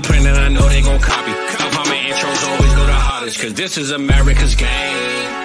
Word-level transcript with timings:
blueprint 0.00 0.26
and 0.26 0.36
I 0.36 0.48
know 0.48 0.68
they 0.68 0.82
gon' 0.82 1.00
copy. 1.00 1.32
Intros 1.32 2.48
always 2.48 2.74
go 2.74 2.86
the. 2.86 3.36
Cause 3.40 3.54
this 3.54 3.76
is 3.78 3.90
America's 3.90 4.54
game. 4.54 5.38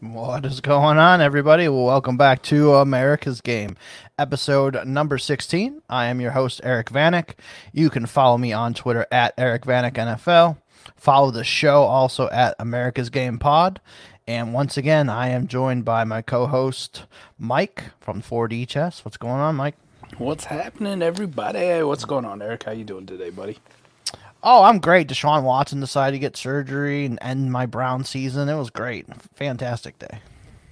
What 0.00 0.46
is 0.46 0.60
going 0.60 0.98
on, 0.98 1.20
everybody? 1.20 1.68
Welcome 1.68 2.16
back 2.16 2.42
to 2.44 2.74
America's 2.74 3.40
Game, 3.40 3.76
episode 4.18 4.86
number 4.86 5.18
16. 5.18 5.82
I 5.88 6.06
am 6.06 6.20
your 6.20 6.32
host, 6.32 6.60
Eric 6.64 6.90
Vanek. 6.90 7.34
You 7.72 7.90
can 7.90 8.06
follow 8.06 8.38
me 8.38 8.52
on 8.52 8.74
Twitter 8.74 9.06
at 9.10 9.34
Eric 9.36 9.62
Vanek 9.62 9.94
NFL. 9.94 10.58
Follow 10.96 11.30
the 11.30 11.44
show 11.44 11.82
also 11.82 12.28
at 12.30 12.54
America's 12.58 13.10
Game 13.10 13.38
Pod. 13.38 13.80
And 14.26 14.54
once 14.54 14.76
again, 14.76 15.08
I 15.08 15.28
am 15.28 15.48
joined 15.48 15.84
by 15.84 16.04
my 16.04 16.22
co 16.22 16.46
host, 16.46 17.04
Mike 17.38 17.84
from 18.00 18.22
4D 18.22 18.68
Chess. 18.68 19.04
What's 19.04 19.16
going 19.16 19.40
on, 19.40 19.56
Mike? 19.56 19.76
What's 20.18 20.44
happening, 20.44 21.02
everybody? 21.02 21.82
What's 21.82 22.04
going 22.04 22.24
on, 22.24 22.42
Eric? 22.42 22.64
How 22.64 22.72
you 22.72 22.84
doing 22.84 23.06
today, 23.06 23.30
buddy? 23.30 23.58
Oh, 24.44 24.64
I'm 24.64 24.78
great. 24.78 25.08
Deshaun 25.08 25.44
Watson 25.44 25.80
decided 25.80 26.16
to 26.16 26.18
get 26.18 26.36
surgery 26.36 27.04
and 27.04 27.18
end 27.22 27.52
my 27.52 27.66
Brown 27.66 28.04
season. 28.04 28.48
It 28.48 28.56
was 28.56 28.70
great. 28.70 29.06
Fantastic 29.34 29.98
day. 29.98 30.20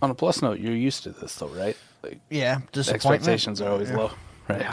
On 0.03 0.11
a 0.11 0.15
plus 0.15 0.43
note, 0.43 0.59
you're 0.59 0.75
used 0.75 1.05
to 1.05 1.11
this, 1.11 1.35
though, 1.37 1.49
right? 1.49 1.77
Like 2.03 2.21
Yeah, 2.31 2.61
disappointment. 2.73 3.15
expectations 3.23 3.61
are 3.61 3.71
always 3.71 3.91
low, 3.91 4.11
right? 4.49 4.67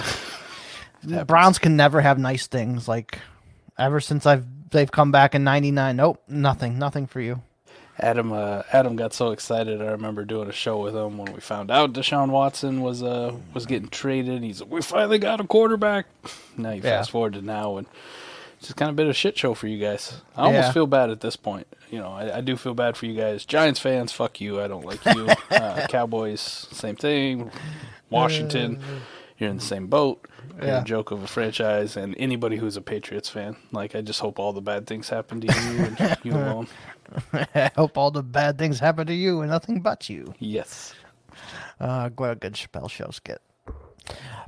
The 1.03 1.25
Browns 1.33 1.59
can 1.59 1.75
never 1.75 2.01
have 2.01 2.17
nice 2.19 2.47
things. 2.47 2.87
Like 2.87 3.19
ever 3.77 3.99
since 3.99 4.25
I've 4.25 4.45
they've 4.71 4.91
come 4.91 5.11
back 5.11 5.35
in 5.35 5.43
'99. 5.43 5.95
Nope, 5.95 6.21
nothing, 6.27 6.77
nothing 6.79 7.07
for 7.07 7.21
you. 7.21 7.41
Adam, 7.99 8.31
uh, 8.31 8.61
Adam 8.71 8.95
got 8.95 9.11
so 9.13 9.31
excited. 9.31 9.81
I 9.81 9.85
remember 9.85 10.23
doing 10.23 10.47
a 10.47 10.51
show 10.53 10.77
with 10.83 10.95
him 10.95 11.17
when 11.17 11.33
we 11.33 11.39
found 11.41 11.71
out 11.71 11.93
Deshaun 11.93 12.29
Watson 12.29 12.81
was 12.81 13.01
uh 13.01 13.35
was 13.55 13.65
getting 13.65 13.89
traded. 13.89 14.43
He's 14.43 14.61
like, 14.61 14.69
"We 14.71 14.81
finally 14.81 15.17
got 15.19 15.41
a 15.41 15.43
quarterback." 15.45 16.05
Now 16.57 16.71
you 16.71 16.81
Yeah. 16.83 16.97
fast 16.97 17.11
forward 17.11 17.33
to 17.33 17.41
now, 17.41 17.77
and 17.77 17.87
it's 18.57 18.67
just 18.67 18.75
kind 18.77 18.89
of 18.89 18.95
been 18.95 19.07
a 19.09 19.13
shit 19.13 19.37
show 19.37 19.53
for 19.53 19.67
you 19.67 19.77
guys. 19.79 20.21
I 20.35 20.43
almost 20.45 20.67
Yeah. 20.67 20.71
feel 20.71 20.87
bad 20.87 21.09
at 21.09 21.21
this 21.21 21.35
point. 21.35 21.67
You 21.91 21.99
know, 21.99 22.09
I, 22.11 22.37
I 22.37 22.41
do 22.41 22.57
feel 22.57 22.73
bad 22.73 22.97
for 22.97 23.05
you 23.05 23.13
guys. 23.15 23.45
Giants 23.45 23.79
fans, 23.79 24.11
fuck 24.11 24.41
you. 24.41 24.59
I 24.61 24.67
don't 24.67 24.85
like 24.85 25.03
you. 25.05 25.27
uh, 25.51 25.87
Cowboys, 25.87 26.41
same 26.41 26.95
thing. 26.95 27.51
Washington, 28.09 28.81
you're 29.37 29.49
in 29.49 29.57
the 29.57 29.61
same 29.63 29.87
boat. 29.87 30.27
You're 30.57 30.65
Yeah. 30.67 30.81
a 30.81 30.83
joke 30.83 31.11
of 31.11 31.21
a 31.23 31.27
franchise, 31.27 31.95
and 31.95 32.15
anybody 32.17 32.57
who's 32.57 32.77
a 32.77 32.81
Patriots 32.81 33.29
fan, 33.29 33.55
like 33.71 33.95
I 33.95 34.01
just 34.01 34.19
hope 34.19 34.39
all 34.39 34.53
the 34.53 34.61
bad 34.61 34.87
things 34.87 35.07
happen 35.09 35.39
to 35.41 35.47
you 35.47 35.85
and 35.85 36.17
you 36.23 36.31
alone. 36.33 36.67
I 37.33 37.71
hope 37.75 37.97
all 37.97 38.09
the 38.11 38.23
bad 38.23 38.57
things 38.57 38.79
happen 38.79 39.05
to 39.07 39.13
you 39.13 39.41
and 39.41 39.51
nothing 39.51 39.81
but 39.81 40.09
you. 40.09 40.33
Yes. 40.39 40.93
Uh, 41.79 42.09
what 42.15 42.31
a 42.31 42.35
good 42.35 42.53
Chappelle 42.53 42.89
show 42.89 43.09
skit. 43.11 43.39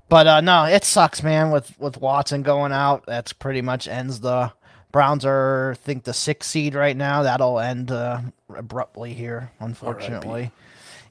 But 0.10 0.28
uh, 0.28 0.42
no, 0.42 0.66
it 0.66 0.84
sucks, 0.84 1.22
man. 1.22 1.52
With 1.52 1.80
with 1.80 1.98
Watson 1.98 2.42
going 2.42 2.72
out, 2.72 3.06
that's 3.06 3.32
pretty 3.32 3.62
much 3.62 3.88
ends 3.88 4.20
the 4.20 4.52
Browns 4.92 5.24
are 5.24 5.72
I 5.72 5.76
think 5.76 6.04
the 6.04 6.14
sixth 6.14 6.50
seed 6.50 6.74
right 6.74 6.98
now. 6.98 7.24
That'll 7.24 7.60
end 7.60 7.92
uh, 7.92 8.22
abruptly 8.54 9.14
here, 9.14 9.52
unfortunately. 9.60 10.52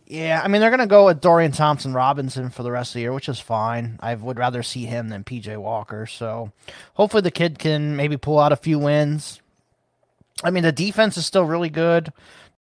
Yeah, 0.07 0.41
I 0.43 0.49
mean 0.49 0.61
they're 0.61 0.71
gonna 0.71 0.87
go 0.87 1.07
with 1.07 1.21
Dorian 1.21 1.53
Thompson 1.53 1.93
Robinson 1.93 2.51
for 2.51 2.63
the 2.63 2.73
rest 2.73 2.91
of 2.91 2.95
the 2.95 3.01
year, 3.01 3.13
which 3.13 3.29
is 3.29 3.39
fine. 3.39 3.99
I 4.01 4.15
would 4.15 4.39
rather 4.39 4.63
see 4.63 4.87
him 4.87 5.11
than 5.11 5.23
PJ 5.23 5.57
Walker. 5.59 6.07
So 6.07 6.51
hopefully 6.95 7.21
the 7.21 7.31
kid 7.31 7.59
can 7.59 7.95
maybe 7.95 8.17
pull 8.17 8.39
out 8.39 8.53
a 8.53 8.57
few 8.57 8.79
wins. 8.79 9.41
I 10.43 10.51
mean 10.51 10.65
the 10.65 10.73
defense 10.73 11.17
is 11.17 11.27
still 11.27 11.45
really 11.45 11.71
good. 11.71 12.13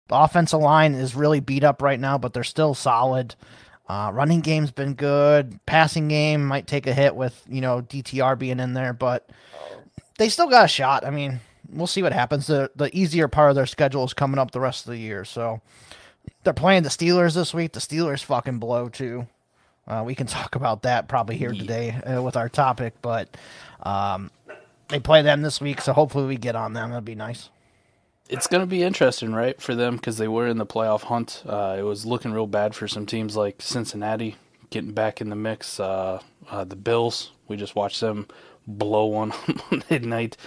The 0.08 0.16
offensive 0.16 0.60
line 0.60 0.96
is 0.96 1.16
really 1.16 1.40
beat 1.40 1.64
up 1.64 1.82
right 1.82 2.00
now, 2.00 2.18
but 2.18 2.34
they're 2.34 2.44
still 2.44 2.74
solid. 2.74 3.36
Uh, 3.88 4.12
running 4.14 4.42
game's 4.42 4.72
been 4.72 4.94
good. 4.94 5.60
Passing 5.66 6.08
game 6.08 6.46
might 6.46 6.68
take 6.68 6.88
a 6.88 6.94
hit 6.94 7.16
with 7.16 7.44
you 7.48 7.62
know 7.62 7.82
DTR 7.82 8.38
being 8.38 8.60
in 8.60 8.74
there, 8.74 8.94
but 8.94 9.30
they 10.18 10.30
still 10.30 10.50
got 10.50 10.66
a 10.66 10.68
shot. 10.70 11.06
I 11.06 11.12
mean, 11.12 11.40
we'll 11.72 11.88
see 11.88 12.02
what 12.02 12.14
happens. 12.14 12.48
The 12.48 12.72
the 12.76 12.96
easier 12.98 13.28
part 13.28 13.50
of 13.52 13.56
their 13.56 13.66
schedule 13.66 14.04
is 14.04 14.14
coming 14.14 14.40
up 14.40 14.52
the 14.52 14.60
rest 14.60 14.86
of 14.86 14.92
the 14.92 14.98
year, 14.98 15.24
so 15.24 15.62
they're 16.44 16.54
playing 16.54 16.84
the 16.84 16.90
Steelers 16.90 17.36
this 17.36 17.54
week. 17.54 17.74
The 17.74 17.80
Steelers 17.80 18.24
fucking 18.24 18.60
blow 18.60 18.90
too. 18.90 19.28
Uh, 19.88 20.04
we 20.06 20.16
can 20.16 20.28
talk 20.28 20.56
about 20.56 20.82
that 20.84 21.08
probably 21.08 21.38
here 21.38 21.52
today 21.52 21.92
uh, 21.92 22.22
with 22.22 22.36
our 22.36 22.50
topic, 22.50 22.96
but 23.02 23.38
um, 23.84 24.32
they 24.88 25.00
play 25.00 25.22
them 25.22 25.42
this 25.44 25.62
week, 25.62 25.82
so 25.82 25.94
hopefully 25.94 26.26
we 26.26 26.38
get 26.38 26.56
on 26.56 26.74
them. 26.74 26.90
That'd 26.90 27.06
be 27.06 27.16
nice. 27.16 27.50
It's 28.28 28.48
going 28.48 28.62
to 28.62 28.68
be 28.68 28.82
interesting, 28.82 29.34
right, 29.34 29.62
for 29.62 29.76
them 29.76 29.98
because 29.98 30.18
they 30.18 30.28
were 30.28 30.48
in 30.48 30.58
the 30.58 30.66
playoff 30.66 31.04
hunt. 31.04 31.44
Uh, 31.46 31.76
it 31.78 31.84
was 31.84 32.06
looking 32.06 32.34
real 32.34 32.48
bad 32.48 32.74
for 32.74 32.88
some 32.88 33.06
teams 33.06 33.36
like 33.36 33.62
Cincinnati 33.62 34.36
getting 34.72 34.94
back 34.94 35.22
in 35.22 35.30
the 35.30 35.36
mix. 35.36 35.80
Uh, 35.80 36.22
uh, 36.50 36.64
the 36.64 36.76
Bills, 36.76 37.32
we 37.48 37.56
just 37.56 37.76
watched 37.76 38.02
them 38.02 38.28
blow 38.68 39.06
one 39.06 39.32
on 39.48 39.62
Monday 39.70 40.00
night. 40.00 40.38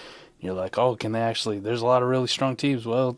You're 0.40 0.54
like, 0.54 0.76
oh, 0.76 0.96
can 0.96 1.12
they 1.12 1.20
actually? 1.20 1.58
There's 1.60 1.80
a 1.80 1.86
lot 1.86 2.02
of 2.02 2.08
really 2.08 2.26
strong 2.26 2.56
teams. 2.56 2.84
Well, 2.84 3.16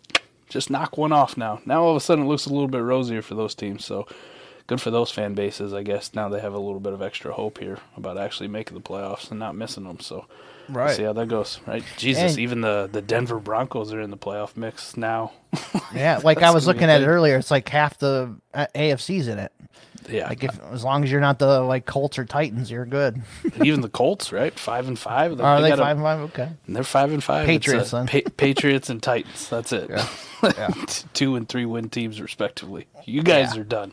just 0.49 0.71
knock 0.71 0.99
one 0.99 1.13
off 1.13 1.37
now. 1.37 1.61
Now 1.65 1.83
all 1.83 1.91
of 1.91 1.97
a 1.97 2.01
sudden 2.01 2.25
it 2.25 2.29
looks 2.29 2.47
a 2.47 2.53
little 2.53 2.69
bit 2.69 2.83
rosier 2.83 3.23
for 3.23 3.35
those 3.35 3.55
teams. 3.55 3.85
So 3.85 4.07
good 4.67 4.81
for 4.81 4.91
those 4.91 5.11
fan 5.11 5.35
bases, 5.35 5.73
I 5.73 5.83
guess. 5.83 6.15
Now 6.15 6.29
they 6.29 6.41
have 6.41 6.55
a 6.55 6.59
little 6.59 6.81
bit 6.81 6.93
of 6.93 7.03
extra 7.03 7.33
hope 7.33 7.59
here 7.59 7.79
about 7.97 8.19
actually 8.19 8.49
making 8.49 8.77
the 8.77 8.83
playoffs 8.83 9.31
and 9.31 9.39
not 9.39 9.55
missing 9.55 9.85
them. 9.85 10.01
So 10.01 10.27
we'll 10.73 10.85
Right. 10.85 10.97
see 10.97 11.03
how 11.03 11.13
that 11.13 11.29
goes, 11.29 11.61
right? 11.67 11.83
Jesus, 11.97 12.33
And- 12.33 12.41
even 12.41 12.61
the 12.61 12.89
the 12.91 13.03
Denver 13.03 13.39
Broncos 13.39 13.93
are 13.93 14.01
in 14.01 14.11
the 14.11 14.17
playoff 14.17 14.57
mix 14.57 14.97
now. 14.97 15.33
Yeah, 15.95 16.21
like 16.23 16.43
I 16.43 16.51
was 16.53 16.67
looking 16.69 16.85
at 16.89 17.03
it 17.03 17.07
earlier. 17.07 17.37
It's 17.37 17.51
like 17.51 17.69
half 17.69 17.99
the 17.99 18.37
uh, 18.55 18.67
AFC's 18.77 19.27
in 19.27 19.41
it. 19.41 19.51
yeah, 20.09 20.29
Like 20.29 20.45
if 20.45 20.57
as 20.73 20.85
long 20.85 21.03
as 21.03 21.11
you're 21.11 21.21
not 21.21 21.41
the 21.41 21.61
like 21.61 21.85
Colts 21.85 22.17
or 22.17 22.25
Titans, 22.25 22.71
you're 22.71 22.87
good. 22.87 23.21
even 23.65 23.81
the 23.81 23.89
Colts, 23.89 24.33
right? 24.33 24.57
Five 24.57 24.87
and 24.87 24.97
five. 24.97 25.33
Like, 25.33 25.41
Are 25.45 25.61
they 25.61 25.73
a- 25.73 25.77
five 25.77 25.97
and 25.97 26.05
five? 26.05 26.21
Okay. 26.21 26.49
They're 26.69 26.85
five 26.85 27.13
and 27.13 27.23
five. 27.25 27.45
Patriots, 27.47 27.93
uh, 27.93 28.05
then. 28.05 28.07
Pa- 28.25 28.31
Patriots 28.37 28.89
and 28.89 29.03
Titans. 29.03 29.49
That's 29.49 29.73
it. 29.73 29.91
Yeah. 29.91 30.69
Two 31.13 31.35
and 31.35 31.49
three 31.49 31.65
win 31.67 31.89
teams 31.91 32.21
respectively. 32.21 32.87
You 33.05 33.23
guys 33.25 33.55
Yeah. 33.57 33.61
are 33.63 33.65
done. 33.65 33.93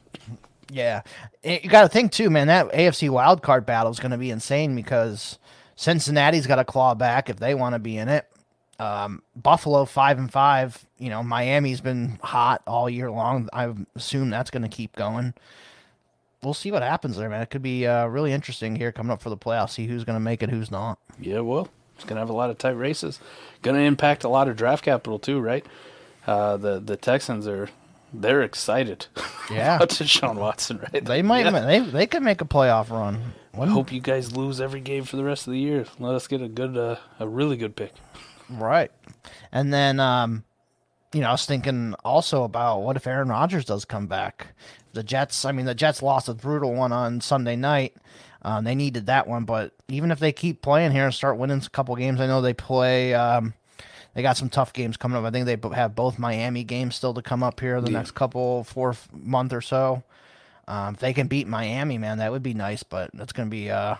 Yeah, 0.70 1.02
Eh, 1.44 1.60
you 1.64 1.70
got 1.70 1.82
to 1.84 1.88
think 1.90 2.12
too, 2.12 2.30
man. 2.30 2.48
That 2.48 2.72
AFC 2.74 3.10
wild 3.10 3.42
card 3.42 3.66
battle 3.66 3.92
is 3.92 4.00
going 4.00 4.12
to 4.12 4.18
be 4.18 4.30
insane 4.32 4.76
because 4.76 5.40
Cincinnati's 5.78 6.46
got 6.48 6.56
to 6.58 6.66
claw 6.66 6.94
back 6.96 7.30
if 7.30 7.38
they 7.38 7.56
want 7.56 7.74
to 7.74 7.80
be 7.80 7.98
in 7.98 8.10
it. 8.10 8.28
Um, 8.80 9.24
Buffalo 9.36 9.86
five 9.86 10.18
and 10.18 10.30
five. 10.32 10.86
You 11.00 11.10
know, 11.10 11.24
Miami's 11.24 11.80
been 11.80 12.20
hot 12.22 12.62
all 12.68 12.90
year 12.90 13.10
long. 13.10 13.48
I 13.54 13.74
assume 13.96 14.30
that's 14.30 14.52
going 14.52 14.64
to 14.64 14.70
keep 14.70 14.96
going. 14.96 15.34
We'll 16.44 16.54
see 16.54 16.72
what 16.72 16.84
happens 16.84 17.16
there, 17.18 17.30
man. 17.30 17.42
It 17.42 17.50
could 17.50 17.62
be 17.64 17.88
uh, 17.88 18.08
really 18.08 18.34
interesting 18.34 18.76
here 18.76 18.92
coming 18.92 19.12
up 19.12 19.22
for 19.22 19.30
the 19.30 19.38
playoffs. 19.38 19.72
See 19.72 19.88
who's 19.88 20.04
going 20.04 20.16
to 20.16 20.20
make 20.20 20.44
it, 20.44 20.50
who's 20.50 20.70
not. 20.70 21.00
Yeah, 21.20 21.40
well, 21.40 21.70
it's 21.96 22.06
gonna 22.06 22.20
have 22.22 22.30
a 22.30 22.34
lot 22.34 22.52
of 22.52 22.60
tight 22.60 22.78
races. 22.78 23.20
Gonna 23.64 23.80
impact 23.80 24.24
a 24.24 24.30
lot 24.30 24.48
of 24.48 24.56
draft 24.56 24.86
capital 24.86 25.18
too, 25.18 25.40
right? 25.40 25.66
Uh, 26.28 26.56
the 26.58 26.80
the 26.80 26.96
Texans 26.96 27.48
are 27.48 27.70
they're 28.14 28.42
excited. 28.44 29.08
Yeah. 29.50 29.78
about 29.78 29.90
Deshaun 29.92 30.36
Watson, 30.36 30.86
right? 30.92 31.06
They 31.06 31.22
might. 31.22 31.46
Yeah. 31.46 31.62
They 31.62 31.80
they 31.80 32.06
could 32.06 32.22
make 32.22 32.42
a 32.42 32.46
playoff 32.46 32.90
run. 32.90 33.34
I 33.60 33.66
hope 33.68 33.92
you 33.92 34.00
guys 34.02 34.36
lose 34.36 34.62
every 34.62 34.80
game 34.82 35.04
for 35.04 35.16
the 35.18 35.24
rest 35.24 35.48
of 35.48 35.54
the 35.54 35.60
year. 35.60 35.86
Let 36.00 36.16
us 36.16 36.28
get 36.28 36.42
a 36.42 36.48
good, 36.48 36.78
uh, 36.78 36.98
a 37.20 37.28
really 37.28 37.58
good 37.58 37.76
pick. 37.76 37.94
Right. 38.50 38.92
And 39.52 39.74
then, 39.74 40.00
um, 40.00 40.44
you 41.14 41.22
know, 41.22 41.30
I 41.30 41.32
was 41.32 41.46
thinking 41.46 41.94
also 42.06 42.44
about 42.44 42.82
what 42.82 42.96
if 42.96 43.08
Aaron 43.08 43.30
Rodgers 43.30 43.66
does 43.66 43.86
come 43.86 44.08
back? 44.08 44.48
The 44.94 45.04
Jets, 45.04 45.46
I 45.46 45.52
mean, 45.52 45.66
the 45.66 45.76
Jets 45.76 46.02
lost 46.02 46.30
a 46.30 46.34
brutal 46.34 46.74
one 46.74 46.92
on 46.92 47.22
Sunday 47.22 47.56
night. 47.56 47.96
Um, 48.44 48.64
they 48.64 48.76
needed 48.76 49.08
that 49.08 49.28
one, 49.28 49.46
but 49.46 49.74
even 49.88 50.12
if 50.12 50.20
they 50.20 50.32
keep 50.32 50.62
playing 50.62 50.92
here 50.92 51.06
and 51.06 51.14
start 51.14 51.38
winning 51.38 51.62
a 51.66 51.70
couple 51.70 51.96
games, 51.96 52.20
I 52.22 52.28
know 52.28 52.42
they 52.42 52.54
play. 52.54 53.14
Um, 53.14 53.54
they 54.14 54.22
got 54.22 54.38
some 54.38 54.50
tough 54.50 54.74
games 54.74 54.98
coming 54.98 55.18
up. 55.18 55.26
I 55.26 55.32
think 55.32 55.46
they 55.46 55.58
have 55.76 55.96
both 55.96 56.18
Miami 56.18 56.64
games 56.64 56.96
still 56.96 57.14
to 57.14 57.22
come 57.22 57.44
up 57.44 57.60
here 57.60 57.82
the 57.82 57.92
Yeah. 57.92 57.98
next 57.98 58.12
couple 58.12 58.64
four 58.64 58.96
month 59.12 59.54
or 59.54 59.62
so. 59.62 60.04
Um, 60.68 60.96
if 60.96 61.00
they 61.00 61.14
can 61.14 61.28
beat 61.28 61.48
Miami, 61.48 61.98
man, 61.98 62.18
that 62.18 62.32
would 62.32 62.44
be 62.44 62.54
nice, 62.54 62.84
but 62.84 63.10
it's 63.14 63.32
going 63.34 63.48
to 63.48 63.52
be 63.52 63.70
uh, 63.72 63.96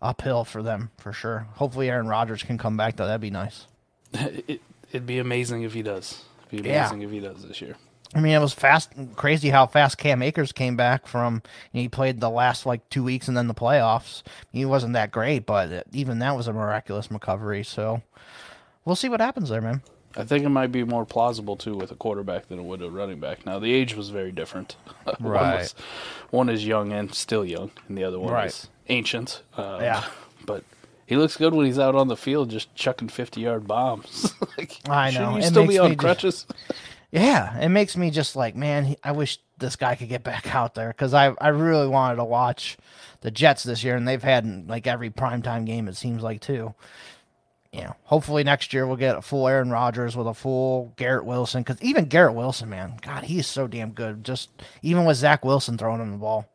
uphill 0.00 0.44
for 0.44 0.62
them 0.62 0.90
for 0.98 1.12
sure. 1.12 1.46
Hopefully, 1.54 1.90
Aaron 1.90 2.06
Rodgers 2.06 2.42
can 2.42 2.58
come 2.58 2.76
back 2.76 2.96
though. 2.96 3.06
That'd 3.06 3.20
be 3.20 3.30
nice. 3.30 3.66
It, 4.14 4.60
it'd 4.90 5.06
be 5.06 5.18
amazing 5.20 5.62
if 5.62 5.72
he 5.72 5.82
does. 5.82 6.24
It'd 6.50 6.64
be 6.64 6.68
Yeah. 6.70 6.80
amazing 6.86 7.02
if 7.02 7.10
he 7.10 7.20
does 7.20 7.46
this 7.46 7.60
year. 7.60 7.76
I 8.12 8.18
mean, 8.20 8.32
it 8.32 8.40
was 8.40 8.52
fast, 8.52 8.90
crazy 9.14 9.50
how 9.50 9.66
fast 9.66 9.98
Cam 9.98 10.20
Akers 10.20 10.50
came 10.50 10.76
back 10.76 11.06
from. 11.06 11.42
He 11.72 11.88
played 11.88 12.18
the 12.20 12.28
last 12.28 12.66
like 12.66 12.88
two 12.90 13.04
weeks 13.04 13.28
and 13.28 13.36
then 13.36 13.46
the 13.46 13.54
playoffs. 13.54 14.24
He 14.52 14.64
wasn't 14.64 14.94
that 14.94 15.12
great, 15.12 15.46
but 15.46 15.86
even 15.92 16.18
that 16.18 16.36
was 16.36 16.48
a 16.48 16.52
miraculous 16.52 17.08
recovery. 17.08 17.62
So 17.62 18.02
we'll 18.84 18.96
see 18.96 19.08
what 19.08 19.20
happens 19.20 19.48
there, 19.48 19.60
man. 19.60 19.82
I 20.16 20.24
think 20.24 20.44
it 20.44 20.48
might 20.48 20.72
be 20.72 20.82
more 20.84 21.04
plausible 21.06 21.56
too 21.56 21.74
with 21.76 21.90
a 21.92 21.94
quarterback 21.94 22.48
than 22.48 22.58
it 22.58 22.62
would 22.64 22.82
a 22.82 22.90
running 22.90 23.20
back. 23.20 23.46
Now 23.46 23.58
the 23.58 23.72
age 23.72 23.94
was 23.94 24.10
very 24.10 24.32
different. 24.32 24.76
one, 25.04 25.16
Right. 25.20 25.58
was, 25.60 25.74
one 26.30 26.48
is 26.48 26.66
young 26.66 26.92
and 26.92 27.14
still 27.14 27.44
young, 27.44 27.70
and 27.88 27.96
the 27.96 28.04
other 28.04 28.18
one 28.18 28.32
Right. 28.32 28.46
is 28.48 28.68
ancient. 28.88 29.42
Uh, 29.56 29.78
Yeah. 29.80 30.04
but 30.46 30.64
he 31.06 31.16
looks 31.16 31.36
good 31.36 31.54
when 31.54 31.66
he's 31.66 31.78
out 31.78 31.94
on 31.94 32.08
the 32.08 32.16
field, 32.16 32.50
just 32.50 32.74
chucking 32.74 33.08
fifty-yard 33.08 33.66
bombs. 33.66 34.34
like, 34.58 34.78
I 34.88 35.10
know. 35.10 35.36
You 35.36 35.42
still 35.42 35.66
be 35.66 35.78
on 35.78 35.90
just- 35.90 35.98
crutches? 36.00 36.46
Yeah, 37.12 37.58
it 37.58 37.70
makes 37.70 37.96
me 37.96 38.10
just 38.10 38.36
like, 38.36 38.54
man, 38.54 38.84
he- 38.84 38.98
I 39.02 39.10
wish 39.12 39.38
this 39.58 39.74
guy 39.76 39.96
could 39.96 40.08
get 40.08 40.22
back 40.22 40.54
out 40.54 40.74
there 40.74 40.88
because 40.88 41.12
I 41.14 41.34
I 41.40 41.48
really 41.48 41.88
wanted 41.88 42.16
to 42.16 42.24
watch 42.24 42.78
the 43.22 43.30
Jets 43.30 43.62
this 43.64 43.82
year, 43.84 43.96
and 43.96 44.06
they've 44.08 44.22
had 44.22 44.68
like 44.68 44.86
every 44.86 45.10
primetime 45.10 45.66
game 45.66 45.86
it 45.88 45.96
seems 45.96 46.22
like 46.22 46.40
too. 46.40 46.74
You 47.72 47.82
know, 47.82 47.94
hopefully 48.02 48.42
next 48.42 48.72
year 48.72 48.84
we'll 48.86 48.96
get 48.96 49.16
a 49.16 49.22
full 49.22 49.46
Aaron 49.46 49.70
Rodgers 49.70 50.16
with 50.16 50.26
a 50.26 50.34
full 50.34 50.92
Garrett 50.96 51.24
Wilson 51.24 51.62
because 51.62 51.80
even 51.80 52.06
Garrett 52.06 52.34
Wilson, 52.34 52.68
man, 52.68 52.94
God, 53.00 53.22
he's 53.24 53.46
so 53.46 53.68
damn 53.68 53.90
good. 53.92 54.24
Just 54.24 54.50
even 54.82 55.04
with 55.04 55.16
Zach 55.18 55.44
Wilson 55.44 55.78
throwing 55.78 56.00
him 56.00 56.10
the 56.10 56.16
ball, 56.18 56.48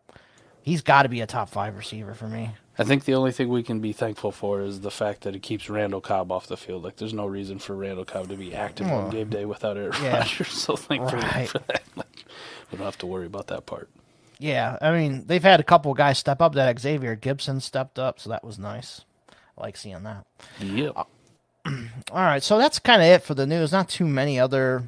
he's 0.61 0.81
got 0.81 1.03
to 1.03 1.09
be 1.09 1.21
a 1.21 1.25
top 1.25 1.47
five 1.49 1.77
receiver 1.77 2.13
for 2.13 2.27
me. 2.27 2.51
I 2.77 2.83
think 2.83 3.05
the 3.05 3.15
only 3.15 3.31
thing 3.31 3.47
we 3.47 3.63
can 3.63 3.79
be 3.79 3.93
thankful 3.93 4.33
for 4.33 4.59
is 4.61 4.81
the 4.81 4.91
fact 4.91 5.21
that 5.21 5.33
it 5.33 5.41
keeps 5.41 5.69
Randall 5.69 6.01
Cobb 6.01 6.29
off 6.33 6.47
the 6.47 6.57
field. 6.57 6.83
Like, 6.83 6.97
there's 6.97 7.13
no 7.13 7.25
reason 7.25 7.57
for 7.59 7.73
Randall 7.73 8.03
Cobb 8.03 8.27
to 8.27 8.35
be 8.35 8.53
active 8.53 8.87
Oh. 8.91 8.95
on 8.95 9.09
game 9.11 9.29
day 9.29 9.45
without 9.45 9.77
Aaron 9.77 9.93
Yeah. 10.03 10.17
Rodgers. 10.17 10.49
So 10.49 10.75
thankful 10.75 11.17
Right. 11.19 11.47
for 11.47 11.59
that. 11.59 11.83
Like, 11.95 12.25
we 12.73 12.77
don't 12.77 12.83
have 12.85 12.97
to 12.97 13.05
worry 13.05 13.27
about 13.27 13.47
that 13.47 13.65
part. 13.65 13.89
Yeah, 14.37 14.77
I 14.81 14.91
mean 14.91 15.23
they've 15.27 15.41
had 15.41 15.61
a 15.61 15.63
couple 15.63 15.93
guys 15.93 16.17
step 16.17 16.41
up. 16.41 16.55
That 16.55 16.77
Xavier 16.77 17.15
Gipson 17.15 17.61
stepped 17.61 17.97
up, 17.97 18.19
so 18.19 18.29
that 18.31 18.43
was 18.43 18.59
nice. 18.59 19.05
I 19.57 19.61
like 19.61 19.77
seeing 19.77 20.03
that. 20.03 20.25
Yeah. 20.59 20.89
All 21.65 21.73
right, 22.11 22.43
so 22.43 22.57
that's 22.57 22.79
kind 22.79 23.01
of 23.01 23.07
it 23.07 23.23
for 23.23 23.33
the 23.33 23.47
news. 23.47 23.71
Not 23.71 23.89
too 23.89 24.05
many 24.05 24.39
other 24.39 24.83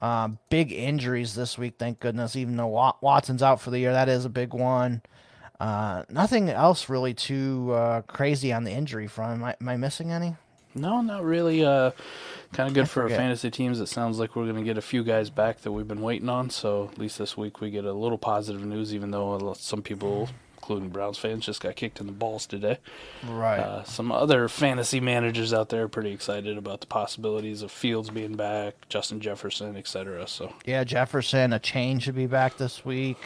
uh, 0.00 0.28
big 0.50 0.72
injuries 0.72 1.34
this 1.34 1.58
week, 1.58 1.74
thank 1.78 2.00
goodness. 2.00 2.36
Even 2.36 2.56
though 2.56 2.68
Wat- 2.68 3.02
Watson's 3.02 3.42
out 3.42 3.60
for 3.60 3.70
the 3.70 3.78
year, 3.78 3.92
that 3.92 4.08
is 4.08 4.24
a 4.24 4.30
big 4.30 4.52
one. 4.54 5.02
Uh, 5.58 6.04
nothing 6.10 6.50
else 6.50 6.88
really 6.88 7.14
too 7.14 7.72
uh, 7.72 8.02
crazy 8.02 8.52
on 8.52 8.64
the 8.64 8.70
injury 8.70 9.06
front. 9.06 9.38
Am 9.40 9.44
I, 9.44 9.56
am 9.60 9.68
I 9.68 9.76
missing 9.76 10.10
any? 10.12 10.36
No, 10.74 11.00
not 11.00 11.24
really. 11.24 11.64
Uh, 11.64 11.92
kind 12.52 12.68
of 12.68 12.74
good 12.74 12.88
for 12.88 13.04
our 13.04 13.08
fantasy 13.08 13.50
teams. 13.50 13.80
It 13.80 13.86
sounds 13.86 14.18
like 14.18 14.34
we're 14.34 14.44
going 14.44 14.56
to 14.56 14.62
get 14.64 14.76
a 14.76 14.82
few 14.82 15.04
guys 15.04 15.30
back 15.30 15.60
that 15.62 15.70
we've 15.72 15.86
been 15.86 16.02
waiting 16.02 16.28
on. 16.28 16.50
So 16.50 16.90
at 16.92 16.98
least 16.98 17.18
this 17.18 17.36
week 17.36 17.60
we 17.60 17.70
get 17.70 17.84
a 17.84 17.92
little 17.92 18.18
positive 18.18 18.64
news, 18.64 18.94
even 18.94 19.10
though 19.12 19.54
some 19.56 19.82
people, 19.82 20.28
including 20.64 20.88
Browns 20.88 21.18
fans, 21.18 21.44
just 21.44 21.60
got 21.60 21.76
kicked 21.76 22.00
in 22.00 22.06
the 22.06 22.12
balls 22.12 22.46
today. 22.46 22.78
Right. 23.28 23.58
Uh, 23.60 23.84
some 23.84 24.10
other 24.10 24.48
fantasy 24.48 24.98
managers 24.98 25.52
out 25.52 25.68
there 25.68 25.82
are 25.82 25.88
pretty 25.88 26.10
excited 26.10 26.56
about 26.56 26.80
the 26.80 26.86
possibilities 26.86 27.60
of 27.60 27.70
Fields 27.70 28.08
being 28.08 28.34
back, 28.34 28.74
Justin 28.88 29.20
Jefferson, 29.20 29.76
etc. 29.76 30.26
So 30.26 30.54
yeah, 30.64 30.82
Jefferson, 30.82 31.50
Achane 31.50 32.00
should 32.00 32.14
be 32.14 32.26
back 32.26 32.56
this 32.56 32.82
week. 32.82 33.18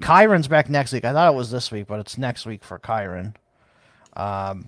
Kyren's 0.00 0.48
back 0.48 0.68
next 0.68 0.92
week. 0.92 1.04
I 1.04 1.12
thought 1.12 1.32
it 1.32 1.36
was 1.36 1.52
this 1.52 1.70
week, 1.70 1.86
but 1.86 2.00
it's 2.00 2.18
next 2.18 2.46
week 2.46 2.64
for 2.64 2.80
Kyren. 2.80 3.34
Um, 4.16 4.66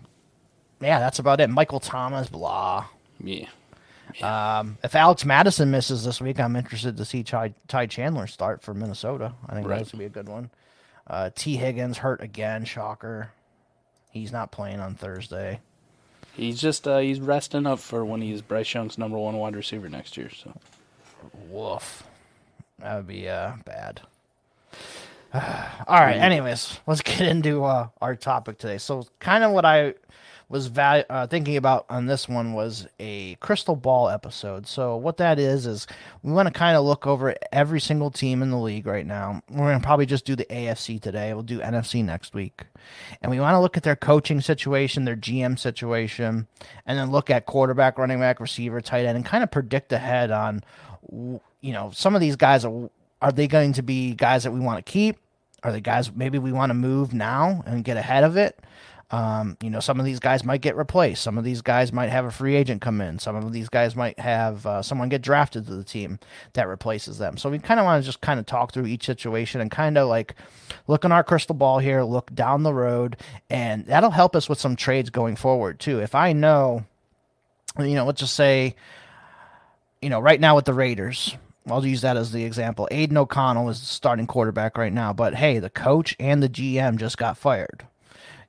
yeah, 0.81 1.01
that's 1.01 1.19
about 1.19 1.41
it. 1.41 1.51
Michael 1.51 1.81
Thomas, 1.81 2.29
blah. 2.29 2.87
yeah, 3.23 3.49
Um, 4.23 4.79
if 4.85 4.95
Alex 4.95 5.25
Mattison 5.25 5.73
misses 5.73 6.05
this 6.05 6.21
week, 6.21 6.39
I'm 6.39 6.55
interested 6.55 6.97
to 6.97 7.05
see 7.05 7.25
Ty, 7.25 7.55
Ty 7.67 7.87
Chandler 7.87 8.29
start 8.29 8.63
for 8.63 8.73
Minnesota. 8.73 9.33
I 9.49 9.55
think 9.55 9.67
Right. 9.67 9.79
that's 9.79 9.91
gonna 9.91 10.03
be 10.03 10.07
a 10.07 10.11
good 10.11 10.29
one. 10.29 10.51
Uh, 11.07 11.31
Tee 11.35 11.57
Higgins 11.57 11.99
hurt 11.99 12.21
again. 12.23 12.65
Shocker. 12.65 13.31
He's 14.11 14.33
not 14.33 14.51
playing 14.53 14.81
on 14.81 14.95
Thursday. 14.95 15.61
he's 16.35 16.61
just 16.61 16.87
uh, 16.87 16.99
he's 16.99 17.21
resting 17.21 17.67
up 17.67 17.79
for 17.81 18.05
when 18.05 18.21
he's 18.21 18.43
Bryce 18.43 18.73
Young's 18.73 18.97
number 18.99 19.19
one 19.19 19.37
wide 19.37 19.57
receiver 19.57 19.89
next 19.89 20.17
year. 20.17 20.31
So 20.31 20.53
Woof. 21.49 22.05
That 22.79 22.97
would 22.97 23.07
be 23.07 23.29
uh, 23.29 23.53
bad. 23.65 24.01
All 25.35 26.01
right. 26.01 26.17
Anyways, 26.17 26.79
let's 26.87 27.01
get 27.03 27.23
into 27.23 27.65
uh, 27.65 27.89
our 28.01 28.15
topic 28.15 28.59
today. 28.59 28.79
So, 28.79 29.07
kind 29.19 29.43
of 29.45 29.53
what 29.53 29.65
I 29.65 29.95
was 30.49 30.67
val- 30.67 31.05
uh, 31.11 31.27
thinking 31.27 31.57
about 31.57 31.87
on 31.89 32.07
this 32.07 32.29
one 32.29 32.53
was 32.53 32.87
a 33.01 33.35
crystal 33.37 33.77
ball 33.77 34.09
episode. 34.09 34.67
So, 34.67 34.97
what 34.97 35.17
that 35.19 35.39
is 35.39 35.67
is 35.67 35.87
we 36.23 36.33
want 36.33 36.47
to 36.47 36.53
kind 36.53 36.77
of 36.77 36.85
look 36.85 37.07
over 37.07 37.35
every 37.53 37.81
single 37.81 38.11
team 38.11 38.43
in 38.43 38.51
the 38.51 38.59
league 38.59 38.87
right 38.87 39.07
now. 39.07 39.43
We're 39.51 39.73
to 39.73 39.81
probably 39.81 40.07
just 40.07 40.25
do 40.25 40.37
the 40.37 40.47
AFC 40.47 41.01
today. 41.01 41.33
We'll 41.35 41.43
do 41.43 41.61
NFC 41.61 42.05
next 42.05 42.35
week, 42.35 42.65
and 43.23 43.31
we 43.31 43.41
want 43.41 43.55
to 43.55 43.61
look 43.61 43.77
at 43.77 43.83
their 43.83 43.97
coaching 43.97 44.41
situation, 44.41 45.05
their 45.05 45.17
GM 45.17 45.59
situation, 45.59 46.47
and 46.87 46.99
then 46.99 47.11
look 47.11 47.31
at 47.31 47.47
quarterback, 47.47 47.99
running 47.99 48.21
back, 48.21 48.41
receiver, 48.41 48.81
tight 48.81 49.07
end, 49.07 49.17
and 49.17 49.27
kind 49.27 49.43
of 49.43 49.51
predict 49.51 49.93
ahead 49.93 50.31
on 50.31 50.63
you 51.65 51.73
know, 51.73 51.91
some 51.95 52.15
of 52.15 52.21
these 52.21 52.37
guys 52.37 52.65
are 52.65 52.91
are 53.23 53.33
they 53.33 53.47
going 53.47 53.73
to 53.73 53.83
be 53.83 54.15
guys 54.15 54.45
that 54.45 54.53
we 54.53 54.61
want 54.61 54.85
to 54.85 54.91
keep? 54.91 55.17
Are 55.63 55.73
they 55.73 55.81
guys 55.81 56.13
maybe 56.13 56.39
we 56.39 56.53
want 56.53 56.71
to 56.71 56.75
move 56.75 57.15
now 57.15 57.63
and 57.67 57.85
get 57.85 57.97
ahead 57.97 58.23
of 58.23 58.37
it? 58.37 58.59
Um, 59.15 59.57
you 59.63 59.71
know, 59.71 59.79
some 59.79 60.01
of 60.01 60.07
these 60.07 60.19
guys 60.19 60.43
might 60.43 60.61
get 60.61 60.75
replaced. 60.75 61.23
Some 61.23 61.39
of 61.39 61.45
these 61.45 61.63
guys 61.63 61.93
might 61.93 62.09
have 62.09 62.25
a 62.25 62.33
free 62.33 62.57
agent 62.57 62.81
come 62.81 63.01
in. 63.01 63.21
Some 63.21 63.37
of 63.37 63.53
these 63.53 63.69
guys 63.69 63.95
might 63.95 64.19
have 64.19 64.67
uh, 64.67 64.83
someone 64.83 65.09
get 65.09 65.23
drafted 65.23 65.67
to 65.67 65.77
the 65.77 65.85
team 65.85 66.19
that 66.55 66.67
replaces 66.67 67.19
them. 67.19 67.37
So 67.37 67.49
we 67.49 67.61
kind 67.61 67.79
of 67.79 67.85
want 67.85 68.03
to 68.03 68.07
just 68.07 68.21
kind 68.21 68.41
of 68.41 68.47
talk 68.47 68.73
through 68.73 68.87
each 68.87 69.07
situation 69.07 69.61
and 69.61 69.71
kind 69.71 69.97
of 69.99 70.09
like 70.09 70.35
look 70.89 71.05
in 71.05 71.13
our 71.13 71.23
crystal 71.23 71.55
ball 71.55 71.79
here, 71.79 72.03
look 72.03 72.35
down 72.35 72.65
the 72.65 72.75
road, 72.75 73.17
and 73.49 73.87
that'll 73.87 74.11
help 74.11 74.35
us 74.35 74.49
with 74.49 74.59
some 74.59 74.75
trades 74.75 75.11
going 75.11 75.37
forward 75.37 75.79
too. 75.79 76.01
If 76.01 76.17
I 76.17 76.33
know, 76.33 76.85
you 77.79 77.95
know, 77.95 78.07
let's 78.07 78.19
just 78.19 78.35
say 78.35 78.75
you 80.03 80.11
know, 80.11 80.21
right 80.21 80.41
now 80.41 80.57
with 80.57 80.65
the 80.65 80.75
Raiders, 80.75 81.37
I'll 81.67 81.87
use 81.87 82.03
that 82.03 82.17
as 82.17 82.33
the 82.33 82.45
example. 82.45 82.89
Aidan 82.91 83.17
O'Connell 83.17 83.71
is 83.71 83.81
the 83.81 83.87
starting 83.87 84.27
quarterback 84.27 84.77
right 84.77 84.93
now, 84.93 85.15
but 85.15 85.35
hey, 85.35 85.61
the 85.61 85.71
coach 85.71 86.17
and 86.19 86.43
the 86.43 86.49
GM 86.49 86.97
just 86.97 87.17
got 87.17 87.39
fired. 87.39 87.87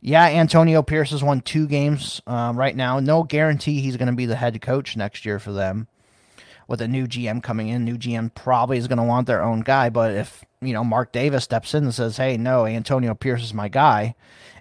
Yeah, 0.07 0.25
Antonio 0.25 0.83
Pierce 0.83 1.09
has 1.09 1.24
won 1.24 1.41
two 1.41 1.65
games 1.65 2.21
um, 2.27 2.55
right 2.55 2.75
now. 2.75 3.00
No 3.00 3.24
guarantee 3.24 3.81
he's 3.81 3.97
going 3.97 4.05
to 4.07 4.13
be 4.13 4.27
the 4.27 4.35
head 4.35 4.62
coach 4.62 4.95
next 4.95 5.25
year 5.25 5.39
for 5.39 5.51
them. 5.51 5.88
With 6.67 6.79
a 6.81 6.88
new 6.88 7.07
GM 7.07 7.41
coming 7.41 7.69
in, 7.69 7.83
new 7.83 7.97
GM 7.97 8.31
probably 8.35 8.77
is 8.77 8.88
going 8.88 9.00
to 9.00 9.03
want 9.03 9.25
their 9.25 9.41
own 9.43 9.62
guy. 9.62 9.89
But 9.89 10.12
if 10.12 10.45
you 10.62 10.74
know 10.74 10.83
Mark 10.83 11.12
Davis 11.12 11.43
steps 11.43 11.74
in 11.74 11.85
and 11.85 11.93
says, 11.93 12.17
"Hey, 12.17 12.38
no, 12.38 12.67
Antonio 12.67 13.15
Pierce 13.15 13.41
is 13.41 13.53
my 13.55 13.67
guy," 13.67 14.13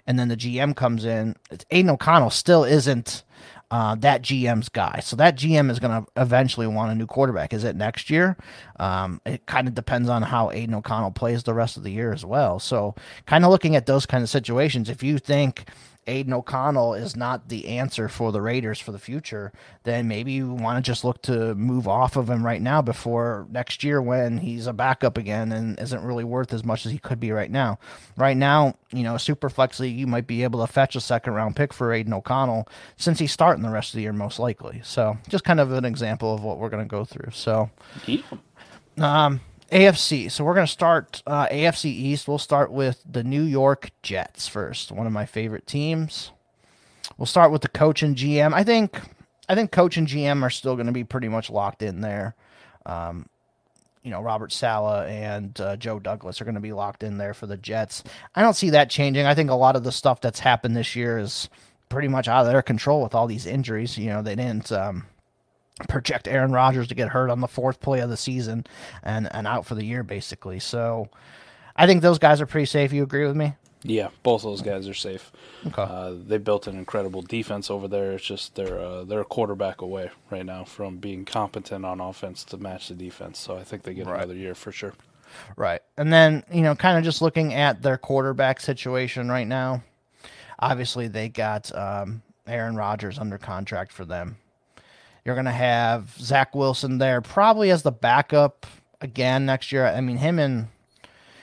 and 0.07 0.17
then 0.17 0.29
the 0.29 0.35
GM 0.35 0.75
comes 0.75 1.05
in, 1.05 1.35
Aidan 1.69 1.91
O'Connell 1.91 2.31
still 2.31 2.63
isn't 2.63 3.23
uh, 3.71 3.95
that 3.95 4.21
GM's 4.21 4.69
guy. 4.69 4.99
So 5.01 5.15
that 5.15 5.37
GM 5.37 5.71
is 5.71 5.79
going 5.79 6.03
to 6.03 6.09
eventually 6.21 6.67
want 6.67 6.91
a 6.91 6.95
new 6.95 7.07
quarterback. 7.07 7.53
Is 7.53 7.63
it 7.63 7.75
next 7.75 8.09
year? 8.09 8.37
Um, 8.79 9.21
it 9.25 9.45
kind 9.45 9.67
of 9.67 9.73
depends 9.73 10.09
on 10.09 10.21
how 10.21 10.51
Aidan 10.51 10.75
O'Connell 10.75 11.11
plays 11.11 11.43
the 11.43 11.53
rest 11.53 11.77
of 11.77 11.83
the 11.83 11.91
year 11.91 12.13
as 12.13 12.23
well. 12.25 12.59
So 12.59 12.95
kind 13.25 13.43
of 13.43 13.51
looking 13.51 13.75
at 13.75 13.85
those 13.85 14.05
kind 14.05 14.23
of 14.23 14.29
situations, 14.29 14.89
if 14.89 15.01
you 15.03 15.17
think 15.17 15.65
Aidan 16.07 16.33
O'Connell 16.33 16.93
is 16.93 17.15
not 17.15 17.49
the 17.49 17.67
answer 17.67 18.07
for 18.07 18.31
the 18.31 18.41
Raiders 18.41 18.79
for 18.79 18.91
the 18.91 18.99
future, 18.99 19.51
then 19.83 20.07
maybe 20.07 20.33
you 20.33 20.51
want 20.51 20.77
to 20.77 20.81
just 20.87 21.03
look 21.03 21.21
to 21.23 21.55
move 21.55 21.87
off 21.87 22.15
of 22.15 22.29
him 22.29 22.45
right 22.45 22.61
now 22.61 22.81
before 22.81 23.47
next 23.49 23.83
year 23.83 24.01
when 24.01 24.37
he's 24.37 24.67
a 24.67 24.73
backup 24.73 25.17
again 25.17 25.51
and 25.51 25.79
isn't 25.79 26.03
really 26.03 26.23
worth 26.23 26.53
as 26.53 26.63
much 26.63 26.85
as 26.85 26.91
he 26.91 26.99
could 26.99 27.19
be 27.19 27.31
right 27.31 27.49
now. 27.49 27.79
Right 28.17 28.37
now, 28.37 28.75
you 28.91 29.03
know, 29.03 29.17
super 29.17 29.49
flex 29.49 29.79
league, 29.79 29.97
you 29.97 30.07
might 30.07 30.27
be 30.27 30.43
able 30.43 30.65
to 30.65 30.71
fetch 30.71 30.95
a 30.95 31.01
second 31.01 31.33
round 31.33 31.55
pick 31.55 31.73
for 31.73 31.91
Aidan 31.91 32.13
O'Connell 32.13 32.67
since 32.97 33.17
he's 33.17 33.31
starting 33.31 33.63
the 33.63 33.69
rest 33.69 33.93
of 33.93 33.97
the 33.97 34.03
year 34.03 34.13
most 34.13 34.37
likely. 34.37 34.81
So 34.83 35.17
just 35.27 35.43
kind 35.43 35.59
of 35.59 35.71
an 35.71 35.85
example 35.85 36.33
of 36.33 36.43
what 36.43 36.59
we're 36.59 36.69
going 36.69 36.83
to 36.83 36.89
go 36.89 37.03
through. 37.03 37.31
So 37.31 37.69
yeah. 38.05 39.37
AFC. 39.71 40.31
So 40.31 40.43
we're 40.43 40.53
going 40.53 40.65
to 40.65 40.71
start 40.71 41.23
uh, 41.25 41.47
AFC 41.47 41.85
East. 41.85 42.27
We'll 42.27 42.37
start 42.37 42.71
with 42.71 43.03
the 43.09 43.23
New 43.23 43.41
York 43.41 43.91
Jets 44.01 44.47
first. 44.47 44.91
One 44.91 45.07
of 45.07 45.13
my 45.13 45.25
favorite 45.25 45.67
teams. 45.67 46.31
We'll 47.17 47.25
start 47.25 47.51
with 47.51 47.61
the 47.61 47.69
coach 47.69 48.03
and 48.03 48.15
GM. 48.15 48.53
I 48.53 48.63
think 48.63 48.99
I 49.47 49.55
think 49.55 49.71
coach 49.71 49.97
and 49.97 50.07
GM 50.07 50.43
are 50.43 50.49
still 50.49 50.75
going 50.75 50.87
to 50.87 50.91
be 50.91 51.03
pretty 51.03 51.29
much 51.29 51.49
locked 51.49 51.81
in 51.81 52.01
there. 52.01 52.35
Um, 52.85 53.27
you 54.03 54.11
know, 54.11 54.21
Robert 54.21 54.51
Saleh 54.51 55.09
and 55.09 55.59
uh, 55.59 55.75
Joe 55.77 55.99
Douglas 55.99 56.39
are 56.39 56.45
going 56.45 56.55
to 56.55 56.61
be 56.61 56.73
locked 56.73 57.01
in 57.01 57.17
there 57.17 57.33
for 57.33 57.47
the 57.47 57.57
Jets. 57.57 58.03
I 58.35 58.41
don't 58.41 58.53
see 58.53 58.69
that 58.71 58.89
changing. 58.89 59.25
I 59.25 59.33
think 59.33 59.49
a 59.49 59.55
lot 59.55 59.75
of 59.75 59.83
the 59.83 59.91
stuff 59.91 60.21
that's 60.21 60.39
happened 60.39 60.75
this 60.75 60.95
year 60.95 61.17
is 61.17 61.49
pretty 61.89 62.07
much 62.07 62.27
out 62.27 62.45
of 62.45 62.51
their 62.51 62.61
control 62.61 63.01
with 63.01 63.15
all 63.15 63.25
these 63.25 63.47
injuries. 63.47 63.97
You 63.97 64.09
know, 64.09 64.21
they 64.21 64.35
didn't 64.35 64.71
um, 64.71 65.05
project 65.89 66.27
Aaron 66.27 66.51
Rodgers 66.51 66.87
to 66.87 66.95
get 66.95 67.09
hurt 67.09 67.29
on 67.29 67.41
the 67.41 67.47
fourth 67.47 67.79
play 67.79 67.99
of 67.99 68.09
the 68.09 68.17
season 68.17 68.65
and, 69.03 69.27
and 69.33 69.45
out 69.47 69.65
for 69.65 69.75
the 69.75 69.85
year, 69.85 70.03
basically. 70.03 70.59
So 70.59 71.09
I 71.75 71.85
think 71.87 72.01
those 72.01 72.19
guys 72.19 72.39
are 72.41 72.45
pretty 72.45 72.65
safe. 72.65 72.93
You 72.93 73.03
agree 73.03 73.25
with 73.27 73.35
me? 73.35 73.55
Yeah, 73.87 74.07
both 74.23 74.41
those 74.41 74.63
guys 74.63 74.87
are 74.87 74.95
safe. 74.95 75.31
Okay. 75.67 75.81
Uh, 75.81 76.13
they 76.25 76.39
built 76.39 76.65
an 76.65 76.75
incredible 76.75 77.21
defense 77.21 77.69
over 77.69 77.87
there. 77.87 78.13
It's 78.13 78.25
just 78.25 78.55
they're 78.55 78.79
uh, 78.79 79.03
they're 79.03 79.19
a 79.19 79.25
quarterback 79.25 79.81
away 79.81 80.09
right 80.31 80.45
now 80.45 80.63
from 80.63 80.97
being 80.97 81.23
competent 81.23 81.85
on 81.85 81.99
offense 82.01 82.43
to 82.45 82.57
match 82.57 82.87
the 82.87 82.95
defense. 82.95 83.37
So 83.37 83.55
I 83.57 83.63
think 83.63 83.83
they 83.83 83.93
get 83.93 84.07
Right. 84.07 84.17
another 84.17 84.33
year 84.33 84.55
for 84.55 84.71
sure. 84.71 84.93
Right. 85.55 85.81
And 85.97 86.11
then, 86.11 86.43
you 86.51 86.61
know, 86.61 86.73
kind 86.73 86.97
of 86.97 87.03
just 87.03 87.21
looking 87.21 87.53
at 87.53 87.81
their 87.83 87.97
quarterback 87.97 88.59
situation 88.59 89.29
right 89.29 89.47
now. 89.47 89.83
Obviously, 90.57 91.07
they 91.07 91.29
got 91.29 91.75
um, 91.75 92.23
Aaron 92.47 92.75
Rodgers 92.75 93.19
under 93.19 93.37
contract 93.37 93.91
for 93.91 94.05
them. 94.05 94.37
You're 95.25 95.35
going 95.35 95.45
to 95.45 95.51
have 95.51 96.15
Zach 96.19 96.55
Wilson 96.55 96.99
there 96.99 97.19
probably 97.19 97.71
as 97.71 97.81
the 97.81 97.91
backup 97.91 98.67
again 99.01 99.45
next 99.45 99.71
year. 99.71 99.85
I 99.85 99.99
mean, 99.99 100.17
him 100.17 100.37
and 100.37 100.67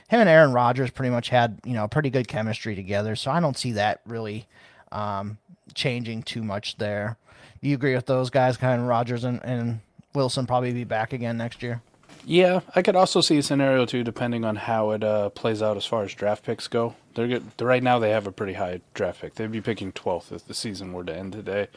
him 0.09 0.21
and 0.21 0.29
Aaron 0.29 0.53
Rodgers 0.53 0.91
pretty 0.91 1.11
much 1.11 1.31
had, 1.31 1.59
you 1.65 1.73
know, 1.73 1.89
pretty 1.89 2.11
good 2.11 2.29
chemistry 2.29 2.77
together. 2.77 3.17
So 3.17 3.31
I 3.31 3.41
don't 3.41 3.57
see 3.57 3.73
that 3.73 4.01
really 4.07 4.47
um, 4.93 5.39
changing 5.75 6.23
too 6.23 6.43
much 6.43 6.77
there. 6.77 7.17
Do 7.61 7.69
you 7.69 7.75
agree 7.75 7.95
with 7.95 8.07
those 8.07 8.31
guys, 8.31 8.57
kind 8.57 8.81
of 8.81 8.87
Rodgers 8.87 9.25
and, 9.25 9.43
and 9.45 9.81
Wilson 10.15 10.47
probably 10.47 10.73
be 10.73 10.85
back 10.85 11.13
again 11.13 11.37
next 11.37 11.63
year? 11.63 11.83
Yeah, 12.25 12.61
I 12.77 12.83
could 12.83 12.95
also 12.95 13.21
see 13.21 13.39
a 13.39 13.43
scenario 13.43 13.85
too, 13.85 14.05
depending 14.05 14.45
on 14.45 14.55
how 14.55 14.91
it 14.93 15.03
uh, 15.03 15.31
plays 15.31 15.61
out 15.61 15.77
as 15.77 15.85
far 15.85 16.05
as 16.05 16.15
draft 16.15 16.45
picks 16.45 16.69
go. 16.69 16.95
They're 17.15 17.27
good. 17.27 17.45
Right 17.61 17.83
now, 17.83 17.99
they 17.99 18.11
have 18.11 18.27
a 18.27 18.33
pretty 18.33 18.53
high 18.53 18.81
draft 18.95 19.23
pick. 19.23 19.35
They'd 19.35 19.51
be 19.51 19.61
picking 19.61 19.93
12th 19.93 20.31
if 20.31 20.47
the 20.47 20.55
season 20.55 20.93
were 20.93 21.05
to 21.05 21.17
end 21.17 21.33
today. 21.33 21.69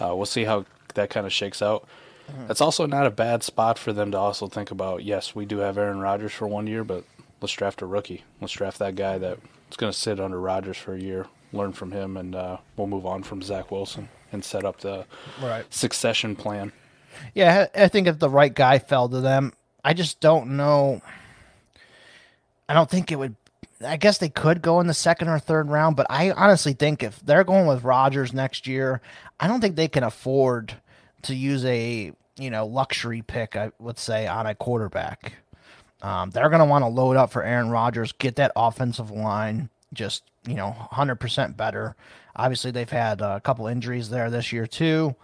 Uh, 0.00 0.14
we'll 0.16 0.26
see 0.26 0.44
how 0.44 0.64
that 0.94 1.10
kind 1.10 1.26
of 1.26 1.32
shakes 1.32 1.60
out. 1.62 1.86
That's 2.48 2.62
also 2.62 2.86
not 2.86 3.06
a 3.06 3.10
bad 3.10 3.42
spot 3.42 3.78
for 3.78 3.92
them 3.92 4.10
to 4.12 4.18
also 4.18 4.46
think 4.46 4.70
about. 4.70 5.04
Yes, 5.04 5.34
we 5.34 5.44
do 5.44 5.58
have 5.58 5.76
Aaron 5.76 6.00
Rodgers 6.00 6.32
for 6.32 6.46
one 6.48 6.66
year, 6.66 6.82
but 6.82 7.04
let's 7.42 7.52
draft 7.52 7.82
a 7.82 7.86
rookie. 7.86 8.24
Let's 8.40 8.54
draft 8.54 8.78
that 8.78 8.94
guy 8.96 9.18
that's 9.18 9.76
going 9.76 9.92
to 9.92 9.98
sit 9.98 10.18
under 10.18 10.40
Rodgers 10.40 10.78
for 10.78 10.94
a 10.94 10.98
year, 11.00 11.26
learn 11.52 11.72
from 11.74 11.92
him, 11.92 12.16
and 12.16 12.34
uh, 12.34 12.56
we'll 12.76 12.86
move 12.86 13.04
on 13.04 13.22
from 13.24 13.42
Zach 13.42 13.70
Wilson 13.70 14.08
and 14.32 14.42
set 14.42 14.64
up 14.64 14.80
the 14.80 15.04
Right. 15.42 15.66
succession 15.72 16.34
plan. 16.34 16.72
Yeah, 17.34 17.66
I 17.74 17.84
I 17.84 17.88
think 17.88 18.06
if 18.06 18.18
the 18.18 18.30
right 18.30 18.52
guy 18.54 18.78
fell 18.78 19.08
to 19.10 19.20
them, 19.20 19.52
I 19.84 19.92
just 19.92 20.20
don't 20.20 20.56
know. 20.56 21.02
I 22.68 22.74
don't 22.74 22.88
think 22.90 23.12
it 23.12 23.16
would. 23.16 23.36
I 23.84 23.96
guess 23.98 24.16
they 24.18 24.30
could 24.30 24.62
go 24.62 24.80
in 24.80 24.86
the 24.86 24.94
second 24.94 25.28
or 25.28 25.38
third 25.38 25.68
round, 25.68 25.94
but 25.96 26.06
I 26.08 26.30
honestly 26.30 26.72
think 26.72 27.02
if 27.02 27.20
they're 27.20 27.44
going 27.44 27.66
with 27.66 27.84
Rodgers 27.84 28.32
next 28.32 28.66
year, 28.66 29.02
I 29.38 29.46
don't 29.46 29.60
think 29.60 29.76
they 29.76 29.88
can 29.88 30.02
afford 30.04 30.74
to 31.24 31.34
use 31.34 31.64
a 31.64 32.12
you 32.36 32.50
know 32.50 32.66
luxury 32.66 33.22
pick. 33.22 33.56
I 33.56 33.72
would 33.78 33.98
say 33.98 34.26
on 34.26 34.46
a 34.46 34.54
quarterback. 34.54 35.34
Um, 36.02 36.30
they're 36.30 36.50
going 36.50 36.60
to 36.60 36.66
want 36.66 36.82
to 36.82 36.88
load 36.88 37.16
up 37.16 37.32
for 37.32 37.42
Aaron 37.42 37.70
Rodgers, 37.70 38.12
get 38.12 38.36
that 38.36 38.52
offensive 38.56 39.10
line 39.10 39.70
just 39.94 40.24
you 40.46 40.54
know 40.54 40.74
100% 40.92 41.56
better. 41.56 41.96
Obviously, 42.36 42.70
they've 42.70 42.90
had 42.90 43.20
a 43.20 43.40
couple 43.40 43.66
injuries 43.66 44.10
there 44.10 44.28
this 44.28 44.52
year 44.52 44.66
too 44.66 45.14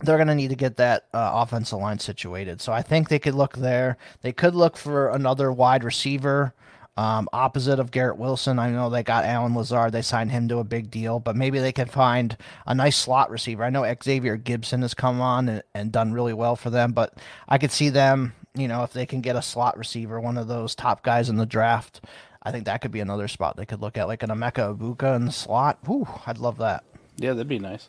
they're 0.00 0.16
going 0.16 0.28
to 0.28 0.34
need 0.34 0.50
to 0.50 0.56
get 0.56 0.76
that 0.76 1.06
uh, 1.12 1.30
offensive 1.34 1.78
line 1.78 1.98
situated. 1.98 2.60
So 2.60 2.72
I 2.72 2.82
think 2.82 3.08
they 3.08 3.18
could 3.18 3.34
look 3.34 3.56
there. 3.56 3.96
They 4.22 4.32
could 4.32 4.54
look 4.54 4.76
for 4.76 5.08
another 5.10 5.50
wide 5.50 5.82
receiver 5.82 6.54
um, 6.98 7.28
opposite 7.32 7.78
of 7.78 7.92
Garrett 7.92 8.18
Wilson. 8.18 8.58
I 8.58 8.70
know 8.70 8.90
they 8.90 9.04
got 9.04 9.24
Allen 9.24 9.54
Lazard. 9.54 9.92
They 9.92 10.02
signed 10.02 10.32
him 10.32 10.48
to 10.48 10.58
a 10.58 10.64
big 10.64 10.90
deal, 10.90 11.20
but 11.20 11.36
maybe 11.36 11.60
they 11.60 11.70
can 11.70 11.86
find 11.86 12.36
a 12.66 12.74
nice 12.74 12.96
slot 12.96 13.30
receiver. 13.30 13.62
I 13.62 13.70
know 13.70 13.86
Xavier 14.02 14.36
Gipson 14.36 14.82
has 14.82 14.94
come 14.94 15.20
on 15.20 15.48
and, 15.48 15.62
and 15.76 15.92
done 15.92 16.12
really 16.12 16.32
well 16.32 16.56
for 16.56 16.70
them, 16.70 16.90
but 16.90 17.14
I 17.48 17.56
could 17.56 17.70
see 17.70 17.88
them, 17.88 18.34
you 18.56 18.66
know, 18.66 18.82
if 18.82 18.92
they 18.92 19.06
can 19.06 19.20
get 19.20 19.36
a 19.36 19.42
slot 19.42 19.78
receiver, 19.78 20.20
one 20.20 20.36
of 20.36 20.48
those 20.48 20.74
top 20.74 21.04
guys 21.04 21.28
in 21.28 21.36
the 21.36 21.46
draft. 21.46 22.00
I 22.42 22.50
think 22.50 22.64
that 22.64 22.80
could 22.80 22.90
be 22.90 23.00
another 23.00 23.28
spot 23.28 23.56
they 23.56 23.66
could 23.66 23.80
look 23.80 23.96
at, 23.96 24.08
like 24.08 24.24
an 24.24 24.30
Emeka 24.30 24.76
Egbuka 24.76 25.14
in 25.14 25.26
the 25.26 25.32
slot. 25.32 25.78
Whew, 25.86 26.08
I'd 26.26 26.38
love 26.38 26.58
that. 26.58 26.82
Yeah, 27.16 27.32
that'd 27.34 27.46
be 27.46 27.60
nice. 27.60 27.88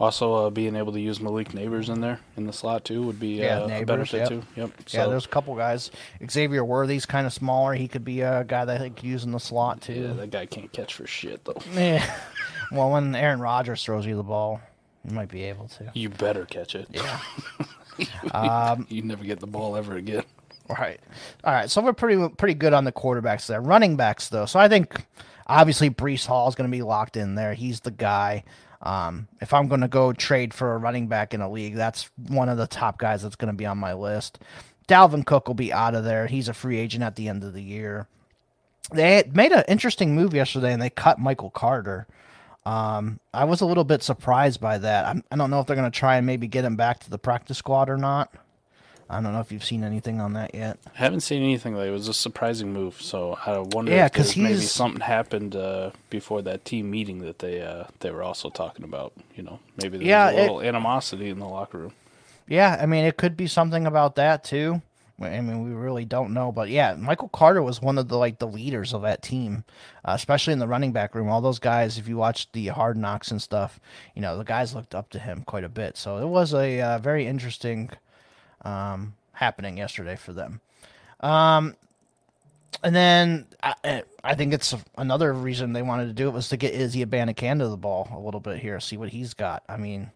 Also, 0.00 0.32
uh, 0.34 0.50
being 0.50 0.74
able 0.76 0.92
to 0.94 1.00
use 1.00 1.20
Malik 1.20 1.50
Nabers 1.50 1.90
in 1.90 2.00
there 2.00 2.18
in 2.38 2.46
the 2.46 2.52
slot 2.54 2.86
too 2.86 3.02
would 3.02 3.20
be 3.20 3.40
Yeah, 3.40 3.60
uh, 3.60 3.66
a 3.66 3.68
Nabers, 3.68 3.86
benefit 3.86 4.16
yep. 4.18 4.28
too. 4.30 4.42
Yep. 4.56 4.70
yeah, 4.88 5.04
So, 5.04 5.10
there's 5.10 5.26
a 5.26 5.28
couple 5.28 5.54
guys. 5.54 5.90
Xavier 6.28 6.64
Worthy's 6.64 7.04
kind 7.04 7.26
of 7.26 7.34
smaller. 7.34 7.74
He 7.74 7.86
could 7.86 8.04
be 8.04 8.22
a 8.22 8.42
guy 8.44 8.64
that 8.64 8.80
they 8.80 8.88
could 8.88 9.04
use 9.04 9.24
in 9.24 9.32
the 9.32 9.38
slot 9.38 9.86
yeah, 9.86 9.94
too. 9.94 10.14
that 10.14 10.30
guy 10.30 10.46
can't 10.46 10.72
catch 10.72 10.94
for 10.94 11.06
shit 11.06 11.44
though. 11.44 11.60
Yeah. 11.74 12.04
well, 12.72 12.90
when 12.90 13.14
Aaron 13.14 13.40
Rodgers 13.40 13.84
throws 13.84 14.06
you 14.06 14.16
the 14.16 14.22
ball, 14.22 14.60
you 15.04 15.14
might 15.14 15.28
be 15.28 15.44
able 15.44 15.68
to. 15.68 15.90
You 15.94 16.08
better 16.08 16.46
catch 16.46 16.74
it. 16.74 16.88
Yeah. 16.90 17.20
you 18.88 19.02
never 19.02 19.24
get 19.24 19.40
the 19.40 19.46
ball 19.46 19.76
ever 19.76 19.96
again. 19.96 20.24
Right. 20.68 21.00
All 21.44 21.52
right. 21.52 21.70
So 21.70 21.82
we're 21.82 21.92
pretty 21.92 22.28
pretty 22.36 22.54
good 22.54 22.72
on 22.72 22.84
the 22.84 22.92
quarterbacks 22.92 23.46
there. 23.46 23.60
Running 23.60 23.96
backs 23.96 24.28
though. 24.28 24.46
So 24.46 24.58
I 24.58 24.68
think 24.68 25.04
obviously 25.46 25.90
Breece 25.90 26.26
Hall 26.26 26.48
is 26.48 26.54
going 26.54 26.70
to 26.70 26.74
be 26.76 26.82
locked 26.82 27.16
in 27.16 27.34
there. 27.34 27.54
He's 27.54 27.80
the 27.80 27.90
guy. 27.90 28.44
Um, 28.82 29.28
if 29.40 29.52
I'm 29.52 29.68
going 29.68 29.82
to 29.82 29.88
go 29.88 30.12
trade 30.12 30.54
for 30.54 30.74
a 30.74 30.78
running 30.78 31.06
back 31.06 31.34
in 31.34 31.40
a 31.40 31.50
league, 31.50 31.74
that's 31.74 32.10
one 32.28 32.48
of 32.48 32.56
the 32.56 32.66
top 32.66 32.98
guys 32.98 33.22
that's 33.22 33.36
going 33.36 33.52
to 33.52 33.56
be 33.56 33.66
on 33.66 33.78
my 33.78 33.92
list. 33.92 34.38
Dalvin 34.88 35.24
Cook 35.24 35.46
will 35.46 35.54
be 35.54 35.72
out 35.72 35.94
of 35.94 36.04
there. 36.04 36.26
He's 36.26 36.48
a 36.48 36.54
free 36.54 36.78
agent 36.78 37.04
at 37.04 37.16
the 37.16 37.28
end 37.28 37.44
of 37.44 37.52
the 37.52 37.62
year. 37.62 38.08
They 38.92 39.22
made 39.32 39.52
an 39.52 39.64
interesting 39.68 40.14
move 40.16 40.34
yesterday, 40.34 40.72
and 40.72 40.82
they 40.82 40.90
cut 40.90 41.18
Michael 41.18 41.50
Carter. 41.50 42.06
Um, 42.66 43.20
I 43.32 43.44
was 43.44 43.60
a 43.60 43.66
little 43.66 43.84
bit 43.84 44.02
surprised 44.02 44.60
by 44.60 44.78
that. 44.78 45.06
I'm, 45.06 45.24
I 45.30 45.36
don't 45.36 45.50
know 45.50 45.60
if 45.60 45.66
they're 45.66 45.76
going 45.76 45.90
to 45.90 45.96
try 45.96 46.16
and 46.16 46.26
maybe 46.26 46.46
get 46.46 46.64
him 46.64 46.76
back 46.76 47.00
to 47.00 47.10
the 47.10 47.18
practice 47.18 47.58
squad 47.58 47.88
or 47.88 47.96
not. 47.96 48.34
I 49.10 49.20
don't 49.20 49.32
know 49.32 49.40
if 49.40 49.50
you've 49.50 49.64
seen 49.64 49.82
anything 49.82 50.20
on 50.20 50.34
that 50.34 50.54
yet. 50.54 50.78
I 50.94 50.98
haven't 50.98 51.20
seen 51.20 51.42
anything 51.42 51.74
like 51.74 51.88
it 51.88 51.90
was 51.90 52.06
a 52.06 52.14
surprising 52.14 52.72
move. 52.72 53.02
So 53.02 53.36
I 53.44 53.58
wonder 53.58 53.90
Yeah, 53.90 54.08
if 54.14 54.36
maybe 54.36 54.60
something 54.60 55.00
happened 55.00 55.56
uh, 55.56 55.90
before 56.10 56.42
that 56.42 56.64
team 56.64 56.90
meeting 56.90 57.18
that 57.20 57.40
they 57.40 57.60
uh, 57.60 57.84
they 57.98 58.10
were 58.12 58.22
also 58.22 58.50
talking 58.50 58.84
about. 58.84 59.12
You 59.34 59.42
know, 59.42 59.58
maybe 59.76 59.98
there's 59.98 60.08
Yeah, 60.08 60.30
a 60.30 60.32
it- 60.32 60.40
little 60.40 60.62
animosity 60.62 61.28
in 61.28 61.40
the 61.40 61.48
locker 61.48 61.78
room. 61.78 61.92
Yeah, 62.46 62.78
I 62.80 62.86
mean, 62.86 63.04
it 63.04 63.16
could 63.16 63.36
be 63.36 63.46
something 63.46 63.86
about 63.86 64.14
that 64.16 64.44
too. 64.44 64.82
I 65.22 65.40
mean, 65.42 65.62
we 65.62 65.72
really 65.74 66.06
don't 66.06 66.32
know, 66.32 66.50
but 66.50 66.70
yeah, 66.70 66.94
Michael 66.94 67.28
Carter 67.28 67.62
was 67.62 67.82
one 67.82 67.98
of 67.98 68.08
the 68.08 68.16
like 68.16 68.38
the 68.38 68.46
leaders 68.46 68.94
of 68.94 69.02
that 69.02 69.22
team, 69.22 69.64
uh, 70.02 70.12
especially 70.14 70.54
in 70.54 70.60
the 70.60 70.66
running 70.68 70.92
back 70.92 71.14
room. 71.14 71.28
All 71.28 71.42
those 71.42 71.58
guys, 71.58 71.98
if 71.98 72.08
you 72.08 72.16
watch 72.16 72.50
the 72.52 72.68
Hard 72.68 72.96
Knocks 72.96 73.30
and 73.30 73.42
stuff, 73.42 73.78
you 74.14 74.22
know 74.22 74.38
the 74.38 74.44
guys 74.44 74.74
looked 74.74 74.94
up 74.94 75.10
to 75.10 75.18
him 75.18 75.42
quite 75.46 75.64
a 75.64 75.68
bit. 75.68 75.96
So 75.98 76.16
it 76.18 76.26
was 76.26 76.54
a 76.54 76.80
uh, 76.80 76.98
very 76.98 77.26
interesting 77.26 77.90
um, 78.64 79.14
happening 79.32 79.78
yesterday 79.78 80.16
for 80.16 80.32
them. 80.32 80.60
Um, 81.20 81.76
and 82.82 82.94
then 82.94 83.46
I, 83.62 84.02
I 84.24 84.34
think 84.34 84.54
it's 84.54 84.74
another 84.96 85.32
reason 85.32 85.72
they 85.72 85.82
wanted 85.82 86.06
to 86.06 86.12
do 86.12 86.28
it 86.28 86.32
was 86.32 86.48
to 86.48 86.56
get 86.56 86.74
Izzy 86.74 87.04
Abanikanda 87.04 87.68
the 87.70 87.76
ball 87.76 88.08
a 88.12 88.18
little 88.18 88.40
bit 88.40 88.58
here, 88.58 88.80
see 88.80 88.96
what 88.96 89.10
he's 89.10 89.34
got. 89.34 89.62
I 89.68 89.76
mean, 89.76 90.10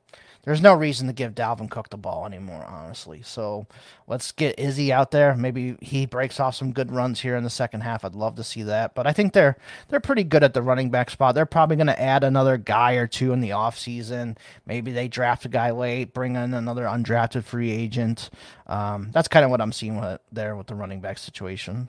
there's 0.44 0.60
no 0.60 0.74
reason 0.74 1.06
to 1.06 1.12
give 1.12 1.34
Dalvin 1.34 1.70
Cook 1.70 1.88
the 1.88 1.96
ball 1.96 2.26
anymore, 2.26 2.64
honestly. 2.64 3.22
So 3.22 3.66
let's 4.06 4.30
get 4.30 4.58
Izzy 4.58 4.92
out 4.92 5.10
there. 5.10 5.34
Maybe 5.34 5.76
he 5.80 6.04
breaks 6.04 6.38
off 6.38 6.54
some 6.54 6.72
good 6.72 6.92
runs 6.92 7.20
here 7.20 7.36
in 7.36 7.44
the 7.44 7.50
second 7.50 7.80
half. 7.80 8.04
I'd 8.04 8.14
love 8.14 8.36
to 8.36 8.44
see 8.44 8.62
that. 8.64 8.94
But 8.94 9.06
I 9.06 9.12
think 9.12 9.32
they're 9.32 9.56
they're 9.88 10.00
pretty 10.00 10.24
good 10.24 10.44
at 10.44 10.52
the 10.52 10.62
running 10.62 10.90
back 10.90 11.10
spot. 11.10 11.34
They're 11.34 11.46
probably 11.46 11.76
going 11.76 11.86
to 11.86 12.00
add 12.00 12.24
another 12.24 12.58
guy 12.58 12.92
or 12.94 13.06
two 13.06 13.32
in 13.32 13.40
the 13.40 13.50
offseason. 13.50 14.36
Maybe 14.66 14.92
they 14.92 15.08
draft 15.08 15.46
a 15.46 15.48
guy 15.48 15.70
late, 15.70 16.12
bring 16.12 16.36
in 16.36 16.52
another 16.52 16.84
undrafted 16.84 17.44
free 17.44 17.72
agent. 17.72 18.28
Um, 18.66 19.10
that's 19.12 19.28
kind 19.28 19.44
of 19.44 19.50
what 19.50 19.60
I'm 19.60 19.72
seeing 19.72 20.00
with, 20.00 20.20
there 20.30 20.56
with 20.56 20.66
the 20.66 20.74
running 20.74 21.00
back 21.00 21.18
situation. 21.18 21.88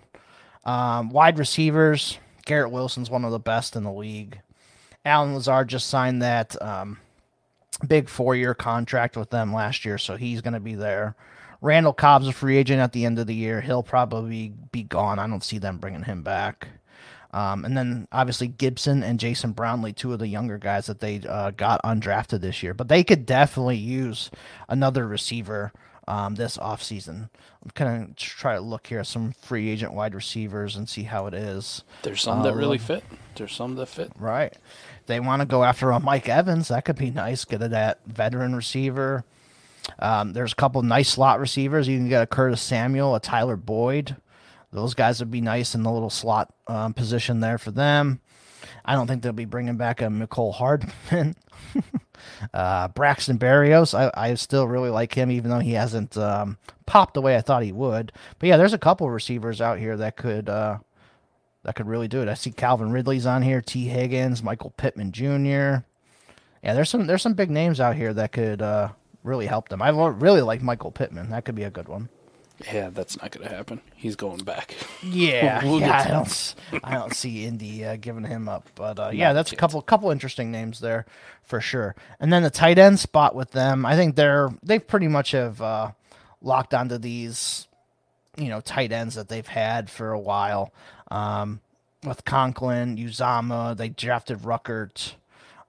Um, 0.63 1.09
wide 1.09 1.37
receivers, 1.37 2.19
Garrett 2.45 2.71
Wilson's 2.71 3.09
one 3.09 3.25
of 3.25 3.31
the 3.31 3.39
best 3.39 3.75
in 3.75 3.83
the 3.83 3.91
league. 3.91 4.39
Allen 5.05 5.35
Lazard 5.35 5.67
just 5.67 5.87
signed 5.87 6.21
that 6.23 6.59
um, 6.61 6.97
big 7.87 8.09
four 8.09 8.35
year 8.35 8.53
contract 8.53 9.17
with 9.17 9.29
them 9.29 9.53
last 9.53 9.85
year, 9.85 9.97
so 9.97 10.15
he's 10.15 10.41
going 10.41 10.53
to 10.53 10.59
be 10.59 10.75
there. 10.75 11.15
Randall 11.61 11.93
Cobb's 11.93 12.27
a 12.27 12.31
free 12.33 12.57
agent 12.57 12.79
at 12.79 12.91
the 12.91 13.05
end 13.05 13.17
of 13.17 13.27
the 13.27 13.33
year. 13.35 13.61
He'll 13.61 13.83
probably 13.83 14.53
be 14.71 14.83
gone. 14.83 15.19
I 15.19 15.27
don't 15.27 15.43
see 15.43 15.57
them 15.57 15.77
bringing 15.77 16.03
him 16.03 16.21
back. 16.21 16.67
Um, 17.33 17.65
and 17.65 17.75
then 17.75 18.07
obviously 18.11 18.47
Gipson 18.47 19.03
and 19.03 19.19
Jason 19.19 19.51
Brownlee, 19.51 19.91
two 19.93 20.13
of 20.13 20.19
the 20.19 20.27
younger 20.27 20.57
guys 20.57 20.85
that 20.85 20.99
they 20.99 21.21
uh, 21.27 21.51
got 21.51 21.81
undrafted 21.83 22.39
this 22.41 22.63
year. 22.63 22.73
But 22.73 22.87
they 22.87 23.03
could 23.03 23.25
definitely 23.25 23.77
use 23.77 24.31
another 24.69 25.05
receiver 25.07 25.73
um, 26.07 26.35
this 26.35 26.55
offseason. 26.57 27.29
I'm 27.63 27.71
kind 27.73 28.03
of 28.09 28.15
try 28.15 28.53
to 28.53 28.61
look 28.61 28.87
here 28.87 28.99
at 28.99 29.07
some 29.07 29.33
free 29.33 29.69
agent 29.69 29.93
wide 29.93 30.13
receivers 30.15 30.75
and 30.75 30.87
see 30.87 31.03
how 31.03 31.25
it 31.25 31.33
is. 31.33 31.83
There's 32.03 32.21
some 32.21 32.43
that 32.43 32.53
Uh, 32.53 32.57
really 32.57 32.77
fit. 32.77 33.03
There's 33.35 33.53
some 33.53 33.75
that 33.75 33.87
fit. 33.87 34.11
Right. 34.17 34.55
They 35.07 35.19
want 35.19 35.41
to 35.41 35.45
go 35.45 35.63
after 35.63 35.91
a 35.91 35.99
Mike 35.99 36.29
Evans. 36.29 36.69
That 36.69 36.85
could 36.85 36.97
be 36.97 37.11
nice. 37.11 37.45
Get 37.45 37.61
a 37.61 37.69
that 37.69 37.99
veteran 38.05 38.55
receiver. 38.55 39.23
Um, 39.99 40.33
there's 40.33 40.53
a 40.53 40.55
couple 40.55 40.81
nice 40.81 41.09
slot 41.09 41.39
receivers. 41.39 41.87
You 41.87 41.97
can 41.97 42.09
get 42.09 42.23
a 42.23 42.27
Curtis 42.27 42.61
Samuel, 42.61 43.15
a 43.15 43.19
Tyler 43.19 43.55
Boyd. 43.55 44.15
Those 44.71 44.93
guys 44.93 45.19
would 45.19 45.31
be 45.31 45.41
nice 45.41 45.75
in 45.75 45.83
the 45.83 45.91
little 45.91 46.09
slot 46.09 46.53
um, 46.67 46.93
position 46.93 47.39
there 47.39 47.57
for 47.57 47.71
them. 47.71 48.19
I 48.83 48.93
don't 48.93 49.07
think 49.07 49.21
they'll 49.21 49.31
be 49.31 49.45
bringing 49.45 49.77
back 49.77 50.01
a 50.01 50.05
Mecole 50.05 50.53
Hardman. 50.53 51.35
uh, 52.53 52.87
Braxton 52.89 53.39
Berrios, 53.39 53.97
I, 53.97 54.11
I 54.13 54.33
still 54.35 54.67
really 54.67 54.89
like 54.89 55.13
him, 55.13 55.31
even 55.31 55.49
though 55.49 55.59
he 55.59 55.73
hasn't 55.73 56.17
um, 56.17 56.57
popped 56.85 57.13
the 57.13 57.21
way 57.21 57.35
I 57.35 57.41
thought 57.41 57.63
he 57.63 57.71
would. 57.71 58.11
But 58.37 58.49
yeah, 58.49 58.57
there's 58.57 58.73
a 58.73 58.79
couple 58.79 59.09
receivers 59.09 59.61
out 59.61 59.79
here 59.79 59.97
that 59.97 60.17
could 60.17 60.49
uh, 60.49 60.79
that 61.65 61.75
could 61.75 61.87
really 61.87 62.07
do 62.07 62.21
it. 62.21 62.29
I 62.29 62.35
see 62.35 62.51
Calvin 62.51 62.91
Ridley's 62.91 63.25
on 63.25 63.41
here, 63.41 63.61
Tee 63.61 63.85
Higgins, 63.85 64.41
Michael 64.41 64.71
Pittman 64.77 65.11
Jr. 65.11 65.83
Yeah, 66.63 66.73
there's 66.73 66.89
some 66.89 67.07
there's 67.07 67.21
some 67.21 67.33
big 67.33 67.51
names 67.51 67.79
out 67.79 67.95
here 67.95 68.13
that 68.13 68.31
could 68.31 68.61
uh, 68.61 68.89
really 69.23 69.47
help 69.47 69.69
them. 69.69 69.81
I 69.81 69.89
really 69.89 70.41
like 70.41 70.61
Michael 70.61 70.91
Pittman. 70.91 71.31
That 71.31 71.43
could 71.43 71.55
be 71.55 71.63
a 71.63 71.69
good 71.69 71.87
one. 71.87 72.09
Yeah, 72.71 72.89
that's 72.89 73.21
not 73.21 73.31
going 73.31 73.47
to 73.49 73.53
happen. 73.53 73.81
He's 73.95 74.15
going 74.15 74.43
back. 74.43 74.75
Yeah, 75.03 75.63
We'll 75.65 75.79
get 75.79 75.87
yeah. 75.87 76.01
I 76.01 76.07
don't, 76.07 76.55
I 76.83 76.93
don't 76.93 77.13
see 77.13 77.45
Indy 77.45 77.83
uh, 77.83 77.97
giving 77.97 78.23
him 78.23 78.47
up, 78.47 78.69
but 78.75 78.97
uh, 78.97 79.09
yeah, 79.13 79.33
that's 79.33 79.51
a 79.51 79.55
couple 79.55 79.81
couple 79.81 80.09
interesting 80.11 80.51
names 80.51 80.79
there 80.79 81.05
for 81.43 81.59
sure. 81.59 81.95
And 82.19 82.31
then 82.31 82.43
the 82.43 82.49
tight 82.49 82.77
end 82.77 82.99
spot 82.99 83.35
with 83.35 83.51
them, 83.51 83.85
I 83.85 83.95
think 83.95 84.15
they're 84.15 84.51
they 84.63 84.79
pretty 84.79 85.07
much 85.07 85.31
have 85.31 85.61
uh, 85.61 85.91
locked 86.41 86.73
onto 86.73 86.97
these, 86.97 87.67
you 88.37 88.49
know, 88.49 88.61
tight 88.61 88.91
ends 88.91 89.15
that 89.15 89.29
they've 89.29 89.47
had 89.47 89.89
for 89.89 90.11
a 90.11 90.19
while. 90.19 90.71
Um, 91.11 91.61
with 92.05 92.25
Conklin, 92.25 92.97
Uzomah, 92.97 93.75
they 93.77 93.89
drafted 93.89 94.39
Ruckert. 94.39 95.13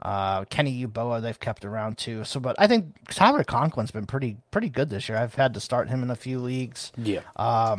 Uh, 0.03 0.45
Kenny 0.45 0.85
Yeboah 0.87 1.23
they've 1.23 1.41
kept 1.41 1.65
around 1.65 1.97
too. 1.97 2.23
So, 2.25 2.39
but 2.39 2.55
I 2.59 2.67
think 2.67 2.95
Tyler 3.09 3.43
Conklin's 3.45 3.91
been 3.91 4.05
pretty 4.07 4.37
pretty 4.51 4.69
good 4.69 4.91
this 4.91 5.09
year. 5.09 5.17
I've 5.17 5.35
had 5.37 5.55
to 5.55 5.61
start 5.61 5.89
him 5.89 6.03
in 6.03 6.11
a 6.11 6.17
few 6.17 6.39
leagues. 6.39 6.93
Yeah. 6.99 7.21
Uh, 7.35 7.77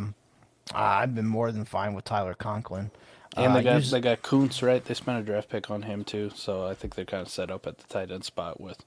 I've 0.74 1.13
been 1.15 1.27
more 1.27 1.51
than 1.51 1.63
fine 1.65 1.94
with 1.94 2.06
Tyler 2.06 2.34
Conklin. 2.34 2.89
and 3.38 3.51
Uh, 3.51 3.53
they 3.58 3.63
got 3.63 3.75
use- 3.75 3.91
they 3.91 4.01
got 4.01 4.24
Kuntz, 4.24 4.63
right? 4.63 4.84
They 4.84 4.96
spent 4.96 5.20
a 5.20 5.24
draft 5.24 5.50
pick 5.50 5.70
on 5.70 5.84
him 5.84 6.03
too, 6.03 6.32
so 6.36 6.65
I 6.65 6.74
think 6.74 6.96
they're 6.96 7.06
kind 7.06 7.22
of 7.22 7.29
set 7.29 7.51
up 7.51 7.67
at 7.67 7.77
the 7.77 7.84
tight 7.88 8.10
end 8.12 8.24
spot 8.25 8.60
with 8.60 8.84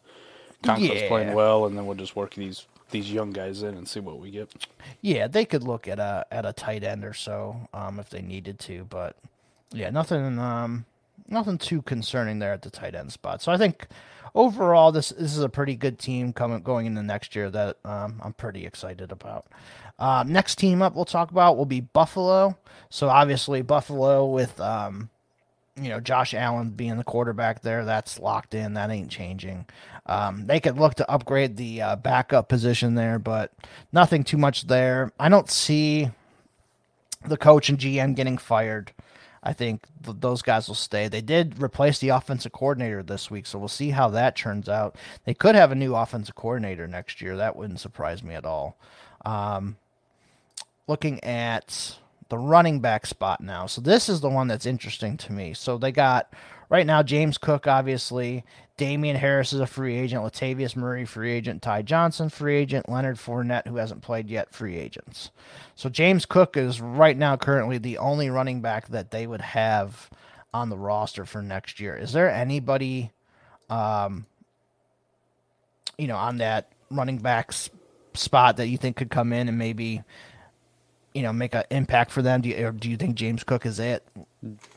Conklin's 0.65 1.03
Yeah. 1.03 1.09
playing 1.09 1.33
well, 1.35 1.65
and 1.67 1.79
then 1.79 1.87
we'll 1.87 1.97
just 1.97 2.17
work 2.17 2.35
these 2.35 2.67
these 2.91 3.13
young 3.13 3.31
guys 3.31 3.63
in 3.63 3.75
and 3.77 3.89
see 3.89 4.01
what 4.01 4.19
we 4.19 4.31
get. 4.31 4.51
yeah, 5.01 5.27
they 5.27 5.45
could 5.45 5.63
look 5.63 5.89
at 5.89 5.99
a 5.99 6.27
at 6.31 6.45
a 6.47 6.53
tight 6.53 6.85
end 6.85 7.05
or 7.05 7.15
so 7.15 7.69
um, 7.73 7.99
if 7.99 8.11
they 8.11 8.23
needed 8.23 8.59
to, 8.61 8.85
but 8.91 9.17
yeah, 9.73 9.91
nothing 9.91 10.39
um, 10.39 10.85
nothing 11.29 11.59
too 11.59 11.83
concerning 11.83 12.39
there 12.39 12.53
at 12.53 12.63
the 12.63 12.71
tight 12.71 12.95
end 12.95 13.13
spot. 13.13 13.43
So 13.43 13.53
I 13.53 13.57
think 13.57 13.87
overall 14.35 14.93
this 14.93 15.11
this 15.11 15.37
is 15.37 15.43
a 15.43 15.49
pretty 15.49 15.77
good 15.77 15.99
team 15.99 16.33
coming 16.33 16.63
going 16.63 16.87
into 16.87 17.03
next 17.03 17.35
year 17.35 17.51
that 17.51 17.77
um, 17.85 18.21
I'm 18.23 18.33
pretty 18.33 18.67
excited 18.67 19.13
about. 19.13 19.47
Uh, 19.99 20.25
next 20.27 20.57
team 20.57 20.83
up 20.83 20.95
we'll 20.95 21.05
talk 21.05 21.31
about 21.31 21.57
will 21.57 21.67
be 21.67 21.81
Buffalo. 21.81 22.57
So 22.89 23.09
obviously 23.09 23.63
Buffalo 23.63 24.27
with 24.27 24.61
um, 24.61 25.11
you 25.81 25.89
know 25.89 26.01
Josh 26.01 26.35
Allen 26.35 26.71
being 26.71 26.97
the 26.97 27.05
quarterback 27.05 27.63
there, 27.63 27.85
that's 27.85 28.19
locked 28.19 28.55
in. 28.55 28.75
That 28.75 28.91
ain't 28.91 29.11
changing. 29.11 29.67
Um, 30.07 30.47
they 30.47 30.61
could 30.61 30.79
look 30.79 30.95
to 30.97 31.11
upgrade 31.11 31.57
the 31.57 31.83
uh, 31.83 31.97
backup 31.97 32.49
position 32.49 32.95
there, 32.95 33.19
but 33.19 33.53
nothing 33.93 34.25
too 34.25 34.37
much 34.37 34.67
there. 34.67 35.13
I 35.19 35.29
don't 35.29 35.51
see 35.51 36.11
the 37.25 37.37
coach 37.37 37.69
and 37.69 37.79
GM 37.79 38.15
getting 38.17 38.39
fired. 38.39 38.93
I 39.43 39.53
think 39.53 39.83
th- 40.05 40.19
those 40.21 40.43
guys 40.43 40.69
will 40.69 40.75
stay. 40.75 41.09
They 41.09 41.21
did 41.21 41.63
replace 41.63 41.99
the 41.99 42.11
offensive 42.11 42.53
coordinator 42.53 43.03
this 43.03 43.31
week, 43.31 43.47
so 43.47 43.59
we'll 43.59 43.69
see 43.69 43.91
how 43.91 44.09
that 44.11 44.37
turns 44.37 44.69
out. 44.69 44.97
They 45.25 45.35
could 45.35 45.55
have 45.55 45.73
a 45.73 45.77
new 45.77 45.95
offensive 45.95 46.35
coordinator 46.35 46.87
next 46.87 47.21
year. 47.23 47.37
That 47.37 47.57
wouldn't 47.57 47.81
surprise 47.81 48.23
me 48.23 48.35
at 48.35 48.45
all. 48.45 48.77
Um, 49.25 49.77
looking 50.87 51.23
at 51.25 51.97
the 52.31 52.39
running 52.39 52.81
back 52.81 53.05
spot 53.07 53.41
now. 53.43 53.67
So 53.67 53.81
this 53.81 54.09
is 54.09 54.21
the 54.21 54.31
one 54.31 54.49
that's 54.49 54.67
interesting 54.67 55.17
to 55.19 55.33
me. 55.33 55.53
So 55.53 55.77
they 55.77 55.93
got 55.93 56.33
right 56.71 56.87
now 56.87 57.03
James 57.03 57.37
Cook, 57.37 57.67
obviously. 57.67 58.45
Damien 58.77 59.17
Harris 59.17 59.53
is 59.53 59.61
a 59.61 59.67
free 59.67 59.99
agent. 59.99 60.23
Latavius 60.25 60.75
Murray, 60.75 61.05
free 61.05 61.33
agent. 61.33 61.61
Ty 61.61 61.83
Johnson, 61.83 62.31
free 62.31 62.57
agent. 62.57 62.89
Leonard 62.89 63.19
Fournette, 63.19 63.67
who 63.67 63.77
hasn't 63.77 64.01
played 64.01 64.31
yet, 64.31 64.55
free 64.55 64.79
agents. 64.79 65.31
So 65.75 65.91
James 65.91 66.25
Cook 66.25 66.57
is 66.57 66.81
right 66.81 67.17
now 67.19 67.37
currently 67.37 67.77
the 67.77 67.99
only 67.99 68.31
running 68.31 68.63
back 68.63 68.89
that 68.89 69.11
they 69.11 69.27
would 69.27 69.43
have 69.43 70.09
on 70.55 70.71
the 70.71 70.79
roster 70.79 71.27
for 71.27 71.43
next 71.43 71.79
year. 71.79 71.95
Is 71.95 72.13
there 72.13 72.31
anybody, 72.31 73.11
um, 73.69 74.25
you 75.99 76.07
know, 76.07 76.17
on 76.17 76.39
that 76.39 76.73
running 76.91 77.19
back 77.19 77.49
s- 77.51 77.69
spot 78.15 78.57
that 78.57 78.69
you 78.69 78.79
think 78.79 78.97
could 78.97 79.11
come 79.11 79.33
in 79.33 79.49
and 79.49 79.59
maybe, 79.59 80.03
you 81.15 81.23
know, 81.23 81.33
make 81.33 81.55
an 81.55 81.65
impact 81.71 82.11
for 82.11 82.23
them? 82.23 82.41
Do 82.41 82.49
you, 82.49 82.67
or 82.67 82.73
do 82.73 82.89
you 82.89 82.97
think 82.97 83.17
James 83.17 83.45
Cook 83.45 83.67
is 83.67 83.79
it? 83.79 84.07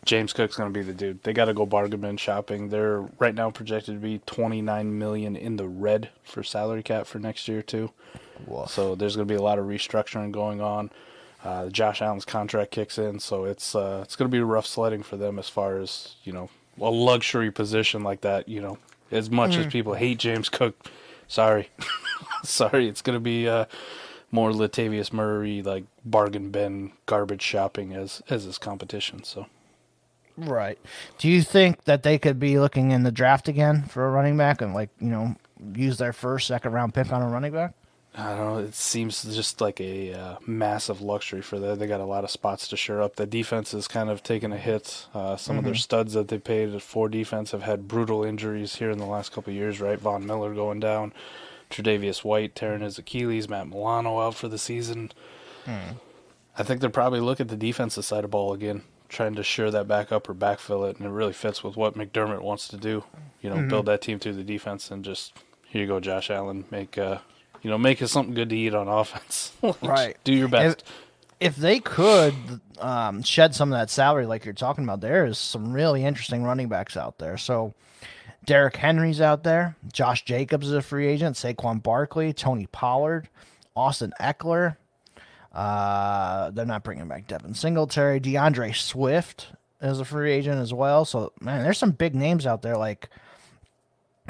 James 0.06 0.34
Cook's 0.34 0.58
going 0.58 0.72
to 0.72 0.78
be 0.78 0.84
the 0.84 0.94
dude. 0.94 1.24
They 1.24 1.34
got 1.34 1.46
to 1.46 1.54
go 1.54 1.66
bargain 1.66 2.02
bin 2.02 2.18
shopping. 2.18 2.70
They're 2.70 3.02
right 3.20 3.36
now 3.36 3.52
projected 3.52 3.96
to 3.96 4.00
be 4.00 4.20
29 4.26 4.98
million 4.98 5.36
in 5.36 5.58
the 5.58 5.68
red 5.68 6.10
for 6.24 6.44
salary 6.44 6.84
cap 6.84 7.06
for 7.06 7.20
next 7.20 7.48
year 7.48 7.62
too. 7.62 7.92
So 8.68 8.96
there's 8.96 9.16
going 9.16 9.28
to 9.28 9.32
be 9.32 9.38
a 9.38 9.42
lot 9.42 9.60
of 9.60 9.66
restructuring 9.66 10.32
going 10.32 10.60
on. 10.60 10.92
Uh, 11.44 11.70
Josh 11.70 12.02
Allen's 12.02 12.26
contract 12.26 12.72
kicks 12.72 12.98
in, 12.98 13.20
so 13.20 13.44
it's 13.44 13.76
uh, 13.76 14.00
it's 14.04 14.16
going 14.16 14.30
to 14.30 14.36
be 14.36 14.42
rough 14.42 14.66
sledding 14.66 15.04
for 15.04 15.18
them 15.18 15.38
as 15.38 15.50
far 15.50 15.78
as 15.78 16.16
you 16.24 16.32
know 16.32 16.50
a 16.80 16.90
luxury 16.90 17.52
position 17.52 18.02
like 18.02 18.22
that. 18.22 18.48
You 18.48 18.62
know, 18.62 18.78
as 19.12 19.30
much 19.30 19.58
as 19.58 19.68
people 19.68 19.94
hate 19.94 20.20
James 20.20 20.48
Cook, 20.48 20.88
sorry, 21.28 21.70
sorry, 22.44 22.88
it's 22.88 23.02
going 23.02 23.18
to 23.18 23.22
be 23.22 23.48
uh, 23.50 23.66
more 24.34 24.52
Latavius 24.52 25.14
Murray 25.14 25.62
like 25.62 25.86
bargain 26.04 26.50
bin 26.50 26.92
garbage 27.06 27.44
shopping 27.44 27.94
as 27.94 28.22
as 28.30 28.44
his 28.44 28.58
competition. 28.58 29.24
So. 29.24 29.46
Right. 30.36 30.80
Do 31.20 31.30
you 31.30 31.44
think 31.44 31.84
that 31.84 32.02
they 32.02 32.18
could 32.18 32.40
be 32.40 32.58
looking 32.60 32.90
in 32.90 33.04
the 33.04 33.12
draft 33.12 33.48
again 33.48 33.84
for 33.84 34.08
a 34.08 34.10
running 34.10 34.36
back 34.36 34.62
and 34.62 34.74
like 34.74 34.90
you 35.00 35.10
know 35.10 35.36
use 35.76 35.98
their 35.98 36.12
first 36.12 36.48
second 36.48 36.74
round 36.74 36.96
pick 36.96 37.14
on 37.14 37.22
a 37.22 37.28
running 37.28 37.54
back? 37.54 37.76
I 38.16 38.36
don't 38.36 38.38
know. 38.38 38.58
It 38.60 38.76
seems 38.76 39.24
just 39.24 39.60
like 39.60 39.82
a 39.82 40.14
uh, 40.14 40.36
massive 40.46 41.02
luxury 41.02 41.42
for 41.42 41.58
them. 41.58 41.80
They 41.80 41.88
got 41.88 42.00
a 42.00 42.06
lot 42.06 42.24
of 42.24 42.30
spots 42.30 42.68
to 42.68 42.78
shore 42.78 43.02
up. 43.02 43.16
The 43.16 43.26
defense 43.26 43.72
has 43.72 43.88
kind 43.88 44.10
of 44.10 44.22
taken 44.22 44.54
a 44.54 44.58
hit. 44.58 45.08
Uh, 45.16 45.36
some 45.36 45.58
of 45.58 45.64
their 45.64 45.74
studs 45.74 46.14
that 46.14 46.28
they 46.28 46.38
paid 46.38 46.80
for 46.82 47.10
defense 47.10 47.52
have 47.52 47.64
had 47.64 47.88
brutal 47.88 48.24
injuries 48.24 48.76
here 48.76 48.92
in 48.92 49.00
the 49.00 49.06
last 49.06 49.32
couple 49.32 49.50
of 49.52 49.58
years. 49.58 49.82
Right, 49.82 50.00
Von 50.00 50.28
Miller 50.28 50.54
going 50.54 50.80
down, 50.80 51.12
Tre'Davious 51.74 52.24
White 52.24 52.56
tearing 52.56 52.82
his 52.82 52.98
Achilles, 52.98 53.50
Matt 53.50 53.68
Milano 53.68 54.20
out 54.22 54.36
for 54.36 54.48
the 54.48 54.58
season. 54.58 55.12
I 56.58 56.64
think 56.64 56.82
they're 56.82 56.90
probably 56.90 57.20
looking 57.20 57.46
at 57.46 57.50
the 57.50 57.56
defensive 57.58 58.06
side 58.06 58.24
of 58.24 58.32
ball 58.32 58.54
again, 58.54 58.84
trying 59.10 59.36
to 59.36 59.44
shore 59.44 59.72
that 59.72 59.88
back 59.88 60.12
up 60.12 60.30
or 60.30 60.36
backfill 60.36 60.90
it, 60.90 60.98
and 60.98 61.08
it 61.08 61.12
really 61.12 61.34
fits 61.34 61.64
with 61.64 61.76
what 61.76 61.96
McDermott 61.96 62.42
wants 62.42 62.68
to 62.70 62.78
do. 62.78 63.04
You 63.42 63.50
know, 63.50 63.68
build 63.68 63.88
that 63.88 64.02
team 64.02 64.20
through 64.20 64.34
the 64.34 64.44
defense 64.44 64.92
and 64.92 65.04
just 65.04 65.34
here 65.68 65.82
you 65.82 65.88
go, 65.88 66.00
Josh 66.00 66.30
Allen, 66.30 66.66
make 66.70 66.98
uh, 66.98 67.18
you 67.64 67.70
know, 67.70 67.78
make 67.78 68.02
it 68.02 68.08
something 68.10 68.36
good 68.36 68.50
to 68.50 68.56
eat 68.58 68.76
on 68.76 68.88
offense. 68.88 69.52
Right. 69.82 70.18
Do 70.24 70.34
your 70.34 70.48
best. 70.50 70.84
If 71.40 71.56
they 71.56 71.80
could 71.80 72.34
um, 72.80 73.24
shed 73.24 73.56
some 73.56 73.74
of 73.74 73.80
that 73.80 73.90
salary, 73.90 74.26
like 74.26 74.46
you're 74.46 74.54
talking 74.54 74.84
about, 74.84 75.02
there 75.02 75.26
is 75.26 75.38
some 75.38 75.74
really 75.74 76.06
interesting 76.06 76.44
running 76.44 76.70
backs 76.70 76.96
out 76.96 77.18
there. 77.18 77.38
So 77.38 77.74
Derrick 78.46 78.76
Henry's 78.78 79.22
out 79.22 79.44
there. 79.44 79.76
Josh 79.92 80.26
Jacobs 80.26 80.68
is 80.68 80.74
a 80.74 80.82
free 80.82 81.08
agent. 81.08 81.36
Saquon 81.36 81.82
Barkley, 81.82 82.34
Tony 82.34 82.68
Pollard, 82.68 83.30
Austin 83.76 84.14
Ekeler. 84.20 84.78
Uh, 85.54 86.50
they're 86.52 86.66
not 86.66 86.84
bringing 86.84 87.08
back 87.08 87.28
Devin 87.28 87.54
Singletary. 87.54 88.20
D'Andre 88.20 88.72
Swift 88.72 89.48
is 89.82 90.00
a 90.00 90.06
free 90.06 90.32
agent 90.32 90.60
as 90.60 90.74
well. 90.74 91.06
So 91.06 91.32
man, 91.42 91.64
there's 91.64 91.78
some 91.78 91.92
big 91.92 92.16
names 92.16 92.46
out 92.48 92.62
there 92.64 92.76
like 92.78 93.10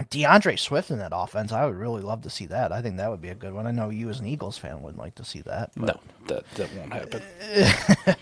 D'Andre 0.10 0.56
Swift 0.58 0.92
in 0.92 0.98
that 1.00 1.12
offense. 1.16 1.52
I 1.52 1.66
would 1.66 1.76
really 1.76 2.02
love 2.02 2.22
to 2.24 2.30
see 2.30 2.46
that. 2.48 2.72
I 2.72 2.82
think 2.82 2.98
that 2.98 3.10
would 3.10 3.22
be 3.22 3.30
a 3.30 3.36
good 3.36 3.54
one. 3.54 3.68
I 3.68 3.72
know 3.72 3.90
you 3.90 4.10
as 4.10 4.20
an 4.20 4.26
Eagles 4.26 4.58
fan 4.58 4.82
wouldn't 4.82 5.00
like 5.02 5.16
to 5.16 5.24
see 5.26 5.42
that. 5.42 5.72
but- 5.78 5.86
no, 5.88 6.00
that 6.28 6.50
that 6.56 6.70
won't 6.76 6.92
happen. 6.94 7.22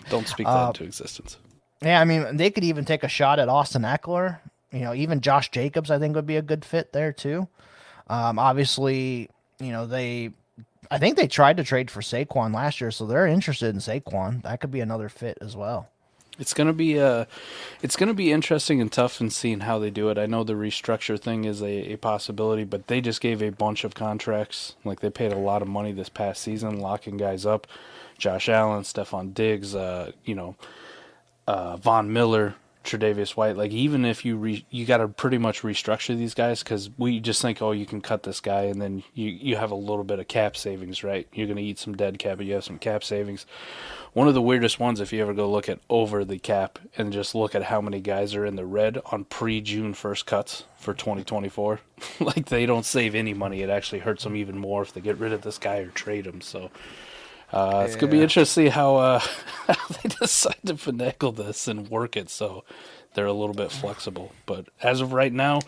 Don't 0.10 0.28
speak 0.28 0.46
that 0.46 0.52
Uh, 0.52 0.66
into 0.68 0.84
existence. 0.84 1.38
Yeah, 1.82 2.00
I 2.00 2.04
mean, 2.04 2.36
they 2.36 2.50
could 2.50 2.62
even 2.64 2.84
take 2.84 3.02
a 3.02 3.08
shot 3.08 3.38
at 3.40 3.48
Austin 3.48 3.82
Ekeler. 3.82 4.38
You 4.72 4.80
know, 4.80 4.94
even 4.94 5.20
Josh 5.20 5.50
Jacobs, 5.50 5.90
I 5.90 5.98
think, 5.98 6.16
would 6.16 6.26
be 6.26 6.36
a 6.36 6.42
good 6.42 6.64
fit 6.64 6.92
there 6.92 7.12
too. 7.12 7.48
Um, 8.08 8.38
obviously, 8.38 9.30
you 9.60 9.72
know 9.72 9.86
they, 9.86 10.30
I 10.90 10.98
think 10.98 11.16
they 11.16 11.28
tried 11.28 11.58
to 11.58 11.64
trade 11.64 11.90
for 11.90 12.00
Saquon 12.00 12.54
last 12.54 12.80
year, 12.80 12.90
so 12.90 13.06
they're 13.06 13.26
interested 13.26 13.74
in 13.74 13.80
Saquon. 13.80 14.42
That 14.42 14.60
could 14.60 14.70
be 14.70 14.80
another 14.80 15.08
fit 15.08 15.38
as 15.40 15.56
well. 15.56 15.88
It's 16.38 16.54
gonna 16.54 16.72
be 16.72 16.98
uh, 16.98 17.26
it's 17.82 17.96
gonna 17.96 18.14
be 18.14 18.32
interesting 18.32 18.80
and 18.80 18.90
tough 18.90 19.20
in 19.20 19.28
seeing 19.30 19.60
how 19.60 19.78
they 19.78 19.90
do 19.90 20.08
it. 20.08 20.16
I 20.16 20.26
know 20.26 20.42
the 20.42 20.54
restructure 20.54 21.20
thing 21.20 21.44
is 21.44 21.62
a, 21.62 21.92
a 21.92 21.96
possibility, 21.96 22.64
but 22.64 22.86
they 22.86 23.00
just 23.02 23.20
gave 23.20 23.42
a 23.42 23.50
bunch 23.50 23.84
of 23.84 23.94
contracts. 23.94 24.74
Like 24.84 25.00
they 25.00 25.10
paid 25.10 25.32
a 25.32 25.38
lot 25.38 25.60
of 25.60 25.68
money 25.68 25.92
this 25.92 26.08
past 26.08 26.42
season, 26.42 26.80
locking 26.80 27.18
guys 27.18 27.44
up. 27.44 27.66
Josh 28.18 28.48
Allen, 28.48 28.82
Stefon 28.82 29.34
Diggs, 29.34 29.74
uh, 29.74 30.12
you 30.24 30.34
know, 30.34 30.56
uh, 31.46 31.76
Von 31.76 32.12
Miller, 32.12 32.54
Tre'Davious 32.84 33.30
White. 33.36 33.56
Like 33.56 33.70
even 33.70 34.04
if 34.04 34.24
you 34.24 34.36
re- 34.36 34.66
you 34.70 34.84
got 34.84 34.98
to 34.98 35.08
pretty 35.08 35.38
much 35.38 35.62
restructure 35.62 36.16
these 36.16 36.34
guys 36.34 36.62
because 36.62 36.90
we 36.98 37.20
just 37.20 37.40
think, 37.42 37.62
oh, 37.62 37.72
you 37.72 37.86
can 37.86 38.00
cut 38.00 38.22
this 38.22 38.40
guy 38.40 38.62
and 38.62 38.80
then 38.80 39.02
you 39.14 39.30
you 39.30 39.56
have 39.56 39.70
a 39.70 39.76
little 39.76 40.04
bit 40.04 40.18
of 40.18 40.28
cap 40.28 40.56
savings, 40.56 41.04
right? 41.04 41.26
You're 41.32 41.46
gonna 41.46 41.60
eat 41.60 41.78
some 41.78 41.96
dead 41.96 42.18
cap, 42.18 42.38
but 42.38 42.46
you 42.46 42.54
have 42.54 42.64
some 42.64 42.78
cap 42.78 43.04
savings. 43.04 43.46
One 44.12 44.28
of 44.28 44.34
the 44.34 44.42
weirdest 44.42 44.78
ones, 44.78 45.00
if 45.00 45.12
you 45.12 45.22
ever 45.22 45.32
go 45.32 45.50
look 45.50 45.68
at 45.68 45.80
over 45.88 46.24
the 46.24 46.38
cap 46.38 46.78
and 46.98 47.12
just 47.12 47.34
look 47.34 47.54
at 47.54 47.64
how 47.64 47.80
many 47.80 48.00
guys 48.00 48.34
are 48.34 48.44
in 48.44 48.56
the 48.56 48.66
red 48.66 49.00
on 49.06 49.24
pre 49.24 49.60
June 49.60 49.94
first 49.94 50.26
cuts 50.26 50.64
for 50.76 50.92
2024, 50.92 51.80
like 52.20 52.46
they 52.46 52.66
don't 52.66 52.84
save 52.84 53.14
any 53.14 53.32
money. 53.32 53.62
It 53.62 53.70
actually 53.70 54.00
hurts 54.00 54.24
them 54.24 54.36
even 54.36 54.58
more 54.58 54.82
if 54.82 54.92
they 54.92 55.00
get 55.00 55.18
rid 55.18 55.32
of 55.32 55.42
this 55.42 55.58
guy 55.58 55.78
or 55.78 55.88
trade 55.88 56.26
him. 56.26 56.40
So 56.40 56.70
Uh, 57.52 57.84
it's 57.86 57.96
gonna 57.96 58.10
be 58.10 58.22
interesting 58.22 58.64
to 58.64 58.70
see 58.70 58.74
how 58.74 58.96
uh, 58.96 59.18
how 59.66 59.88
they 60.02 60.08
decide 60.08 60.56
to 60.64 60.74
finagle 60.74 61.34
this 61.34 61.68
and 61.68 61.88
work 61.90 62.16
it 62.16 62.30
so 62.30 62.64
they're 63.14 63.26
a 63.26 63.32
little 63.32 63.54
bit 63.54 63.70
flexible. 63.70 64.32
But 64.46 64.68
as 64.82 65.00
of 65.00 65.12
right 65.12 65.32
now, 65.32 65.60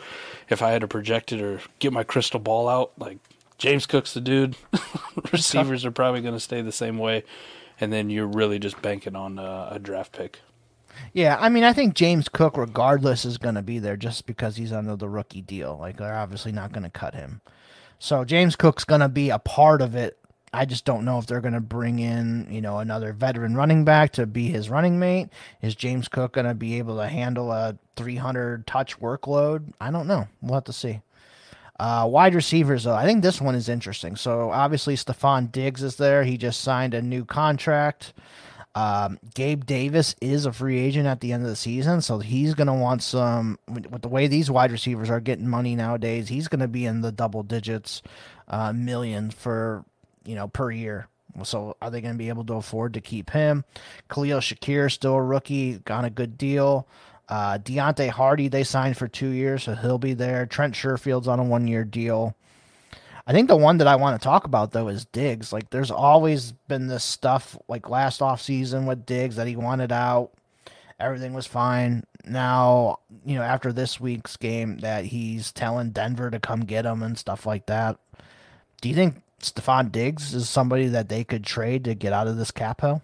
if 0.48 0.62
I 0.62 0.70
had 0.70 0.80
to 0.80 0.88
project 0.88 1.32
it 1.32 1.42
or 1.42 1.60
get 1.78 1.92
my 1.92 2.04
crystal 2.04 2.40
ball 2.40 2.68
out, 2.68 2.92
like 2.98 3.18
James 3.58 3.86
Cook's 3.86 4.14
the 4.14 4.20
dude. 4.20 4.56
Receivers 5.32 5.84
are 5.84 5.90
probably 5.90 6.22
gonna 6.22 6.40
stay 6.40 6.62
the 6.62 6.72
same 6.72 6.98
way, 6.98 7.22
and 7.80 7.92
then 7.92 8.08
you're 8.08 8.26
really 8.26 8.58
just 8.58 8.80
banking 8.80 9.14
on 9.14 9.38
uh, 9.38 9.68
a 9.70 9.78
draft 9.78 10.12
pick. 10.12 10.40
Yeah, 11.12 11.36
I 11.40 11.48
mean, 11.48 11.64
I 11.64 11.72
think 11.72 11.94
James 11.94 12.28
Cook, 12.28 12.56
regardless, 12.56 13.24
is 13.24 13.38
going 13.38 13.56
to 13.56 13.62
be 13.62 13.78
there 13.78 13.96
just 13.96 14.26
because 14.26 14.56
he's 14.56 14.72
under 14.72 14.96
the 14.96 15.08
rookie 15.08 15.42
deal. 15.42 15.76
Like, 15.78 15.96
they're 15.96 16.16
obviously 16.16 16.52
not 16.52 16.72
going 16.72 16.84
to 16.84 16.90
cut 16.90 17.14
him. 17.14 17.40
So 17.98 18.24
James 18.24 18.56
Cook's 18.56 18.84
going 18.84 19.00
to 19.00 19.08
be 19.08 19.30
a 19.30 19.38
part 19.38 19.82
of 19.82 19.94
it. 19.94 20.18
I 20.54 20.64
just 20.64 20.84
don't 20.84 21.04
know 21.04 21.18
if 21.18 21.26
they're 21.26 21.40
going 21.40 21.54
to 21.54 21.60
bring 21.60 21.98
in, 21.98 22.46
you 22.50 22.60
know, 22.60 22.78
another 22.78 23.12
veteran 23.12 23.56
running 23.56 23.84
back 23.84 24.12
to 24.12 24.26
be 24.26 24.48
his 24.48 24.70
running 24.70 24.98
mate. 24.98 25.28
Is 25.60 25.74
James 25.74 26.08
Cook 26.08 26.32
going 26.32 26.46
to 26.46 26.54
be 26.54 26.78
able 26.78 26.96
to 26.98 27.08
handle 27.08 27.50
a 27.50 27.76
300 27.96 28.66
touch 28.66 29.00
workload? 29.00 29.72
I 29.80 29.90
don't 29.90 30.06
know. 30.06 30.28
We'll 30.40 30.54
have 30.54 30.64
to 30.64 30.72
see. 30.72 31.00
Uh, 31.78 32.06
wide 32.08 32.36
receivers, 32.36 32.84
though, 32.84 32.94
I 32.94 33.04
think 33.04 33.22
this 33.22 33.40
one 33.40 33.56
is 33.56 33.68
interesting. 33.68 34.14
So 34.14 34.50
obviously, 34.50 34.94
Stefon 34.94 35.50
Diggs 35.50 35.82
is 35.82 35.96
there. 35.96 36.22
He 36.22 36.36
just 36.36 36.60
signed 36.60 36.94
a 36.94 37.02
new 37.02 37.24
contract. 37.24 38.12
Um, 38.76 39.18
Gabe 39.34 39.64
Davis 39.64 40.14
is 40.20 40.46
a 40.46 40.52
free 40.52 40.80
agent 40.80 41.06
at 41.06 41.20
the 41.20 41.32
end 41.32 41.44
of 41.44 41.48
the 41.48 41.56
season, 41.56 42.00
so 42.00 42.18
he's 42.18 42.54
going 42.54 42.66
to 42.66 42.74
want 42.74 43.02
some. 43.02 43.58
With 43.68 44.02
the 44.02 44.08
way 44.08 44.26
these 44.26 44.50
wide 44.50 44.72
receivers 44.72 45.10
are 45.10 45.20
getting 45.20 45.48
money 45.48 45.76
nowadays, 45.76 46.28
he's 46.28 46.48
going 46.48 46.60
to 46.60 46.68
be 46.68 46.84
in 46.84 47.00
the 47.00 47.12
double 47.12 47.44
digits, 47.44 48.02
uh, 48.48 48.72
million 48.72 49.30
for 49.30 49.84
you 50.24 50.34
know 50.34 50.48
per 50.48 50.70
year. 50.70 51.08
So 51.42 51.76
are 51.82 51.90
they 51.90 52.00
going 52.00 52.14
to 52.14 52.18
be 52.18 52.28
able 52.28 52.44
to 52.44 52.54
afford 52.54 52.94
to 52.94 53.00
keep 53.00 53.30
him? 53.30 53.64
Khalil 54.08 54.38
Shakir 54.38 54.90
still 54.92 55.14
a 55.14 55.22
rookie, 55.22 55.78
got 55.78 56.04
a 56.04 56.10
good 56.10 56.38
deal. 56.38 56.86
Uh, 57.28 57.58
Deonte 57.58 58.10
Harty 58.10 58.48
they 58.48 58.64
signed 58.64 58.96
for 58.96 59.08
two 59.08 59.30
years, 59.30 59.64
so 59.64 59.74
he'll 59.74 59.98
be 59.98 60.14
there. 60.14 60.46
Trent 60.46 60.76
Sherfield's 60.76 61.28
on 61.28 61.40
a 61.40 61.44
one 61.44 61.66
year 61.66 61.84
deal. 61.84 62.36
I 63.26 63.32
think 63.32 63.48
the 63.48 63.56
one 63.56 63.78
that 63.78 63.86
I 63.86 63.96
want 63.96 64.20
to 64.20 64.24
talk 64.24 64.44
about 64.44 64.72
though 64.72 64.88
is 64.88 65.06
Diggs. 65.06 65.52
Like 65.52 65.70
there's 65.70 65.90
always 65.90 66.52
been 66.68 66.88
this 66.88 67.04
stuff 67.04 67.56
like 67.68 67.88
last 67.88 68.20
off 68.20 68.42
season 68.42 68.84
with 68.86 69.06
Diggs 69.06 69.36
that 69.36 69.46
he 69.46 69.56
wanted 69.56 69.92
out. 69.92 70.32
Everything 71.00 71.32
was 71.32 71.46
fine. 71.46 72.04
Now, 72.26 73.00
you 73.24 73.34
know, 73.34 73.42
after 73.42 73.72
this 73.72 73.98
week's 73.98 74.36
game 74.36 74.78
that 74.78 75.06
he's 75.06 75.52
telling 75.52 75.90
Denver 75.90 76.30
to 76.30 76.38
come 76.38 76.60
get 76.60 76.84
him 76.84 77.02
and 77.02 77.18
stuff 77.18 77.46
like 77.46 77.66
that. 77.66 77.98
Do 78.80 78.88
you 78.90 78.94
think 78.94 79.22
Stefon 79.44 79.92
Diggs 79.92 80.34
is 80.34 80.48
somebody 80.48 80.86
that 80.88 81.08
they 81.08 81.24
could 81.24 81.44
trade 81.44 81.84
to 81.84 81.94
get 81.94 82.12
out 82.12 82.26
of 82.28 82.36
this 82.36 82.50
cap 82.50 82.80
hell? 82.80 83.02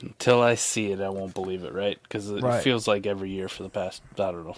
Until 0.00 0.42
I 0.42 0.54
see 0.56 0.92
it, 0.92 1.00
I 1.00 1.08
won't 1.08 1.34
believe 1.34 1.64
it, 1.64 1.72
right? 1.72 1.98
Because 2.02 2.30
it 2.30 2.42
Right. 2.42 2.62
feels 2.62 2.86
like 2.86 3.06
every 3.06 3.30
year 3.30 3.48
for 3.48 3.62
the 3.62 3.70
past, 3.70 4.02
I 4.14 4.30
don't 4.30 4.46
know, 4.46 4.56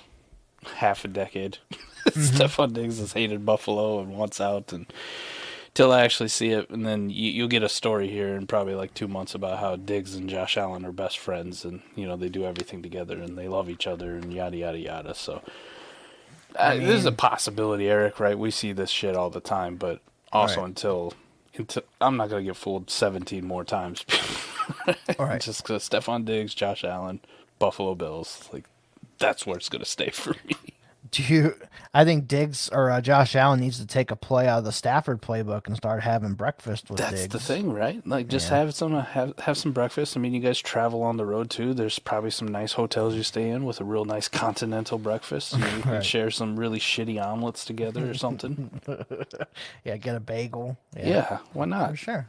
half 0.76 1.04
a 1.04 1.08
decade, 1.08 1.58
Mm-hmm. 2.04 2.20
Stefon 2.36 2.72
Diggs 2.72 2.98
has 2.98 3.12
hated 3.12 3.46
Buffalo 3.46 4.00
and 4.00 4.10
wants 4.10 4.40
out. 4.40 4.72
And 4.72 4.86
till 5.72 5.92
I 5.92 6.02
actually 6.02 6.30
see 6.30 6.50
it, 6.50 6.68
and 6.68 6.84
then 6.84 7.10
you, 7.10 7.30
you'll 7.30 7.46
get 7.46 7.62
a 7.62 7.68
story 7.68 8.08
here 8.08 8.34
in 8.34 8.48
probably 8.48 8.74
like 8.74 8.92
two 8.92 9.06
months 9.06 9.36
about 9.36 9.60
how 9.60 9.76
Diggs 9.76 10.16
and 10.16 10.28
Josh 10.28 10.56
Allen 10.56 10.84
are 10.84 10.90
best 10.90 11.20
friends, 11.20 11.64
and 11.64 11.80
you 11.94 12.04
know 12.04 12.16
they 12.16 12.28
do 12.28 12.44
everything 12.44 12.82
together 12.82 13.18
and 13.22 13.38
they 13.38 13.46
love 13.46 13.70
each 13.70 13.86
other 13.86 14.16
and 14.16 14.32
yada 14.32 14.56
yada 14.56 14.78
yada. 14.78 15.14
So 15.14 15.42
uh, 16.58 16.74
is 16.76 17.04
a 17.06 17.12
possibility, 17.12 17.88
Eric. 17.88 18.18
Right? 18.18 18.36
We 18.36 18.50
see 18.50 18.72
this 18.72 18.90
shit 18.90 19.14
all 19.14 19.30
the 19.30 19.40
time, 19.40 19.76
but 19.76 20.00
also 20.32 20.60
Right. 20.60 20.66
until. 20.68 21.12
Until, 21.54 21.82
I'm 22.00 22.16
not 22.16 22.30
gonna 22.30 22.42
get 22.44 22.56
fooled 22.56 22.90
17 22.90 23.44
more 23.44 23.64
times. 23.64 24.04
All 25.18 25.26
right. 25.26 25.40
Just 25.40 25.62
because 25.62 25.86
Stefon 25.88 26.24
Diggs, 26.24 26.54
Josh 26.54 26.82
Allen, 26.84 27.20
Buffalo 27.58 27.94
Bills, 27.94 28.48
like 28.52 28.64
that's 29.18 29.46
where 29.46 29.56
it's 29.56 29.68
gonna 29.68 29.84
stay 29.84 30.10
for 30.10 30.30
me. 30.46 30.56
Do 31.12 31.22
you? 31.22 31.54
I 31.92 32.06
think 32.06 32.26
Diggs 32.26 32.70
or 32.72 32.90
uh, 32.90 33.02
Josh 33.02 33.36
Allen 33.36 33.60
needs 33.60 33.78
to 33.78 33.86
take 33.86 34.10
a 34.10 34.16
play 34.16 34.48
out 34.48 34.60
of 34.60 34.64
the 34.64 34.72
Stafford 34.72 35.20
playbook 35.20 35.66
and 35.66 35.76
start 35.76 36.02
having 36.02 36.32
breakfast 36.32 36.88
with 36.88 36.98
That's 37.00 37.20
Diggs. 37.20 37.32
the 37.34 37.38
thing, 37.38 37.70
right? 37.70 38.04
Like 38.06 38.28
just 38.28 38.50
Yeah. 38.50 38.56
have 38.60 38.74
some 38.74 38.94
have 38.98 39.38
have 39.40 39.58
some 39.58 39.72
breakfast. 39.72 40.16
I 40.16 40.20
mean, 40.20 40.32
you 40.32 40.40
guys 40.40 40.58
travel 40.58 41.02
on 41.02 41.18
the 41.18 41.26
road 41.26 41.50
too. 41.50 41.74
There's 41.74 41.98
probably 41.98 42.30
some 42.30 42.48
nice 42.48 42.72
hotels 42.72 43.14
you 43.14 43.22
stay 43.22 43.50
in 43.50 43.66
with 43.66 43.78
a 43.78 43.84
real 43.84 44.06
nice 44.06 44.26
continental 44.26 44.96
breakfast. 44.96 45.52
And 45.52 45.62
you 45.76 45.82
can 45.82 45.92
Right. 45.92 46.04
share 46.04 46.30
some 46.30 46.58
really 46.58 46.78
shitty 46.80 47.22
omelets 47.22 47.66
together 47.66 48.08
or 48.10 48.14
something. 48.14 48.80
Yeah, 49.84 49.98
get 49.98 50.16
a 50.16 50.20
bagel. 50.20 50.78
yeah. 50.96 51.38
why 51.52 51.66
not? 51.66 51.90
for 51.90 51.96
sure. 51.96 52.28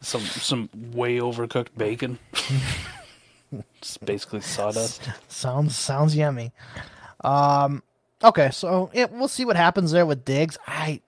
Some 0.00 0.22
some 0.22 0.68
way 0.92 1.18
overcooked 1.18 1.68
bacon. 1.76 2.18
it's 3.78 3.96
basically 3.98 4.40
sawdust. 4.40 5.08
Sounds 5.28 5.76
sounds 5.76 6.16
yummy. 6.16 6.52
Um. 7.22 7.82
Okay, 8.22 8.50
so 8.50 8.90
it, 8.92 9.10
we'll 9.12 9.28
see 9.28 9.44
what 9.44 9.56
happens 9.56 9.90
there 9.92 10.06
with 10.06 10.24
Diggs. 10.24 10.56
I, 10.66 11.00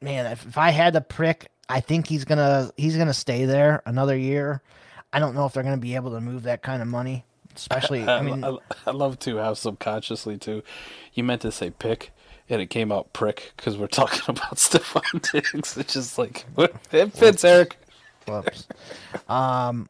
man, 0.00 0.26
if, 0.26 0.46
if 0.46 0.56
I 0.56 0.70
had 0.70 0.94
to 0.94 1.00
prick, 1.00 1.50
I 1.68 1.80
think 1.80 2.06
he's 2.06 2.24
gonna 2.24 2.72
he's 2.76 2.96
gonna 2.96 3.14
stay 3.14 3.44
there 3.44 3.82
another 3.84 4.16
year. 4.16 4.62
I 5.12 5.18
don't 5.18 5.34
know 5.34 5.44
if 5.46 5.52
they're 5.52 5.62
gonna 5.62 5.76
be 5.76 5.96
able 5.96 6.12
to 6.12 6.20
move 6.20 6.44
that 6.44 6.62
kind 6.62 6.80
of 6.80 6.88
money, 6.88 7.24
especially. 7.54 8.02
I 8.08 8.22
mean, 8.22 8.42
I, 8.44 8.56
I 8.86 8.90
love 8.92 9.18
to 9.20 9.38
how 9.38 9.54
subconsciously 9.54 10.38
too. 10.38 10.62
You 11.12 11.24
meant 11.24 11.42
to 11.42 11.52
say 11.52 11.70
pick, 11.70 12.12
and 12.48 12.62
it 12.62 12.70
came 12.70 12.90
out 12.90 13.12
prick 13.12 13.52
because 13.56 13.76
we're 13.76 13.86
talking 13.88 14.22
about 14.28 14.54
Stefon 14.56 15.30
Diggs. 15.32 15.76
It's 15.76 15.92
just 15.92 16.16
like 16.16 16.46
it 16.92 17.12
fits, 17.12 17.44
Eric. 17.44 17.76
Whoops. 18.26 18.66
um, 19.28 19.88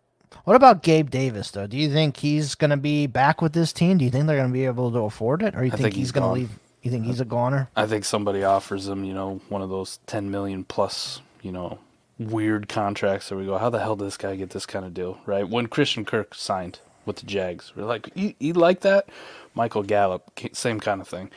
what 0.49 0.57
about 0.57 0.83
Gabe 0.83 1.11
Davis 1.11 1.51
though? 1.51 1.67
Do 1.67 1.77
you 1.77 1.93
think 1.93 2.17
he's 2.17 2.55
going 2.55 2.71
to 2.71 2.79
be 2.79 3.07
back 3.07 3.43
with 3.43 3.53
this 3.53 3.71
team? 3.71 3.99
Do 3.99 4.07
you 4.07 4.11
think 4.11 4.27
they're 4.27 4.39
going 4.39 4.49
to 4.49 4.53
be 4.53 4.65
able 4.65 4.91
to 4.93 5.01
afford 5.01 5.43
it, 5.43 5.55
or 5.55 5.63
you 5.63 5.71
think, 5.71 5.83
think 5.83 5.95
he's, 5.95 6.07
he's 6.07 6.13
going 6.13 6.27
to 6.27 6.33
leave? 6.33 6.59
You 6.81 6.91
think 6.91 7.05
he's 7.05 7.21
a 7.21 7.27
goner? 7.27 7.69
I 7.77 7.85
think 7.85 8.07
somebody 8.07 8.45
offers 8.45 8.89
him, 8.89 9.05
you 9.05 9.13
know, 9.13 9.43
one 9.51 9.61
of 9.61 9.69
those 9.69 9.99
ten 10.07 10.31
million 10.31 10.65
plus, 10.65 11.21
you 11.43 11.53
know, 11.53 11.79
weird 12.19 12.67
contracts. 12.67 13.31
Where 13.31 13.39
we 13.39 13.45
go, 13.45 13.59
how 13.59 13.69
the 13.69 13.79
hell 13.79 13.95
did 13.95 14.07
this 14.07 14.17
guy 14.17 14.37
get 14.37 14.49
this 14.49 14.65
kind 14.65 14.87
of 14.87 14.95
deal? 14.95 15.19
Right? 15.27 15.47
When 15.47 15.67
Christian 15.67 16.07
Kirk 16.07 16.35
signed 16.35 16.79
with 17.05 17.17
the 17.17 17.27
Jags, 17.27 17.77
we're 17.77 17.85
like, 17.85 18.09
you, 18.15 18.33
you 18.39 18.55
like 18.55 18.81
that? 18.81 19.11
Michael 19.55 19.83
Gallup, 19.83 20.41
same 20.55 20.81
kind 20.81 21.03
of 21.03 21.09
thing. 21.09 21.31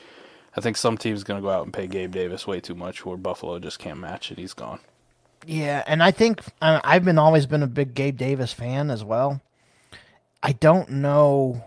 I 0.56 0.62
think 0.62 0.78
some 0.78 0.97
team's 0.97 1.26
gonna 1.26 1.41
go 1.41 1.50
out 1.50 1.65
and 1.65 1.74
pay 1.74 1.86
Gabe 1.86 2.13
Davis 2.13 2.47
way 2.47 2.62
too 2.62 2.76
much, 2.76 3.06
where 3.06 3.17
Buffalo 3.17 3.60
just 3.60 3.78
can't 3.78 4.00
match 4.00 4.32
it. 4.32 4.38
He's 4.38 4.54
gone. 4.54 4.80
Yeah, 5.45 5.84
and 5.88 6.04
I 6.04 6.12
think 6.12 6.41
uh, 6.62 6.80
I've 6.84 7.06
been 7.06 7.17
always 7.17 7.45
been 7.45 7.63
a 7.63 7.67
big 7.67 7.93
Gabe 7.93 8.17
Davis 8.17 8.54
fan 8.54 8.89
as 8.89 9.04
well. 9.04 9.41
I 10.43 10.54
don't 10.54 10.89
know, 10.89 11.63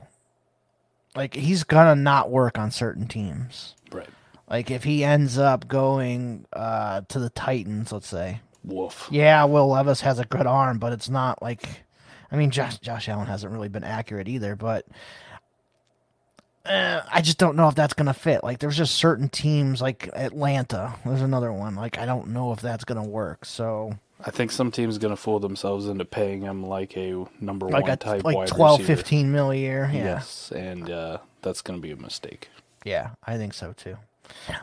like 1.15 1.35
he's 1.35 1.65
gonna 1.65 1.95
not 1.95 2.31
work 2.31 2.59
on 2.59 2.71
certain 2.71 3.07
teams. 3.07 3.75
Right. 3.93 4.09
Like 4.49 4.71
if 4.71 4.85
he 4.85 5.05
ends 5.05 5.39
up 5.39 5.69
going 5.69 6.47
uh, 6.53 7.03
to 7.09 7.19
the 7.19 7.31
Titans, 7.31 7.93
let's 7.93 8.09
say, 8.09 8.41
Woof. 8.65 9.09
Yeah, 9.11 9.45
Will 9.45 9.69
Levis 9.69 10.01
has 10.01 10.19
a 10.19 10.25
good 10.25 10.47
arm, 10.47 10.79
but 10.79 10.93
it's 10.93 11.09
not 11.09 11.43
like 11.43 11.85
I 12.31 12.37
mean 12.37 12.51
Josh 12.51 12.79
Josh 12.79 13.09
Allen 13.09 13.27
hasn't 13.27 13.53
really 13.53 13.69
been 13.69 13.85
accurate 13.85 14.29
either, 14.29 14.57
but 14.57 14.87
uh, 16.67 17.03
I 17.13 17.21
just 17.21 17.39
don't 17.39 17.57
know 17.57 17.69
if 17.69 17.75
that's 17.75 17.95
gonna 17.95 18.15
fit. 18.15 18.43
Like 18.43 18.59
there's 18.59 18.77
just 18.77 18.95
certain 18.95 19.29
teams 19.29 19.83
like 19.83 20.09
Atlanta. 20.15 20.95
There's 21.05 21.23
another 21.23 21.53
one. 21.53 21.75
Like 21.75 21.99
I 21.99 22.07
don't 22.07 22.29
know 22.29 22.53
if 22.53 22.61
that's 22.61 22.85
gonna 22.85 23.05
work. 23.05 23.45
So 23.45 23.95
I 24.25 24.31
think 24.31 24.51
some 24.51 24.71
team's 24.71 24.99
gonna 24.99 25.17
fool 25.17 25.41
themselves 25.41 25.87
into 25.89 26.05
paying 26.05 26.43
him 26.43 26.65
like 26.65 26.97
a 26.97 27.25
number 27.41 27.69
like 27.69 27.83
one 27.83 27.91
a 27.93 27.97
type 27.97 28.25
like 28.25 28.37
wide 28.37 28.49
12, 28.49 28.81
receiver. 28.81 28.97
15 28.97 29.33
mil 29.33 29.51
a 29.51 29.57
year. 29.57 29.91
Yeah. 29.93 30.05
Yes, 30.05 30.53
and 30.53 30.89
uh, 30.91 31.19
that's 31.43 31.61
gonna 31.61 31.79
be 31.81 31.91
a 31.91 31.97
mistake. 31.97 32.49
Yeah, 32.85 33.11
I 33.27 33.37
think 33.37 33.55
so 33.55 33.73
too. 33.75 33.97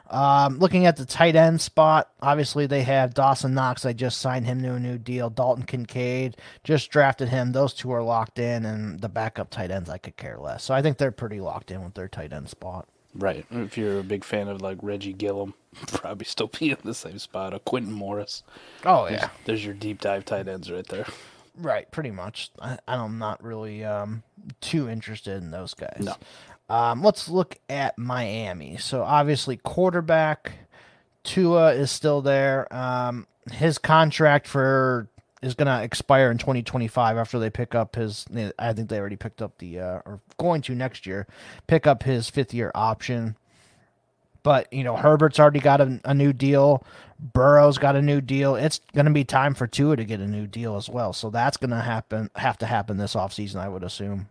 Um, 0.10 0.60
looking 0.60 0.86
at 0.86 0.96
the 0.98 1.06
tight 1.06 1.36
end 1.36 1.62
spot, 1.62 2.12
obviously 2.22 2.68
they 2.68 2.84
have 2.84 3.14
Dawson 3.14 3.54
Knox. 3.54 3.84
They 3.84 3.94
just 3.94 4.20
signed 4.20 4.46
him 4.46 4.62
to 4.64 4.74
a 4.74 4.80
new 4.80 4.98
deal. 4.98 5.30
Dalton 5.30 5.66
Kincaid 5.66 6.38
just 6.64 6.90
drafted 6.92 7.30
him. 7.30 7.52
Those 7.52 7.74
two 7.74 7.92
are 7.92 8.04
locked 8.04 8.40
in, 8.40 8.66
and 8.66 9.00
the 9.00 9.10
backup 9.10 9.50
tight 9.50 9.72
ends 9.72 9.90
I 9.90 9.98
could 9.98 10.18
care 10.18 10.38
less. 10.38 10.64
So 10.64 10.74
I 10.74 10.82
think 10.82 10.98
they're 10.98 11.12
pretty 11.12 11.40
locked 11.40 11.72
in 11.72 11.84
with 11.84 11.94
their 11.94 12.08
tight 12.08 12.34
end 12.34 12.50
spot. 12.50 12.88
Right. 13.14 13.46
If 13.52 13.78
you're 13.78 14.00
a 14.00 14.04
big 14.04 14.24
fan 14.24 14.48
of 14.48 14.62
like 14.62 14.78
Reggie 14.82 15.14
Gilliam, 15.14 15.54
probably 15.88 16.26
still 16.26 16.48
be 16.48 16.72
in 16.72 16.78
the 16.84 16.94
same 16.94 17.20
spot. 17.20 17.54
A 17.54 17.60
Quintin 17.60 17.94
Morris. 17.94 18.44
Oh 18.86 19.08
There's, 19.10 19.22
there's 19.46 19.66
your 19.66 19.74
deep 19.74 20.00
dive 20.02 20.26
tight 20.26 20.48
ends 20.48 20.72
right 20.72 20.88
there. 20.88 21.06
right, 21.58 21.90
pretty 21.92 22.12
much. 22.12 22.52
I, 22.62 22.78
I'm 22.88 23.20
not 23.20 23.44
really 23.44 23.84
um, 23.84 24.24
too 24.62 24.90
interested 24.90 25.42
in 25.42 25.52
those 25.52 25.74
guys. 25.74 26.00
No. 26.00 26.16
Um, 26.72 27.04
let's 27.04 27.28
look 27.28 27.58
at 27.70 27.98
Miami. 27.98 28.78
So 28.78 29.04
obviously, 29.04 29.58
quarterback 29.58 30.54
Tua 31.26 31.74
is 31.74 31.92
still 31.92 32.22
there. 32.22 32.74
Um, 32.74 33.28
his 33.52 33.78
contract 33.78 34.48
for 34.48 35.10
is 35.42 35.54
going 35.54 35.66
to 35.66 35.84
expire 35.84 36.32
in 36.32 36.38
2025 36.38 37.18
after 37.18 37.40
they 37.40 37.50
pick 37.50 37.76
up 37.76 37.98
his. 37.98 38.26
I 38.58 38.72
think 38.72 38.88
they 38.88 38.98
already 38.98 39.18
picked 39.18 39.42
up 39.42 39.58
the 39.58 39.82
uh, 39.82 40.00
or 40.06 40.22
going 40.38 40.62
to 40.62 40.74
next 40.74 41.06
year 41.06 41.28
pick 41.68 41.86
up 41.86 42.04
his 42.04 42.30
fifth 42.30 42.54
year 42.54 42.72
option. 42.74 43.36
But 44.42 44.72
you 44.72 44.86
know, 44.86 44.96
Herbert's 44.96 45.42
already 45.42 45.60
got 45.60 45.82
a, 45.82 46.00
a 46.06 46.14
new 46.14 46.32
deal. 46.32 46.86
Burrow's 47.20 47.80
got 47.80 47.98
a 47.98 48.02
new 48.02 48.22
deal. 48.22 48.56
It's 48.56 48.80
going 48.94 49.08
to 49.08 49.12
be 49.12 49.26
time 49.26 49.56
for 49.56 49.68
Tua 49.68 49.98
to 49.98 50.06
get 50.06 50.22
a 50.22 50.28
new 50.28 50.48
deal 50.48 50.78
as 50.78 50.88
well. 50.88 51.12
So 51.12 51.30
that's 51.30 51.58
going 51.58 51.72
to 51.72 51.82
happen. 51.82 52.30
Have 52.38 52.58
to 52.60 52.66
happen 52.66 52.96
this 52.96 53.14
offseason, 53.14 53.58
I 53.58 53.68
would 53.68 53.84
assume. 53.84 54.30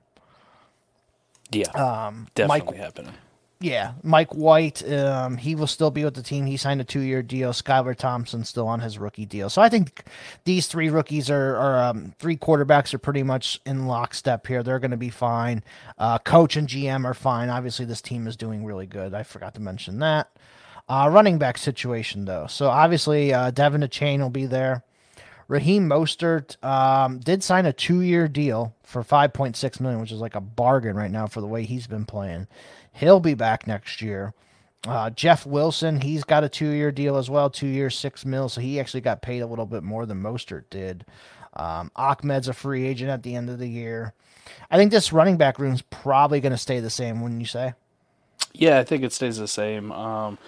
Yeah, 1.53 1.71
Um, 1.73 2.29
definitely 2.35 2.73
Mike, 2.73 2.81
happening. 2.81 3.13
yeah, 3.61 3.93
Mike 4.03 4.35
White. 4.35 4.89
Um, 4.91 5.37
he 5.37 5.55
will 5.55 5.67
still 5.67 5.91
be 5.91 6.05
with 6.05 6.15
the 6.15 6.23
team. 6.23 6.47
He 6.47 6.57
signed 6.57 6.81
a 6.81 6.85
two-year 6.85 7.23
deal. 7.23 7.53
Skylar 7.53 7.97
Thompson 7.97 8.45
still 8.45 8.69
on 8.69 8.81
his 8.81 8.99
rookie 8.99 9.27
deal. 9.27 9.51
So 9.51 9.61
I 9.61 9.69
think 9.69 10.05
these 10.45 10.67
three 10.67 10.89
rookies 10.91 11.29
are, 11.31 11.57
are 11.57 11.79
um, 11.91 12.15
three 12.19 12.37
quarterbacks 12.37 12.95
are 12.95 12.99
pretty 12.99 13.23
much 13.23 13.61
in 13.67 13.87
lockstep 13.87 14.47
here. 14.47 14.63
They're 14.63 14.79
going 14.79 14.93
to 14.93 14.97
be 14.97 15.11
fine. 15.11 15.63
Uh, 15.99 16.19
coach 16.19 16.57
and 16.57 16.69
GM 16.69 17.05
are 17.05 17.15
fine. 17.15 17.49
Obviously, 17.51 17.85
this 17.85 18.01
team 18.01 18.27
is 18.27 18.37
doing 18.37 18.65
really 18.65 18.87
good. 18.87 19.13
I 19.15 19.23
forgot 19.25 19.55
to 19.55 19.61
mention 19.61 19.99
that. 19.99 20.31
Uh, 20.89 21.09
running 21.13 21.39
back 21.39 21.57
situation 21.57 22.25
though. 22.25 22.47
So 22.49 22.69
obviously, 22.69 23.33
uh, 23.33 23.53
De'Von 23.53 23.85
Achane 23.85 24.19
will 24.21 24.31
be 24.31 24.47
there. 24.47 24.83
Raheem 25.51 25.89
Mostert 25.89 26.63
um, 26.65 27.19
did 27.19 27.43
sign 27.43 27.67
a 27.67 27.73
two-year 27.73 28.29
deal 28.29 28.73
for 28.85 29.03
5.6 29.03 29.81
million, 29.81 30.01
which 30.01 30.13
is 30.13 30.21
like 30.21 30.37
a 30.37 30.41
bargain 30.41 30.95
right 30.95 31.11
now 31.11 31.27
for 31.27 31.41
the 31.41 31.47
way 31.49 31.65
he's 31.65 31.89
been 31.89 32.05
playing. 32.05 32.47
He'll 32.93 33.19
be 33.19 33.35
back 33.35 33.67
next 33.67 34.01
year. 34.01 34.33
Uh, 34.87 35.11
Jeff 35.11 35.45
Wilson, 35.45 36.03
he's 36.03 36.23
got 36.23 36.45
a 36.45 36.49
two-year 36.49 36.93
deal 36.93 37.17
as 37.17 37.29
well, 37.29 37.51
two 37.51 37.67
years, 37.67 37.99
six 37.99 38.25
mil. 38.25 38.49
So 38.49 38.61
he 38.61 38.79
actually 38.79 39.01
got 39.01 39.23
paid 39.23 39.41
a 39.41 39.47
little 39.47 39.67
bit 39.67 39.83
more 39.83 40.07
than 40.07 40.23
Mostert 40.23 40.71
did. 40.71 41.05
Um, 41.55 41.91
Ahmed's 41.97 42.47
a 42.47 42.53
free 42.53 42.87
agent 42.87 43.11
at 43.11 43.25
the 43.25 43.35
end 43.35 43.51
of 43.51 43.59
the 43.59 43.69
year. 43.69 44.15
I 44.71 44.77
think 44.77 44.93
this 44.93 45.13
running 45.13 45.37
back 45.37 45.59
room's 45.59 45.83
probably 45.83 46.41
going 46.41 46.53
to 46.53 46.59
stay 46.59 46.79
the 46.79 46.91
same, 46.91 47.23
wouldn't 47.23 47.41
you 47.41 47.47
say? 47.49 47.75
Yeah, 48.53 48.79
I 48.79 48.85
think 48.85 49.03
it 49.03 49.13
stays 49.13 49.39
the 49.39 49.49
same. 49.49 49.91
Um, 49.91 50.39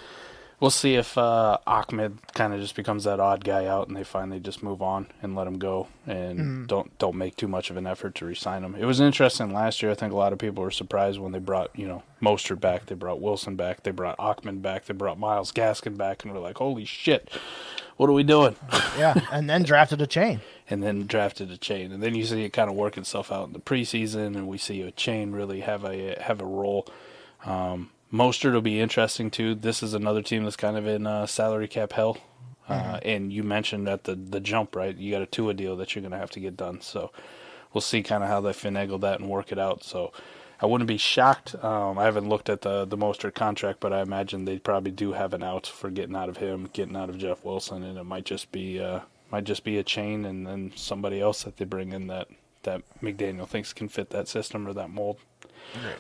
we'll 0.63 0.71
see 0.71 0.95
if 0.95 1.19
uh, 1.19 1.59
Ahmed 1.67 2.17
kind 2.35 2.55
of 2.55 2.61
just 2.61 2.77
becomes 2.77 3.03
that 3.05 3.19
odd 3.19 3.45
guy 3.45 3.67
out, 3.67 3.89
and 3.89 3.97
they 3.97 4.05
finally 4.05 4.39
just 4.39 4.63
move 4.63 4.81
on 4.81 5.09
and 5.21 5.35
let 5.35 5.47
him 5.49 5.59
go, 5.59 5.89
and 6.07 6.67
don't 6.69 6.97
don't 6.99 7.17
make 7.17 7.37
too 7.37 7.49
much 7.49 7.69
of 7.71 7.77
an 7.77 7.87
effort 7.87 8.15
to 8.15 8.25
re-sign 8.27 8.63
him. 8.63 8.77
It 8.77 8.85
was 8.87 9.01
interesting 9.01 9.53
last 9.53 9.83
year. 9.83 9.91
I 9.91 9.95
think 9.95 10.13
a 10.13 10.17
lot 10.17 10.33
of 10.33 10.39
people 10.39 10.63
were 10.63 10.71
surprised 10.71 11.19
when 11.19 11.33
they 11.33 11.41
brought 11.41 11.71
you 11.75 11.87
know 11.87 12.05
Mostert 12.23 12.61
back, 12.61 12.87
they 12.87 12.95
brought 12.95 13.21
Wilson 13.21 13.57
back, 13.57 13.83
they 13.83 13.91
brought 13.91 14.17
Ahmed 14.19 14.63
back, 14.63 14.87
they 14.87 14.95
brought 14.95 15.19
Myles 15.19 15.53
Gaskin 15.53 15.99
back, 15.99 16.23
and 16.25 16.33
we're 16.33 16.39
like, 16.41 16.59
holy 16.59 16.85
shit, 16.85 17.29
what 17.97 18.09
are 18.09 18.15
we 18.15 18.23
doing? 18.23 18.57
Yeah, 18.99 19.15
and 19.33 19.49
then 19.49 19.63
drafted 19.63 20.01
Achane. 20.01 20.41
and 20.69 20.83
then 20.83 21.07
drafted 21.07 21.49
Achane, 21.49 21.93
and 21.95 22.03
then 22.03 22.15
you 22.15 22.25
see 22.25 22.45
it 22.45 22.53
kind 22.53 22.69
of 22.71 22.77
work 22.77 22.99
itself 22.99 23.33
out 23.33 23.47
in 23.47 23.53
the 23.55 23.59
preseason, 23.59 24.37
and 24.37 24.47
we 24.47 24.59
see 24.59 24.81
Achane 24.81 25.35
really 25.35 25.61
have 25.61 25.83
a 25.85 26.21
have 26.21 26.41
a 26.41 26.45
role. 26.45 26.87
Um, 27.47 27.91
Mostert 28.13 28.53
will 28.53 28.61
be 28.61 28.81
interesting 28.81 29.31
too. 29.31 29.55
This 29.55 29.83
is 29.83 29.95
another 29.95 30.23
team 30.23 30.45
that's 30.45 30.57
kind 30.57 30.77
of 30.77 30.87
in 30.87 31.07
uh, 31.07 31.27
salary 31.27 31.69
cap 31.69 31.93
hell, 31.93 32.19
uh, 32.69 33.01
and 33.03 33.33
you 33.33 33.43
mentioned 33.43 33.87
that 33.87 34.05
the 34.05 34.15
the 34.15 34.41
jump 34.41 34.77
right. 34.77 34.97
You 34.97 35.11
got 35.13 35.23
a 35.23 35.27
Tua 35.27 35.55
deal 35.55 35.77
that 35.77 35.95
you're 35.95 36.03
going 36.03 36.13
to 36.13 36.19
have 36.19 36.31
to 36.33 36.41
get 36.41 36.57
done, 36.57 36.81
so 36.81 37.11
we'll 37.73 37.81
see 37.81 38.03
kind 38.03 38.23
of 38.23 38.29
how 38.29 38.41
they 38.41 38.51
finagle 38.51 39.01
that 39.01 39.21
and 39.21 39.29
work 39.29 39.53
it 39.53 39.59
out. 39.59 39.83
So. 39.85 40.13
I 40.61 40.67
wouldn't 40.67 40.87
be 40.87 40.97
shocked. 40.97 41.57
Um, 41.65 41.99
I 41.99 42.05
haven't 42.05 42.29
looked 42.29 42.49
at 42.49 42.61
the 42.61 42.85
the 42.85 42.97
Mostert 42.97 43.35
contract, 43.35 43.81
but 43.81 43.93
I 43.93 44.01
imagine 44.01 44.45
they 44.45 44.61
probably 44.61 44.93
do 44.93 45.11
have 45.11 45.35
an 45.35 45.43
out 45.43 45.67
for 45.67 45.91
getting 45.91 46.15
out 46.15 46.29
of 46.29 46.37
him, 46.37 46.71
getting 46.73 46.95
out 46.95 47.11
of 47.11 47.19
Jeff 47.19 47.45
Wilson, 47.45 47.83
and 47.83 47.99
it 47.99 48.05
might 48.05 48.25
just 48.25 48.53
be 48.53 48.79
uh, 48.79 49.01
might 49.33 49.43
just 49.43 49.65
be 49.65 49.83
Achane 49.83 50.25
and 50.25 50.47
then 50.47 50.71
somebody 50.77 51.21
else 51.21 51.43
that 51.43 51.57
they 51.57 51.65
bring 51.65 51.93
in 51.93 52.07
that 52.07 52.29
that 52.63 52.83
McDaniel 53.03 53.49
thinks 53.49 53.73
can 53.73 53.89
fit 53.89 54.11
that 54.11 54.29
system 54.29 54.69
or 54.69 54.73
that 54.75 54.91
mold. 54.91 55.19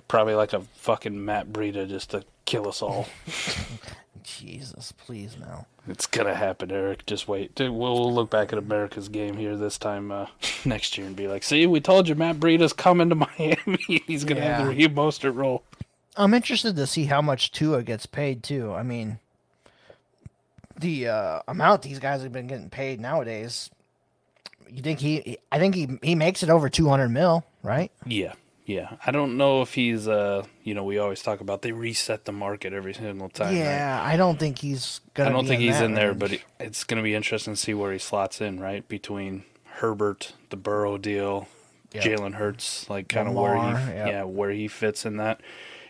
Probably 0.08 0.34
like 0.34 0.52
a 0.52 0.60
fucking 0.60 1.24
Matt 1.24 1.48
Breida 1.52 1.88
just 1.88 2.10
to 2.10 2.24
kill 2.44 2.68
us 2.68 2.82
all. 2.82 3.08
Jesus, 4.22 4.92
please 4.92 5.36
no. 5.40 5.66
it's 5.88 6.06
gonna 6.06 6.34
happen, 6.34 6.70
Eric. 6.70 7.04
Just 7.06 7.26
wait. 7.26 7.54
Dude, 7.56 7.72
We'll, 7.72 7.94
we'll 7.94 8.14
look 8.14 8.30
back 8.30 8.52
at 8.52 8.58
America's 8.58 9.08
game 9.08 9.36
here 9.36 9.56
this 9.56 9.78
time 9.78 10.12
uh, 10.12 10.26
next 10.64 10.96
year 10.96 11.06
and 11.06 11.16
be 11.16 11.26
like, 11.26 11.42
"See, 11.42 11.66
we 11.66 11.80
told 11.80 12.08
you 12.08 12.14
Matt 12.14 12.38
Breida's 12.38 12.72
coming 12.72 13.08
to 13.08 13.14
Miami. 13.38 14.02
He's 14.06 14.24
gonna 14.24 14.40
have 14.42 14.62
the 14.62 14.68
Raheem 14.68 14.94
Mostert 14.94 15.34
role." 15.34 15.64
I'm 16.16 16.34
interested 16.34 16.76
to 16.76 16.86
see 16.86 17.06
how 17.06 17.20
much 17.22 17.50
Tua 17.52 17.82
gets 17.82 18.06
paid 18.06 18.42
too. 18.42 18.72
I 18.72 18.82
mean, 18.82 19.18
the 20.78 21.08
uh, 21.08 21.40
amount 21.48 21.82
these 21.82 21.98
guys 21.98 22.22
have 22.22 22.32
been 22.32 22.46
getting 22.46 22.70
paid 22.70 23.00
nowadays. 23.00 23.70
You 24.70 24.82
think 24.82 25.00
he? 25.00 25.38
I 25.50 25.58
think 25.58 25.74
he 25.74 25.98
he 26.02 26.14
makes 26.14 26.42
it 26.42 26.50
over 26.50 26.68
200 26.68 27.08
mil, 27.08 27.44
right? 27.62 27.90
Yeah, 28.06 28.34
yeah. 28.64 28.96
I 29.04 29.10
don't 29.10 29.36
know 29.36 29.62
if 29.62 29.74
he's 29.74 30.08
uh, 30.08 30.44
you 30.62 30.74
know, 30.74 30.84
we 30.84 30.98
always 30.98 31.22
talk 31.22 31.40
about 31.40 31.62
they 31.62 31.72
reset 31.72 32.24
the 32.24 32.32
market 32.32 32.72
every 32.72 32.94
single 32.94 33.28
time. 33.28 33.48
right? 33.48 33.56
yeah, 33.56 34.02
I 34.04 34.16
don't 34.16 34.38
think 34.38 34.58
he's 34.58 35.00
gonna. 35.14 35.30
I 35.30 35.32
don't 35.32 35.44
be 35.44 35.48
think 35.48 35.60
he's 35.62 35.78
that 35.78 35.84
in 35.84 35.94
there, 35.94 36.14
but 36.14 36.32
it, 36.32 36.44
it's 36.60 36.84
going 36.84 36.98
to 36.98 37.04
be 37.04 37.14
interesting 37.14 37.54
to 37.54 37.60
see 37.60 37.74
where 37.74 37.92
he 37.92 37.98
slots 37.98 38.40
in, 38.40 38.60
right? 38.60 38.86
Between 38.88 39.44
Herbert, 39.64 40.34
the 40.50 40.56
Burrow 40.56 40.98
deal, 40.98 41.48
Yep. 41.94 42.04
Jalen 42.04 42.34
Hurts, 42.34 42.88
like 42.88 43.08
kind 43.08 43.28
of 43.28 43.34
where 43.34 43.54
he, 43.54 43.92
yep. 43.92 44.06
yeah, 44.08 44.22
where 44.24 44.50
he 44.50 44.66
fits 44.66 45.04
in 45.04 45.18
that. 45.18 45.40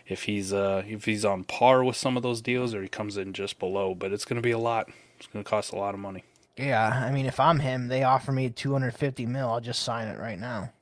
If 0.05 0.23
he's 0.23 0.51
uh, 0.51 0.83
if 0.85 1.05
he's 1.05 1.23
on 1.23 1.45
par 1.45 1.81
with 1.83 1.95
some 1.95 2.17
of 2.17 2.23
those 2.23 2.41
deals, 2.41 2.73
or 2.73 2.81
he 2.81 2.89
comes 2.89 3.15
in 3.15 3.31
just 3.31 3.57
below, 3.57 3.95
but 3.95 4.11
it's 4.11 4.25
going 4.25 4.35
to 4.35 4.41
be 4.41 4.51
a 4.51 4.57
lot. 4.57 4.89
It's 5.17 5.27
going 5.27 5.43
to 5.45 5.49
cost 5.49 5.71
a 5.71 5.77
lot 5.77 5.93
of 5.93 6.01
money. 6.01 6.25
yeah, 6.57 7.05
I 7.07 7.11
mean, 7.11 7.25
if 7.25 7.39
I'm 7.39 7.59
him, 7.59 7.87
they 7.87 8.03
offer 8.03 8.33
me 8.33 8.49
250 8.49 9.25
mil, 9.27 9.49
I'll 9.49 9.61
just 9.61 9.81
sign 9.83 10.09
it 10.09 10.19
right 10.19 10.37
now. 10.37 10.73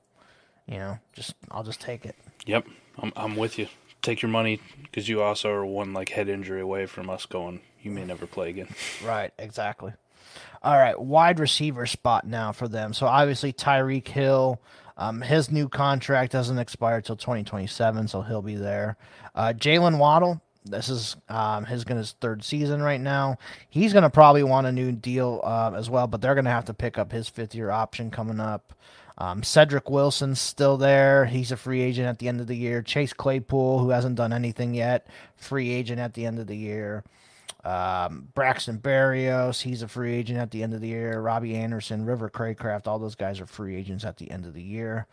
You 0.67 0.77
know, 0.77 0.99
just 1.13 1.35
I'll 1.49 1.63
just 1.63 1.81
take 1.81 2.05
it. 2.05 2.15
Yep, 2.45 2.65
I'm 2.99 3.11
I'm 3.15 3.35
with 3.35 3.59
you. 3.59 3.67
Take 4.01 4.21
your 4.21 4.29
money 4.31 4.59
because 4.83 5.07
you 5.07 5.21
also 5.21 5.49
are 5.51 5.65
one 5.65 5.93
like 5.93 6.09
head 6.09 6.27
injury 6.27 6.61
away 6.61 6.85
from 6.85 7.09
us 7.09 7.25
going. 7.25 7.61
You 7.81 7.91
may 7.91 8.05
never 8.05 8.25
play 8.25 8.49
again. 8.49 8.67
Right, 9.05 9.31
exactly. 9.37 9.93
All 10.63 10.77
right, 10.77 10.99
wide 10.99 11.39
receiver 11.39 11.85
spot 11.87 12.25
now 12.25 12.51
for 12.51 12.67
them. 12.67 12.93
So 12.93 13.07
obviously 13.07 13.51
Tyreek 13.51 14.07
Hill, 14.07 14.61
um, 14.95 15.21
his 15.21 15.49
new 15.49 15.67
contract 15.67 16.31
doesn't 16.31 16.59
expire 16.59 17.01
till 17.01 17.15
2027, 17.15 18.07
so 18.07 18.21
he'll 18.21 18.43
be 18.43 18.55
there. 18.55 18.95
Uh, 19.33 19.53
Jaylen 19.57 19.97
Waddle, 19.97 20.39
this 20.63 20.89
is 20.89 21.15
um, 21.29 21.65
his 21.65 21.83
gonna 21.83 22.01
his 22.01 22.11
third 22.21 22.43
season 22.43 22.81
right 22.83 23.01
now. 23.01 23.37
He's 23.69 23.93
gonna 23.93 24.11
probably 24.11 24.43
want 24.43 24.67
a 24.67 24.71
new 24.71 24.91
deal 24.91 25.41
uh, 25.43 25.71
as 25.75 25.89
well, 25.89 26.05
but 26.05 26.21
they're 26.21 26.35
gonna 26.35 26.51
have 26.51 26.65
to 26.65 26.73
pick 26.73 26.99
up 26.99 27.11
his 27.11 27.27
fifth 27.27 27.55
year 27.55 27.71
option 27.71 28.11
coming 28.11 28.39
up. 28.39 28.73
Um, 29.21 29.43
Cedrick 29.43 29.87
Wilson's 29.87 30.41
still 30.41 30.77
there. 30.77 31.25
He's 31.25 31.51
a 31.51 31.57
free 31.57 31.81
agent 31.81 32.07
at 32.07 32.17
the 32.17 32.27
end 32.27 32.41
of 32.41 32.47
the 32.47 32.57
year. 32.57 32.81
Chase 32.81 33.13
Claypool, 33.13 33.77
who 33.77 33.89
hasn't 33.91 34.15
done 34.15 34.33
anything 34.33 34.73
yet, 34.73 35.05
free 35.37 35.69
agent 35.69 35.99
at 35.99 36.15
the 36.15 36.25
end 36.25 36.39
of 36.39 36.47
the 36.47 36.57
year. 36.57 37.03
Um, 37.63 38.29
Braxton 38.33 38.79
Berrios, 38.79 39.61
he's 39.61 39.83
a 39.83 39.87
free 39.87 40.15
agent 40.15 40.39
at 40.39 40.49
the 40.49 40.63
end 40.63 40.73
of 40.73 40.81
the 40.81 40.87
year. 40.87 41.21
Robbie 41.21 41.55
Anderson, 41.55 42.03
River 42.03 42.31
Craycraft, 42.31 42.87
all 42.87 42.97
those 42.97 43.13
guys 43.13 43.39
are 43.39 43.45
free 43.45 43.75
agents 43.75 44.05
at 44.05 44.17
the 44.17 44.31
end 44.31 44.47
of 44.47 44.55
the 44.55 44.63
year. 44.63 45.05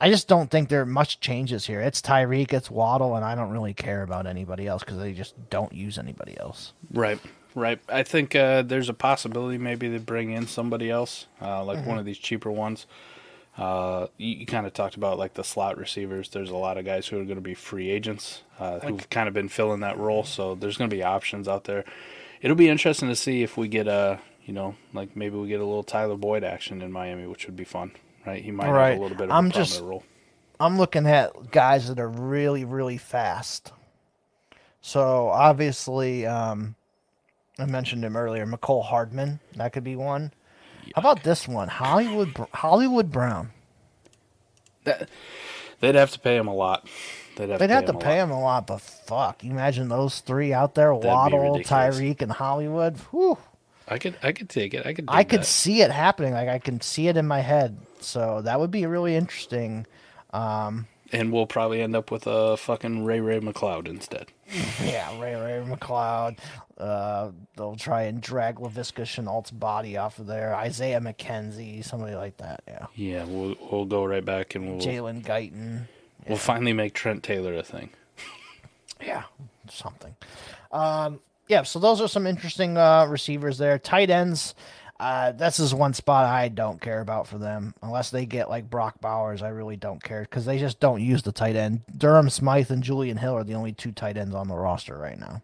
I 0.00 0.10
just 0.10 0.28
don't 0.28 0.48
think 0.48 0.68
there 0.68 0.82
are 0.82 0.86
much 0.86 1.18
changes 1.18 1.66
here. 1.66 1.80
It's 1.80 2.00
Tyreek, 2.00 2.52
it's 2.52 2.70
Waddle, 2.70 3.16
and 3.16 3.24
I 3.24 3.34
don't 3.34 3.50
really 3.50 3.74
care 3.74 4.04
about 4.04 4.28
anybody 4.28 4.68
else 4.68 4.84
because 4.84 4.98
they 4.98 5.12
just 5.12 5.34
don't 5.50 5.72
use 5.72 5.98
anybody 5.98 6.38
else. 6.38 6.72
Right, 6.94 7.18
right. 7.56 7.80
I 7.88 8.04
think 8.04 8.36
uh, 8.36 8.62
there's 8.62 8.88
a 8.88 8.94
possibility 8.94 9.58
maybe 9.58 9.88
they 9.88 9.98
bring 9.98 10.30
in 10.30 10.46
somebody 10.46 10.88
else, 10.88 11.26
uh, 11.42 11.64
like 11.64 11.84
one 11.84 11.98
of 11.98 12.04
these 12.04 12.18
cheaper 12.18 12.52
ones. 12.52 12.86
Uh, 13.60 14.06
you, 14.16 14.36
you 14.36 14.46
kind 14.46 14.66
of 14.66 14.72
talked 14.72 14.94
about 14.96 15.18
like 15.18 15.34
the 15.34 15.44
slot 15.44 15.76
receivers. 15.76 16.30
There's 16.30 16.48
a 16.48 16.56
lot 16.56 16.78
of 16.78 16.86
guys 16.86 17.06
who 17.06 17.20
are 17.20 17.24
going 17.24 17.36
to 17.36 17.42
be 17.42 17.52
free 17.52 17.90
agents 17.90 18.42
uh, 18.58 18.80
who've 18.80 19.10
kind 19.10 19.28
of 19.28 19.34
been 19.34 19.50
filling 19.50 19.80
that 19.80 19.98
role. 19.98 20.24
So 20.24 20.54
there's 20.54 20.78
going 20.78 20.88
to 20.88 20.96
be 20.96 21.02
options 21.02 21.46
out 21.46 21.64
there. 21.64 21.84
It'll 22.40 22.56
be 22.56 22.70
interesting 22.70 23.10
to 23.10 23.14
see 23.16 23.42
if 23.42 23.58
we 23.58 23.68
get 23.68 23.86
a, 23.86 24.18
you 24.46 24.54
know, 24.54 24.76
like 24.94 25.14
maybe 25.14 25.36
we 25.36 25.46
get 25.48 25.60
a 25.60 25.64
little 25.66 25.82
Tyler 25.82 26.16
Boyd 26.16 26.42
action 26.42 26.80
in 26.80 26.90
Miami, 26.90 27.26
which 27.26 27.44
would 27.44 27.54
be 27.56 27.64
fun, 27.64 27.92
right? 28.26 28.42
He 28.42 28.50
might 28.50 28.64
have 28.66 28.98
a 28.98 29.02
little 29.02 29.16
bit 29.16 29.24
of 29.24 29.32
I'm 29.32 29.48
a 29.48 29.50
just- 29.50 29.82
role. 29.82 30.04
I'm 30.58 30.76
looking 30.78 31.06
at 31.06 31.50
guys 31.50 31.88
that 31.88 31.98
are 31.98 32.08
really, 32.08 32.64
really 32.64 32.98
fast. 32.98 33.72
So 34.80 35.28
obviously, 35.28 36.26
um, 36.26 36.76
I 37.58 37.66
mentioned 37.66 38.04
him 38.04 38.16
earlier, 38.16 38.46
Mecole 38.46 38.84
Hardman. 38.84 39.40
That 39.56 39.72
could 39.74 39.84
be 39.84 39.96
one. 39.96 40.32
How 40.94 41.00
about 41.00 41.22
this 41.22 41.46
one, 41.48 41.68
Hollywood 41.68 42.34
Hollywood 42.52 43.10
Brown? 43.12 43.50
That, 44.84 45.08
they'd 45.80 45.94
have 45.94 46.10
to 46.12 46.18
pay 46.18 46.36
him 46.36 46.48
a 46.48 46.54
lot. 46.54 46.88
They'd 47.36 47.48
have 47.50 47.58
They'd 47.60 47.68
to 47.68 47.74
have 47.74 47.84
pay 47.84 47.86
to 47.86 47.92
him 47.92 47.96
a 47.96 47.98
pay 48.00 48.18
lot. 48.18 48.24
him 48.24 48.30
a 48.30 48.40
lot, 48.40 48.66
but 48.66 48.80
fuck, 48.80 49.44
you 49.44 49.50
imagine 49.50 49.88
those 49.88 50.20
three 50.20 50.52
out 50.52 50.74
there: 50.74 50.92
be 50.94 51.06
Waddle. 51.06 51.58
Tyreek, 51.60 52.22
and 52.22 52.32
Hollywood. 52.32 52.96
Whew. 53.10 53.38
I 53.88 53.98
could, 53.98 54.16
I 54.22 54.32
could 54.32 54.48
take 54.48 54.72
it. 54.74 54.86
I 54.86 54.94
could. 54.94 55.06
I 55.08 55.24
could 55.24 55.40
that. 55.40 55.46
see 55.46 55.82
it 55.82 55.90
happening. 55.90 56.32
Like 56.32 56.48
I 56.48 56.58
can 56.58 56.80
see 56.80 57.08
it 57.08 57.16
in 57.16 57.26
my 57.26 57.40
head. 57.40 57.76
So 58.00 58.40
that 58.42 58.60
would 58.60 58.70
be 58.70 58.86
really 58.86 59.16
interesting. 59.16 59.86
Um, 60.32 60.86
and 61.12 61.32
we'll 61.32 61.46
probably 61.46 61.82
end 61.82 61.96
up 61.96 62.10
with 62.10 62.26
a 62.26 62.56
fucking 62.56 63.04
Ray 63.04 63.20
Ray 63.20 63.40
McCloud 63.40 63.88
instead. 63.88 64.26
Yeah, 64.84 65.20
Ray 65.20 65.34
Ray 65.34 65.64
McCloud. 65.66 66.38
Uh, 66.76 67.30
they'll 67.56 67.76
try 67.76 68.02
and 68.04 68.20
drag 68.20 68.56
Laviska 68.56 69.02
Shenault's 69.02 69.50
body 69.50 69.96
off 69.96 70.18
of 70.18 70.26
there. 70.26 70.54
Isaiah 70.54 71.00
McKenzie, 71.00 71.84
somebody 71.84 72.14
like 72.16 72.36
that. 72.38 72.62
Yeah. 72.66 72.86
Yeah, 72.96 73.24
we'll 73.24 73.54
we'll 73.70 73.84
go 73.84 74.04
right 74.04 74.24
back 74.24 74.54
and 74.54 74.68
we'll 74.68 74.80
Jalen 74.86 75.22
Guyton. 75.22 75.82
we'll 76.26 76.38
finally 76.38 76.72
make 76.72 76.94
Trent 76.94 77.22
Taylor 77.22 77.54
a 77.54 77.62
thing. 77.62 77.90
Yeah, 79.02 79.22
something. 79.70 80.14
Um, 80.72 81.20
yeah, 81.48 81.62
so 81.62 81.78
those 81.78 82.02
are 82.02 82.08
some 82.08 82.26
interesting 82.26 82.76
uh, 82.76 83.06
receivers 83.06 83.56
there. 83.56 83.78
Tight 83.78 84.10
ends. 84.10 84.54
Uh, 85.00 85.32
this 85.32 85.58
is 85.58 85.74
one 85.74 85.94
spot 85.94 86.26
I 86.26 86.48
don't 86.48 86.78
care 86.78 87.00
about 87.00 87.26
for 87.26 87.38
them 87.38 87.74
unless 87.82 88.10
they 88.10 88.26
get 88.26 88.50
like 88.50 88.68
Brock 88.68 89.00
Bowers. 89.00 89.40
I 89.40 89.48
really 89.48 89.76
don't 89.76 90.02
care 90.02 90.20
because 90.20 90.44
they 90.44 90.58
just 90.58 90.78
don't 90.78 91.00
use 91.00 91.22
the 91.22 91.32
tight 91.32 91.56
end. 91.56 91.80
Durham 91.96 92.28
Smythe 92.28 92.70
and 92.70 92.82
Julian 92.82 93.16
Hill 93.16 93.34
are 93.34 93.42
the 93.42 93.54
only 93.54 93.72
two 93.72 93.92
tight 93.92 94.18
ends 94.18 94.34
on 94.34 94.48
the 94.48 94.56
roster 94.56 94.98
right 94.98 95.18
now. 95.18 95.40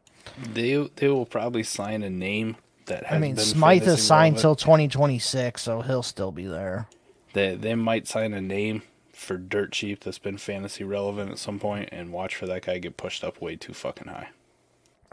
They 0.53 0.75
they 0.97 1.09
will 1.09 1.25
probably 1.25 1.63
sign 1.63 2.03
a 2.03 2.11
name 2.11 2.57
that 2.85 3.07
has 3.07 3.17
I 3.17 3.19
mean, 3.19 3.39
Smythe 3.39 3.89
is 3.89 4.07
signed 4.07 4.37
till 4.37 4.57
2026, 4.57 5.63
so 5.63 5.81
he'll 5.81 6.03
still 6.03 6.33
be 6.33 6.45
there. 6.47 6.89
They 7.33 7.57
they 7.57 7.75
might 7.75 8.07
sign 8.07 8.35
a 8.35 8.43
name 8.43 8.83
for 9.15 9.39
dirt 9.39 9.73
cheap 9.73 10.01
that's 10.05 10.19
been 10.19 10.37
fantasy 10.37 10.85
relevant 10.85 11.31
at 11.31 11.39
some 11.39 11.59
point, 11.59 11.89
and 11.93 12.13
watch 12.13 12.37
for 12.37 12.47
that 12.47 12.67
guy 12.67 12.77
get 12.77 12.99
pushed 12.99 13.25
up 13.25 13.41
way 13.41 13.57
too 13.57 13.73
fucking 13.73 14.09
high. 14.09 14.29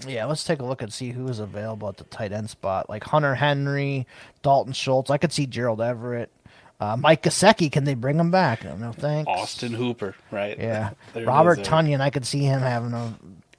Yeah, 0.08 0.26
let's 0.26 0.44
take 0.44 0.60
a 0.60 0.66
look 0.66 0.82
and 0.82 0.92
see 0.92 1.12
who 1.12 1.28
is 1.28 1.39
available 1.39 1.89
at 1.89 1.98
the 1.98 2.04
tight 2.06 2.32
end 2.32 2.50
spot. 2.50 2.89
Like 2.89 3.04
Hunter 3.04 3.36
Henry, 3.36 4.08
Dalton 4.42 4.74
Schultz. 4.74 5.10
I 5.10 5.18
could 5.18 5.32
see 5.32 5.46
Gerald 5.46 5.82
Everett. 5.82 6.32
Uh, 6.80 6.98
Mike 6.98 7.24
Gesicki, 7.24 7.72
can 7.72 7.86
they 7.86 7.94
bring 7.94 8.20
him 8.20 8.32
back? 8.32 8.63
No 8.63 8.92
thanks. 8.92 9.30
Austin 9.30 9.74
Hooper, 9.74 10.16
right? 10.32 10.58
Yeah. 10.58 10.92
Robert. 11.16 11.60
Tonyan, 11.60 12.02
I 12.02 12.10
could 12.10 12.26
see 12.26 12.44
him 12.44 12.60
having 12.60 12.94
a 12.94 13.13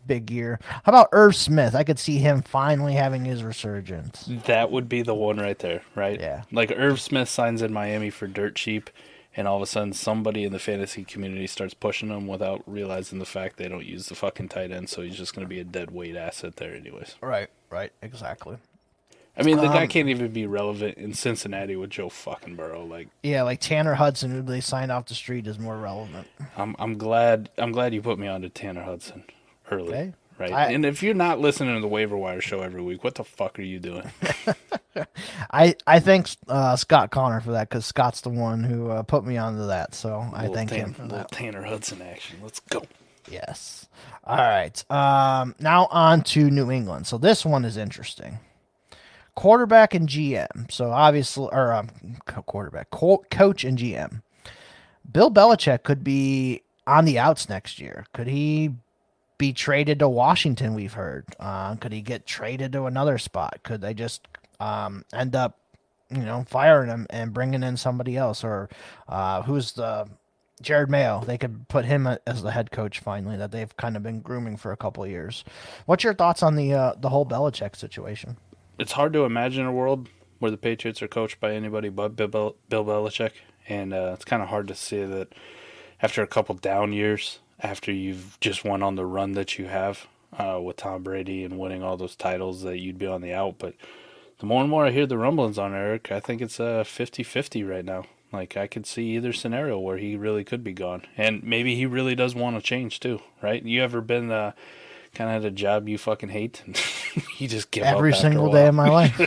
big 0.07 0.31
year. 0.31 0.61
How 0.69 0.83
about 0.91 1.09
Irv 1.13 1.35
Smith? 1.35 1.75
I 1.75 1.85
could 1.85 1.99
see 1.99 2.19
him 2.19 2.43
finally 2.43 2.93
having 2.95 3.25
his 3.25 3.43
resurgence. 3.43 4.29
That 4.47 4.71
would 4.71 4.89
be 4.89 5.03
the 5.03 5.15
one 5.15 5.39
right 5.39 5.59
there, 5.59 5.83
right? 5.95 6.21
Yeah. 6.21 6.43
Like 6.53 6.73
Irv 6.77 7.01
Smith 7.01 7.29
signs 7.29 7.63
in 7.63 7.73
Miami 7.73 8.11
for 8.11 8.27
dirt 8.27 8.57
cheap, 8.57 8.91
and 9.37 9.49
all 9.49 9.57
of 9.57 9.63
a 9.63 9.67
sudden 9.67 9.93
somebody 9.93 10.45
in 10.45 10.53
the 10.53 10.59
fantasy 10.59 11.05
community 11.05 11.47
starts 11.47 11.75
pushing 11.75 12.09
him 12.09 12.27
without 12.27 12.63
realizing 12.67 13.19
the 13.19 13.25
fact 13.27 13.57
they 13.57 13.69
don't 13.69 13.85
use 13.87 14.07
the 14.07 14.15
fucking 14.15 14.49
tight 14.49 14.71
end, 14.71 14.89
so 14.89 15.03
he's 15.03 15.17
just 15.17 15.35
going 15.35 15.45
to 15.45 15.49
be 15.49 15.61
a 15.61 15.65
dead 15.65 15.91
weight 15.91 16.17
asset 16.17 16.57
there, 16.57 16.75
anyways. 16.75 17.17
Right, 17.21 17.49
right, 17.71 17.93
exactly. 18.03 18.57
I 19.37 19.43
mean, 19.43 19.57
the 19.57 19.67
guy 19.67 19.83
Um, 19.83 19.89
can't 19.89 20.09
even 20.09 20.31
be 20.31 20.47
relevant 20.47 20.97
in 20.97 21.13
Cincinnati 21.13 21.75
with 21.75 21.91
Joe 21.91 22.09
fucking 22.09 22.55
Burrow. 22.55 22.85
Like, 22.85 23.09
Yeah, 23.25 23.43
like 23.43 23.59
Tanner 23.61 23.95
Hudson, 23.95 24.31
who 24.31 24.43
they 24.43 24.61
signed 24.61 24.93
off 24.93 25.07
the 25.07 25.15
street, 25.15 25.49
is 25.49 25.59
more 25.59 25.77
relevant. 25.77 26.29
I'm 26.57 26.77
I'm 26.79 26.97
glad 26.97 27.51
I'm 27.59 27.73
glad 27.73 27.93
you 27.95 28.01
put 28.01 28.17
me 28.21 28.29
on 28.29 28.43
to 28.43 28.49
Tanner 28.49 28.85
Hudson 28.85 29.25
early. 29.73 29.89
Okay. 29.89 30.13
Right. 30.39 30.53
I- 30.53 30.73
and 30.73 30.85
if 30.85 31.03
you're 31.03 31.15
not 31.15 31.39
listening 31.41 31.75
to 31.77 31.81
the 31.81 31.89
waiver 31.89 32.17
wire 32.17 32.41
show 32.41 32.61
every 32.61 32.83
week, 32.83 33.05
what 33.05 33.15
the 33.15 33.25
fuck 33.25 33.59
are 33.59 33.63
you 33.63 33.79
doing? 33.79 34.11
I 35.51 35.75
I 35.87 36.01
thank 36.01 36.29
uh, 36.49 36.77
Scott 36.77 37.11
Connor 37.11 37.41
for 37.41 37.53
that 37.53 37.69
because 37.69 37.87
Scott's 37.87 38.21
the 38.21 38.31
one 38.31 38.63
who 38.65 38.91
uh, 38.91 39.03
put 39.03 39.25
me 39.25 39.37
onto 39.37 39.67
that. 39.67 39.95
So 39.95 40.25
I 40.33 40.49
thank 40.49 40.71
Tan- 40.71 40.79
him 40.81 40.95
for 40.95 41.07
that. 41.09 41.31
Tanner 41.31 41.63
Hudson 41.63 42.03
action. 42.03 42.39
Let's 42.43 42.61
go. 42.61 42.83
Yes. 43.31 43.87
All 44.25 44.37
right. 44.37 44.85
Um, 44.91 45.55
now 45.59 45.87
on 45.91 46.23
to 46.25 46.51
New 46.51 46.71
England. 46.71 47.07
So 47.07 47.19
this 47.19 47.45
one 47.45 47.65
is 47.65 47.77
interesting. 47.77 48.39
Quarterback 49.35 49.95
and 49.95 50.09
GM. 50.09 50.71
So 50.71 50.91
obviously, 50.91 51.49
or 51.51 51.73
um, 51.73 51.89
quarterback, 52.27 52.91
co- 52.91 53.25
coach 53.31 53.65
and 53.65 53.79
GM. 53.79 54.23
Bill 55.11 55.31
Belichick 55.31 55.83
could 55.83 56.05
be 56.05 56.63
on 56.87 57.05
the 57.05 57.19
outs 57.19 57.49
next 57.49 57.81
year. 57.81 58.07
Could 58.13 58.27
he 58.29 58.71
be 59.39 59.53
traded 59.53 59.99
to 60.01 60.09
Washington? 60.09 60.75
We've 60.75 60.93
heard. 60.93 61.27
Uh, 61.39 61.77
could 61.77 61.93
he 61.93 62.03
get 62.03 62.27
traded 62.27 62.73
to 62.73 62.85
another 62.87 63.19
spot? 63.19 63.61
Could 63.63 63.81
they 63.81 63.95
just 63.95 64.27
um, 64.61 65.05
end 65.13 65.35
up, 65.35 65.59
you 66.11 66.23
know, 66.23 66.45
firing 66.49 66.91
him 66.91 67.07
and 67.11 67.33
bringing 67.33 67.63
in 67.63 67.77
somebody 67.77 68.17
else? 68.17 68.45
Or 68.45 68.69
uh, 69.09 69.43
who's 69.43 69.73
the 69.73 70.09
Jerod 70.63 70.89
Mayo. 70.89 71.23
They 71.25 71.39
could 71.39 71.69
put 71.69 71.85
him 71.85 72.07
as 72.27 72.43
the 72.43 72.53
head 72.53 72.71
coach 72.71 73.01
finally. 73.01 73.37
That 73.37 73.51
they've 73.51 73.77
kind 73.77 73.97
of 73.97 74.03
been 74.03 74.21
grooming 74.21 74.57
for 74.57 74.73
a 74.73 74.77
couple 74.77 75.07
years. 75.07 75.45
What's 75.87 76.05
your 76.05 76.15
thoughts 76.15 76.43
on 76.43 76.57
the 76.57 76.73
uh, 76.73 76.95
the 76.99 77.09
whole 77.09 77.27
Belichick 77.27 77.77
situation? 77.77 78.37
It's 78.79 78.93
hard 78.93 79.13
to 79.13 79.25
imagine 79.25 79.67
a 79.67 79.73
world 79.73 80.09
where 80.39 80.51
the 80.51 80.57
Patriots 80.57 81.03
are 81.03 81.09
coached 81.09 81.41
by 81.41 81.55
anybody 81.55 81.89
but 81.89 82.17
Bill, 82.17 82.57
Bill 82.69 82.85
Belichick, 82.85 83.33
and 83.69 83.95
uh, 83.95 84.13
it's 84.15 84.25
kind 84.25 84.43
of 84.43 84.49
hard 84.49 84.69
to 84.69 84.75
see 84.75 85.05
that 85.05 85.33
after 86.03 86.23
a 86.23 86.27
couple 86.27 86.55
down 86.57 86.93
years, 86.93 87.39
after 87.61 87.93
you've 87.93 88.39
just 88.41 88.65
went 88.65 88.83
on 88.83 88.97
the 88.97 89.07
run 89.07 89.33
that 89.33 89.59
you 89.59 89.67
have 89.67 90.07
uh, 90.39 90.61
with 90.61 90.77
Tom 90.77 91.03
Brady 91.03 91.45
and 91.45 91.59
winning 91.59 91.83
all 91.83 91.97
those 91.97 92.17
titles, 92.17 92.63
that 92.63 92.79
you'd 92.79 92.99
be 92.99 93.07
on 93.07 93.21
the 93.21 93.33
out. 93.33 93.59
But 93.59 93.75
the 94.39 94.47
more 94.47 94.61
and 94.61 94.71
more 94.71 94.87
I 94.87 94.91
hear 94.91 95.07
the 95.07 95.19
rumblings 95.19 95.59
on 95.59 95.75
Eric, 95.75 96.11
I 96.11 96.21
think 96.21 96.41
it's 96.41 96.59
a 96.59 96.85
50-50 96.85 97.69
right 97.69 97.85
now. 97.85 98.05
Like 98.33 98.57
I 98.57 98.67
could 98.67 98.85
see 98.85 99.15
either 99.15 99.33
scenario 99.33 99.79
where 99.79 99.99
he 99.99 100.17
really 100.17 100.43
could 100.43 100.65
be 100.65 100.73
gone, 100.73 101.07
and 101.17 101.45
maybe 101.45 101.77
he 101.77 101.87
really 101.87 102.17
does 102.17 102.35
want 102.35 102.57
to 102.57 102.63
change 102.63 102.99
too, 102.99 103.21
right? 103.41 103.63
You 103.65 103.81
ever 103.81 104.01
been 104.01 104.33
uh, 104.33 104.53
kind 105.15 105.31
of 105.31 105.43
had 105.43 105.53
a 105.53 105.55
job 105.55 105.89
you 105.89 105.99
fucking 105.99 106.29
hate, 106.29 106.63
you 107.39 107.49
just 107.49 107.71
give 107.71 107.85
up 107.85 107.97
Every 107.97 108.13
after 108.13 108.19
a 108.19 108.31
single 108.31 108.53
day 108.53 108.67
of 108.67 108.75
my 108.75 108.89
life. 108.91 109.19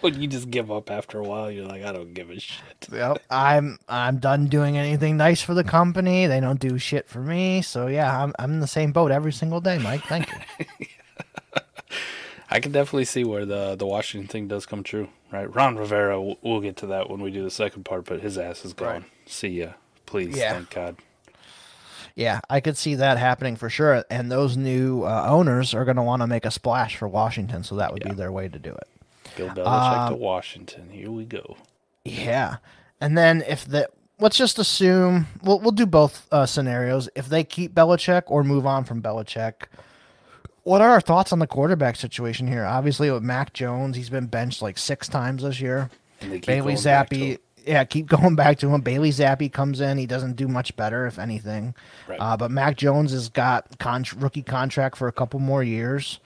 when 0.00 0.20
you 0.20 0.26
just 0.28 0.50
give 0.50 0.70
up 0.70 0.90
after 0.90 1.18
a 1.18 1.22
while, 1.22 1.50
you're 1.50 1.66
like, 1.66 1.82
I 1.84 1.92
don't 1.92 2.12
give 2.14 2.30
a 2.30 2.38
shit. 2.38 2.62
yep. 2.92 3.22
I'm 3.30 3.78
I'm 3.88 4.18
done 4.18 4.46
doing 4.46 4.76
anything 4.76 5.16
nice 5.16 5.40
for 5.40 5.54
the 5.54 5.64
company. 5.64 6.26
They 6.26 6.40
don't 6.40 6.60
do 6.60 6.78
shit 6.78 7.08
for 7.08 7.20
me. 7.20 7.62
So 7.62 7.86
yeah, 7.86 8.22
I'm 8.22 8.34
I'm 8.38 8.52
in 8.54 8.60
the 8.60 8.66
same 8.66 8.92
boat 8.92 9.10
every 9.10 9.32
single 9.32 9.60
day, 9.60 9.78
Mike. 9.78 10.02
Thank 10.04 10.28
you. 10.30 10.86
I 12.50 12.60
can 12.60 12.72
definitely 12.72 13.04
see 13.04 13.24
where 13.24 13.44
the 13.44 13.76
the 13.76 13.86
Washington 13.86 14.28
thing 14.28 14.48
does 14.48 14.64
come 14.66 14.82
true, 14.82 15.08
right? 15.30 15.54
Ron 15.54 15.76
Rivera, 15.76 16.20
we'll, 16.20 16.38
we'll 16.42 16.60
get 16.60 16.76
to 16.78 16.86
that 16.86 17.10
when 17.10 17.20
we 17.20 17.30
do 17.30 17.42
the 17.42 17.50
second 17.50 17.84
part, 17.84 18.06
but 18.06 18.20
his 18.20 18.38
ass 18.38 18.64
is 18.64 18.72
gone. 18.72 18.88
Right. 18.88 19.04
See 19.26 19.48
ya, 19.48 19.72
please. 20.06 20.36
Yeah. 20.36 20.54
Thank 20.54 20.70
God. 20.70 20.96
Yeah, 22.18 22.40
I 22.50 22.58
could 22.58 22.76
see 22.76 22.96
that 22.96 23.16
happening 23.16 23.54
for 23.54 23.70
sure. 23.70 24.04
And 24.10 24.28
those 24.30 24.56
new 24.56 25.04
uh, 25.04 25.26
owners 25.28 25.72
are 25.72 25.84
going 25.84 25.98
to 25.98 26.02
want 26.02 26.20
to 26.22 26.26
make 26.26 26.44
a 26.44 26.50
splash 26.50 26.96
for 26.96 27.06
Washington, 27.06 27.62
so 27.62 27.76
that 27.76 27.92
would 27.92 28.02
Yeah. 28.04 28.10
be 28.10 28.16
their 28.16 28.32
way 28.32 28.48
to 28.48 28.58
do 28.58 28.70
it. 28.72 28.88
Bill 29.36 29.48
Belichick 29.50 30.08
to 30.08 30.14
Um, 30.14 30.18
Washington. 30.18 30.90
Here 30.90 31.12
we 31.12 31.24
go. 31.24 31.56
Yeah, 32.04 32.56
and 33.00 33.16
then 33.16 33.44
if 33.46 33.64
the 33.64 33.88
let's 34.18 34.36
just 34.36 34.58
assume 34.58 35.28
we'll 35.44 35.60
we'll 35.60 35.70
do 35.70 35.86
both 35.86 36.26
uh, 36.32 36.44
scenarios. 36.44 37.08
If 37.14 37.28
they 37.28 37.44
keep 37.44 37.72
Belichick 37.72 38.24
or 38.26 38.42
move 38.42 38.66
on 38.66 38.82
from 38.82 39.00
Belichick, 39.00 39.66
what 40.64 40.80
are 40.80 40.90
our 40.90 41.00
thoughts 41.00 41.32
on 41.32 41.38
the 41.38 41.46
quarterback 41.46 41.94
situation 41.94 42.48
here? 42.48 42.64
Obviously, 42.64 43.12
with 43.12 43.22
Mac 43.22 43.52
Jones, 43.52 43.96
he's 43.96 44.10
been 44.10 44.26
benched 44.26 44.60
like 44.60 44.76
six 44.76 45.06
times 45.06 45.44
this 45.44 45.60
year. 45.60 45.88
And 46.20 46.32
they 46.32 46.36
keep 46.38 46.46
Bailey 46.46 46.74
going 46.74 46.84
back 46.84 47.08
to 47.10 47.14
Zappe. 47.16 47.38
Yeah, 47.68 47.84
keep 47.84 48.06
going 48.08 48.34
back 48.34 48.58
to 48.60 48.68
him. 48.68 48.80
Bailey 48.80 49.10
Zappe 49.10 49.52
comes 49.52 49.80
in, 49.80 49.98
he 49.98 50.06
doesn't 50.06 50.36
do 50.36 50.48
much 50.48 50.74
better, 50.76 51.06
if 51.06 51.18
anything. 51.18 51.74
Right. 52.08 52.18
Uh, 52.20 52.36
but 52.36 52.50
Mac 52.50 52.76
Jones 52.76 53.12
has 53.12 53.28
got 53.28 53.78
con- 53.78 54.04
rookie 54.16 54.42
contract 54.42 54.96
for 54.96 55.08
a 55.08 55.12
couple 55.12 55.40
more 55.40 55.62
years. 55.62 56.20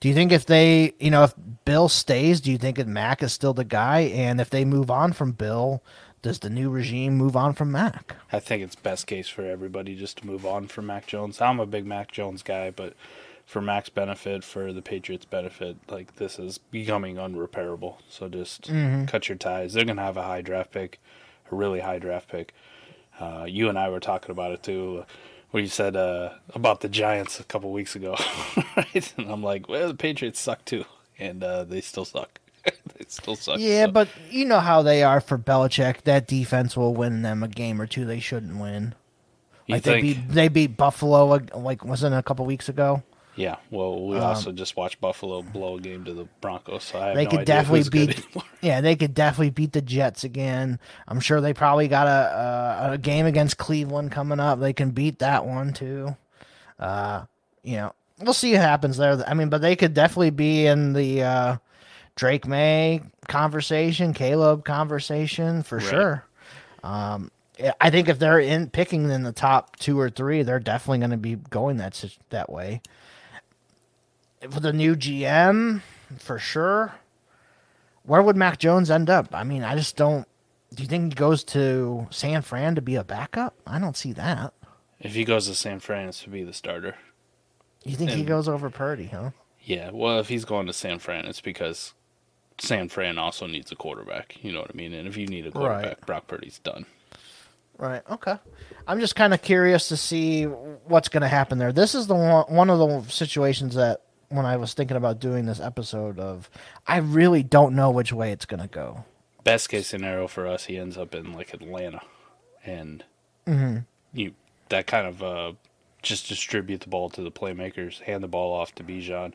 Do 0.00 0.08
you 0.08 0.14
think 0.14 0.30
if 0.30 0.46
they, 0.46 0.92
you 1.00 1.10
know, 1.10 1.24
if 1.24 1.34
Bill 1.64 1.88
stays, 1.88 2.40
do 2.40 2.52
you 2.52 2.58
think 2.58 2.76
that 2.76 2.86
Mac 2.86 3.22
is 3.22 3.32
still 3.32 3.54
the 3.54 3.64
guy? 3.64 4.00
And 4.00 4.40
if 4.40 4.50
they 4.50 4.64
move 4.64 4.90
on 4.90 5.12
from 5.12 5.32
Bill, 5.32 5.82
does 6.22 6.40
the 6.40 6.50
new 6.50 6.68
regime 6.68 7.16
move 7.16 7.34
on 7.34 7.54
from 7.54 7.72
Mac? 7.72 8.16
I 8.30 8.40
think 8.40 8.62
it's 8.62 8.76
best 8.76 9.06
case 9.06 9.28
for 9.28 9.42
everybody 9.42 9.96
just 9.96 10.18
to 10.18 10.26
move 10.26 10.44
on 10.44 10.68
from 10.68 10.86
Mac 10.86 11.06
Jones. 11.06 11.40
I'm 11.40 11.60
a 11.60 11.66
big 11.66 11.86
Mac 11.86 12.12
Jones 12.12 12.42
guy, 12.42 12.70
but 12.70 12.94
for 13.50 13.60
Mac's 13.60 13.88
benefit, 13.88 14.44
for 14.44 14.72
the 14.72 14.80
Patriots' 14.80 15.24
benefit, 15.24 15.76
like 15.88 16.14
this 16.16 16.38
is 16.38 16.58
becoming 16.58 17.16
unrepairable. 17.16 17.96
So 18.08 18.28
just 18.28 18.62
Mm-hmm. 18.70 19.06
cut 19.06 19.28
your 19.28 19.36
ties. 19.38 19.72
They're 19.72 19.84
gonna 19.84 20.02
have 20.02 20.16
a 20.16 20.22
high 20.22 20.40
draft 20.40 20.70
pick, 20.70 21.00
a 21.50 21.56
really 21.56 21.80
high 21.80 21.98
draft 21.98 22.28
pick. 22.28 22.54
Uh, 23.18 23.44
you 23.48 23.68
and 23.68 23.76
I 23.76 23.88
were 23.88 23.98
talking 23.98 24.30
about 24.30 24.52
it 24.52 24.62
too, 24.62 25.04
where 25.50 25.60
you 25.62 25.68
said 25.68 25.96
uh, 25.96 26.30
about 26.54 26.80
the 26.80 26.88
Giants 26.88 27.40
a 27.40 27.44
couple 27.44 27.72
weeks 27.72 27.96
ago, 27.96 28.16
right? 28.76 29.12
And 29.18 29.28
I'm 29.28 29.42
like, 29.42 29.68
well, 29.68 29.88
the 29.88 29.94
Patriots 29.94 30.38
suck 30.38 30.64
too, 30.64 30.84
and 31.18 31.42
uh, 31.42 31.64
they 31.64 31.80
still 31.80 32.04
suck. 32.04 32.38
they 32.64 33.04
still 33.08 33.34
suck. 33.34 33.58
Yeah, 33.58 33.86
so- 33.86 33.90
but 33.92 34.08
you 34.30 34.44
know 34.44 34.60
how 34.60 34.82
they 34.82 35.02
are 35.02 35.20
for 35.20 35.36
Belichick. 35.38 36.02
That 36.02 36.28
defense 36.28 36.76
will 36.76 36.94
win 36.94 37.22
them 37.22 37.42
a 37.42 37.48
game 37.48 37.82
or 37.82 37.88
two 37.88 38.04
they 38.04 38.20
shouldn't 38.20 38.58
win. 38.60 38.94
you 39.66 39.74
Like 39.74 39.82
think? 39.82 39.96
they 39.96 40.00
beat 40.14 40.28
they 40.28 40.48
beat 40.48 40.76
Buffalo 40.76 41.40
like 41.54 41.84
wasn't 41.84 42.14
it 42.14 42.18
a 42.18 42.22
couple 42.22 42.46
weeks 42.46 42.68
ago. 42.68 43.02
Yeah, 43.36 43.56
well, 43.70 44.06
we 44.06 44.16
also 44.18 44.52
just 44.52 44.76
watched 44.76 45.00
Buffalo 45.00 45.42
blow 45.42 45.76
a 45.76 45.80
game 45.80 46.04
to 46.04 46.12
the 46.12 46.26
Broncos, 46.40 46.84
so 46.84 47.00
Um, 47.00 47.14
they 47.14 47.24
no 47.24 47.30
could 47.30 47.44
definitely 47.44 47.88
beat. 47.88 48.26
Yeah, 48.62 48.82
they 48.82 48.94
could 48.94 49.14
definitely 49.14 49.50
beat 49.50 49.72
the 49.72 49.80
Jets 49.80 50.22
again. 50.22 50.78
I'm 51.08 51.18
sure 51.20 51.40
they 51.40 51.54
probably 51.54 51.88
got 51.88 52.06
a, 52.06 52.88
a 52.90 52.92
a 52.92 52.98
game 52.98 53.24
against 53.24 53.56
Cleveland 53.56 54.12
coming 54.12 54.38
up. 54.38 54.60
They 54.60 54.74
can 54.74 54.90
beat 54.90 55.18
that 55.20 55.46
one 55.46 55.72
too. 55.72 56.14
Uh, 56.78 57.24
you 57.62 57.76
know, 57.76 57.94
we'll 58.20 58.34
see 58.34 58.52
what 58.52 58.60
happens 58.60 58.98
there. 58.98 59.22
I 59.26 59.32
mean, 59.32 59.48
but 59.48 59.62
they 59.62 59.76
could 59.76 59.94
definitely 59.94 60.30
be 60.30 60.66
in 60.66 60.92
the 60.92 61.22
uh, 61.22 61.56
Drake 62.16 62.46
Maye 62.46 63.00
conversation, 63.28 64.12
Caleb 64.12 64.64
conversation 64.66 65.62
for 65.62 65.76
Right. 65.76 65.86
sure. 65.86 66.24
Um, 66.84 67.30
I 67.80 67.90
think 67.90 68.08
if 68.08 68.18
they're 68.18 68.40
in 68.40 68.68
picking 68.70 69.10
in 69.10 69.22
the 69.22 69.32
top 69.32 69.76
two 69.76 69.98
or 69.98 70.10
three, 70.10 70.42
they're 70.42 70.58
definitely 70.60 70.98
going 70.98 71.10
to 71.10 71.16
be 71.16 71.36
going 71.36 71.76
that 71.78 72.02
that 72.30 72.50
way. 72.50 72.82
For 74.48 74.60
the 74.60 74.72
new 74.72 74.96
GM, 74.96 75.82
for 76.18 76.38
sure. 76.38 76.94
Where 78.04 78.22
would 78.22 78.36
Mac 78.36 78.58
Jones 78.58 78.90
end 78.90 79.10
up? 79.10 79.34
I 79.34 79.44
mean, 79.44 79.62
I 79.62 79.76
just 79.76 79.96
don't. 79.96 80.26
Do 80.74 80.82
you 80.82 80.88
think 80.88 81.12
he 81.12 81.16
goes 81.16 81.44
to 81.44 82.06
San 82.10 82.42
Fran 82.42 82.74
to 82.76 82.80
be 82.82 82.94
a 82.96 83.04
backup? 83.04 83.54
I 83.66 83.78
don't 83.78 83.96
see 83.96 84.12
that. 84.14 84.54
If 85.00 85.14
he 85.14 85.24
goes 85.24 85.46
to 85.48 85.54
San 85.54 85.80
Fran, 85.80 86.08
it's 86.08 86.22
to 86.22 86.30
be 86.30 86.42
the 86.44 86.52
starter. 86.52 86.94
You 87.84 87.96
think 87.96 88.10
he 88.10 88.22
goes 88.24 88.48
over 88.48 88.70
Purdy, 88.70 89.06
huh? 89.06 89.30
Yeah, 89.62 89.90
well, 89.92 90.18
if 90.20 90.28
he's 90.28 90.44
going 90.44 90.66
to 90.66 90.72
San 90.72 90.98
Fran, 90.98 91.26
it's 91.26 91.40
because 91.40 91.94
San 92.58 92.88
Fran 92.88 93.18
also 93.18 93.46
needs 93.46 93.72
a 93.72 93.76
quarterback. 93.76 94.36
You 94.42 94.52
know 94.52 94.60
what 94.60 94.70
I 94.72 94.76
mean? 94.76 94.92
And 94.94 95.08
if 95.08 95.16
you 95.16 95.26
need 95.26 95.46
a 95.46 95.50
quarterback, 95.50 95.84
Right. 95.84 96.06
Brock 96.06 96.26
Purdy's 96.28 96.58
done. 96.58 96.86
Right. 97.78 98.02
Okay. 98.10 98.36
I'm 98.86 99.00
just 99.00 99.16
kind 99.16 99.32
of 99.34 99.40
curious 99.42 99.88
to 99.88 99.96
see 99.96 100.44
what's 100.44 101.08
going 101.08 101.22
to 101.22 101.28
happen 101.28 101.58
there. 101.58 101.72
This 101.72 101.94
is 101.94 102.06
the 102.06 102.14
one, 102.14 102.44
one 102.54 102.70
of 102.70 102.78
the 102.78 103.10
situations 103.10 103.74
that 103.74 104.02
when 104.30 104.46
I 104.46 104.56
was 104.56 104.74
thinking 104.74 104.96
about 104.96 105.20
doing 105.20 105.44
this 105.44 105.60
episode 105.60 106.18
of, 106.18 106.48
I 106.86 106.98
really 106.98 107.42
don't 107.42 107.74
know 107.74 107.90
which 107.90 108.12
way 108.12 108.32
it's 108.32 108.46
going 108.46 108.60
to 108.60 108.68
go. 108.68 109.04
Best 109.44 109.68
case 109.68 109.88
scenario 109.88 110.28
for 110.28 110.46
us, 110.46 110.64
he 110.64 110.78
ends 110.78 110.96
up 110.96 111.14
in 111.14 111.32
like 111.32 111.52
Atlanta, 111.52 112.00
and 112.64 113.04
you 114.12 114.32
that 114.68 114.86
kind 114.86 115.06
of 115.06 115.22
uh, 115.22 115.52
just 116.02 116.28
distribute 116.28 116.80
the 116.80 116.88
ball 116.88 117.10
to 117.10 117.22
the 117.22 117.30
playmakers, 117.30 118.00
hand 118.00 118.22
the 118.22 118.28
ball 118.28 118.54
off 118.54 118.74
to 118.76 118.84
Bijan, 118.84 119.32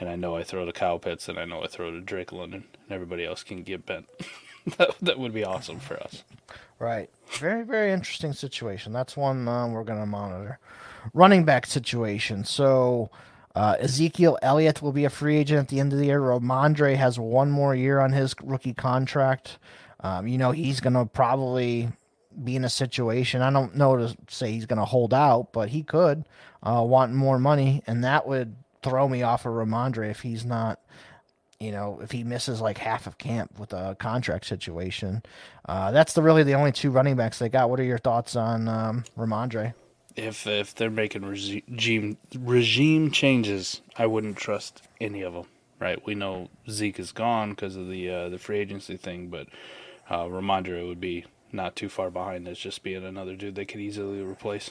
and 0.00 0.08
I 0.08 0.16
know 0.16 0.36
I 0.36 0.42
throw 0.42 0.64
to 0.64 0.72
Kyle 0.72 0.98
Pitts, 0.98 1.28
and 1.28 1.38
I 1.38 1.44
know 1.44 1.62
I 1.62 1.66
throw 1.66 1.90
to 1.90 2.00
Drake 2.00 2.32
London, 2.32 2.64
and 2.72 2.92
everybody 2.92 3.24
else 3.24 3.42
can 3.42 3.62
get 3.62 3.86
bent. 3.86 4.08
that 4.78 4.96
that 5.00 5.18
would 5.18 5.34
be 5.34 5.44
awesome 5.44 5.78
for 5.78 6.02
us. 6.02 6.24
Right. 6.78 7.10
Very, 7.38 7.62
very 7.62 7.92
interesting 7.92 8.32
situation. 8.32 8.92
That's 8.92 9.16
one 9.16 9.46
uh, 9.46 9.68
we're 9.68 9.84
going 9.84 10.00
to 10.00 10.06
monitor. 10.06 10.58
Running 11.14 11.44
back 11.44 11.66
situation. 11.66 12.44
So 12.44 13.10
uh, 13.54 13.76
Ezekiel 13.80 14.38
Elliott 14.42 14.80
will 14.82 14.92
be 14.92 15.04
a 15.04 15.10
free 15.10 15.36
agent 15.36 15.60
at 15.60 15.68
the 15.68 15.80
end 15.80 15.92
of 15.92 15.98
the 15.98 16.06
year. 16.06 16.20
Rhamondre 16.20 16.96
has 16.96 17.18
one 17.18 17.50
more 17.50 17.74
year 17.74 18.00
on 18.00 18.12
his 18.12 18.34
rookie 18.42 18.74
contract. 18.74 19.58
Um, 20.00 20.26
you 20.26 20.38
know, 20.38 20.50
he's 20.52 20.80
going 20.80 20.94
to 20.94 21.06
probably 21.06 21.90
be 22.42 22.56
in 22.56 22.64
a 22.64 22.70
situation. 22.70 23.42
I 23.42 23.50
don't 23.50 23.76
know 23.76 23.96
to 23.96 24.16
say 24.28 24.52
he's 24.52 24.66
going 24.66 24.78
to 24.78 24.84
hold 24.84 25.12
out, 25.12 25.52
but 25.52 25.68
he 25.68 25.82
could 25.82 26.24
uh, 26.62 26.82
want 26.86 27.12
more 27.12 27.38
money. 27.38 27.82
And 27.86 28.04
that 28.04 28.26
would 28.26 28.56
throw 28.82 29.08
me 29.08 29.22
off 29.22 29.44
of 29.44 29.52
Rhamondre 29.52 30.10
if 30.10 30.20
he's 30.20 30.44
not 30.44 30.80
you 31.62 31.70
know, 31.70 32.00
if 32.02 32.10
he 32.10 32.24
misses 32.24 32.60
like 32.60 32.76
half 32.76 33.06
of 33.06 33.18
camp 33.18 33.56
with 33.56 33.72
a 33.72 33.96
contract 34.00 34.46
situation. 34.46 35.22
Uh, 35.68 35.92
that's 35.92 36.12
the 36.12 36.20
really 36.20 36.42
the 36.42 36.54
only 36.54 36.72
two 36.72 36.90
running 36.90 37.14
backs 37.14 37.38
they 37.38 37.48
got. 37.48 37.70
What 37.70 37.78
are 37.78 37.84
your 37.84 37.98
thoughts 37.98 38.34
on 38.34 38.66
um, 38.66 39.04
Rhamondre? 39.16 39.72
If 40.16 40.46
if 40.46 40.74
they're 40.74 40.90
making 40.90 41.24
regime 41.24 42.16
regime 42.38 43.10
changes, 43.10 43.80
I 43.96 44.06
wouldn't 44.06 44.36
trust 44.36 44.82
any 45.00 45.22
of 45.22 45.34
them. 45.34 45.46
Right? 45.78 46.04
We 46.06 46.14
know 46.14 46.48
Zeke 46.70 47.00
is 47.00 47.12
gone 47.12 47.50
because 47.50 47.76
of 47.76 47.88
the 47.88 48.08
uh, 48.10 48.28
the 48.28 48.38
free 48.38 48.58
agency 48.58 48.96
thing, 48.96 49.28
but 49.28 49.48
uh, 50.08 50.24
Rhamondre 50.24 50.86
would 50.86 51.00
be 51.00 51.24
not 51.52 51.76
too 51.76 51.88
far 51.88 52.10
behind 52.10 52.48
as 52.48 52.58
just 52.58 52.82
being 52.82 53.04
another 53.04 53.36
dude 53.36 53.54
they 53.54 53.64
could 53.64 53.80
easily 53.80 54.22
replace. 54.22 54.70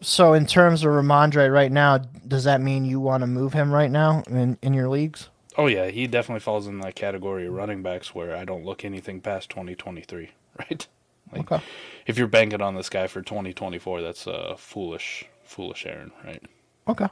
So, 0.00 0.34
in 0.34 0.46
terms 0.46 0.84
of 0.84 0.90
Rhamondre 0.90 1.52
right 1.52 1.72
now, 1.72 1.98
does 1.98 2.44
that 2.44 2.60
mean 2.60 2.84
you 2.84 3.00
want 3.00 3.22
to 3.22 3.26
move 3.26 3.54
him 3.54 3.72
right 3.72 3.90
now 3.90 4.22
in, 4.28 4.58
in 4.60 4.74
your 4.74 4.88
leagues? 4.88 5.30
Oh 5.56 5.66
yeah, 5.66 5.88
he 5.88 6.06
definitely 6.06 6.40
falls 6.40 6.66
in 6.66 6.80
that 6.80 6.94
category 6.94 7.46
of 7.46 7.54
running 7.54 7.82
backs 7.82 8.14
where 8.14 8.36
I 8.36 8.44
don't 8.44 8.64
look 8.64 8.84
anything 8.84 9.22
past 9.22 9.48
2023, 9.50 10.30
right? 10.58 10.86
Like, 11.32 11.50
Okay. 11.52 11.62
If 12.06 12.18
you're 12.18 12.28
banking 12.28 12.62
on 12.62 12.76
this 12.76 12.88
guy 12.88 13.08
for 13.08 13.20
2024, 13.20 14.00
that's 14.00 14.26
a 14.26 14.54
foolish, 14.56 15.24
foolish 15.44 15.86
errand, 15.86 16.12
right? 16.24 16.42
Okay. 16.88 17.08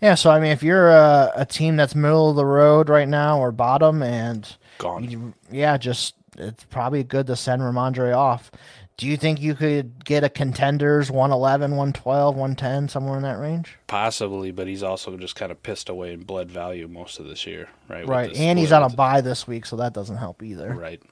Yeah, 0.00 0.16
so 0.16 0.30
I 0.30 0.40
mean, 0.40 0.50
if 0.50 0.62
you're 0.62 0.88
a, 0.90 1.30
a 1.36 1.46
team 1.46 1.76
that's 1.76 1.94
middle 1.94 2.30
of 2.30 2.36
the 2.36 2.44
road 2.44 2.88
right 2.88 3.08
now 3.08 3.38
or 3.38 3.52
bottom, 3.52 4.02
and 4.02 4.56
Gone. 4.78 5.08
you, 5.08 5.34
yeah, 5.50 5.76
just 5.76 6.16
it's 6.36 6.64
probably 6.64 7.04
good 7.04 7.26
to 7.28 7.36
send 7.36 7.62
Rhamondre 7.62 8.16
off. 8.16 8.50
Do 8.96 9.06
you 9.06 9.16
think 9.16 9.40
you 9.40 9.54
could 9.54 10.04
get 10.04 10.22
a 10.22 10.28
contenders 10.28 11.10
111, 11.10 11.70
112, 11.70 12.34
110, 12.36 12.88
somewhere 12.88 13.16
in 13.16 13.22
that 13.22 13.38
range? 13.38 13.78
Possibly, 13.86 14.50
but 14.50 14.66
he's 14.66 14.82
also 14.82 15.16
just 15.16 15.34
kind 15.34 15.50
of 15.50 15.62
pissed 15.62 15.88
away 15.88 16.12
in 16.12 16.24
blood 16.24 16.50
value 16.50 16.88
most 16.88 17.18
of 17.18 17.26
this 17.26 17.46
year, 17.46 17.68
right? 17.88 18.06
Right, 18.06 18.36
and 18.36 18.58
he's 18.58 18.72
on 18.72 18.82
a 18.82 18.88
bye 18.88 19.20
this 19.20 19.46
week, 19.46 19.66
so 19.66 19.76
that 19.76 19.92
doesn't 19.92 20.18
help 20.18 20.42
either. 20.42 20.74
Right. 20.74 21.02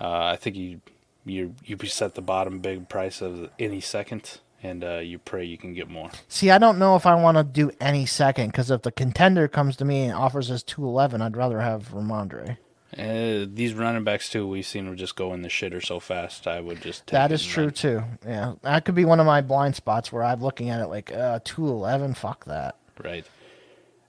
Uh, 0.00 0.24
I 0.24 0.36
think 0.36 0.56
you 0.56 0.80
you 1.24 1.54
you 1.64 1.76
set 1.86 2.14
the 2.14 2.22
bottom 2.22 2.60
big 2.60 2.88
price 2.88 3.20
of 3.20 3.50
any 3.58 3.80
second, 3.80 4.38
and 4.62 4.82
uh, 4.84 4.98
you 4.98 5.18
pray 5.18 5.44
you 5.44 5.58
can 5.58 5.74
get 5.74 5.88
more. 5.88 6.10
See, 6.28 6.50
I 6.50 6.58
don't 6.58 6.78
know 6.78 6.96
if 6.96 7.06
I 7.06 7.14
want 7.14 7.36
to 7.36 7.44
do 7.44 7.70
any 7.80 8.06
second 8.06 8.48
because 8.48 8.70
if 8.70 8.82
the 8.82 8.92
contender 8.92 9.48
comes 9.48 9.76
to 9.76 9.84
me 9.84 10.04
and 10.04 10.12
offers 10.14 10.50
us 10.50 10.62
two 10.62 10.84
eleven, 10.84 11.20
I'd 11.22 11.36
rather 11.36 11.60
have 11.60 11.88
Rhamondre. 11.92 12.56
Uh, 12.98 13.46
these 13.48 13.72
running 13.72 14.02
backs 14.02 14.28
too, 14.28 14.48
we've 14.48 14.66
seen 14.66 14.84
them 14.86 14.96
just 14.96 15.14
go 15.14 15.32
in 15.32 15.42
the 15.42 15.48
shitter 15.48 15.84
so 15.84 16.00
fast. 16.00 16.48
I 16.48 16.58
would 16.60 16.80
just 16.82 17.06
take 17.06 17.12
That 17.12 17.30
is 17.30 17.44
true 17.46 17.66
run. 17.66 17.72
too. 17.72 18.02
Yeah, 18.26 18.54
that 18.62 18.84
could 18.84 18.96
be 18.96 19.04
one 19.04 19.20
of 19.20 19.26
my 19.26 19.42
blind 19.42 19.76
spots 19.76 20.10
where 20.10 20.24
I'm 20.24 20.40
looking 20.42 20.70
at 20.70 20.80
it 20.80 20.88
like 20.88 21.12
uh, 21.12 21.38
two 21.44 21.68
eleven. 21.68 22.14
Fuck 22.14 22.46
that. 22.46 22.76
Right. 23.02 23.24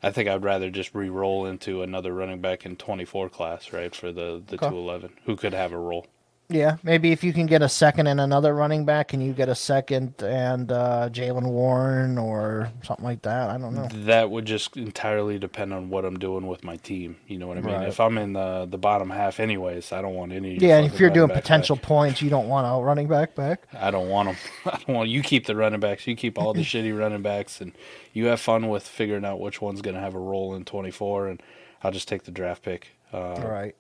I 0.04 0.10
think 0.10 0.28
I'd 0.28 0.44
rather 0.44 0.72
just 0.72 0.96
re-roll 0.96 1.46
into 1.46 1.84
another 1.84 2.12
running 2.12 2.42
back 2.42 2.66
in 2.66 2.76
24 2.76 3.30
class, 3.30 3.72
right, 3.72 3.94
for 3.94 4.12
the 4.12 4.42
the 4.44 4.56
Okay. 4.56 4.68
211, 4.70 5.12
who 5.26 5.36
could 5.36 5.54
have 5.54 5.72
a 5.74 5.78
role. 5.78 6.08
Yeah, 6.52 6.78
maybe 6.84 7.12
if 7.12 7.24
you 7.24 7.34
can 7.34 7.46
get 7.46 7.62
a 7.62 7.70
second 7.70 8.08
and 8.08 8.20
another 8.20 8.54
running 8.54 8.86
back, 8.86 9.14
and 9.14 9.24
you 9.24 9.34
get 9.34 9.50
a 9.50 9.56
second 9.56 10.22
and 10.22 10.72
uh, 10.72 11.10
Jaylen 11.12 11.50
Warren 11.50 12.18
or 12.18 12.70
something 12.84 13.06
like 13.06 13.22
that. 13.24 13.50
I 13.50 13.58
don't 13.58 13.74
know. 13.74 13.88
That 14.06 14.30
would 14.30 14.46
just 14.46 14.76
entirely 14.78 15.40
depend 15.40 15.74
on 15.74 15.90
what 15.90 16.06
I'm 16.06 16.20
doing 16.20 16.48
with 16.48 16.64
my 16.64 16.76
team. 16.78 17.18
You 17.28 17.38
know 17.40 17.48
what 17.48 17.58
I 17.58 17.62
mean? 17.62 17.76
Right. 17.76 17.88
If 17.88 18.00
I'm 18.00 18.18
in 18.18 18.34
the 18.34 18.68
the 18.70 18.78
bottom 18.78 19.10
half, 19.10 19.40
anyways, 19.40 19.92
I 19.92 20.02
don't 20.02 20.16
want 20.16 20.32
any. 20.32 20.56
Yeah, 20.58 20.78
and 20.78 20.92
if 20.92 21.00
you're 21.00 21.10
doing 21.10 21.30
potential 21.30 21.76
back. 21.76 21.86
points, 21.86 22.22
you 22.22 22.30
don't 22.30 22.48
want 22.48 22.68
a 22.68 22.84
running 22.84 23.08
back 23.08 23.36
back. 23.36 23.68
I 23.74 23.92
don't 23.92 24.10
want 24.10 24.30
them. 24.30 24.38
I 24.74 24.78
don't 24.86 24.96
want 24.96 25.10
you 25.10 25.24
keep 25.24 25.46
the 25.46 25.56
running 25.56 25.80
backs. 25.80 26.06
You 26.06 26.16
keep 26.16 26.38
all 26.38 26.54
the 26.54 26.62
shitty 26.72 26.98
running 26.98 27.22
backs, 27.22 27.62
and 27.62 27.72
you 28.14 28.28
have 28.28 28.40
fun 28.40 28.70
with 28.70 28.88
figuring 28.88 29.26
out 29.26 29.40
which 29.40 29.62
one's 29.62 29.82
going 29.82 29.96
to 29.96 30.02
have 30.02 30.16
a 30.16 30.20
role 30.20 30.54
in 30.56 30.66
24. 30.66 31.28
And 31.28 31.44
I'll 31.84 31.92
just 31.92 32.08
take 32.08 32.24
the 32.24 32.32
draft 32.32 32.64
pick. 32.64 32.90
Uh, 33.14 33.34
All 33.34 33.48
right. 33.50 33.76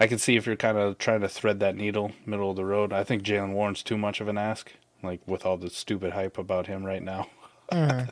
I 0.00 0.06
can 0.06 0.18
see 0.18 0.36
if 0.36 0.46
you're 0.46 0.56
kind 0.56 0.78
of 0.78 0.98
trying 0.98 1.20
to 1.22 1.28
thread 1.28 1.60
that 1.60 1.76
needle, 1.76 2.12
middle 2.24 2.50
of 2.50 2.56
the 2.56 2.64
road. 2.64 2.92
I 2.92 3.04
think 3.04 3.22
Jaylen 3.22 3.52
Warren's 3.52 3.82
too 3.82 3.98
much 3.98 4.20
of 4.20 4.28
an 4.28 4.38
ask, 4.38 4.72
like 5.02 5.20
with 5.26 5.44
all 5.44 5.56
the 5.56 5.70
stupid 5.70 6.12
hype 6.12 6.38
about 6.38 6.66
him 6.68 6.84
right 6.84 7.02
now. 7.02 7.28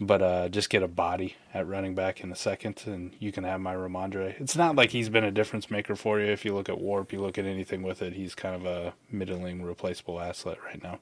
but 0.00 0.22
uh, 0.22 0.48
just 0.48 0.70
get 0.70 0.82
a 0.82 0.88
body 0.88 1.36
at 1.52 1.66
running 1.66 1.94
back 1.94 2.20
in 2.20 2.30
a 2.30 2.36
second, 2.36 2.82
and 2.86 3.14
you 3.18 3.32
can 3.32 3.44
have 3.44 3.60
my 3.60 3.74
Rhamondre. 3.74 4.40
It's 4.40 4.56
not 4.56 4.76
like 4.76 4.90
he's 4.90 5.08
been 5.08 5.24
a 5.24 5.30
difference 5.30 5.70
maker 5.70 5.96
for 5.96 6.20
you. 6.20 6.26
If 6.26 6.44
you 6.44 6.54
look 6.54 6.68
at 6.68 6.78
Warp, 6.80 7.12
you 7.12 7.20
look 7.20 7.36
at 7.36 7.44
anything 7.44 7.82
with 7.82 8.00
it, 8.00 8.12
he's 8.12 8.34
kind 8.34 8.54
of 8.54 8.64
a 8.64 8.94
middling, 9.10 9.62
replaceable 9.62 10.20
asset 10.20 10.58
right 10.64 10.82
now. 10.82 11.00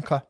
Okay. 0.00 0.20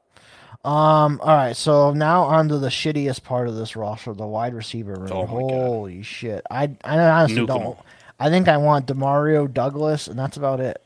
Um. 0.64 1.20
All 1.22 1.36
right. 1.36 1.56
So 1.56 1.92
now 1.92 2.24
on 2.24 2.48
to 2.48 2.58
the 2.58 2.68
shittiest 2.68 3.22
part 3.22 3.48
of 3.48 3.54
this 3.54 3.76
roster, 3.76 4.12
the 4.12 4.26
wide 4.26 4.52
receiver 4.54 4.94
room. 4.94 5.12
Oh 5.12 5.26
my 5.26 5.40
God. 5.40 5.66
Holy 5.66 6.02
shit! 6.02 6.44
I 6.50 6.70
I 6.84 6.98
honestly 6.98 7.36
Nuke 7.36 7.40
'em 7.40 7.46
don't. 7.46 7.62
all. 7.62 7.86
I 8.20 8.28
think 8.28 8.46
I 8.48 8.58
want 8.58 8.86
Demario 8.86 9.52
Douglas, 9.52 10.06
and 10.06 10.18
that's 10.18 10.36
about 10.36 10.60
it. 10.60 10.80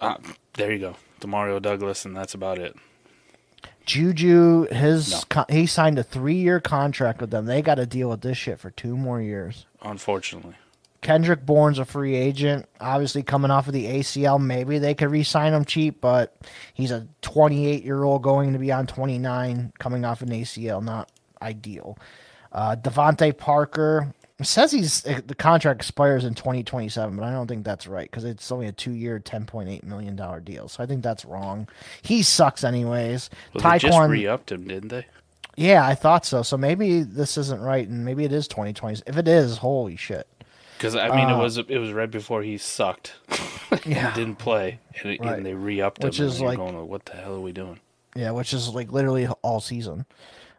Ah, 0.00 0.18
there 0.54 0.70
you 0.72 0.78
go, 0.78 0.96
Demario 1.20 1.60
Douglas, 1.60 2.04
and 2.04 2.16
that's 2.16 2.34
about 2.34 2.58
it. 2.58 2.76
Juju, 3.86 4.66
his 4.70 5.12
No. 5.12 5.20
co- 5.30 5.44
he 5.48 5.66
signed 5.66 5.98
a 5.98 6.02
three-year 6.02 6.60
contract 6.60 7.20
with 7.20 7.30
them. 7.30 7.46
They 7.46 7.62
got 7.62 7.76
to 7.76 7.86
deal 7.86 8.10
with 8.10 8.20
this 8.20 8.36
shit 8.36 8.58
for 8.60 8.70
two 8.70 8.96
more 8.96 9.20
years. 9.20 9.64
Unfortunately, 9.82 10.54
Kendrick 11.00 11.46
Bourne's 11.46 11.78
a 11.78 11.84
free 11.86 12.14
agent, 12.14 12.66
obviously 12.80 13.22
coming 13.22 13.50
off 13.50 13.66
of 13.66 13.72
the 13.72 13.86
ACL. 13.86 14.38
Maybe 14.38 14.78
they 14.78 14.94
could 14.94 15.10
re-sign 15.10 15.54
him 15.54 15.64
cheap, 15.64 16.00
but 16.02 16.36
he's 16.74 16.90
a 16.90 17.06
28-year-old 17.22 18.22
going 18.22 18.52
to 18.52 18.58
be 18.58 18.70
on 18.72 18.86
29, 18.86 19.72
coming 19.78 20.04
off 20.04 20.20
an 20.20 20.28
ACL. 20.30 20.82
Not 20.82 21.10
ideal. 21.40 21.96
Uh, 22.52 22.76
DeVante 22.76 23.36
Parker 23.36 24.12
it 24.38 24.46
says 24.46 24.70
he's 24.72 25.04
uh, 25.06 25.20
the 25.26 25.34
contract 25.34 25.80
expires 25.80 26.24
in 26.24 26.34
2027, 26.34 27.16
but 27.16 27.24
I 27.24 27.32
don't 27.32 27.46
think 27.48 27.64
that's 27.64 27.86
right 27.86 28.08
because 28.10 28.24
it's 28.24 28.50
only 28.52 28.66
a 28.68 28.72
two-year, 28.72 29.18
10.8 29.20 29.82
million 29.84 30.14
dollar 30.16 30.40
deal. 30.40 30.68
So 30.68 30.82
I 30.82 30.86
think 30.86 31.02
that's 31.02 31.24
wrong. 31.24 31.68
He 32.02 32.22
sucks 32.22 32.62
anyways. 32.64 33.30
well, 33.54 33.72
they 33.72 33.78
just 33.78 33.98
re-upped 34.08 34.52
him, 34.52 34.66
didn't 34.68 34.88
they? 34.90 35.06
yeah, 35.56 35.84
I 35.84 35.94
thought 35.96 36.24
so. 36.24 36.42
So 36.42 36.56
maybe 36.56 37.02
this 37.02 37.36
isn't 37.36 37.60
right, 37.60 37.86
and 37.88 38.04
maybe 38.04 38.24
it 38.24 38.32
is 38.32 38.46
2020. 38.48 39.02
If 39.06 39.16
it 39.16 39.26
is, 39.26 39.58
holy 39.58 39.96
shit. 39.96 40.26
Because 40.76 40.94
I 40.94 41.08
mean, 41.08 41.28
Uh, 41.28 41.36
it 41.36 41.42
was 41.42 41.58
it 41.58 41.78
was 41.78 41.92
right 41.92 42.10
before 42.10 42.42
he 42.42 42.58
sucked. 42.58 43.14
Yeah. 43.84 44.14
didn't 44.14 44.36
play, 44.36 44.78
and, 45.02 45.12
it, 45.12 45.20
Right. 45.20 45.36
and 45.36 45.44
they 45.44 45.52
re-upped 45.52 46.02
Which 46.02 46.18
him. 46.18 46.24
and 46.26 46.32
is 46.34 46.40
like- 46.40 46.56
going, 46.56 46.88
what 46.88 47.04
the 47.04 47.12
hell 47.16 47.34
are 47.34 47.40
we 47.40 47.52
doing? 47.52 47.78
Yeah, 48.14 48.30
which 48.30 48.54
is 48.54 48.68
like 48.70 48.90
literally 48.92 49.26
all 49.42 49.60
season. 49.60 50.06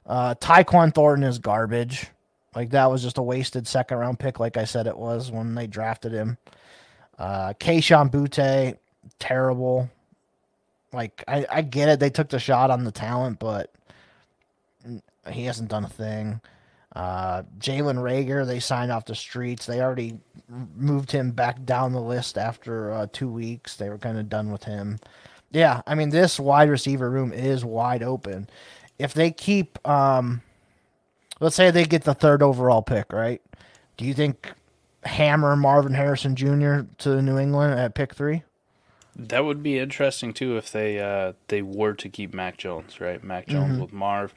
Uh, 0.05 0.35
Tyquan 0.35 0.93
Thornton 0.93 1.23
is 1.27 1.39
garbage. 1.39 2.07
Like 2.55 2.71
that 2.71 2.89
was 2.89 3.01
just 3.03 3.17
a 3.17 3.21
wasted 3.21 3.67
second 3.67 3.97
round 3.97 4.19
pick, 4.19 4.39
like 4.39 4.57
I 4.57 4.65
said 4.65 4.87
it 4.87 4.97
was 4.97 5.31
when 5.31 5.55
they 5.55 5.67
drafted 5.67 6.11
him. 6.11 6.37
Uh, 7.17 7.53
Kayshon 7.59 8.09
Boutte, 8.09 8.77
terrible. 9.19 9.89
Like 10.91 11.23
I, 11.27 11.45
I 11.49 11.61
get 11.61 11.89
it, 11.89 11.99
they 11.99 12.09
took 12.09 12.29
the 12.29 12.39
shot 12.39 12.71
on 12.71 12.83
the 12.83 12.91
talent, 12.91 13.39
but 13.39 13.71
he 15.31 15.45
hasn't 15.45 15.69
done 15.69 15.85
a 15.85 15.89
thing. 15.89 16.41
Uh, 16.95 17.43
Jalen 17.59 17.97
Reagor, 17.97 18.47
they 18.47 18.59
signed 18.59 18.91
off 18.91 19.05
the 19.05 19.13
streets. 19.13 19.67
They 19.67 19.81
already 19.81 20.19
moved 20.75 21.11
him 21.11 21.31
back 21.31 21.63
down 21.63 21.93
the 21.93 22.01
list 22.01 22.37
after 22.37 22.91
uh, 22.91 23.07
two 23.13 23.29
weeks. 23.29 23.75
They 23.75 23.89
were 23.89 23.99
kind 23.99 24.17
of 24.17 24.27
done 24.27 24.51
with 24.51 24.63
him. 24.63 24.97
Yeah, 25.51 25.81
I 25.87 25.95
mean 25.95 26.09
this 26.09 26.39
wide 26.39 26.69
receiver 26.69 27.09
room 27.09 27.31
is 27.31 27.63
wide 27.63 28.03
open. 28.03 28.49
If 28.97 29.13
they 29.13 29.31
keep 29.31 29.85
um 29.87 30.41
let's 31.39 31.55
say 31.55 31.71
they 31.71 31.85
get 31.85 32.03
the 32.03 32.13
third 32.13 32.41
overall 32.43 32.81
pick, 32.81 33.11
right? 33.13 33.41
Do 33.97 34.05
you 34.05 34.13
think 34.13 34.51
hammer 35.03 35.55
Marvin 35.55 35.93
Harrison 35.93 36.35
Jr. 36.35 36.81
to 36.99 37.21
New 37.21 37.37
England 37.37 37.79
at 37.79 37.93
pick 37.95 38.13
three? 38.15 38.43
That 39.15 39.43
would 39.43 39.61
be 39.61 39.77
interesting 39.79 40.33
too 40.33 40.57
if 40.57 40.71
they 40.71 40.99
uh, 40.99 41.33
they 41.49 41.61
were 41.61 41.93
to 41.95 42.07
keep 42.09 42.33
Mac 42.33 42.57
Jones, 42.57 43.01
right? 43.01 43.21
Mac 43.23 43.47
Jones 43.47 43.73
Mm-hmm. 43.73 43.81
with 43.81 43.93
Marv. 43.93 44.33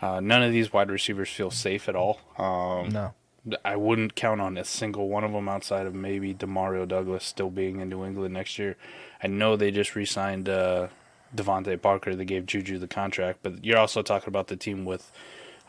Uh, 0.00 0.20
none 0.20 0.42
of 0.42 0.52
these 0.52 0.72
wide 0.72 0.90
receivers 0.90 1.30
feel 1.30 1.50
safe 1.50 1.88
at 1.88 1.96
all. 1.96 2.20
Um, 2.38 2.88
No. 2.90 3.14
I 3.62 3.76
wouldn't 3.76 4.14
count 4.14 4.40
on 4.40 4.56
a 4.56 4.64
single 4.64 5.08
one 5.10 5.22
of 5.22 5.32
them 5.32 5.50
outside 5.50 5.84
of 5.86 5.94
maybe 5.94 6.32
Demario 6.34 6.88
Douglas 6.88 7.24
still 7.24 7.50
being 7.50 7.80
in 7.80 7.90
New 7.90 8.02
England 8.02 8.32
next 8.32 8.58
year. 8.58 8.76
I 9.22 9.26
know 9.26 9.54
they 9.54 9.70
just 9.70 9.94
re-signed 9.94 10.48
uh, 10.48 10.88
DeVante 11.36 11.80
Parker. 11.82 12.14
They 12.16 12.24
gave 12.24 12.46
Juju 12.46 12.78
the 12.78 12.86
contract, 12.88 13.40
but 13.42 13.62
you're 13.62 13.76
also 13.78 14.00
talking 14.00 14.28
about 14.28 14.46
the 14.46 14.56
team 14.56 14.86
with, 14.86 15.12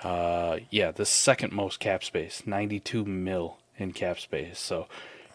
uh, 0.05 0.59
yeah, 0.69 0.91
the 0.91 1.05
second 1.05 1.51
most 1.51 1.79
cap 1.79 2.03
space, 2.03 2.43
92 2.45 3.05
mil 3.05 3.57
in 3.77 3.91
cap 3.91 4.19
space. 4.19 4.59
So 4.59 4.87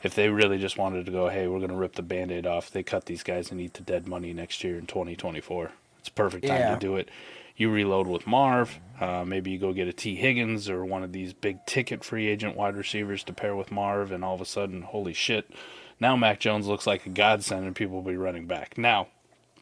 if 0.03 0.15
they 0.15 0.29
really 0.29 0.59
just 0.59 0.79
wanted 0.79 1.07
to 1.07 1.13
go, 1.13 1.29
hey, 1.29 1.47
we're 1.49 1.59
going 1.59 1.71
to 1.71 1.77
rip 1.77 1.95
the 1.97 2.03
band-aid 2.03 2.47
off, 2.47 2.71
they 2.71 2.83
cut 2.83 3.07
these 3.07 3.23
guys 3.23 3.51
and 3.51 3.61
eat 3.61 3.75
the 3.75 3.83
dead 3.83 4.07
money 4.07 4.33
next 4.33 4.63
year 4.65 4.79
in 4.79 4.87
2024. 4.87 5.73
It's 5.99 6.09
a 6.09 6.13
perfect 6.13 6.47
time 6.47 6.59
Yeah. 6.61 6.75
to 6.75 6.81
do 6.81 6.97
it. 6.97 7.11
You 7.57 7.71
reload 7.71 8.07
with 8.07 8.27
Marv. 8.27 8.79
Uh, 8.99 9.25
maybe 9.27 9.51
you 9.51 9.59
go 9.59 9.73
get 9.75 9.89
a 9.89 9.93
Tee 9.93 10.17
Higgins 10.17 10.71
or 10.71 10.85
one 10.85 11.03
of 11.03 11.13
these 11.13 11.33
big 11.35 11.67
ticket 11.67 12.03
free 12.05 12.29
agent 12.29 12.57
wide 12.57 12.77
receivers 12.77 13.23
to 13.25 13.33
pair 13.35 13.55
with 13.55 13.71
Marv, 13.71 14.13
and 14.13 14.25
all 14.25 14.35
of 14.35 14.41
a 14.41 14.47
sudden, 14.47 14.83
holy 14.83 15.13
shit, 15.13 15.51
now 15.99 16.17
Mac 16.17 16.41
Jones 16.41 16.67
looks 16.67 16.87
like 16.87 17.05
a 17.05 17.11
godsend 17.11 17.67
and 17.67 17.77
people 17.77 17.97
will 17.97 18.11
be 18.11 18.17
running 18.17 18.47
back. 18.47 18.79
Now, 18.79 19.09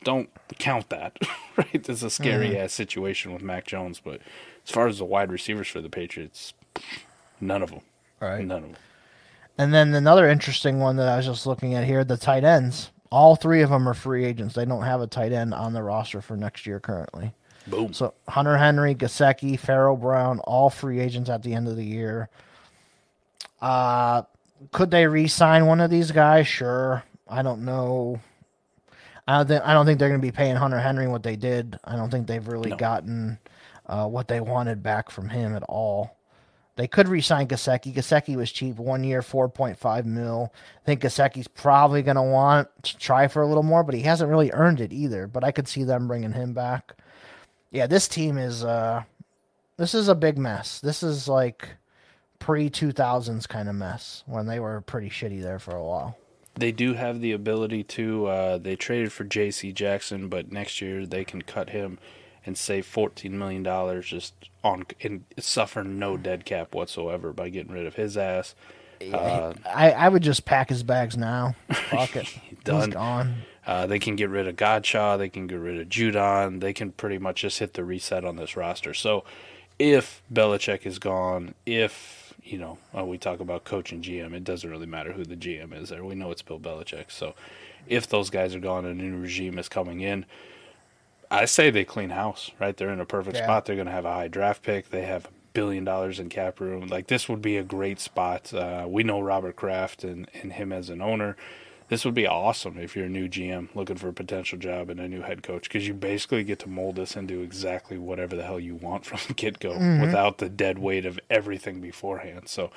don't 0.05 0.29
count 0.61 0.91
that, 0.91 1.19
right? 1.57 1.89
It's 1.89 2.03
a 2.05 2.11
scary 2.11 2.57
ass 2.57 2.73
situation 2.73 3.33
with 3.33 3.43
Mac 3.43 3.67
Jones, 3.67 4.01
but 4.05 4.21
as 4.69 4.75
far 4.75 4.87
as 4.87 4.99
the 4.99 5.05
wide 5.05 5.33
receivers 5.33 5.67
for 5.67 5.81
the 5.81 5.89
Patriots, 5.89 6.53
none 7.41 7.63
of 7.63 7.71
them. 7.71 7.81
Right. 8.21 8.45
None 8.45 8.65
of 8.65 8.69
them. 8.73 8.77
And 9.57 9.73
then 9.73 9.95
another 9.95 10.29
interesting 10.29 10.79
one 10.79 10.97
that 10.97 11.09
I 11.09 11.17
was 11.17 11.25
just 11.27 11.47
looking 11.47 11.75
at 11.75 11.85
here, 11.85 12.05
the 12.05 12.19
tight 12.19 12.45
ends. 12.45 12.91
All 13.11 13.35
three 13.35 13.63
of 13.63 13.71
them 13.71 13.89
are 13.89 13.95
free 13.95 14.27
agents. 14.27 14.55
They 14.55 14.67
don't 14.67 14.83
have 14.83 15.01
a 15.01 15.07
tight 15.07 15.33
end 15.33 15.55
on 15.55 15.73
the 15.73 15.83
roster 15.83 16.21
for 16.21 16.37
next 16.37 16.67
year 16.67 16.79
currently. 16.81 17.33
Boom. 17.67 17.95
So 17.95 18.13
Hunter 18.29 18.59
Henry, 18.59 18.95
Gesicki, 18.95 19.59
Pharaoh 19.59 19.97
Brown, 19.97 20.41
all 20.41 20.69
free 20.69 21.01
agents 21.01 21.31
at 21.31 21.43
the 21.43 21.55
end 21.55 21.67
of 21.67 21.77
the 21.77 21.85
year. 21.85 22.29
Uh 23.61 24.23
could 24.73 24.91
they 24.91 25.07
re-sign 25.07 25.67
one 25.67 25.81
of 25.81 25.91
these 25.91 26.11
guys? 26.13 26.47
Sure. 26.47 27.03
I 27.29 27.43
don't 27.43 27.65
know. 27.65 28.21
I 29.27 29.39
don't 29.39 29.47
think 29.49 29.63
I 29.65 29.73
don't 29.73 29.87
think 29.87 29.99
they're 29.99 30.09
going 30.09 30.21
to 30.21 30.27
be 30.27 30.33
paying 30.33 30.57
Hunter 30.57 30.79
Henry 30.81 31.07
what 31.07 31.23
they 31.23 31.37
did. 31.37 31.79
I 31.85 31.97
don't 31.97 32.11
think 32.11 32.27
they've 32.27 32.47
really 32.47 32.71
No. 32.71 32.77
gotten 32.77 33.39
uh, 33.89 34.07
what 34.07 34.29
they 34.29 34.41
wanted 34.41 34.83
back 34.83 35.11
from 35.11 35.29
him 35.31 35.55
at 35.55 35.63
all. 35.65 36.17
They 36.77 36.87
could 36.87 37.09
re-sign 37.09 37.49
Gesicki. 37.49 37.93
Gesicki 37.93 38.37
was 38.37 38.53
cheap, 38.53 38.77
one 38.77 39.03
year, 39.03 39.21
four 39.21 39.49
point 39.49 39.77
five 39.77 40.07
mil. 40.07 40.53
I 40.55 40.87
think 40.87 41.01
Gesicki's 41.01 41.49
probably 41.49 42.03
going 42.03 42.17
to 42.17 42.23
want 42.23 42.69
to 42.85 42.97
try 42.99 43.27
for 43.27 43.43
a 43.43 43.49
little 43.49 43.65
more, 43.65 43.83
but 43.83 43.97
he 43.97 44.03
hasn't 44.03 44.31
really 44.31 44.53
earned 44.53 44.81
it 44.81 44.93
either. 44.93 45.27
But 45.27 45.43
I 45.43 45.51
could 45.51 45.67
see 45.67 45.83
them 45.83 46.07
bringing 46.07 46.35
him 46.35 46.53
back. 46.53 46.97
Yeah, 47.73 47.89
this 47.89 48.07
team 48.07 48.39
is 48.39 48.65
uh, 48.65 49.03
this 49.77 49.93
is 49.93 50.07
a 50.07 50.15
big 50.15 50.39
mess. 50.39 50.79
This 50.81 51.03
is 51.03 51.27
like 51.27 51.69
pre 52.39 52.71
two 52.71 52.93
thousands 52.93 53.49
kind 53.49 53.69
of 53.69 53.75
mess 53.75 54.23
when 54.27 54.47
they 54.47 54.61
were 54.61 54.81
pretty 54.83 55.11
shitty 55.11 55.43
there 55.43 55.59
for 55.59 55.75
a 55.75 55.83
while. 55.83 56.17
They 56.55 56.71
do 56.71 56.95
have 56.95 57.21
the 57.21 57.33
ability 57.33 57.83
to. 57.85 58.27
Uh, 58.27 58.59
they 58.59 58.77
traded 58.77 59.13
for 59.13 59.25
J.C. 59.25 59.73
Jackson, 59.73 60.29
but 60.29 60.53
next 60.53 60.81
year 60.81 61.07
they 61.07 61.25
can 61.25 61.43
cut 61.43 61.71
him 61.71 61.99
and 62.47 62.57
save 62.57 62.87
fourteen 62.87 63.39
million 63.39 63.63
dollars 63.63 64.07
just 64.07 64.35
on 64.65 64.85
and 65.03 65.25
suffer 65.39 65.85
no 65.85 66.17
dead 66.17 66.45
cap 66.45 66.75
whatsoever 66.75 67.33
by 67.33 67.49
getting 67.49 67.73
rid 67.73 67.87
of 67.87 67.95
his 67.95 68.17
ass. 68.17 68.55
Uh, 69.13 69.55
I, 69.65 69.93
I 69.93 70.09
would 70.09 70.23
just 70.23 70.45
pack 70.45 70.69
his 70.69 70.83
bags 70.83 71.17
now. 71.17 71.55
Fuck 71.73 72.17
it. 72.17 72.27
Done. 72.65 72.89
He's 72.89 72.95
gone. 72.95 73.35
Uh, 73.67 73.87
they 73.87 73.99
can 73.99 74.17
get 74.17 74.31
rid 74.31 74.49
of 74.49 74.57
Godchaux. 74.57 75.19
They 75.19 75.29
can 75.29 75.47
get 75.47 75.61
rid 75.61 75.79
of 75.79 75.89
Judon. 75.89 76.61
They 76.61 76.73
can 76.73 76.91
pretty 76.93 77.19
much 77.19 77.43
just 77.43 77.59
hit 77.59 77.75
the 77.75 77.85
reset 77.85 78.25
on 78.25 78.37
this 78.37 78.57
roster. 78.57 78.95
So, 78.95 79.25
if 79.79 80.23
Belichick 80.33 80.87
is 80.87 80.99
gone, 80.99 81.55
if 81.67 82.35
you 82.43 82.59
know, 82.59 82.79
uh, 82.97 83.05
we 83.05 83.19
talk 83.19 83.41
about 83.41 83.65
coach 83.65 83.93
and 83.93 84.03
GM, 84.03 84.33
it 84.33 84.43
doesn't 84.43 84.69
really 84.69 84.87
matter 84.87 85.13
who 85.13 85.25
the 85.25 85.37
GM 85.37 85.79
is 85.79 85.91
there. 85.91 86.03
We 86.03 86.15
know 86.15 86.31
it's 86.31 86.43
Bill 86.43 86.59
Belichick. 86.59 87.11
So, 87.11 87.35
if 87.87 88.09
those 88.09 88.31
guys 88.31 88.55
are 88.55 88.61
gone 88.61 88.85
and 88.87 89.01
a 89.01 89.05
new 89.05 89.19
regime 89.19 89.59
is 89.59 89.69
coming 89.69 90.01
in, 90.01 90.25
I 91.31 91.45
say 91.45 91.71
they 91.71 91.85
clean 91.85 92.11
house. 92.11 92.51
Right, 92.61 92.77
they're 92.77 92.93
in 92.93 93.01
a 93.01 93.07
perfect 93.07 93.37
Yeah. 93.37 93.45
spot. 93.45 93.65
They're 93.65 93.77
going 93.77 93.87
to 93.87 93.93
have 93.93 94.05
a 94.05 94.13
high 94.13 94.29
draft 94.29 94.63
pick. 94.63 94.91
They 94.91 95.03
have 95.03 95.27
a 95.27 95.31
billion 95.53 95.85
dollars 95.85 96.19
in 96.21 96.29
cap 96.29 96.61
room. 96.61 96.87
Like 96.89 97.07
this 97.09 97.29
would 97.29 97.43
be 97.43 97.57
a 97.57 97.63
great 97.63 98.01
spot. 98.01 98.53
Uh, 98.55 98.87
we 98.89 99.03
know 99.03 99.21
Robert 99.21 99.57
Kraft 99.57 100.05
and, 100.05 100.29
and 100.43 100.53
him 100.53 100.73
as 100.73 100.89
an 100.91 101.03
owner 101.03 101.37
this 101.89 102.05
would 102.05 102.15
be 102.15 102.27
awesome 102.27 102.79
if 102.79 102.95
you're 102.95 103.07
a 103.07 103.11
new 103.11 103.29
GM 103.29 103.69
looking 103.75 103.97
for 103.97 104.09
a 104.09 104.13
potential 104.13 104.59
job 104.59 104.91
and 104.91 105.01
a 105.01 105.09
new 105.09 105.23
head 105.23 105.43
coach 105.43 105.63
because 105.65 105.89
you 105.89 105.95
basically 105.95 106.45
get 106.45 106.59
to 106.61 106.69
mold 106.69 106.97
this 106.97 107.17
into 107.17 107.41
exactly 107.41 107.97
whatever 107.99 108.37
the 108.37 108.43
hell 108.43 108.61
you 108.61 108.75
want 108.75 109.05
from 109.07 109.19
the 109.27 109.35
get 109.35 109.59
go 109.59 109.73
without 110.01 110.39
the 110.39 110.49
dead 110.49 110.79
weight 110.79 111.07
of 111.07 111.19
everything 111.31 111.81
beforehand. 111.81 112.49
So, 112.49 112.71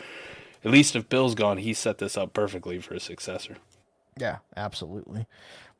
at 0.63 0.71
least 0.71 0.95
if 0.95 1.09
Bill's 1.09 1.35
gone, 1.35 1.57
he 1.57 1.73
set 1.73 1.97
this 1.97 2.15
up 2.17 2.33
perfectly 2.33 2.79
for 2.79 2.93
a 2.93 2.99
successor. 2.99 3.57
Yeah, 4.17 4.37
absolutely. 4.55 5.25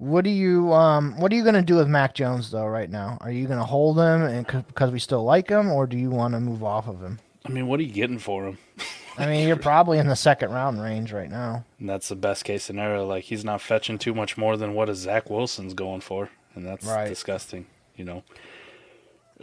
What 0.02 0.24
do 0.24 0.32
you 0.32 0.74
um 0.74 1.16
what 1.20 1.32
are 1.32 1.36
you 1.36 1.43
going 1.43 1.54
to 1.54 1.62
do 1.62 1.76
with 1.76 1.88
Mac 1.88 2.16
Jones 2.16 2.49
though 2.49 2.66
right 2.66 2.89
now? 2.89 3.20
Are 3.22 3.30
you 3.30 3.45
going 3.45 3.60
to 3.60 3.66
hold 3.66 3.97
him 3.99 4.24
and 4.24 4.47
because 4.68 4.89
we 4.89 4.97
still 4.97 5.24
like 5.24 5.47
him 5.47 5.70
or 5.70 5.86
do 5.86 5.95
you 5.95 6.10
want 6.10 6.34
to 6.34 6.39
move 6.39 6.64
off 6.64 6.88
of 6.88 7.02
him? 7.02 7.20
I 7.45 7.49
mean, 7.49 7.68
what 7.68 7.80
are 7.80 7.84
you 7.84 7.91
getting 7.93 8.18
for 8.18 8.47
him? 8.47 8.58
I 9.20 9.28
mean, 9.28 9.47
you're 9.47 9.58
probably 9.58 9.99
in 9.99 10.08
the 10.08 10.16
second 10.16 10.49
round 10.52 10.82
range 10.82 11.12
right 11.14 11.30
now. 11.30 11.66
And 11.80 11.88
that's 11.88 12.10
the 12.10 12.16
best 12.16 12.45
case 12.45 12.64
scenario. 12.64 13.06
Like 13.06 13.26
he's 13.26 13.45
not 13.45 13.62
fetching 13.62 13.99
too 13.99 14.16
much 14.16 14.38
more 14.38 14.58
than 14.58 14.74
what 14.74 14.89
a 14.89 14.95
Zach 14.95 15.30
Wilson's 15.30 15.76
going 15.76 16.02
for, 16.02 16.30
and 16.56 16.66
that's 16.66 16.86
Right. 16.86 17.08
disgusting. 17.08 17.68
You 17.95 18.06
know. 18.06 18.24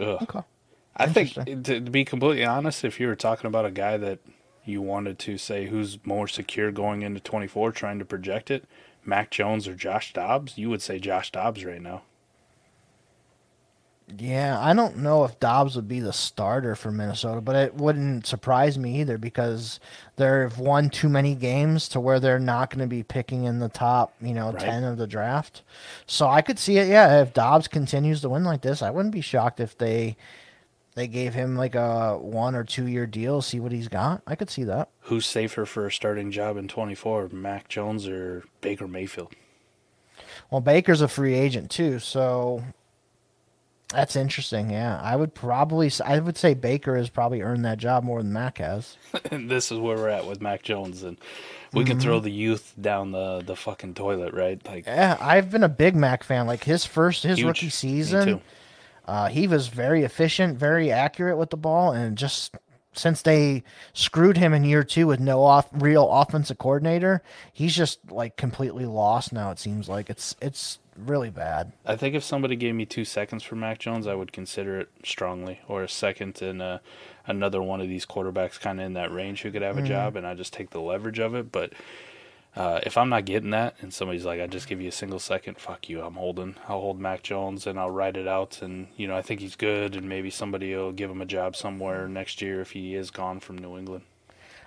Ugh. 0.00 0.18
Okay. 0.22 0.40
I 0.96 1.06
think 1.06 1.34
to, 1.34 1.80
to 1.80 1.80
be 1.80 2.04
completely 2.04 2.44
honest, 2.44 2.84
if 2.84 2.98
you 2.98 3.06
were 3.06 3.14
talking 3.14 3.46
about 3.46 3.64
a 3.64 3.70
guy 3.70 3.96
that 3.96 4.18
you 4.64 4.82
wanted 4.82 5.20
to 5.20 5.38
say 5.38 5.66
who's 5.66 5.98
more 6.04 6.26
secure 6.26 6.72
going 6.72 7.02
into 7.02 7.20
24, 7.20 7.70
trying 7.70 8.00
to 8.00 8.04
project 8.04 8.50
it, 8.50 8.64
Mac 9.08 9.30
Jones 9.30 9.66
or 9.66 9.74
Josh 9.74 10.12
Dobbs, 10.12 10.56
you 10.58 10.70
would 10.70 10.82
say 10.82 10.98
Josh 10.98 11.32
Dobbs 11.32 11.64
right 11.64 11.82
now. 11.82 12.02
Yeah, 14.16 14.58
I 14.58 14.72
don't 14.72 14.98
know 14.98 15.24
if 15.24 15.38
Dobbs 15.38 15.76
would 15.76 15.86
be 15.86 16.00
the 16.00 16.14
starter 16.14 16.74
for 16.74 16.90
Minnesota, 16.90 17.42
but 17.42 17.56
it 17.56 17.74
wouldn't 17.74 18.26
surprise 18.26 18.78
me 18.78 19.00
either 19.00 19.18
because 19.18 19.80
they've 20.16 20.56
won 20.56 20.88
too 20.88 21.10
many 21.10 21.34
games 21.34 21.90
to 21.90 22.00
where 22.00 22.18
they're 22.18 22.38
not 22.38 22.70
going 22.70 22.80
to 22.80 22.86
be 22.86 23.02
picking 23.02 23.44
in 23.44 23.58
the 23.58 23.68
top, 23.68 24.14
you 24.22 24.32
know, 24.32 24.50
Right. 24.52 24.62
10 24.62 24.84
of 24.84 24.96
the 24.96 25.06
draft. 25.06 25.62
So 26.06 26.26
I 26.26 26.40
could 26.40 26.58
see 26.58 26.78
it, 26.78 26.88
yeah, 26.88 27.20
if 27.20 27.34
Dobbs 27.34 27.68
continues 27.68 28.22
to 28.22 28.30
win 28.30 28.44
like 28.44 28.62
this, 28.62 28.80
I 28.80 28.90
wouldn't 28.90 29.12
be 29.12 29.20
shocked 29.20 29.60
if 29.60 29.76
they 29.76 30.16
they 30.98 31.06
gave 31.06 31.34
him 31.34 31.56
like 31.56 31.74
a 31.74 32.18
one 32.18 32.54
or 32.54 32.64
two 32.64 32.86
year 32.86 33.06
deal, 33.06 33.40
see 33.40 33.60
what 33.60 33.72
he's 33.72 33.88
got. 33.88 34.22
I 34.26 34.34
could 34.34 34.50
see 34.50 34.64
that. 34.64 34.90
Who's 35.02 35.26
safer 35.26 35.64
for 35.64 35.86
a 35.86 35.92
starting 35.92 36.30
job 36.30 36.56
in 36.56 36.68
24, 36.68 37.28
Mac 37.32 37.68
Jones 37.68 38.08
or 38.08 38.44
Baker 38.60 38.88
Mayfield? 38.88 39.32
Well, 40.50 40.60
Baker's 40.60 41.00
a 41.00 41.08
free 41.08 41.34
agent 41.34 41.70
too, 41.70 41.98
so 41.98 42.64
that's 43.90 44.16
interesting. 44.16 44.70
Yeah, 44.70 45.00
I 45.02 45.16
would 45.16 45.34
probably 45.34 45.90
I 46.04 46.18
would 46.18 46.36
say 46.36 46.54
Baker 46.54 46.96
has 46.96 47.08
probably 47.08 47.42
earned 47.42 47.64
that 47.64 47.78
job 47.78 48.04
more 48.04 48.22
than 48.22 48.32
Mac 48.32 48.58
has. 48.58 48.96
and 49.30 49.50
this 49.50 49.70
is 49.70 49.78
where 49.78 49.96
we're 49.96 50.08
at 50.08 50.26
with 50.26 50.40
Mac 50.40 50.62
Jones, 50.62 51.02
and 51.04 51.16
we 51.72 51.84
can 51.84 52.00
throw 52.00 52.16
mm-hmm. 52.16 52.24
the 52.24 52.32
youth 52.32 52.74
down 52.80 53.12
the 53.12 53.42
the 53.44 53.56
fucking 53.56 53.94
toilet, 53.94 54.34
right? 54.34 54.64
Like 54.66 54.86
Yeah, 54.86 55.16
I've 55.20 55.50
been 55.50 55.64
a 55.64 55.68
big 55.68 55.96
Mac 55.96 56.24
fan. 56.24 56.46
Like 56.46 56.64
his 56.64 56.84
first, 56.84 57.22
his 57.22 57.38
huge. 57.38 57.46
rookie 57.46 57.66
Me 57.66 57.70
season, 57.70 58.26
too. 58.26 58.40
Uh, 59.08 59.28
he 59.28 59.48
was 59.48 59.68
very 59.68 60.04
efficient, 60.04 60.58
very 60.58 60.92
accurate 60.92 61.38
with 61.38 61.48
the 61.48 61.56
ball, 61.56 61.92
and 61.92 62.18
just 62.18 62.54
since 62.92 63.22
they 63.22 63.62
screwed 63.94 64.36
him 64.36 64.52
in 64.52 64.64
year 64.64 64.84
two 64.84 65.06
with 65.06 65.18
no 65.18 65.42
off 65.42 65.66
real 65.72 66.10
offensive 66.10 66.58
coordinator, 66.58 67.22
he's 67.50 67.74
just 67.74 67.98
like 68.10 68.36
completely 68.36 68.84
lost 68.84 69.32
now. 69.32 69.50
It 69.50 69.58
seems 69.58 69.88
like 69.88 70.10
it's 70.10 70.36
it's 70.42 70.78
really 70.94 71.30
bad. 71.30 71.72
I 71.86 71.96
think 71.96 72.14
if 72.14 72.22
somebody 72.22 72.54
gave 72.54 72.74
me 72.74 72.84
two 72.84 73.06
seconds 73.06 73.42
for 73.42 73.56
Mac 73.56 73.78
Jones, 73.78 74.06
I 74.06 74.14
would 74.14 74.30
consider 74.30 74.78
it 74.78 74.90
strongly, 75.02 75.60
or 75.68 75.82
a 75.82 75.88
second 75.88 76.42
in 76.42 76.60
uh, 76.60 76.80
another 77.26 77.62
one 77.62 77.80
of 77.80 77.88
these 77.88 78.04
quarterbacks 78.04 78.60
kind 78.60 78.78
of 78.78 78.84
in 78.84 78.92
that 78.92 79.10
range 79.10 79.40
who 79.40 79.50
could 79.50 79.62
have 79.62 79.78
a 79.78 79.82
job, 79.82 80.16
and 80.16 80.26
I 80.26 80.34
just 80.34 80.52
take 80.52 80.68
the 80.68 80.82
leverage 80.82 81.18
of 81.18 81.34
it. 81.34 81.50
But 81.50 81.72
uh, 82.58 82.80
if 82.82 82.98
I'm 82.98 83.08
not 83.08 83.24
getting 83.24 83.50
that, 83.50 83.76
and 83.80 83.94
somebody's 83.94 84.24
like, 84.24 84.40
"I 84.40 84.46
just 84.48 84.68
give 84.68 84.80
you 84.80 84.88
a 84.88 84.92
single 84.92 85.20
second," 85.20 85.58
fuck 85.58 85.88
you, 85.88 86.02
I'm 86.02 86.14
holding. 86.14 86.56
I'll 86.68 86.80
hold 86.80 87.00
Mac 87.00 87.22
Jones 87.22 87.66
and 87.66 87.78
I'll 87.78 87.90
ride 87.90 88.16
it 88.16 88.26
out, 88.26 88.60
and 88.60 88.88
you 88.96 89.06
know 89.06 89.16
I 89.16 89.22
think 89.22 89.40
he's 89.40 89.54
good, 89.56 89.94
and 89.94 90.08
maybe 90.08 90.28
somebody 90.30 90.74
will 90.74 90.92
give 90.92 91.10
him 91.10 91.22
a 91.22 91.26
job 91.26 91.54
somewhere 91.56 92.08
next 92.08 92.42
year 92.42 92.60
if 92.60 92.72
he 92.72 92.94
is 92.94 93.10
gone 93.10 93.38
from 93.40 93.56
New 93.58 93.78
England. 93.78 94.02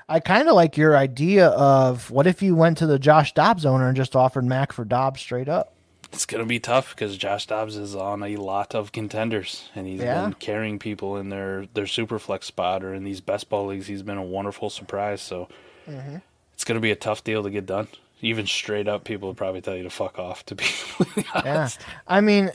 I 0.10 0.20
kind 0.20 0.48
of 0.50 0.56
like 0.56 0.76
your 0.78 0.98
idea 0.98 1.48
of 1.50 2.10
what 2.12 2.28
if 2.28 2.42
you 2.42 2.56
went 2.56 2.78
to 2.80 2.86
the 2.88 2.98
Josh 3.00 3.34
Dobbs 3.34 3.66
owner 3.66 3.88
and 3.88 3.96
just 3.96 4.16
offered 4.16 4.46
Mac 4.46 4.72
for 4.74 4.84
Dobbs 4.86 5.22
straight 5.22 5.48
up. 5.50 5.74
It's 6.14 6.26
gonna 6.26 6.46
be 6.46 6.60
tough 6.60 6.94
because 6.96 7.16
Josh 7.18 7.46
Dobbs 7.46 7.78
is 7.78 7.96
on 7.96 8.22
a 8.24 8.36
lot 8.36 8.76
of 8.76 8.92
contenders, 8.92 9.70
and 9.76 9.88
he's 9.88 10.02
Yeah. 10.02 10.22
been 10.24 10.34
carrying 10.34 10.80
people 10.80 11.16
in 11.18 11.30
their 11.30 11.66
their 11.74 11.88
super 11.88 12.20
flex 12.20 12.48
spot 12.48 12.84
or 12.84 12.94
in 12.94 13.04
these 13.06 13.22
best 13.22 13.50
ball 13.50 13.68
leagues. 13.68 13.88
He's 13.88 14.02
been 14.04 14.18
a 14.18 14.24
wonderful 14.24 14.70
surprise. 14.70 15.22
So 15.22 15.48
Mm-hmm. 15.90 16.18
It's 16.62 16.68
gonna 16.68 16.80
be 16.80 16.92
a 16.92 16.96
tough 16.96 17.24
deal 17.24 17.42
to 17.42 17.50
get 17.50 17.66
done. 17.66 17.88
Even 18.22 18.46
straight 18.46 18.88
up, 18.88 19.04
people 19.04 19.28
would 19.30 19.38
probably 19.38 19.62
tell 19.62 19.76
you 19.76 19.82
to 19.82 19.90
fuck 19.90 20.20
off. 20.20 20.46
To 20.46 20.54
be 20.54 20.64
completely 20.96 21.26
Yeah. 21.44 21.62
honest, 21.62 21.82
I 22.08 22.22
mean, 22.22 22.52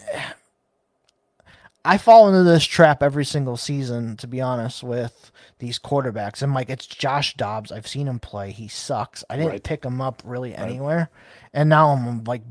I 1.84 1.98
fall 1.98 2.28
into 2.28 2.44
this 2.44 2.64
trap 2.64 3.02
every 3.02 3.24
single 3.24 3.57
season, 3.57 4.16
to 4.18 4.28
be 4.28 4.40
honest, 4.40 4.84
with 4.84 5.32
these 5.59 5.80
quarterbacks. 5.80 6.40
I'm 6.40 6.54
like, 6.54 6.70
it's 6.70 6.86
Josh 6.86 7.34
Dobbs. 7.36 7.72
I've 7.72 7.88
seen 7.88 8.07
him 8.07 8.20
play. 8.20 8.52
He 8.52 8.68
sucks. 8.68 9.24
I 9.28 9.34
didn't 9.36 9.50
Right. 9.50 9.62
pick 9.64 9.84
him 9.84 10.00
up 10.00 10.22
really 10.24 10.54
anywhere. 10.54 11.11
And 11.52 11.68
now 11.68 11.88
I'm 11.90 12.22
like 12.22 12.42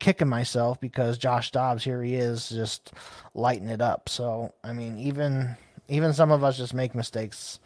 kicking 0.00 0.28
myself 0.28 0.78
because 0.78 1.16
Josh 1.16 1.50
Dobbs, 1.50 1.84
here 1.84 2.02
he 2.02 2.16
is, 2.16 2.50
just 2.50 2.92
lighting 3.34 3.68
it 3.68 3.80
up. 3.80 4.10
So, 4.10 4.52
I 4.62 4.74
mean, 4.74 4.98
even 4.98 5.56
even 5.88 6.12
some 6.12 6.30
of 6.30 6.44
us 6.44 6.58
just 6.58 6.74
make 6.74 6.94
mistakes. 6.94 7.60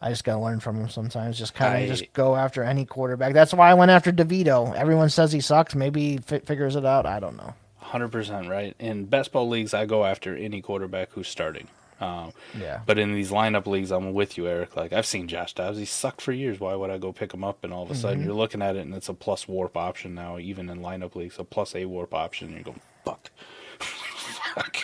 I 0.00 0.10
just 0.10 0.22
gotta 0.24 0.40
learn 0.40 0.60
from 0.60 0.76
him 0.80 0.88
sometimes. 0.88 1.38
Just 1.38 1.54
kind 1.54 1.82
of 1.82 1.88
just 1.96 2.12
go 2.12 2.36
after 2.36 2.62
any 2.62 2.84
quarterback. 2.84 3.32
That's 3.34 3.52
why 3.52 3.70
I 3.70 3.74
went 3.74 3.90
after 3.90 4.12
DeVito. 4.12 4.74
Everyone 4.74 5.10
says 5.10 5.32
he 5.32 5.40
sucks. 5.40 5.74
Maybe 5.74 6.00
he 6.12 6.18
fi- 6.18 6.38
figures 6.40 6.76
it 6.76 6.84
out. 6.86 7.04
I 7.06 7.18
don't 7.20 7.36
know. 7.36 7.54
hundred 7.78 8.08
percent 8.12 8.48
right. 8.48 8.76
In 8.78 9.06
best 9.06 9.32
ball 9.32 9.48
leagues, 9.48 9.74
I 9.74 9.86
go 9.86 10.04
after 10.04 10.36
any 10.36 10.60
quarterback 10.62 11.10
who's 11.12 11.26
starting. 11.28 11.66
Um, 12.00 12.32
Yeah. 12.56 12.78
But 12.86 13.00
in 13.00 13.12
these 13.12 13.32
lineup 13.32 13.66
leagues, 13.66 13.90
I'm 13.90 14.12
with 14.12 14.38
you, 14.38 14.46
Eric. 14.46 14.76
Like 14.76 14.92
I've 14.92 15.04
seen 15.06 15.26
Josh 15.26 15.52
Dobbs, 15.54 15.78
he 15.78 15.84
sucked 15.84 16.20
for 16.20 16.30
years. 16.30 16.60
Why 16.60 16.76
would 16.76 16.90
I 16.90 16.98
go 16.98 17.12
pick 17.12 17.34
him 17.34 17.42
up? 17.42 17.64
And 17.64 17.72
all 17.72 17.82
of 17.82 17.90
a 17.90 17.96
sudden, 17.96 18.22
you're 18.24 18.34
looking 18.34 18.62
at 18.62 18.76
it, 18.76 18.82
and 18.86 18.94
it's 18.94 19.08
a 19.08 19.14
plus 19.14 19.48
warp 19.48 19.76
option 19.76 20.14
now, 20.14 20.38
even 20.38 20.70
in 20.70 20.78
lineup 20.78 21.16
leagues, 21.16 21.40
a 21.40 21.44
plus 21.44 21.74
a 21.74 21.86
warp 21.86 22.14
option. 22.14 22.46
And 22.48 22.54
you're 22.56 22.62
going, 22.64 22.80
fuck, 23.04 23.30
fuck. 23.80 24.76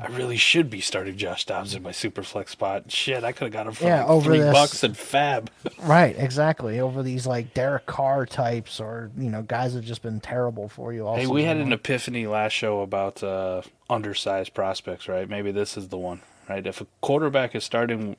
I 0.00 0.06
really 0.08 0.36
should 0.36 0.68
be 0.70 0.80
starting 0.80 1.16
Josh 1.16 1.44
Dobbs 1.46 1.74
in 1.74 1.82
my 1.82 1.92
super 1.92 2.22
flex 2.22 2.52
spot. 2.52 2.90
Shit, 2.90 3.24
I 3.24 3.32
could 3.32 3.44
have 3.44 3.52
got 3.52 3.66
him 3.66 3.72
for 3.72 3.84
Yeah, 3.84 4.00
like 4.02 4.08
over 4.10 4.24
three 4.30 4.38
this- 4.40 4.52
bucks 4.52 4.82
and 4.84 4.96
fab. 4.96 5.50
Right, 5.82 6.14
exactly. 6.18 6.80
Over 6.80 7.02
these 7.02 7.26
like 7.26 7.54
Derek 7.54 7.86
Carr 7.86 8.26
types 8.26 8.80
or, 8.80 9.10
you 9.16 9.30
know, 9.30 9.42
guys 9.42 9.72
that 9.74 9.80
have 9.80 9.88
just 9.88 10.02
been 10.02 10.20
terrible 10.20 10.68
for 10.68 10.92
you 10.92 11.06
all 11.06 11.16
Hey, 11.16 11.26
we 11.26 11.44
had 11.44 11.56
an 11.56 11.72
epiphany 11.72 12.26
last 12.26 12.52
show 12.52 12.80
about 12.82 13.22
uh, 13.22 13.62
undersized 13.88 14.52
prospects, 14.54 15.08
right? 15.08 15.28
Maybe 15.28 15.50
this 15.52 15.76
is 15.76 15.88
the 15.88 15.96
one, 15.98 16.20
right? 16.48 16.66
If 16.66 16.80
a 16.80 16.86
quarterback 17.00 17.54
is 17.54 17.64
starting, 17.64 18.16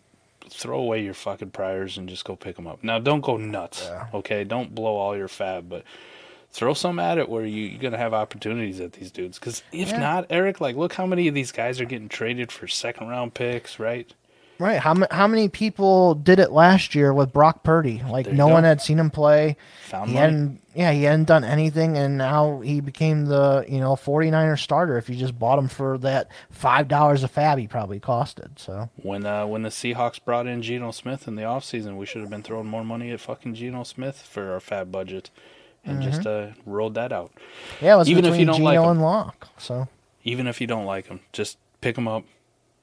throw 0.49 0.80
away 0.80 1.03
your 1.03 1.13
fucking 1.13 1.51
priors 1.51 1.97
and 1.97 2.09
just 2.09 2.26
go 2.26 2.36
pick 2.36 2.55
them 2.55 2.65
up. 2.65 2.84
Now, 2.84 2.97
don't 2.97 3.22
go 3.22 3.38
nuts, 3.38 3.84
Yeah. 3.86 4.07
okay? 4.15 4.43
Don't 4.43 4.74
blow 4.74 4.95
all 4.95 5.15
your 5.15 5.28
fab, 5.28 5.70
but 5.70 5.84
throw 6.52 6.74
some 6.74 7.00
at 7.00 7.18
it 7.18 7.30
where 7.30 7.45
you, 7.45 7.66
you're 7.66 7.80
going 7.80 7.91
to 7.93 7.97
have 8.00 8.14
opportunities 8.14 8.80
at 8.80 8.93
these 8.93 9.12
dudes. 9.12 9.38
Because 9.39 9.62
if 9.72 9.89
Yeah. 9.89 10.00
not, 10.00 10.26
Eric, 10.30 10.60
like, 10.60 10.76
look 10.76 10.93
how 10.93 11.06
many 11.06 11.28
of 11.28 11.34
these 11.36 11.52
guys 11.52 11.80
are 11.80 11.86
getting 11.86 12.10
traded 12.10 12.52
for 12.52 12.68
second 12.68 13.08
round 13.08 13.34
picks, 13.34 13.80
right? 13.80 14.12
Right. 14.58 14.80
How, 14.80 14.93
how 15.10 15.26
many 15.28 15.47
people 15.47 16.16
did 16.16 16.38
it 16.38 16.52
last 16.52 16.93
year 16.93 17.14
with 17.14 17.32
Brock 17.32 17.64
Purdy? 17.64 18.02
Like, 18.10 18.30
no 18.30 18.47
go. 18.47 18.54
one 18.56 18.66
had 18.66 18.82
seen 18.82 19.00
him 19.00 19.10
play. 19.10 19.56
Found 19.86 20.10
He 20.10 20.16
money. 20.16 20.26
hadn't, 20.26 20.62
yeah, 20.76 20.91
he 20.91 21.04
hadn't 21.04 21.30
done 21.30 21.45
anything, 21.45 21.97
and 21.97 22.18
now 22.18 22.60
he 22.60 22.82
became 22.82 23.24
the, 23.28 23.64
you 23.70 23.80
know, 23.80 23.95
49er 23.95 24.60
starter. 24.60 24.97
If 24.97 25.10
you 25.10 25.16
just 25.16 25.39
bought 25.39 25.60
him 25.60 25.70
for 25.70 25.97
that 26.00 26.28
$5 26.54 27.24
a 27.24 27.28
fab, 27.30 27.58
he 27.58 27.68
probably 27.70 28.02
costed. 28.02 28.60
So, 28.60 28.89
When 29.02 29.26
uh, 29.26 29.45
when 29.47 29.62
the 29.62 29.70
Seahawks 29.70 30.20
brought 30.24 30.45
in 30.45 30.62
Geno 30.62 30.91
Smith 30.91 31.26
in 31.26 31.36
the 31.36 31.43
offseason, 31.43 31.95
we 31.95 32.06
should 32.06 32.20
have 32.22 32.30
been 32.30 32.43
throwing 32.43 32.68
more 32.68 32.84
money 32.84 33.12
at 33.12 33.22
fucking 33.22 33.54
Geno 33.56 33.84
Smith 33.84 34.18
for 34.22 34.52
our 34.52 34.60
fab 34.60 34.91
budget 34.91 35.30
and 35.90 36.02
just 36.02 36.26
uh, 36.26 36.48
rolled 36.66 36.94
that 36.96 37.12
out. 37.12 37.32
yeah, 37.82 37.96
it 37.96 37.98
was 37.98 38.10
Even 38.10 38.26
if 38.26 38.38
you 38.40 38.46
don't 38.46 38.58
Geno 38.58 38.66
like 38.66 38.80
him. 38.80 38.90
and 38.92 39.02
Locke. 39.02 39.48
So, 39.58 39.88
even 40.24 40.48
if 40.48 40.62
you 40.62 40.68
don't 40.68 40.86
like 40.86 41.08
them, 41.08 41.20
just 41.34 41.58
pick 41.82 41.96
them 41.96 42.08
up. 42.08 42.24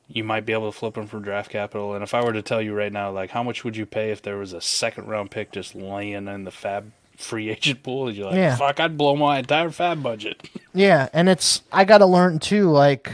You 0.09 0.23
might 0.23 0.47
be 0.47 0.53
able 0.53 0.71
to 0.71 0.79
flip 0.79 0.95
them 0.95 1.07
for 1.09 1.19
draft 1.19 1.51
capital. 1.51 1.95
And 1.95 2.03
if 2.05 2.15
I 2.15 2.23
were 2.25 2.33
to 2.33 2.43
tell 2.43 2.63
you 2.63 2.75
right 2.75 2.93
now, 2.93 3.11
like, 3.11 3.31
how 3.31 3.43
much 3.43 3.65
would 3.65 3.77
you 3.77 3.87
pay 3.87 4.13
if 4.13 4.23
there 4.23 4.37
was 4.37 4.53
a 4.53 4.61
second 4.61 5.09
round 5.09 5.31
pick 5.33 5.51
just 5.51 5.75
laying 5.75 6.29
in 6.29 6.45
the 6.45 6.53
fab 6.53 6.93
free 7.17 7.51
agent 7.51 7.83
pool? 7.83 8.11
You're 8.13 8.27
like, 8.27 8.37
Yeah. 8.37 8.55
fuck, 8.57 8.79
I'd 8.79 8.97
blow 8.97 9.17
my 9.17 9.39
entire 9.39 9.71
fab 9.71 10.03
budget. 10.03 10.49
Yeah, 10.75 11.09
and 11.15 11.31
it's 11.31 11.63
I 11.73 11.87
got 11.87 11.99
to 11.99 12.07
learn 12.07 12.39
too 12.39 12.71
like 12.71 13.11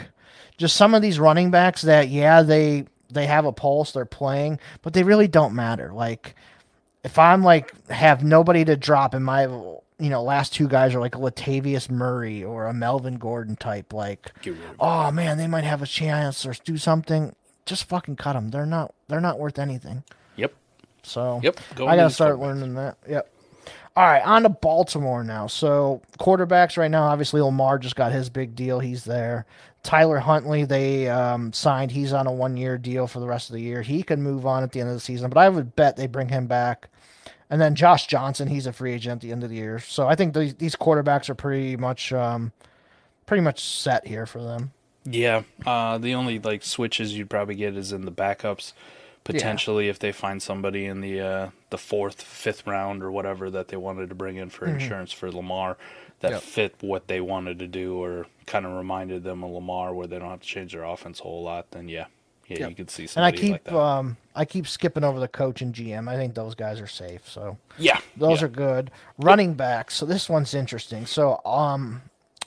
just 0.58 0.74
some 0.74 0.94
of 0.94 1.02
these 1.02 1.20
running 1.20 1.52
backs 1.52 1.82
that 1.82 2.08
yeah, 2.08 2.42
they 2.42 2.86
they 3.08 3.26
have 3.26 3.44
a 3.44 3.52
pulse, 3.52 3.92
they're 3.92 4.04
playing, 4.04 4.58
but 4.82 4.94
they 4.94 5.04
really 5.04 5.28
don't 5.28 5.54
matter. 5.54 5.92
Like 5.92 6.34
if 7.04 7.18
I'm 7.18 7.42
like 7.42 7.88
have 7.88 8.22
nobody 8.24 8.64
to 8.64 8.76
drop 8.76 9.14
and 9.14 9.24
my 9.24 9.44
you 9.44 9.80
know 9.98 10.22
last 10.22 10.52
two 10.54 10.68
guys 10.68 10.94
are 10.94 11.00
like 11.00 11.14
a 11.14 11.18
Latavius 11.18 11.90
Murray 11.90 12.42
or 12.44 12.66
a 12.66 12.72
Melvin 12.74 13.16
Gordon 13.16 13.56
type 13.56 13.92
like 13.92 14.32
Get 14.42 14.50
rid 14.54 14.62
of 14.62 14.70
'em. 14.70 14.76
oh 14.80 15.10
man, 15.10 15.38
they 15.38 15.46
might 15.46 15.64
have 15.64 15.82
a 15.82 15.86
chance 15.86 16.44
or 16.46 16.54
do 16.64 16.76
something. 16.76 17.34
Just 17.66 17.84
fucking 17.84 18.16
cut 18.16 18.32
them. 18.34 18.50
They're 18.50 18.66
not 18.66 18.94
they're 19.08 19.20
not 19.20 19.38
worth 19.38 19.58
anything. 19.58 20.02
Yep. 20.36 20.52
So 21.02 21.40
Yep. 21.42 21.60
Go 21.74 21.86
I 21.88 21.96
gotta 21.96 22.10
start 22.10 22.38
learning 22.38 22.74
that. 22.74 22.96
Yep. 23.08 23.28
All 23.94 24.04
right, 24.04 24.24
on 24.24 24.44
to 24.44 24.48
Baltimore 24.48 25.22
now. 25.22 25.46
So 25.48 26.00
quarterbacks 26.18 26.78
right 26.78 26.90
now, 26.90 27.02
obviously 27.04 27.42
Lamar 27.42 27.78
just 27.78 27.94
got 27.94 28.10
his 28.10 28.30
big 28.30 28.54
deal. 28.56 28.80
He's 28.80 29.04
there. 29.04 29.44
Tyler 29.82 30.18
Huntley, 30.18 30.64
they 30.64 31.10
um, 31.10 31.52
signed. 31.52 31.90
He's 31.90 32.14
on 32.14 32.26
a 32.26 32.32
one-year 32.32 32.78
deal 32.78 33.06
for 33.06 33.20
the 33.20 33.26
rest 33.26 33.50
of 33.50 33.54
the 33.54 33.60
year. 33.60 33.82
He 33.82 34.02
can 34.02 34.22
move 34.22 34.46
on 34.46 34.62
at 34.62 34.72
the 34.72 34.80
end 34.80 34.88
of 34.88 34.94
the 34.94 35.00
season, 35.00 35.28
but 35.28 35.38
I 35.38 35.50
would 35.50 35.76
bet 35.76 35.96
they 35.96 36.06
bring 36.06 36.28
him 36.30 36.46
back. 36.46 36.88
And 37.52 37.60
then 37.60 37.74
Josh 37.74 38.06
Johnson, 38.06 38.48
he's 38.48 38.66
a 38.66 38.72
free 38.72 38.94
agent 38.94 39.16
at 39.16 39.20
the 39.20 39.30
end 39.30 39.44
of 39.44 39.50
the 39.50 39.56
year. 39.56 39.78
So 39.78 40.08
I 40.08 40.14
think 40.14 40.32
these, 40.32 40.54
these 40.54 40.74
quarterbacks 40.74 41.28
are 41.28 41.34
pretty 41.34 41.76
much, 41.76 42.10
um, 42.10 42.50
pretty 43.26 43.42
much 43.42 43.62
set 43.62 44.06
here 44.06 44.24
for 44.24 44.42
them. 44.42 44.72
Yeah. 45.04 45.42
Uh, 45.66 45.98
the 45.98 46.14
only 46.14 46.38
like 46.38 46.64
switches 46.64 47.14
you'd 47.16 47.28
probably 47.28 47.54
get 47.56 47.76
is 47.76 47.92
in 47.92 48.06
the 48.06 48.10
backups. 48.10 48.72
Potentially, 49.24 49.88
if 49.88 49.98
they 49.98 50.12
find 50.12 50.42
somebody 50.42 50.86
in 50.86 51.00
the 51.02 51.20
uh, 51.20 51.50
the 51.70 51.78
fourth, 51.78 52.22
fifth 52.22 52.66
round 52.66 53.04
or 53.04 53.12
whatever 53.12 53.50
that 53.50 53.68
they 53.68 53.76
wanted 53.76 54.08
to 54.08 54.14
bring 54.16 54.36
in 54.36 54.48
for 54.50 54.64
insurance 54.66 55.12
for 55.12 55.30
Lamar, 55.30 55.76
that 56.20 56.32
Yep. 56.32 56.42
fit 56.42 56.74
what 56.80 57.06
they 57.06 57.20
wanted 57.20 57.58
to 57.60 57.68
do 57.68 58.02
or 58.02 58.26
kind 58.46 58.66
of 58.66 58.72
reminded 58.72 59.22
them 59.22 59.44
of 59.44 59.50
Lamar, 59.52 59.94
where 59.94 60.08
they 60.08 60.18
don't 60.18 60.30
have 60.30 60.40
to 60.40 60.46
change 60.46 60.72
their 60.72 60.82
offense 60.82 61.20
a 61.20 61.22
whole 61.22 61.44
lot. 61.44 61.70
Then 61.70 61.88
yeah, 61.88 62.06
yeah, 62.48 62.58
Yep. 62.60 62.70
you 62.70 62.76
could 62.76 62.90
see 62.90 63.08
And 63.16 63.24
I 63.24 63.32
keep, 63.32 63.52
like 63.52 63.64
that. 63.64 63.76
um, 63.76 64.16
I 64.34 64.44
keep 64.44 64.66
skipping 64.66 65.04
over 65.04 65.20
the 65.20 65.28
coach 65.28 65.62
and 65.62 65.74
GM. 65.74 66.08
I 66.08 66.16
think 66.16 66.34
those 66.34 66.54
guys 66.54 66.80
are 66.80 66.86
safe. 66.86 67.28
So 67.28 67.56
yeah, 67.78 68.00
Those 68.16 68.40
yeah. 68.40 68.46
are 68.46 68.50
good. 68.50 68.90
Running 69.18 69.54
backs. 69.54 69.94
So 69.96 70.06
this 70.06 70.28
one's 70.28 70.54
interesting. 70.54 71.06
So 71.06 71.40
um 71.44 72.02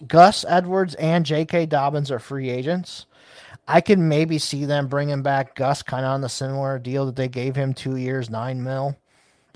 Gus 0.08 0.44
Edwards 0.48 0.96
and 0.96 1.26
J.K. 1.26 1.68
Dobbins 1.68 2.12
are 2.12 2.20
free 2.20 2.50
agents. 2.50 3.06
I 3.68 3.82
can 3.82 4.08
maybe 4.10 4.38
see 4.38 4.66
them 4.66 4.88
bringing 4.88 5.22
back 5.24 5.56
Gus 5.56 5.82
kind 5.82 6.06
of 6.06 6.12
on 6.12 6.22
the 6.22 6.30
similar 6.30 6.78
deal 6.78 7.06
that 7.08 7.16
they 7.16 7.28
gave 7.30 7.56
him 7.56 7.74
two 7.74 7.96
years, 7.96 8.30
nine 8.30 8.62
mil. 8.62 8.96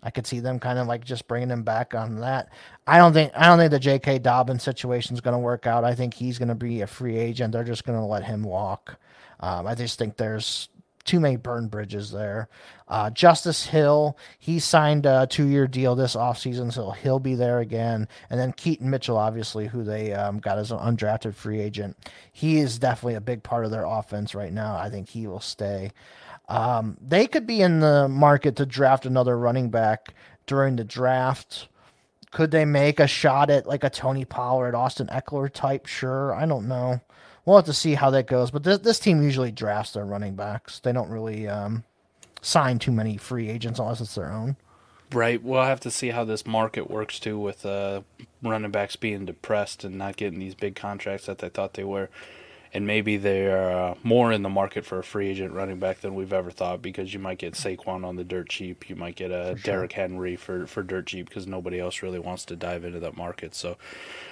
I 0.01 0.11
could 0.11 0.25
see 0.25 0.39
them 0.39 0.59
kind 0.59 0.79
of 0.79 0.87
like 0.87 1.03
just 1.03 1.27
bringing 1.27 1.49
him 1.49 1.63
back 1.63 1.93
on 1.93 2.21
that. 2.21 2.47
I 2.87 2.97
don't 2.97 3.11
think 3.11 3.33
I 3.35 3.47
don't 3.47 3.59
think 3.59 3.71
the 3.71 3.79
J.K. 3.79 4.19
Dobbins 4.19 4.63
situation 4.63 5.13
is 5.13 5.21
going 5.21 5.33
to 5.33 5.39
work 5.39 5.67
out. 5.67 5.83
I 5.83 5.93
think 5.93 6.13
he's 6.13 6.37
going 6.39 6.47
to 6.47 6.55
be 6.55 6.81
a 6.81 6.87
free 6.87 7.17
agent. 7.17 7.51
They're 7.51 7.63
just 7.65 7.83
going 7.83 7.99
to 7.99 8.05
let 8.05 8.23
him 8.23 8.43
walk. 8.43 8.95
Um, 9.39 9.67
I 9.67 9.75
just 9.75 9.97
think 9.97 10.17
there's 10.17 10.69
too 11.05 11.19
many 11.19 11.37
burn 11.37 11.67
bridges 11.67 12.11
there. 12.11 12.49
Uh, 12.87 13.09
Justice 13.09 13.65
Hill, 13.65 14.17
he 14.37 14.59
signed 14.59 15.05
a 15.05 15.27
two 15.27 15.47
year 15.47 15.67
deal 15.67 15.95
this 15.95 16.15
offseason, 16.15 16.71
so 16.71 16.91
he'll 16.91 17.19
be 17.19 17.35
there 17.35 17.59
again. 17.59 18.07
And 18.29 18.39
then 18.39 18.53
Keaton 18.53 18.89
Mitchell, 18.89 19.17
obviously, 19.17 19.67
who 19.67 19.83
they 19.83 20.13
um, 20.13 20.39
got 20.39 20.57
as 20.59 20.71
an 20.71 20.77
undrafted 20.77 21.33
free 21.33 21.59
agent. 21.59 21.97
He 22.31 22.57
is 22.57 22.77
definitely 22.77 23.15
a 23.15 23.21
big 23.21 23.41
part 23.41 23.65
of 23.65 23.71
their 23.71 23.85
offense 23.85 24.35
right 24.35 24.53
now. 24.53 24.75
I 24.75 24.89
think 24.89 25.09
he 25.09 25.25
will 25.25 25.39
stay. 25.39 25.91
Um, 26.47 26.97
they 27.01 27.27
could 27.27 27.47
be 27.47 27.61
in 27.61 27.79
the 27.79 28.07
market 28.07 28.55
to 28.57 28.65
draft 28.65 29.05
another 29.05 29.37
running 29.37 29.69
back 29.69 30.13
during 30.45 30.75
the 30.75 30.83
draft. 30.83 31.69
Could 32.31 32.51
they 32.51 32.65
make 32.65 32.99
a 32.99 33.07
shot 33.07 33.49
at 33.49 33.67
like 33.67 33.83
a 33.83 33.89
Tony 33.89 34.25
Pollard, 34.25 34.75
Austin 34.75 35.07
Ekeler 35.07 35.51
type? 35.51 35.87
Sure. 35.87 36.33
I 36.33 36.45
don't 36.45 36.67
know. 36.67 37.01
We'll 37.49 37.57
have 37.57 37.65
to 37.65 37.73
see 37.73 37.95
how 37.95 38.11
that 38.11 38.27
goes. 38.27 38.51
But 38.51 38.61
this, 38.61 38.77
this 38.77 38.99
team 38.99 39.23
usually 39.23 39.49
drafts 39.49 39.93
their 39.93 40.05
running 40.05 40.35
backs. 40.35 40.79
They 40.81 40.91
don't 40.91 41.09
really 41.09 41.47
um, 41.47 41.83
sign 42.43 42.77
too 42.77 42.91
many 42.91 43.17
free 43.17 43.49
agents 43.49 43.79
unless 43.79 44.01
it's 44.01 44.13
their 44.13 44.31
own. 44.31 44.55
Right. 45.11 45.41
We'll 45.41 45.63
have 45.63 45.79
to 45.79 45.89
see 45.89 46.09
how 46.09 46.25
this 46.25 46.45
market 46.45 46.91
works 46.91 47.19
too, 47.19 47.39
with 47.39 47.65
uh, 47.65 48.01
running 48.43 48.69
backs 48.69 48.97
being 48.97 49.25
depressed 49.25 49.83
and 49.83 49.95
not 49.95 50.15
getting 50.15 50.37
these 50.37 50.53
big 50.53 50.75
contracts 50.75 51.25
that 51.25 51.39
they 51.39 51.49
thought 51.49 51.73
they 51.73 51.83
were, 51.83 52.11
and 52.71 52.85
maybe 52.85 53.17
they're 53.17 53.71
uh, 53.71 53.95
more 54.03 54.31
in 54.31 54.43
the 54.43 54.49
market 54.49 54.85
for 54.85 54.99
a 54.99 55.03
free 55.03 55.29
agent 55.29 55.51
running 55.55 55.79
back 55.79 56.01
than 56.01 56.13
we've 56.13 56.31
ever 56.31 56.51
thought 56.51 56.83
because 56.83 57.15
you 57.15 57.19
might 57.19 57.39
get 57.39 57.55
Saquon 57.55 58.05
on 58.05 58.15
the 58.15 58.23
dirt 58.23 58.49
cheap, 58.49 58.91
you 58.91 58.95
might 58.95 59.15
get 59.15 59.31
a 59.31 59.57
Derrick 59.63 59.93
Henry 59.93 60.35
for 60.35 60.67
for 60.67 60.83
dirt 60.83 61.07
cheap 61.07 61.27
because 61.27 61.47
nobody 61.47 61.79
else 61.79 62.03
really 62.03 62.19
wants 62.19 62.45
to 62.45 62.55
dive 62.55 62.85
into 62.85 62.99
that 62.99 63.17
market. 63.17 63.55
So, 63.55 63.77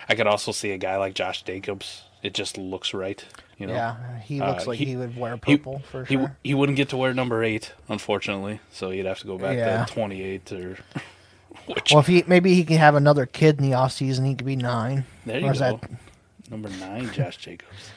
I 0.07 0.13
could 0.13 0.27
also 0.27 0.51
see 0.51 0.69
a 0.69 0.77
guy 0.77 0.97
like 0.97 1.15
Josh 1.15 1.41
Jacobs. 1.41 2.03
It 2.27 2.33
just 2.33 2.57
looks 2.57 2.93
right. 2.93 3.23
You 3.57 3.67
know? 3.67 3.73
Yeah, 3.73 4.19
he 4.19 4.39
looks 4.41 4.65
Uh, 4.65 4.71
like 4.71 4.79
he- 4.79 4.85
he, 4.85 4.95
would 4.97 5.17
wear 5.17 5.39
he- 5.45 5.57
purple 5.57 5.79
for 5.89 6.03
He, 6.03 6.15
sure. 6.15 6.35
he 6.43 6.53
wouldn't 6.53 6.75
get 6.75 6.89
to 6.89 6.97
wear 6.97 7.13
number 7.13 7.41
eight, 7.43 7.71
unfortunately. 7.87 8.59
So 8.71 8.89
he'd 8.91 9.05
have 9.05 9.19
to 9.19 9.25
go 9.27 9.37
back 9.37 9.55
Yeah. 9.55 9.85
to 9.85 9.93
twenty 9.93 10.21
eight 10.21 10.51
or 10.51 10.77
which 11.67 11.91
well, 11.91 12.01
if 12.01 12.07
he 12.07 12.23
maybe 12.27 12.53
he 12.53 12.65
can 12.65 12.77
have 12.77 12.95
another 12.95 13.25
kid 13.25 13.59
in 13.59 13.63
the 13.69 13.73
off 13.75 13.93
season, 13.93 14.25
he 14.25 14.35
could 14.35 14.45
be 14.45 14.55
nine. 14.57 15.05
There 15.25 15.39
you 15.39 15.49
is 15.49 15.59
go. 15.59 15.79
that 15.81 15.89
Number 16.51 16.69
nine, 16.69 17.11
Josh 17.13 17.37
Jacobs. 17.37 17.91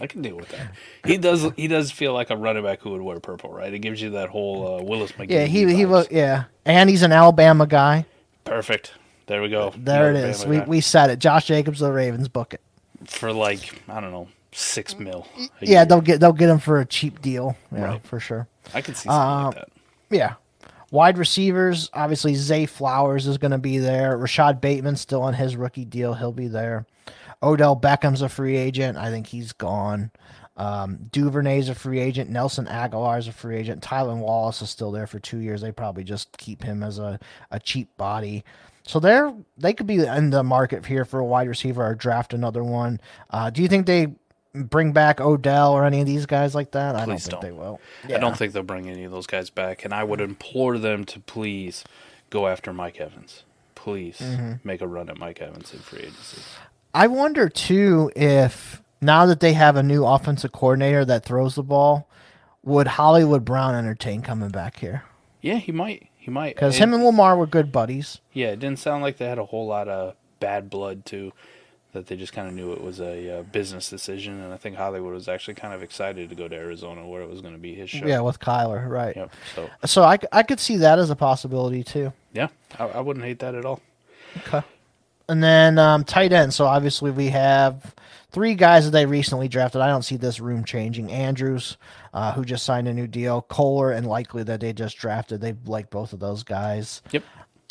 I 0.00 0.06
can 0.08 0.22
deal 0.22 0.36
with 0.36 0.48
that. 0.50 0.72
He 1.06 1.16
does. 1.18 1.46
He 1.56 1.68
does 1.68 1.90
feel 1.90 2.12
like 2.12 2.28
a 2.30 2.36
running 2.36 2.64
back 2.64 2.80
who 2.82 2.90
would 2.90 3.00
wear 3.02 3.18
purple, 3.20 3.50
right? 3.52 3.72
It 3.72 3.78
gives 3.80 4.02
you 4.02 4.10
that 4.10 4.28
whole 4.28 4.78
uh, 4.78 4.82
Willis 4.82 5.12
McGahee. 5.12 5.30
Yeah, 5.30 5.44
he 5.46 5.60
he 5.74 5.84
vibes. 5.84 5.88
was 5.88 6.08
yeah, 6.10 6.44
and 6.66 6.90
he's 6.90 7.02
an 7.02 7.12
Alabama 7.12 7.66
guy. 7.66 8.04
perfect. 8.44 8.92
There 9.26 9.40
we 9.40 9.48
go. 9.48 9.72
There 9.76 10.10
it 10.10 10.16
Alabama 10.16 10.28
is. 10.32 10.46
We 10.46 10.56
guy. 10.58 10.64
we 10.66 10.80
said 10.82 11.08
it. 11.10 11.18
Josh 11.18 11.46
Jacobs, 11.46 11.78
the 11.80 11.90
Ravens, 11.90 12.28
book 12.28 12.52
it. 12.54 12.60
For 13.06 13.32
like 13.32 13.82
I 13.88 14.00
don't 14.00 14.10
know 14.12 14.28
six 14.52 14.98
mil. 14.98 15.26
Yeah, 15.60 15.80
year. 15.80 15.84
they'll 15.86 16.00
get 16.00 16.20
they'll 16.20 16.32
get 16.32 16.48
him 16.48 16.58
for 16.58 16.80
a 16.80 16.86
cheap 16.86 17.20
deal. 17.20 17.56
Yeah, 17.72 17.84
Right. 17.84 18.06
for 18.06 18.20
sure. 18.20 18.46
I 18.72 18.80
could 18.82 18.96
see 18.96 19.08
something 19.08 19.20
Um, 19.36 19.44
like 19.46 19.54
that. 19.56 19.68
Yeah. 20.10 20.34
Wide 20.90 21.18
receivers, 21.18 21.90
obviously 21.92 22.34
Zay 22.36 22.66
Flowers 22.66 23.26
is 23.26 23.36
going 23.36 23.50
to 23.50 23.58
be 23.58 23.78
there. 23.78 24.16
Rashod 24.16 24.60
Bateman 24.60 24.94
still 24.94 25.22
on 25.22 25.34
his 25.34 25.56
rookie 25.56 25.84
deal. 25.84 26.14
He'll 26.14 26.30
be 26.30 26.46
there. 26.46 26.86
Odell 27.42 27.74
Beckham's 27.74 28.22
a 28.22 28.28
free 28.28 28.56
agent. 28.56 28.96
I 28.96 29.10
think 29.10 29.26
he's 29.26 29.52
gone. 29.52 30.12
Um, 30.56 31.08
Duvernay's 31.10 31.68
a 31.68 31.74
free 31.74 31.98
agent. 31.98 32.30
Nelson 32.30 32.66
Agholor's 32.66 33.26
a 33.26 33.32
free 33.32 33.56
agent. 33.56 33.82
Tylan 33.82 34.18
Wallace 34.18 34.62
is 34.62 34.70
still 34.70 34.92
there 34.92 35.08
for 35.08 35.18
two 35.18 35.38
years. 35.38 35.60
They 35.60 35.72
probably 35.72 36.04
just 36.04 36.38
keep 36.38 36.62
him 36.62 36.84
as 36.84 37.00
a, 37.00 37.18
a 37.50 37.58
cheap 37.58 37.88
body. 37.96 38.44
So 38.86 39.00
they're 39.00 39.32
they 39.56 39.72
could 39.72 39.86
be 39.86 40.04
in 40.04 40.30
the 40.30 40.42
market 40.42 40.84
here 40.86 41.04
for 41.04 41.18
a 41.20 41.24
wide 41.24 41.48
receiver 41.48 41.84
or 41.84 41.94
draft 41.94 42.34
another 42.34 42.62
one. 42.62 43.00
Uh, 43.30 43.50
do 43.50 43.62
you 43.62 43.68
think 43.68 43.86
they 43.86 44.08
bring 44.54 44.92
back 44.92 45.20
Odell 45.20 45.72
or 45.72 45.84
any 45.84 46.00
of 46.00 46.06
these 46.06 46.26
guys 46.26 46.54
like 46.54 46.72
that? 46.72 46.94
I 46.94 47.06
don't 47.06 47.18
think 47.18 47.30
don't. 47.30 47.40
they 47.42 47.50
will. 47.52 47.80
I 48.04 48.18
don't 48.18 48.36
think 48.36 48.52
they'll 48.52 48.62
bring 48.62 48.88
any 48.88 49.04
of 49.04 49.10
those 49.10 49.26
guys 49.26 49.48
back, 49.50 49.84
and 49.84 49.94
I 49.94 50.04
would 50.04 50.20
implore 50.20 50.78
them 50.78 51.04
to 51.06 51.20
please 51.20 51.82
go 52.30 52.46
after 52.46 52.72
Mike 52.72 53.00
Evans. 53.00 53.42
Please 53.74 54.18
Mm-hmm. 54.18 54.52
make 54.66 54.80
a 54.80 54.86
run 54.86 55.08
at 55.10 55.18
Mike 55.18 55.40
Evans 55.42 55.72
in 55.74 55.80
free 55.80 56.00
agency. 56.00 56.40
I 56.94 57.06
wonder 57.06 57.48
too 57.48 58.10
if 58.14 58.80
now 59.00 59.26
that 59.26 59.40
they 59.40 59.52
have 59.54 59.76
a 59.76 59.82
new 59.82 60.04
offensive 60.06 60.52
coordinator 60.52 61.04
that 61.06 61.24
throws 61.24 61.54
the 61.54 61.62
ball, 61.62 62.08
would 62.62 62.86
Hollywood 62.86 63.44
Brown 63.44 63.74
entertain 63.74 64.22
coming 64.22 64.48
back 64.50 64.78
here? 64.78 65.04
Yeah, 65.42 65.56
he 65.56 65.72
might. 65.72 66.08
He 66.24 66.30
might. 66.30 66.54
Because 66.54 66.78
him 66.78 66.94
and 66.94 67.04
Lamar 67.04 67.36
were 67.36 67.46
good 67.46 67.70
buddies. 67.70 68.20
yeah, 68.32 68.46
it 68.48 68.58
didn't 68.58 68.78
sound 68.78 69.02
like 69.02 69.18
they 69.18 69.26
had 69.26 69.38
a 69.38 69.44
whole 69.44 69.66
lot 69.66 69.88
of 69.88 70.14
bad 70.40 70.70
blood 70.70 71.04
too. 71.04 71.32
That 71.92 72.06
they 72.06 72.16
just 72.16 72.32
kind 72.32 72.48
of 72.48 72.54
knew 72.54 72.72
it 72.72 72.80
was 72.82 72.98
a 72.98 73.38
uh, 73.38 73.42
business 73.42 73.88
decision, 73.90 74.40
and 74.42 74.52
I 74.52 74.56
think 74.56 74.74
Hollywood 74.76 75.12
was 75.12 75.28
actually 75.28 75.54
kind 75.54 75.72
of 75.74 75.82
excited 75.82 76.28
to 76.30 76.34
go 76.34 76.48
to 76.48 76.56
Arizona, 76.56 77.06
where 77.06 77.20
it 77.22 77.28
was 77.28 77.40
going 77.42 77.52
to 77.52 77.60
be 77.60 77.74
his 77.74 77.88
show. 77.90 78.06
Yeah, 78.06 78.20
with 78.20 78.40
Kyler, 78.40 78.88
right? 78.88 79.14
Yep. 79.14 79.30
So 79.54 79.70
So 79.84 80.02
I, 80.02 80.18
I 80.32 80.42
could 80.42 80.58
see 80.60 80.78
that 80.78 80.98
as 80.98 81.10
a 81.10 81.14
possibility 81.16 81.84
too. 81.84 82.12
yeah, 82.32 82.48
I, 82.80 82.86
I 82.86 83.00
wouldn't 83.00 83.24
hate 83.24 83.38
that 83.40 83.54
at 83.54 83.64
all. 83.66 83.80
Okay. 84.38 84.62
And 85.28 85.42
then 85.42 85.78
um, 85.78 86.04
tight 86.04 86.32
end. 86.32 86.52
So 86.52 86.66
obviously 86.66 87.10
we 87.10 87.28
have 87.28 87.94
three 88.30 88.54
guys 88.54 88.84
that 88.84 88.90
they 88.90 89.06
recently 89.06 89.48
drafted. 89.48 89.80
I 89.80 89.88
don't 89.88 90.02
see 90.02 90.16
this 90.16 90.40
room 90.40 90.64
changing. 90.64 91.10
Andrews, 91.10 91.76
uh, 92.12 92.32
who 92.32 92.44
just 92.44 92.64
signed 92.64 92.88
a 92.88 92.92
new 92.92 93.06
deal. 93.06 93.42
Kolar 93.42 93.92
and 93.92 94.06
Likely 94.06 94.42
that 94.42 94.60
they 94.60 94.72
just 94.72 94.98
drafted. 94.98 95.40
They 95.40 95.54
like 95.64 95.88
both 95.88 96.12
of 96.12 96.20
those 96.20 96.42
guys. 96.42 97.00
Yep. 97.12 97.22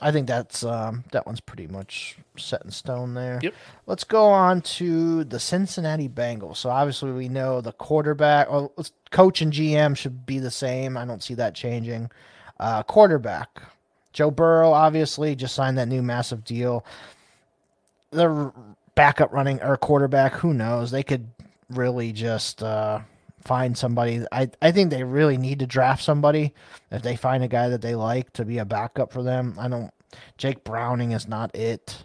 I 0.01 0.11
think 0.11 0.27
that's 0.27 0.63
um, 0.63 1.03
that 1.11 1.25
one's 1.25 1.39
pretty 1.39 1.67
much 1.67 2.17
set 2.37 2.63
in 2.65 2.71
stone 2.71 3.13
there. 3.13 3.39
Yep. 3.41 3.53
Let's 3.85 4.03
go 4.03 4.25
on 4.25 4.61
to 4.61 5.23
the 5.23 5.39
Cincinnati 5.39 6.09
Bengals. 6.09 6.57
So 6.57 6.69
obviously 6.69 7.11
we 7.11 7.29
know 7.29 7.61
the 7.61 7.71
quarterback, 7.73 8.51
or 8.51 8.71
coach 9.11 9.41
and 9.41 9.53
GM 9.53 9.95
should 9.95 10.25
be 10.25 10.39
the 10.39 10.51
same. 10.51 10.97
I 10.97 11.05
don't 11.05 11.23
see 11.23 11.35
that 11.35 11.55
changing. 11.55 12.09
Uh, 12.59 12.83
quarterback, 12.83 13.61
Joe 14.11 14.31
Burrow 14.31 14.71
obviously 14.71 15.35
just 15.35 15.55
signed 15.55 15.77
that 15.77 15.87
new 15.87 16.01
massive 16.01 16.43
deal. 16.43 16.85
The 18.13 18.51
backup 18.95 19.31
running 19.33 19.61
or 19.61 19.77
quarterback, 19.77 20.33
who 20.33 20.53
knows? 20.53 20.91
They 20.91 21.03
could 21.03 21.27
really 21.69 22.11
just 22.11 22.61
uh, 22.61 22.99
find 23.43 23.77
somebody. 23.77 24.25
I 24.31 24.49
I 24.61 24.71
think 24.71 24.89
they 24.89 25.03
really 25.03 25.37
need 25.37 25.59
to 25.59 25.67
draft 25.67 26.03
somebody 26.03 26.53
if 26.91 27.01
they 27.01 27.15
find 27.15 27.43
a 27.43 27.47
guy 27.47 27.69
that 27.69 27.81
they 27.81 27.95
like 27.95 28.31
to 28.33 28.45
be 28.45 28.57
a 28.59 28.65
backup 28.65 29.11
for 29.11 29.23
them. 29.23 29.55
I 29.59 29.67
don't. 29.67 29.91
Jake 30.37 30.63
Browning 30.63 31.11
is 31.11 31.27
not 31.27 31.55
it. 31.55 32.03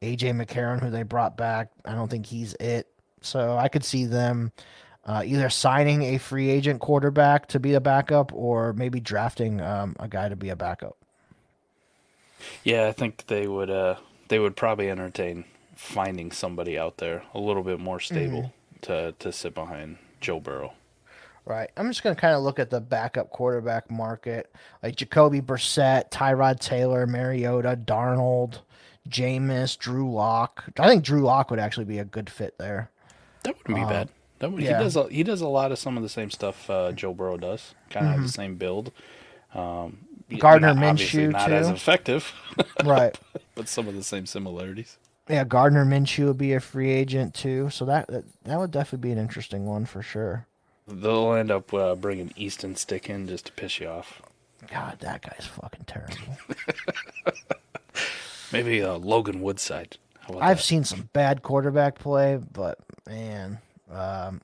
AJ 0.00 0.34
McCarron, 0.34 0.80
who 0.80 0.90
they 0.90 1.04
brought 1.04 1.36
back, 1.36 1.70
I 1.84 1.92
don't 1.92 2.10
think 2.10 2.26
he's 2.26 2.54
it. 2.54 2.88
So 3.20 3.56
I 3.56 3.68
could 3.68 3.84
see 3.84 4.04
them 4.04 4.50
uh, 5.04 5.22
either 5.24 5.48
signing 5.48 6.02
a 6.02 6.18
free 6.18 6.50
agent 6.50 6.80
quarterback 6.80 7.46
to 7.48 7.60
be 7.60 7.74
a 7.74 7.80
backup, 7.80 8.32
or 8.32 8.72
maybe 8.72 9.00
drafting 9.00 9.60
um, 9.60 9.96
a 9.98 10.08
guy 10.08 10.28
to 10.28 10.36
be 10.36 10.48
a 10.48 10.56
backup. 10.56 10.96
Yeah, 12.64 12.88
I 12.88 12.92
think 12.92 13.26
they 13.26 13.46
would. 13.46 13.70
Uh, 13.70 13.96
they 14.28 14.38
would 14.38 14.56
probably 14.56 14.90
entertain 14.90 15.44
finding 15.76 16.30
somebody 16.30 16.78
out 16.78 16.98
there 16.98 17.22
a 17.34 17.40
little 17.40 17.62
bit 17.62 17.80
more 17.80 18.00
stable 18.00 18.52
to 18.82 19.14
to 19.18 19.32
sit 19.32 19.54
behind 19.54 19.98
Joe 20.20 20.40
Burrow. 20.40 20.74
Right. 21.44 21.70
I'm 21.76 21.88
just 21.88 22.04
going 22.04 22.14
to 22.14 22.20
kind 22.20 22.36
of 22.36 22.42
look 22.42 22.60
at 22.60 22.70
the 22.70 22.80
backup 22.80 23.30
quarterback 23.30 23.90
market, 23.90 24.54
like 24.80 24.94
Jacoby 24.94 25.40
Brissett, 25.40 26.10
Tyrod 26.10 26.60
Taylor, 26.60 27.04
Mariota, 27.04 27.76
Darnold, 27.76 28.60
Jameis, 29.08 29.76
Drew 29.76 30.12
Lock. 30.12 30.64
I 30.78 30.86
think 30.86 31.02
Drew 31.02 31.22
Lock 31.22 31.50
would 31.50 31.58
actually 31.58 31.86
be 31.86 31.98
a 31.98 32.04
good 32.04 32.30
fit 32.30 32.56
there. 32.58 32.90
That 33.42 33.56
wouldn't 33.58 33.74
be 33.74 33.92
bad. 33.92 34.08
That 34.38 34.52
would, 34.52 34.62
yeah. 34.62 34.78
He 34.78 34.84
does. 34.84 34.96
A, 34.96 35.08
he 35.08 35.24
does 35.24 35.40
a 35.40 35.48
lot 35.48 35.72
of 35.72 35.80
some 35.80 35.96
of 35.96 36.04
the 36.04 36.08
same 36.08 36.30
stuff 36.30 36.70
uh, 36.70 36.92
Joe 36.92 37.12
Burrow 37.12 37.36
does. 37.36 37.74
Kind 37.90 38.06
of 38.06 38.12
have 38.12 38.22
the 38.22 38.28
same 38.28 38.54
build. 38.54 38.92
Um, 39.52 39.98
Gardner 40.38 40.74
not- 40.74 40.96
Minshew, 40.96 41.32
not 41.32 41.52
as 41.52 41.68
too. 41.68 41.74
effective, 41.74 42.32
right. 42.84 43.18
but 43.54 43.68
some 43.68 43.88
of 43.88 43.94
the 43.94 44.02
same 44.02 44.26
similarities. 44.26 44.98
Yeah, 45.28 45.44
Gardner 45.44 45.84
Minshew 45.84 46.26
would 46.26 46.38
be 46.38 46.52
a 46.52 46.60
free 46.60 46.90
agent 46.90 47.34
too, 47.34 47.70
so 47.70 47.84
that 47.84 48.08
that, 48.08 48.24
that 48.44 48.58
would 48.58 48.70
definitely 48.70 49.08
be 49.08 49.12
an 49.12 49.18
interesting 49.18 49.66
one 49.66 49.84
for 49.86 50.02
sure. 50.02 50.46
They'll 50.88 51.32
end 51.34 51.50
up 51.50 51.72
uh, 51.72 51.94
bringing 51.94 52.32
Easton 52.36 52.74
Stick 52.74 53.08
in 53.08 53.28
just 53.28 53.46
to 53.46 53.52
piss 53.52 53.78
you 53.80 53.88
off. 53.88 54.20
God, 54.70 54.98
that 55.00 55.22
guy's 55.22 55.46
fucking 55.46 55.84
terrible. 55.86 56.36
Maybe 58.52 58.82
uh, 58.82 58.96
Logan 58.98 59.40
Woodside. 59.40 59.96
I've 60.28 60.58
that? 60.58 60.62
seen 60.62 60.84
some 60.84 61.08
bad 61.12 61.42
quarterback 61.42 61.98
play, 61.98 62.38
but 62.52 62.78
man, 63.08 63.58
um, 63.90 64.40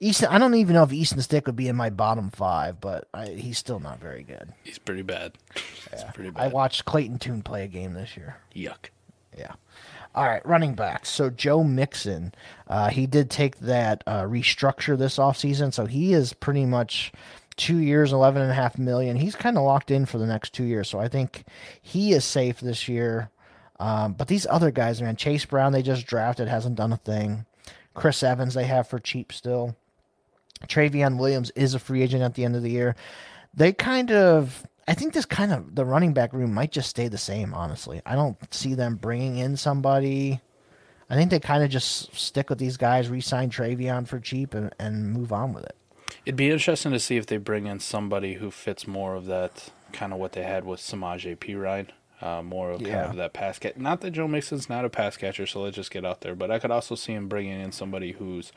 Easton. 0.00 0.28
I 0.28 0.38
don't 0.38 0.54
even 0.54 0.74
know 0.74 0.82
if 0.82 0.92
Easton 0.92 1.20
Stick 1.20 1.46
would 1.46 1.56
be 1.56 1.68
in 1.68 1.76
my 1.76 1.90
bottom 1.90 2.30
five, 2.30 2.80
but 2.80 3.08
I, 3.14 3.26
he's 3.26 3.58
still 3.58 3.80
not 3.80 4.00
very 4.00 4.22
good. 4.22 4.52
He's 4.62 4.78
pretty 4.78 5.02
bad. 5.02 5.32
He's 5.54 6.04
pretty 6.14 6.32
I 6.36 6.48
watched 6.48 6.84
Clayton 6.84 7.18
Tune 7.18 7.42
play 7.42 7.64
a 7.64 7.68
game 7.68 7.94
this 7.94 8.16
year. 8.16 8.36
Yuck. 8.54 8.90
Yeah. 9.36 9.52
All 10.14 10.24
right, 10.24 10.44
running 10.46 10.74
backs. 10.74 11.10
So 11.10 11.28
Joe 11.28 11.62
Mixon, 11.62 12.32
uh, 12.68 12.88
he 12.88 13.06
did 13.06 13.30
take 13.30 13.58
that 13.58 14.02
uh, 14.06 14.22
restructure 14.22 14.96
this 14.96 15.18
offseason, 15.18 15.74
so 15.74 15.84
he 15.84 16.14
is 16.14 16.32
pretty 16.32 16.64
much 16.64 17.12
two 17.56 17.78
years, 17.78 18.14
eleven 18.14 18.40
and 18.40 18.50
a 18.50 18.54
half 18.54 18.78
million. 18.78 19.16
He's 19.16 19.36
kind 19.36 19.58
of 19.58 19.64
locked 19.64 19.90
in 19.90 20.06
for 20.06 20.16
the 20.16 20.26
next 20.26 20.54
two 20.54 20.64
years, 20.64 20.88
so 20.88 20.98
I 20.98 21.08
think 21.08 21.44
he 21.82 22.12
is 22.12 22.24
safe 22.24 22.60
this 22.60 22.88
year. 22.88 23.30
Um, 23.78 24.14
but 24.14 24.28
these 24.28 24.46
other 24.48 24.70
guys, 24.70 25.02
man, 25.02 25.16
Chase 25.16 25.44
Brown, 25.44 25.72
they 25.72 25.82
just 25.82 26.06
drafted, 26.06 26.48
hasn't 26.48 26.76
done 26.76 26.94
a 26.94 26.96
thing. 26.96 27.44
Chris 27.96 28.22
Evans, 28.22 28.54
they 28.54 28.66
have 28.66 28.86
for 28.86 28.98
cheap 28.98 29.32
still. 29.32 29.74
Trayveon 30.68 31.18
Williams 31.18 31.50
is 31.56 31.74
a 31.74 31.78
free 31.78 32.02
agent 32.02 32.22
at 32.22 32.34
the 32.34 32.44
end 32.44 32.54
of 32.54 32.62
the 32.62 32.70
year. 32.70 32.94
They 33.54 33.72
kind 33.72 34.12
of, 34.12 34.66
I 34.86 34.94
think 34.94 35.14
this 35.14 35.24
kind 35.24 35.52
of, 35.52 35.74
the 35.74 35.84
running 35.84 36.12
back 36.12 36.32
room 36.32 36.52
might 36.52 36.72
just 36.72 36.90
stay 36.90 37.08
the 37.08 37.18
same, 37.18 37.54
honestly. 37.54 38.02
I 38.04 38.14
don't 38.14 38.36
see 38.54 38.74
them 38.74 38.96
bringing 38.96 39.38
in 39.38 39.56
somebody. 39.56 40.40
I 41.08 41.14
think 41.14 41.30
they 41.30 41.40
kind 41.40 41.64
of 41.64 41.70
just 41.70 42.14
stick 42.14 42.50
with 42.50 42.58
these 42.58 42.76
guys, 42.76 43.08
re 43.08 43.20
sign 43.20 43.48
Trayveon 43.50 44.06
for 44.06 44.20
cheap, 44.20 44.52
and, 44.54 44.74
and 44.78 45.12
move 45.12 45.32
on 45.32 45.54
with 45.54 45.64
it. 45.64 45.76
It'd 46.26 46.36
be 46.36 46.50
interesting 46.50 46.92
to 46.92 47.00
see 47.00 47.16
if 47.16 47.26
they 47.26 47.38
bring 47.38 47.66
in 47.66 47.80
somebody 47.80 48.34
who 48.34 48.50
fits 48.50 48.86
more 48.86 49.14
of 49.14 49.26
that 49.26 49.70
kind 49.92 50.12
of 50.12 50.18
what 50.18 50.32
they 50.32 50.42
had 50.42 50.64
with 50.64 50.80
Samaj 50.80 51.26
P. 51.40 51.54
Ryan. 51.54 51.90
Uh, 52.20 52.42
more 52.42 52.70
of 52.70 52.82
kind 52.82 53.10
of 53.10 53.16
that 53.16 53.34
pass 53.34 53.58
catch. 53.58 53.76
Not 53.76 54.00
that 54.00 54.12
Joe 54.12 54.26
Mixon's 54.26 54.70
not 54.70 54.86
a 54.86 54.88
pass 54.88 55.18
catcher, 55.18 55.46
so 55.46 55.60
let's 55.60 55.76
just 55.76 55.90
get 55.90 56.06
out 56.06 56.22
there. 56.22 56.34
But 56.34 56.50
I 56.50 56.58
could 56.58 56.70
also 56.70 56.94
see 56.94 57.12
him 57.12 57.28
bringing 57.28 57.60
in 57.60 57.72
somebody 57.72 58.12
who's 58.12 58.52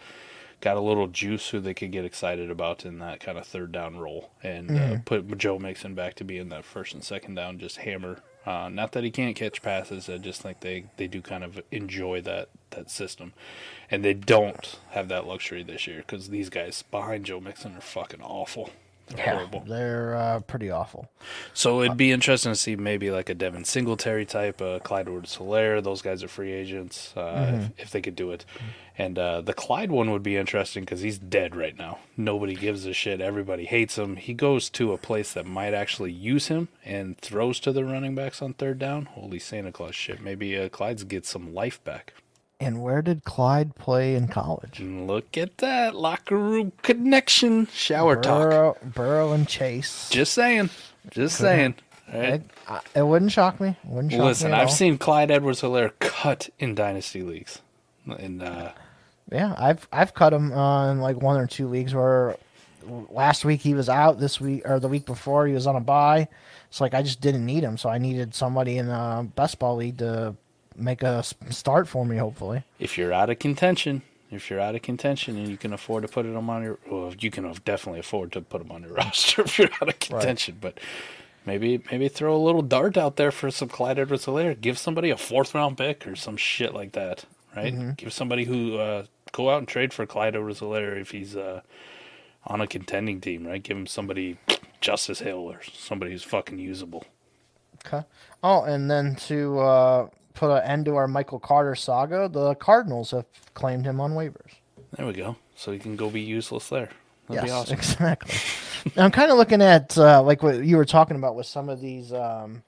got 0.61 0.77
a 0.77 0.81
little 0.81 1.07
juice 1.07 1.49
who 1.49 1.59
they 1.59 1.73
could 1.73 1.91
get 1.91 2.05
excited 2.05 2.49
about 2.49 2.85
in 2.85 2.99
that 2.99 3.19
kind 3.19 3.37
of 3.37 3.45
third 3.45 3.71
down 3.71 3.97
role 3.97 4.31
and 4.43 4.71
uh, 4.71 4.97
put 5.05 5.37
Joe 5.37 5.57
Mixon 5.57 5.93
back 5.93 6.15
to 6.15 6.23
being 6.23 6.49
that 6.49 6.65
first 6.65 6.93
and 6.93 7.03
second 7.03 7.35
down, 7.35 7.59
just 7.59 7.77
hammer. 7.77 8.19
Uh, 8.45 8.69
not 8.69 8.93
that 8.93 9.03
he 9.03 9.11
can't 9.11 9.35
catch 9.35 9.61
passes, 9.61 10.09
I 10.09 10.17
just 10.17 10.41
think 10.41 10.61
they, 10.61 10.85
they 10.97 11.07
do 11.07 11.21
kind 11.21 11.43
of 11.43 11.61
enjoy 11.71 12.21
that, 12.21 12.49
that 12.71 12.89
system. 12.89 13.33
And 13.91 14.03
they 14.03 14.13
don't 14.13 14.79
have 14.91 15.07
that 15.09 15.27
luxury 15.27 15.63
this 15.63 15.87
year 15.87 15.97
because 15.97 16.29
these 16.29 16.49
guys 16.49 16.83
behind 16.89 17.25
Joe 17.25 17.39
Mixon 17.39 17.75
are 17.75 17.81
fucking 17.81 18.21
awful. 18.21 18.69
They're 19.15 19.33
horrible. 19.33 19.63
They're 19.67 20.15
uh, 20.15 20.39
pretty 20.41 20.69
awful. 20.69 21.09
So 21.53 21.81
it'd 21.81 21.97
be 21.97 22.11
interesting 22.11 22.51
to 22.51 22.55
see 22.55 22.75
maybe 22.75 23.09
like 23.11 23.29
a 23.29 23.33
Devin 23.33 23.65
Singletary 23.65 24.25
type, 24.25 24.61
uh, 24.61 24.79
Clyde 24.79 25.07
Edwards-Helaire. 25.07 25.83
Those 25.83 26.01
guys 26.01 26.23
are 26.23 26.27
free 26.27 26.51
agents 26.51 27.15
uh, 27.17 27.69
if, 27.77 27.85
if 27.85 27.91
they 27.91 28.01
could 28.01 28.15
do 28.15 28.31
it. 28.31 28.45
And 28.97 29.17
uh, 29.17 29.41
the 29.41 29.53
Clyde 29.53 29.91
one 29.91 30.11
would 30.11 30.23
be 30.23 30.35
interesting 30.35 30.83
because 30.83 31.01
he's 31.01 31.17
dead 31.17 31.55
right 31.55 31.77
now. 31.77 31.99
Nobody 32.17 32.53
gives 32.53 32.85
a 32.85 32.93
shit. 32.93 33.21
Everybody 33.21 33.65
hates 33.65 33.97
him. 33.97 34.17
He 34.17 34.33
goes 34.33 34.69
to 34.71 34.93
a 34.93 34.97
place 34.97 35.33
that 35.33 35.45
might 35.45 35.73
actually 35.73 36.11
use 36.11 36.47
him 36.47 36.67
and 36.83 37.17
throws 37.17 37.59
to 37.61 37.71
the 37.71 37.85
running 37.85 38.13
backs 38.13 38.41
on 38.41 38.53
third 38.53 38.77
down. 38.77 39.05
Holy 39.05 39.39
Santa 39.39 39.71
Claus 39.71 39.95
shit. 39.95 40.21
Maybe 40.21 40.57
uh, 40.57 40.69
Clyde's 40.69 41.03
gets 41.03 41.29
some 41.29 41.53
life 41.53 41.83
back. 41.83 42.13
And 42.61 42.81
where 42.81 43.01
did 43.01 43.23
Clyde 43.23 43.75
play 43.75 44.15
in 44.15 44.27
college? 44.27 44.81
Look 44.81 45.37
at 45.37 45.59
that 45.59 45.95
locker 45.95 46.37
room 46.37 46.73
connection. 46.81 47.67
Shower 47.67 48.15
talk. 48.17 48.49
Burrow, 48.49 48.77
Burrow 48.83 49.31
and 49.31 49.47
Chase. 49.47 50.09
Just 50.09 50.33
saying. 50.33 50.69
Just 51.09 51.37
saying. 51.37 51.75
Right. 52.13 52.41
It, 52.69 52.81
it 52.95 53.03
wouldn't 53.03 53.31
shock 53.31 53.61
me. 53.61 53.77
Wouldn't 53.85 54.11
shock 54.11 54.21
Listen, 54.21 54.51
me 54.51 54.57
I've 54.57 54.67
all. 54.67 54.73
seen 54.73 54.97
Clyde 54.97 55.31
Edwards-Helaire 55.31 55.93
cut 55.99 56.49
in 56.59 56.75
dynasty 56.75 57.21
leagues. 57.21 57.61
And 58.05 58.43
uh, 58.43 58.71
Yeah, 59.31 59.55
I've 59.57 59.87
I've 59.93 60.13
cut 60.13 60.33
him 60.33 60.51
uh, 60.51 60.91
in 60.91 60.99
like 60.99 61.21
one 61.21 61.39
or 61.39 61.47
two 61.47 61.67
leagues 61.67 61.93
where 61.95 62.35
last 63.09 63.45
week 63.45 63.61
he 63.61 63.73
was 63.73 63.87
out, 63.87 64.19
this 64.19 64.41
week 64.41 64.63
or 64.67 64.79
the 64.79 64.87
week 64.87 65.05
before 65.05 65.47
he 65.47 65.53
was 65.53 65.67
on 65.67 65.75
a 65.77 65.81
bye. 65.81 66.27
It's 66.67 66.81
like 66.81 66.93
I 66.93 67.03
just 67.03 67.21
didn't 67.21 67.45
need 67.45 67.63
him, 67.63 67.77
so 67.77 67.87
I 67.89 67.99
needed 67.99 68.35
somebody 68.35 68.77
in 68.77 68.89
a 68.89 69.25
best 69.35 69.59
ball 69.59 69.77
league 69.77 69.99
to 69.99 70.35
make 70.79 71.03
a 71.03 71.23
start 71.49 71.87
for 71.87 72.05
me. 72.05 72.17
Hopefully, 72.17 72.63
if 72.79 72.97
you're 72.97 73.13
out 73.13 73.29
of 73.29 73.39
contention, 73.39 74.01
if 74.31 74.49
you're 74.49 74.59
out 74.59 74.75
of 74.75 74.81
contention 74.81 75.37
and 75.37 75.47
you 75.47 75.57
can 75.57 75.73
afford 75.73 76.03
to 76.03 76.07
put 76.07 76.25
him 76.25 76.49
on 76.49 76.63
your, 76.63 76.77
well, 76.89 77.13
you 77.19 77.31
can 77.31 77.51
definitely 77.65 77.99
afford 77.99 78.31
to 78.33 78.41
put 78.41 78.61
him 78.61 78.71
on 78.71 78.83
your 78.83 78.93
roster 78.95 79.41
if 79.41 79.57
you're 79.59 79.69
out 79.81 79.89
of 79.89 79.99
contention. 79.99 80.57
But 80.61 80.79
maybe 81.45 81.81
maybe 81.91 82.07
throw 82.07 82.35
a 82.35 82.37
little 82.37 82.61
dart 82.61 82.97
out 82.97 83.15
there 83.15 83.31
for 83.31 83.49
some 83.51 83.69
Clyde 83.69 83.99
Edwards-Helaire. 83.99 84.59
Give 84.59 84.77
somebody 84.77 85.09
a 85.09 85.17
fourth 85.17 85.53
round 85.55 85.77
pick 85.77 86.05
or 86.07 86.15
some 86.15 86.37
shit 86.37 86.73
like 86.73 86.91
that, 86.93 87.25
right? 87.55 87.95
Give 87.97 88.13
somebody 88.13 88.45
who 88.45 88.77
uh, 88.77 89.05
go 89.31 89.49
out 89.49 89.59
and 89.59 89.67
trade 89.67 89.93
for 89.93 90.05
Clyde 90.05 90.35
Edwards-Helaire 90.35 90.99
if 90.99 91.11
he's 91.11 91.35
uh, 91.35 91.61
on 92.45 92.61
a 92.61 92.67
contending 92.67 93.19
team, 93.21 93.45
right? 93.47 93.61
Give 93.61 93.77
him 93.77 93.87
somebody 93.87 94.37
Justice 94.81 95.19
Hill 95.19 95.39
or 95.39 95.59
somebody 95.73 96.11
who's 96.11 96.23
fucking 96.23 96.59
usable. 96.59 97.03
okay. 97.85 98.05
Oh, 98.43 98.63
and 98.63 98.89
then 98.89 99.15
to 99.27 99.59
uh, 99.59 100.07
put 100.39 100.51
an 100.51 100.63
end 100.63 100.85
to 100.85 100.95
our 100.95 101.07
Michael 101.07 101.39
Carter 101.39 101.75
saga, 101.75 102.29
the 102.29 102.55
Cardinals 102.55 103.11
have 103.11 103.25
claimed 103.53 103.85
him 103.85 103.99
on 103.99 104.13
waivers. 104.13 104.53
There 104.95 105.05
we 105.05 105.13
go. 105.13 105.35
So 105.55 105.73
he 105.73 105.79
can 105.79 105.97
go 105.97 106.09
be 106.09 106.21
useless 106.21 106.69
there. 106.69 106.89
That'd 107.27 107.43
be 107.43 107.49
yes, 107.49 107.51
awesome. 107.51 107.73
exactly. 107.77 108.35
I'm 108.95 109.11
kind 109.11 109.29
of 109.29 109.37
looking 109.37 109.61
at 109.61 109.97
uh, 109.97 110.23
like 110.23 110.41
what 110.41 110.63
you 110.63 110.77
were 110.77 110.85
talking 110.85 111.17
about 111.17 111.35
with 111.35 111.45
some 111.45 111.67
of 111.67 111.81
these 111.81 112.13
um, 112.13 112.63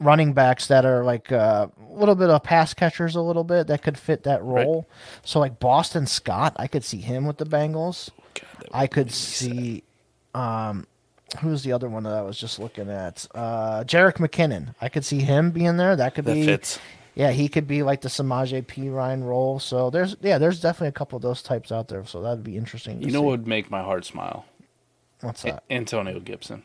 running 0.00 0.32
backs 0.32 0.68
that 0.68 0.84
are 0.84 1.02
like 1.02 1.32
uh, 1.32 1.66
a 1.90 1.92
little 1.92 2.14
bit 2.14 2.30
of 2.30 2.42
pass 2.44 2.72
catchers, 2.72 3.16
a 3.16 3.20
little 3.20 3.44
bit 3.44 3.66
that 3.66 3.82
could 3.82 3.98
fit 3.98 4.22
that 4.22 4.42
role. 4.44 4.88
So 5.24 5.40
like 5.40 5.58
Boston 5.58 6.06
Scott, 6.06 6.54
I 6.56 6.68
could 6.68 6.84
see 6.84 7.00
him 7.00 7.26
with 7.26 7.38
the 7.38 7.46
Bengals. 7.46 8.10
God, 8.34 8.68
I 8.72 8.86
could 8.86 9.10
see. 9.10 9.82
Um, 10.34 10.86
who's 11.40 11.62
the 11.62 11.72
other 11.72 11.88
one 11.88 12.04
that 12.04 12.12
I 12.14 12.22
was 12.22 12.38
just 12.38 12.58
looking 12.58 12.88
at? 12.90 13.26
Uh, 13.34 13.84
Jerick 13.84 14.14
McKinnon. 14.18 14.74
I 14.80 14.88
could 14.88 15.04
see 15.04 15.20
him 15.20 15.50
being 15.50 15.76
there. 15.76 15.96
That 15.96 16.14
could 16.14 16.24
be 16.24 16.30
That 16.32 16.34
be. 16.40 16.46
fits. 16.46 16.78
Yeah, 17.16 17.30
he 17.30 17.48
could 17.48 17.68
be 17.68 17.82
like 17.84 18.00
the 18.00 18.08
Samaje 18.08 18.64
Perine 18.66 19.22
role. 19.24 19.60
So 19.60 19.88
there's 19.90 20.16
yeah, 20.20 20.38
there's 20.38 20.60
definitely 20.60 20.88
a 20.88 20.92
couple 20.92 21.16
of 21.16 21.22
those 21.22 21.42
types 21.42 21.70
out 21.70 21.86
there. 21.88 22.04
So 22.06 22.20
that'd 22.22 22.42
be 22.42 22.56
interesting. 22.56 23.00
You 23.00 23.08
know 23.12 23.20
see. 23.20 23.24
what 23.24 23.30
would 23.30 23.46
make 23.46 23.70
my 23.70 23.82
heart 23.82 24.04
smile? 24.04 24.44
What's 25.20 25.42
A- 25.44 25.46
that? 25.46 25.64
Antonio 25.70 26.18
Gibson. 26.18 26.62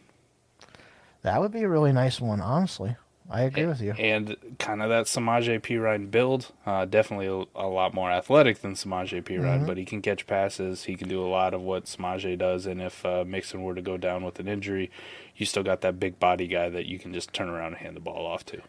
That 1.22 1.40
would 1.42 1.52
be 1.52 1.62
a 1.64 1.70
really 1.70 1.92
nice 1.92 2.20
one, 2.20 2.42
honestly. 2.42 2.96
I 3.32 3.42
agree 3.42 3.68
with 3.68 3.80
you. 3.80 3.92
And 3.92 4.36
kind 4.58 4.82
of 4.82 4.90
that 4.90 5.06
Samaje 5.06 5.62
Perine 5.62 6.10
build. 6.10 6.52
Uh, 6.66 6.86
definitely 6.86 7.28
a, 7.28 7.46
a 7.60 7.68
lot 7.68 7.94
more 7.94 8.10
athletic 8.12 8.62
than 8.62 8.74
Samaje 8.74 9.24
P. 9.24 9.36
Mm-hmm. 9.36 9.68
But 9.68 9.78
he 9.78 9.86
can 9.86 10.02
catch 10.02 10.26
passes. 10.26 10.86
He 10.86 10.96
can 10.96 11.08
do 11.08 11.24
a 11.24 11.30
lot 11.30 11.54
of 11.54 11.62
what 11.62 11.86
Samaje 11.86 12.38
does. 12.38 12.66
And 12.66 12.82
if 12.82 13.06
uh, 13.06 13.24
Mixon 13.28 13.64
were 13.64 13.76
to 13.76 13.82
go 13.82 13.98
down 13.98 14.24
with 14.24 14.40
an 14.40 14.48
injury, 14.48 14.90
you 15.36 15.46
still 15.46 15.64
got 15.64 15.82
that 15.82 16.00
big 16.00 16.20
body 16.20 16.48
guy 16.48 16.70
that 16.70 16.88
you 16.88 16.98
can 16.98 17.14
just 17.14 17.32
turn 17.32 17.50
around 17.50 17.74
and 17.74 17.78
hand 17.78 17.96
the 17.96 18.02
ball 18.02 18.26
off 18.26 18.46
to. 18.48 18.62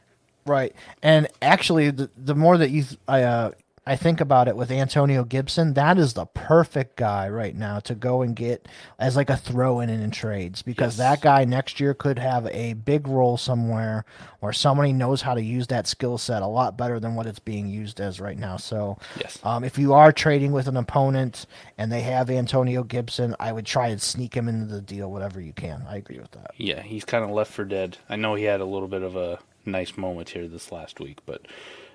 Right. 0.46 0.74
And 1.02 1.28
actually, 1.40 1.90
the, 1.90 2.10
the 2.16 2.34
more 2.34 2.58
that 2.58 2.70
you, 2.70 2.84
I, 3.08 3.22
uh, 3.22 3.52
I 3.90 3.96
think 3.96 4.20
about 4.20 4.46
it 4.46 4.54
with 4.54 4.70
Antonio 4.70 5.24
Gibson, 5.24 5.74
that 5.74 5.98
is 5.98 6.12
the 6.12 6.26
perfect 6.26 6.94
guy 6.94 7.28
right 7.28 7.56
now 7.56 7.80
to 7.80 7.96
go 7.96 8.22
and 8.22 8.36
get 8.36 8.68
as 9.00 9.16
like 9.16 9.28
a 9.28 9.36
throw 9.36 9.80
in 9.80 9.90
in 9.90 10.12
trades 10.12 10.62
because 10.62 10.96
Yes. 10.96 10.98
that 10.98 11.20
guy 11.22 11.44
next 11.44 11.80
year 11.80 11.92
could 11.92 12.16
have 12.16 12.46
a 12.52 12.74
big 12.74 13.08
role 13.08 13.36
somewhere 13.36 14.04
where 14.38 14.52
somebody 14.52 14.92
knows 14.92 15.22
how 15.22 15.34
to 15.34 15.42
use 15.42 15.66
that 15.66 15.88
skill 15.88 16.18
set 16.18 16.40
a 16.40 16.46
lot 16.46 16.76
better 16.76 17.00
than 17.00 17.16
what 17.16 17.26
it's 17.26 17.40
being 17.40 17.66
used 17.66 18.00
as 18.00 18.20
right 18.20 18.38
now. 18.38 18.56
So, 18.56 18.96
Yes. 19.18 19.40
um, 19.42 19.64
if 19.64 19.76
you 19.76 19.92
are 19.92 20.12
trading 20.12 20.52
with 20.52 20.68
an 20.68 20.76
opponent 20.76 21.46
and 21.76 21.90
they 21.90 22.02
have 22.02 22.30
Antonio 22.30 22.84
Gibson, 22.84 23.34
I 23.40 23.50
would 23.50 23.66
try 23.66 23.88
and 23.88 24.00
sneak 24.00 24.36
him 24.36 24.48
into 24.48 24.72
the 24.72 24.80
deal, 24.80 25.10
whatever 25.10 25.40
you 25.40 25.52
can. 25.52 25.82
I 25.88 25.96
agree 25.96 26.20
with 26.20 26.30
that. 26.30 26.52
Yeah, 26.56 26.80
he's 26.82 27.04
kind 27.04 27.24
of 27.24 27.30
left 27.30 27.50
for 27.52 27.64
dead. 27.64 27.96
I 28.08 28.14
know 28.14 28.36
he 28.36 28.44
had 28.44 28.60
a 28.60 28.64
little 28.64 28.86
bit 28.86 29.02
of 29.02 29.16
a 29.16 29.40
nice 29.66 29.96
moment 29.96 30.28
here 30.28 30.46
this 30.46 30.70
last 30.70 31.00
week, 31.00 31.18
but 31.26 31.42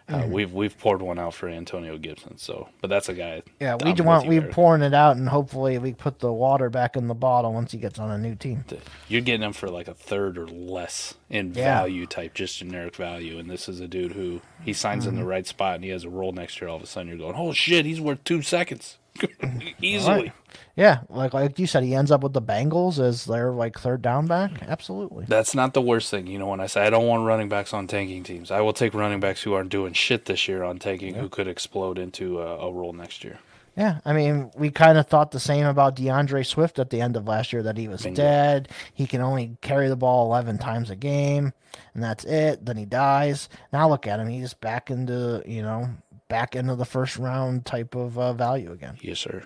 uh, 0.07 0.13
Mm-hmm. 0.19 0.31
we've 0.31 0.53
we've 0.53 0.77
poured 0.77 1.01
one 1.01 1.17
out 1.17 1.33
for 1.33 1.49
Antonio 1.49 1.97
Gibson. 1.97 2.37
So, 2.37 2.69
but 2.81 2.89
that's 2.91 3.09
a 3.09 3.13
guy. 3.15 3.41
Yeah, 3.59 3.75
we 3.83 3.91
want 3.93 4.27
we 4.27 4.37
Eric. 4.37 4.51
pouring 4.51 4.83
it 4.83 4.93
out, 4.93 5.17
and 5.17 5.27
hopefully 5.27 5.77
we 5.79 5.93
put 5.93 6.19
the 6.19 6.31
water 6.31 6.69
back 6.69 6.95
in 6.95 7.07
the 7.07 7.15
bottle 7.15 7.53
once 7.53 7.71
he 7.71 7.79
gets 7.79 7.97
on 7.97 8.11
a 8.11 8.17
new 8.17 8.35
team. 8.35 8.63
You're 9.07 9.21
getting 9.21 9.41
him 9.41 9.53
for 9.53 9.67
like 9.69 9.87
a 9.87 9.93
third 9.95 10.37
or 10.37 10.47
less 10.47 11.15
in 11.29 11.53
Yeah. 11.55 11.79
value 11.79 12.05
type, 12.05 12.33
just 12.35 12.59
generic 12.59 12.95
value. 12.95 13.39
And 13.39 13.49
this 13.49 13.67
is 13.67 13.79
a 13.79 13.87
dude 13.87 14.11
who 14.11 14.41
he 14.63 14.73
signs 14.73 15.05
Mm-hmm. 15.05 15.15
in 15.15 15.19
the 15.21 15.25
right 15.27 15.47
spot 15.47 15.75
and 15.75 15.83
he 15.83 15.89
has 15.89 16.03
a 16.03 16.09
role 16.09 16.31
next 16.33 16.61
year. 16.61 16.69
All 16.69 16.77
of 16.77 16.83
a 16.83 16.87
sudden, 16.87 17.07
you're 17.09 17.17
going, 17.17 17.35
"Oh 17.35 17.51
shit, 17.53 17.85
he's 17.85 17.99
worth 17.99 18.23
two 18.23 18.41
seconds 18.43 18.97
easily." 19.81 20.23
Right. 20.23 20.33
Yeah, 20.75 20.99
like 21.09 21.33
like 21.33 21.57
you 21.57 21.67
said, 21.67 21.83
he 21.83 21.95
ends 21.95 22.11
up 22.11 22.21
with 22.21 22.33
the 22.33 22.41
Bengals 22.41 22.99
as 22.99 23.25
their 23.25 23.51
like 23.51 23.79
third 23.79 24.01
down 24.01 24.27
back. 24.27 24.51
Absolutely. 24.67 25.25
That's 25.27 25.55
not 25.55 25.73
the 25.73 25.81
worst 25.81 26.11
thing. 26.11 26.27
You 26.27 26.37
know, 26.37 26.47
when 26.47 26.59
I 26.59 26.67
say 26.67 26.85
I 26.85 26.89
don't 26.89 27.07
want 27.07 27.25
running 27.25 27.47
backs 27.47 27.73
on 27.73 27.87
tanking 27.87 28.23
teams, 28.23 28.51
I 28.51 28.59
will 28.59 28.73
take 28.73 28.93
running 28.93 29.21
backs 29.21 29.43
who 29.43 29.53
aren't 29.53 29.69
doing 29.69 29.93
shit 29.93 30.25
this 30.25 30.47
year 30.47 30.63
on 30.63 30.79
tanking, 30.79 31.15
who 31.15 31.29
could 31.29 31.47
explode 31.47 31.97
into 31.97 32.41
a, 32.41 32.67
a 32.67 32.71
role 32.71 32.91
next 32.91 33.23
year. 33.23 33.39
Yeah, 33.77 33.99
I 34.05 34.13
mean, 34.13 34.51
we 34.55 34.69
kind 34.69 34.97
of 34.97 35.07
thought 35.07 35.31
the 35.31 35.39
same 35.39 35.65
about 35.65 35.97
D'Andre 35.97 36.43
Swift 36.43 36.79
at 36.79 36.89
the 36.89 37.01
end 37.01 37.17
of 37.17 37.27
last 37.27 37.51
year 37.51 37.61
that 37.63 37.77
he 37.77 37.89
was 37.89 38.03
Bingo. 38.03 38.21
dead. 38.21 38.69
He 38.93 39.05
can 39.05 39.19
only 39.21 39.57
carry 39.61 39.89
the 39.89 39.97
ball 39.97 40.27
11 40.27 40.59
times 40.59 40.89
a 40.89 40.95
game, 40.95 41.51
and 41.93 42.01
that's 42.01 42.23
it. 42.23 42.65
Then 42.65 42.77
he 42.77 42.85
dies. 42.85 43.49
Now 43.73 43.89
look 43.89 44.07
at 44.07 44.21
him. 44.21 44.29
He's 44.29 44.53
back 44.53 44.89
into, 44.89 45.43
you 45.45 45.61
know, 45.61 45.89
back 46.35 46.53
into 46.53 46.75
the 46.75 46.83
first 46.83 47.17
round 47.17 47.65
type 47.65 47.95
of 47.95 48.19
uh, 48.19 48.33
value 48.33 48.69
again. 48.73 48.97
Yes, 48.99 49.19
sir. 49.19 49.43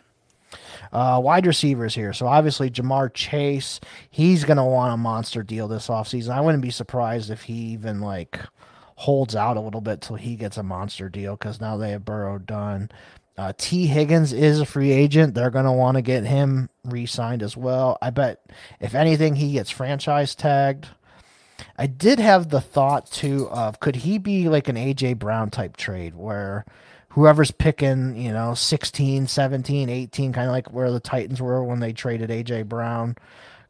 Uh, 0.91 1.21
wide 1.23 1.45
receivers 1.45 1.93
here. 1.93 2.13
So 2.13 2.25
obviously 2.25 2.71
Ja'Marr 2.71 3.13
Chase, 3.13 3.79
he's 4.09 4.43
going 4.43 4.57
to 4.57 4.63
want 4.63 4.95
a 4.95 4.97
monster 4.97 5.43
deal 5.43 5.67
this 5.67 5.87
offseason. 5.87 6.31
I 6.31 6.41
wouldn't 6.41 6.63
be 6.63 6.71
surprised 6.71 7.29
if 7.29 7.43
he 7.43 7.53
even 7.53 8.01
like 8.01 8.39
holds 8.95 9.35
out 9.35 9.55
a 9.55 9.61
little 9.61 9.81
bit 9.81 10.01
till 10.01 10.15
he 10.15 10.35
gets 10.35 10.57
a 10.57 10.63
monster 10.63 11.09
deal 11.09 11.35
because 11.35 11.61
now 11.61 11.77
they 11.77 11.91
have 11.91 12.05
Burrow 12.05 12.39
done. 12.39 12.89
Uh, 13.37 13.53
Tee 13.55 13.85
Higgins 13.85 14.33
is 14.33 14.59
a 14.59 14.65
free 14.65 14.91
agent. 14.91 15.35
They're 15.35 15.51
going 15.51 15.65
to 15.65 15.71
want 15.71 15.97
to 15.97 16.01
get 16.01 16.25
him 16.25 16.71
re 16.85 17.05
signed 17.05 17.43
as 17.43 17.55
well. 17.55 17.99
I 18.01 18.09
bet, 18.09 18.41
if 18.79 18.95
anything, 18.95 19.35
he 19.35 19.51
gets 19.51 19.69
franchise 19.69 20.33
tagged. 20.33 20.87
I 21.79 21.87
did 21.87 22.19
have 22.19 22.49
the 22.49 22.59
thought 22.59 23.09
too 23.09 23.47
of 23.49 23.79
could 23.79 23.95
he 23.95 24.17
be 24.17 24.49
like 24.49 24.67
an 24.67 24.75
AJ 24.75 25.17
Brown 25.17 25.49
type 25.49 25.77
trade 25.77 26.13
where 26.13 26.65
whoever's 27.09 27.51
picking, 27.51 28.17
you 28.17 28.33
know, 28.33 28.53
16, 28.53 29.27
17, 29.27 29.89
18, 29.89 30.33
kind 30.33 30.47
of 30.47 30.51
like 30.51 30.73
where 30.73 30.91
the 30.91 30.99
Titans 30.99 31.41
were 31.41 31.63
when 31.63 31.79
they 31.79 31.93
traded 31.93 32.29
AJ 32.29 32.65
Brown, 32.65 33.15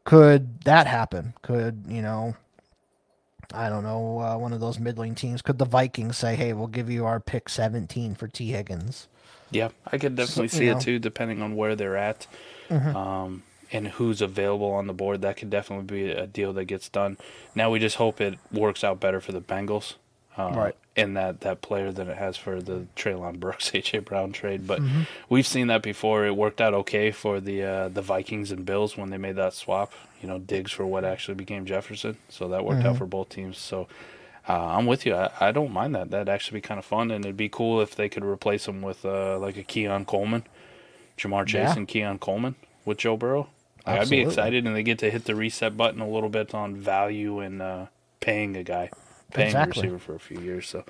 could 0.02 0.60
that 0.62 0.88
happen? 0.88 1.34
Could, 1.42 1.84
you 1.86 2.02
know, 2.02 2.34
I 3.54 3.68
don't 3.68 3.84
know, 3.84 4.18
uh, 4.18 4.36
one 4.36 4.52
of 4.52 4.58
those 4.58 4.80
middling 4.80 5.14
teams, 5.14 5.40
could 5.40 5.58
the 5.58 5.64
Vikings 5.64 6.18
say, 6.18 6.34
hey, 6.34 6.52
we'll 6.52 6.66
give 6.66 6.90
you 6.90 7.06
our 7.06 7.20
pick 7.20 7.48
17 7.48 8.16
for 8.16 8.26
Tee 8.26 8.50
Higgins? 8.50 9.06
Yeah, 9.52 9.68
I 9.86 9.98
could 9.98 10.16
definitely 10.16 10.44
you 10.44 10.48
see 10.48 10.66
know. 10.66 10.78
it 10.78 10.80
too, 10.80 10.98
depending 10.98 11.42
on 11.42 11.54
where 11.54 11.76
they're 11.76 11.96
at 11.96 12.26
um, 12.70 13.44
and 13.72 13.88
who's 13.88 14.20
available 14.20 14.70
on 14.72 14.86
the 14.86 14.92
board. 14.92 15.22
That 15.22 15.36
could 15.36 15.50
definitely 15.50 15.86
be 15.86 16.10
a 16.10 16.26
deal 16.26 16.52
that 16.54 16.64
gets 16.64 16.88
done. 16.88 17.16
Now 17.54 17.70
we 17.70 17.78
just 17.78 17.96
hope 17.96 18.20
it 18.20 18.38
works 18.52 18.82
out 18.84 19.00
better 19.00 19.20
for 19.20 19.32
the 19.32 19.40
Bengals, 19.40 19.94
uh, 20.36 20.52
Right. 20.54 20.76
And 20.96 21.16
that 21.16 21.40
that 21.42 21.62
player 21.62 21.92
than 21.92 22.08
it 22.08 22.16
has 22.18 22.36
for 22.36 22.60
the 22.60 22.86
Treylon 22.96 23.38
Burks 23.38 23.70
AJ 23.70 24.04
Brown 24.04 24.32
trade. 24.32 24.66
But 24.66 24.82
we've 25.28 25.46
seen 25.46 25.68
that 25.68 25.82
before. 25.82 26.26
It 26.26 26.36
worked 26.36 26.60
out 26.60 26.74
okay 26.74 27.10
for 27.12 27.40
the 27.40 27.62
uh, 27.62 27.88
the 27.88 28.02
Vikings 28.02 28.50
and 28.50 28.66
Bills 28.66 28.96
when 28.96 29.10
they 29.10 29.16
made 29.16 29.36
that 29.36 29.54
swap. 29.54 29.92
You 30.20 30.28
know, 30.28 30.38
Diggs 30.38 30.72
for 30.72 30.84
what 30.84 31.04
actually 31.04 31.36
became 31.36 31.64
Jefferson. 31.64 32.16
So 32.28 32.48
that 32.48 32.64
worked 32.64 32.84
out 32.84 32.96
for 32.98 33.06
both 33.06 33.28
teams. 33.30 33.56
So. 33.58 33.86
Uh, 34.48 34.54
I'm 34.78 34.86
with 34.86 35.04
you. 35.06 35.14
I, 35.14 35.30
I 35.38 35.52
don't 35.52 35.70
mind 35.70 35.94
that. 35.94 36.10
That'd 36.10 36.28
actually 36.28 36.56
be 36.56 36.62
kind 36.62 36.78
of 36.78 36.84
fun, 36.84 37.10
and 37.10 37.24
it'd 37.24 37.36
be 37.36 37.50
cool 37.50 37.82
if 37.82 37.94
they 37.94 38.08
could 38.08 38.24
replace 38.24 38.66
him 38.66 38.80
with 38.82 39.04
uh, 39.04 39.38
like 39.38 39.56
a 39.58 39.62
Keon 39.62 40.06
Coleman, 40.06 40.44
Ja'Marr 41.18 41.46
Chase, 41.46 41.54
Yeah. 41.68 41.76
and 41.76 41.86
Keon 41.86 42.18
Coleman 42.18 42.56
with 42.84 42.98
Joe 42.98 43.16
Burrow. 43.18 43.48
Like, 43.86 44.00
I'd 44.00 44.10
be 44.10 44.20
excited, 44.20 44.66
and 44.66 44.74
they 44.76 44.82
get 44.82 44.98
to 45.00 45.10
hit 45.10 45.24
the 45.24 45.34
reset 45.34 45.76
button 45.76 46.00
a 46.00 46.08
little 46.08 46.28
bit 46.28 46.54
on 46.54 46.76
value 46.76 47.40
and 47.40 47.60
uh, 47.62 47.86
paying 48.20 48.56
a 48.56 48.62
guy, 48.62 48.90
paying 49.32 49.48
Exactly. 49.48 49.80
a 49.88 49.92
receiver 49.92 49.98
for 49.98 50.14
a 50.14 50.20
few 50.20 50.40
years. 50.40 50.68
So 50.68 50.84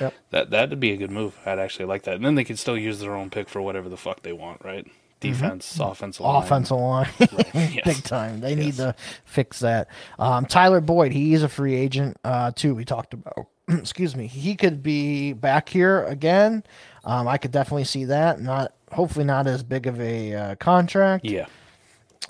Yep. 0.00 0.14
that 0.30 0.50
that'd 0.50 0.80
be 0.80 0.92
a 0.92 0.96
good 0.96 1.10
move. 1.10 1.36
I'd 1.46 1.58
actually 1.58 1.86
like 1.86 2.02
that, 2.04 2.16
and 2.16 2.24
then 2.24 2.34
they 2.34 2.44
could 2.44 2.58
still 2.58 2.76
use 2.78 3.00
their 3.00 3.14
own 3.14 3.30
pick 3.30 3.48
for 3.48 3.60
whatever 3.62 3.88
the 3.88 3.96
fuck 3.96 4.22
they 4.22 4.32
want, 4.32 4.64
right? 4.64 4.86
defense, 5.20 5.78
offensive 5.80 6.22
line. 6.22 6.42
offensive 6.42 6.76
line, 6.76 7.08
yes. 7.54 7.80
big 7.82 8.02
time. 8.04 8.40
They 8.40 8.54
need 8.54 8.74
to 8.74 8.94
fix 9.24 9.60
that. 9.60 9.88
Um, 10.18 10.44
Tyler 10.44 10.82
Boyd, 10.82 11.12
he 11.12 11.32
is 11.32 11.42
a 11.42 11.48
free 11.48 11.74
agent 11.74 12.18
uh, 12.24 12.50
too. 12.54 12.74
We 12.74 12.84
talked 12.84 13.14
about. 13.14 13.46
Excuse 13.68 14.14
me. 14.14 14.26
He 14.26 14.54
could 14.54 14.82
be 14.82 15.32
back 15.32 15.70
here 15.70 16.04
again. 16.04 16.62
Um, 17.04 17.26
I 17.26 17.38
could 17.38 17.52
definitely 17.52 17.84
see 17.84 18.04
that. 18.06 18.38
Not 18.42 18.74
hopefully 18.92 19.24
not 19.24 19.46
as 19.46 19.62
big 19.62 19.86
of 19.86 19.98
a 19.98 20.34
uh, 20.34 20.54
contract. 20.56 21.24
Yeah. 21.24 21.46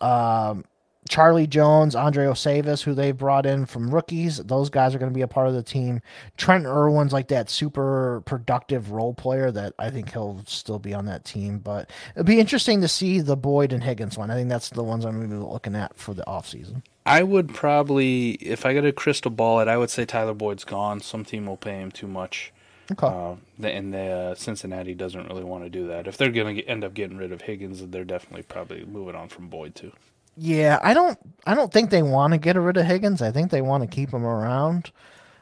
Um, 0.04 0.64
Charlie 1.08 1.46
Jones, 1.46 1.94
Andrei 1.94 2.24
Iosivas, 2.24 2.82
who 2.82 2.94
they 2.94 3.12
brought 3.12 3.44
in 3.44 3.66
from 3.66 3.94
rookies, 3.94 4.38
those 4.38 4.70
guys 4.70 4.94
are 4.94 4.98
going 4.98 5.10
to 5.10 5.14
be 5.14 5.22
a 5.22 5.28
part 5.28 5.48
of 5.48 5.54
the 5.54 5.62
team. 5.62 6.00
Trent 6.38 6.64
Irwin's 6.64 7.12
like 7.12 7.28
that 7.28 7.50
super 7.50 8.22
productive 8.24 8.90
role 8.90 9.12
player 9.12 9.50
that 9.50 9.74
I 9.78 9.90
think 9.90 10.12
he'll 10.12 10.42
still 10.46 10.78
be 10.78 10.94
on 10.94 11.04
that 11.06 11.24
team. 11.24 11.58
But 11.58 11.90
it'd 12.14 12.26
be 12.26 12.40
interesting 12.40 12.80
to 12.80 12.88
see 12.88 13.20
the 13.20 13.36
Boyd 13.36 13.72
and 13.72 13.84
Higgins 13.84 14.16
one. 14.16 14.30
I 14.30 14.34
think 14.34 14.48
that's 14.48 14.70
the 14.70 14.82
ones 14.82 15.04
I'm 15.04 15.16
going 15.18 15.28
to 15.28 15.36
be 15.36 15.42
looking 15.42 15.76
at 15.76 15.94
for 15.94 16.14
the 16.14 16.24
offseason. 16.26 16.82
I 17.04 17.22
would 17.22 17.52
probably, 17.52 18.30
if 18.32 18.64
I 18.64 18.72
got 18.72 18.86
a 18.86 18.92
crystal 18.92 19.30
ball 19.30 19.60
it, 19.60 19.68
I 19.68 19.76
would 19.76 19.90
say 19.90 20.06
Tyler 20.06 20.32
Boyd's 20.32 20.64
gone. 20.64 21.00
Some 21.00 21.22
team 21.22 21.44
will 21.44 21.58
pay 21.58 21.80
him 21.80 21.90
too 21.90 22.06
much. 22.06 22.50
Okay. 22.92 23.06
Uh, 23.06 23.36
the- 23.58 23.70
and 23.70 23.92
the, 23.94 23.98
uh, 24.10 24.34
Cincinnati 24.34 24.94
doesn't 24.94 25.26
really 25.28 25.44
want 25.44 25.64
to 25.64 25.70
do 25.70 25.88
that. 25.88 26.06
If 26.06 26.16
they're 26.16 26.30
going 26.30 26.56
to 26.56 26.62
end 26.64 26.84
up 26.84 26.94
getting 26.94 27.16
rid 27.16 27.32
of 27.32 27.42
Higgins, 27.42 27.86
they're 27.88 28.04
definitely 28.04 28.42
probably 28.42 28.84
moving 28.84 29.14
on 29.14 29.28
from 29.28 29.48
Boyd 29.48 29.74
too. 29.74 29.92
yeah, 30.36 30.78
I 30.82 30.94
don't 30.94 31.18
I 31.46 31.54
don't 31.54 31.72
think 31.72 31.90
they 31.90 32.02
want 32.02 32.32
to 32.32 32.38
get 32.38 32.56
rid 32.56 32.76
of 32.76 32.84
Higgins. 32.86 33.22
I 33.22 33.30
think 33.30 33.50
they 33.50 33.62
want 33.62 33.82
to 33.82 33.88
keep 33.88 34.10
him 34.12 34.24
around. 34.26 34.90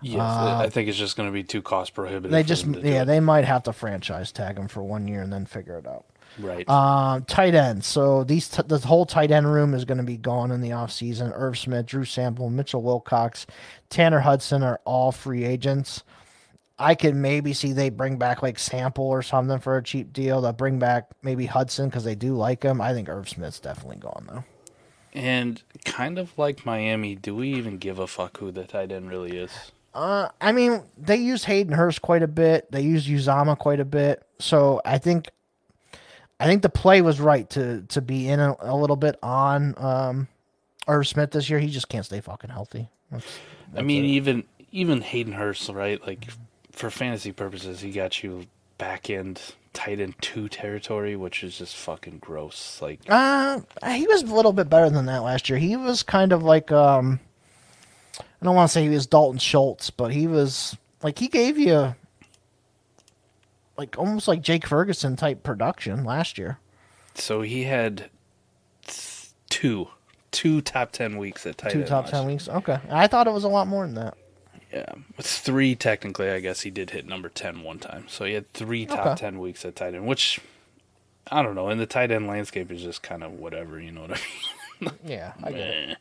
Yes, 0.04 0.20
I 0.20 0.68
think 0.68 0.88
it's 0.88 0.98
just 0.98 1.16
going 1.16 1.28
to 1.28 1.32
be 1.32 1.44
too 1.44 1.62
cost 1.62 1.94
prohibitive. 1.94 2.32
They 2.32 2.42
just 2.42 2.64
them 2.64 2.74
to 2.74 2.82
do 2.82 2.88
yeah, 2.88 3.04
they 3.04 3.20
might 3.20 3.44
have 3.44 3.62
to 3.64 3.72
franchise 3.72 4.32
tag 4.32 4.58
him 4.58 4.66
for 4.68 4.82
one 4.82 5.06
year 5.06 5.22
and 5.22 5.32
then 5.32 5.46
figure 5.46 5.78
it 5.78 5.86
out. 5.86 6.04
right. 6.40 6.68
Um, 6.68 7.24
tight 7.24 7.54
end. 7.54 7.84
So 7.84 8.24
these 8.24 8.48
t- 8.48 8.62
the 8.66 8.78
whole 8.78 9.06
tight 9.06 9.30
end 9.30 9.52
room 9.52 9.74
is 9.74 9.84
going 9.84 9.98
to 9.98 10.04
be 10.04 10.16
gone 10.16 10.50
in 10.50 10.60
the 10.60 10.70
offseason. 10.70 11.30
Irv 11.32 11.56
Smith, 11.56 11.86
Drew 11.86 12.04
Sample, 12.04 12.50
Mitchell 12.50 12.82
Wilcox, 12.82 13.46
Tanner 13.90 14.20
Hudson 14.20 14.62
are 14.64 14.80
all 14.84 15.12
free 15.12 15.44
agents. 15.44 16.02
I 16.78 16.94
could 16.94 17.14
maybe 17.14 17.52
see 17.52 17.72
they 17.72 17.90
bring 17.90 18.16
back 18.16 18.42
like 18.42 18.58
Sample 18.58 19.06
or 19.06 19.22
something 19.22 19.58
for 19.60 19.76
a 19.76 19.82
cheap 19.82 20.12
deal. 20.12 20.40
They'll 20.40 20.52
bring 20.52 20.78
back 20.78 21.10
maybe 21.22 21.46
Hudson 21.46 21.88
because 21.88 22.04
they 22.04 22.14
do 22.14 22.34
like 22.34 22.62
him. 22.62 22.80
I 22.80 22.92
think 22.92 23.08
Irv 23.08 23.28
Smith's 23.28 23.60
definitely 23.60 23.96
gone 23.98 24.26
though. 24.28 24.44
and 25.12 25.62
kind 25.84 26.18
of 26.18 26.36
like 26.38 26.64
Miami, 26.64 27.14
do 27.14 27.34
we 27.34 27.52
even 27.54 27.78
give 27.78 27.98
a 27.98 28.06
fuck 28.06 28.38
who 28.38 28.50
the 28.50 28.64
tight 28.64 28.92
end 28.92 29.10
really 29.10 29.36
is? 29.36 29.50
Uh, 29.94 30.28
I 30.40 30.52
mean, 30.52 30.82
they 30.96 31.16
use 31.16 31.44
Hayden 31.44 31.74
Hurst 31.74 32.00
quite 32.00 32.22
a 32.22 32.28
bit. 32.28 32.70
They 32.72 32.80
use 32.80 33.06
Uzomah 33.06 33.58
quite 33.58 33.78
a 33.78 33.84
bit. 33.84 34.22
So 34.38 34.80
I 34.84 34.96
think, 34.98 35.28
I 36.40 36.46
think 36.46 36.62
the 36.62 36.70
play 36.70 37.02
was 37.02 37.20
right 37.20 37.48
to 37.50 37.82
to 37.90 38.00
be 38.00 38.28
in 38.28 38.40
a, 38.40 38.56
a 38.60 38.74
little 38.74 38.96
bit 38.96 39.18
on 39.22 39.74
um, 39.76 40.28
Irv 40.88 41.06
Smith 41.06 41.30
this 41.32 41.50
year. 41.50 41.58
He 41.58 41.68
just 41.68 41.88
can't 41.90 42.06
stay 42.06 42.20
fucking 42.20 42.50
healthy. 42.50 42.88
That's, 43.10 43.26
I 43.76 43.82
mean, 43.82 44.04
it. 44.04 44.08
even 44.08 44.44
even 44.72 45.02
Hayden 45.02 45.34
Hurst, 45.34 45.68
right? 45.68 46.04
Like 46.04 46.26
for 46.72 46.90
fantasy 46.90 47.32
purposes, 47.32 47.80
he 47.80 47.90
got 47.92 48.22
you 48.22 48.46
back 48.78 49.08
end 49.08 49.40
tight 49.72 50.00
end 50.00 50.14
two 50.20 50.48
territory, 50.48 51.16
which 51.16 51.42
is 51.44 51.56
just 51.58 51.76
fucking 51.76 52.18
gross. 52.18 52.80
Like 52.82 53.00
uh, 53.08 53.60
he 53.90 54.06
was 54.06 54.22
a 54.22 54.34
little 54.34 54.52
bit 54.52 54.68
better 54.68 54.90
than 54.90 55.06
that 55.06 55.22
last 55.22 55.48
year. 55.48 55.58
He 55.58 55.76
was 55.76 56.02
kind 56.02 56.32
of 56.32 56.42
like 56.42 56.70
um, 56.72 57.20
I 58.18 58.44
don't 58.44 58.54
want 58.54 58.68
to 58.68 58.72
say 58.72 58.82
he 58.82 58.88
was 58.88 59.06
Dalton 59.06 59.38
Schultz, 59.38 59.90
but 59.90 60.12
he 60.12 60.26
was 60.26 60.76
like 61.02 61.18
he 61.18 61.28
gave 61.28 61.58
you 61.58 61.94
like 63.76 63.98
almost 63.98 64.28
like 64.28 64.42
Jake 64.42 64.66
Ferguson 64.66 65.16
type 65.16 65.42
production 65.42 66.04
last 66.04 66.36
year. 66.38 66.58
so, 67.14 67.40
he 67.42 67.64
had 67.64 68.10
two 69.48 69.88
two 70.30 70.60
top 70.60 70.92
ten 70.92 71.16
weeks 71.18 71.46
at 71.46 71.58
tight 71.58 71.72
Two 71.72 71.80
end. 71.80 71.88
top 71.88 72.04
last 72.04 72.10
ten 72.12 72.26
weeks. 72.26 72.48
Okay, 72.48 72.78
I 72.90 73.06
thought 73.06 73.26
it 73.26 73.32
was 73.32 73.44
a 73.44 73.48
lot 73.48 73.66
more 73.66 73.86
than 73.86 73.94
that. 73.94 74.16
Yeah, 74.72 74.92
with 75.16 75.26
three 75.26 75.74
technically, 75.74 76.30
I 76.30 76.40
guess 76.40 76.62
he 76.62 76.70
did 76.70 76.90
hit 76.90 77.06
number 77.06 77.28
10 77.28 77.62
one 77.62 77.78
time. 77.78 78.06
So 78.08 78.24
he 78.24 78.32
had 78.32 78.50
three 78.52 78.86
top 78.86 79.06
Okay. 79.06 79.14
ten 79.20 79.38
weeks 79.38 79.64
at 79.66 79.76
tight 79.76 79.94
end, 79.94 80.06
which 80.06 80.40
I 81.30 81.42
don't 81.42 81.54
know. 81.54 81.68
In 81.68 81.78
the 81.78 81.86
tight 81.86 82.10
end 82.10 82.26
landscape 82.26 82.70
is 82.70 82.82
just 82.82 83.02
kind 83.02 83.22
of 83.22 83.32
whatever, 83.32 83.78
you 83.78 83.92
know 83.92 84.02
what 84.02 84.12
I 84.12 84.14
mean? 84.14 84.90
Yeah, 85.06 85.34
I 85.44 85.50
get 85.52 85.60
it. 85.60 85.98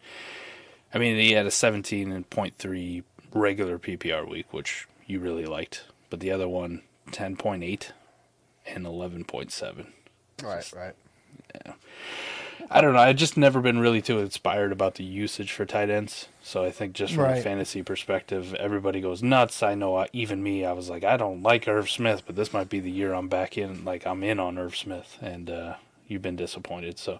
I 0.93 0.97
mean, 0.97 1.15
he 1.17 1.33
had 1.33 1.45
a 1.45 1.51
17 1.51 2.11
and 2.11 2.27
0.3 2.31 3.03
regular 3.33 3.77
PPR 3.77 4.27
week, 4.27 4.51
which 4.51 4.87
you 5.05 5.19
really 5.19 5.45
liked, 5.45 5.83
but 6.09 6.19
the 6.19 6.31
other 6.31 6.47
one 6.49 6.81
10.8 7.11 7.91
and 8.65 8.85
11.7. 8.85 9.85
Right, 10.41 10.71
right. 10.75 10.95
I 12.69 12.81
don't 12.81 12.93
know. 12.93 12.99
I've 12.99 13.15
just 13.15 13.37
never 13.37 13.61
been 13.61 13.79
really 13.79 14.01
too 14.01 14.19
inspired 14.19 14.71
about 14.71 14.95
the 14.95 15.03
usage 15.03 15.51
for 15.51 15.65
tight 15.65 15.89
ends. 15.89 16.27
So 16.43 16.63
I 16.63 16.71
think 16.71 16.93
just 16.93 17.13
from 17.13 17.25
a 17.25 17.41
fantasy 17.41 17.83
perspective, 17.83 18.53
everybody 18.55 19.01
goes 19.01 19.23
nuts. 19.23 19.63
I 19.63 19.75
know, 19.75 19.95
I, 19.97 20.07
even 20.13 20.43
me, 20.43 20.65
I 20.65 20.73
was 20.73 20.89
like, 20.89 21.03
I 21.03 21.17
don't 21.17 21.43
like 21.43 21.67
Irv 21.67 21.89
Smith, 21.89 22.23
but 22.25 22.35
this 22.35 22.53
might 22.53 22.69
be 22.69 22.79
the 22.79 22.91
year 22.91 23.13
I'm 23.13 23.27
back 23.27 23.57
in. 23.57 23.85
Like 23.85 24.05
I'm 24.05 24.23
in 24.23 24.39
on 24.39 24.57
Irv 24.57 24.75
Smith, 24.75 25.17
and 25.21 25.49
uh, 25.49 25.75
you've 26.07 26.21
been 26.21 26.35
disappointed. 26.35 26.99
So 26.99 27.19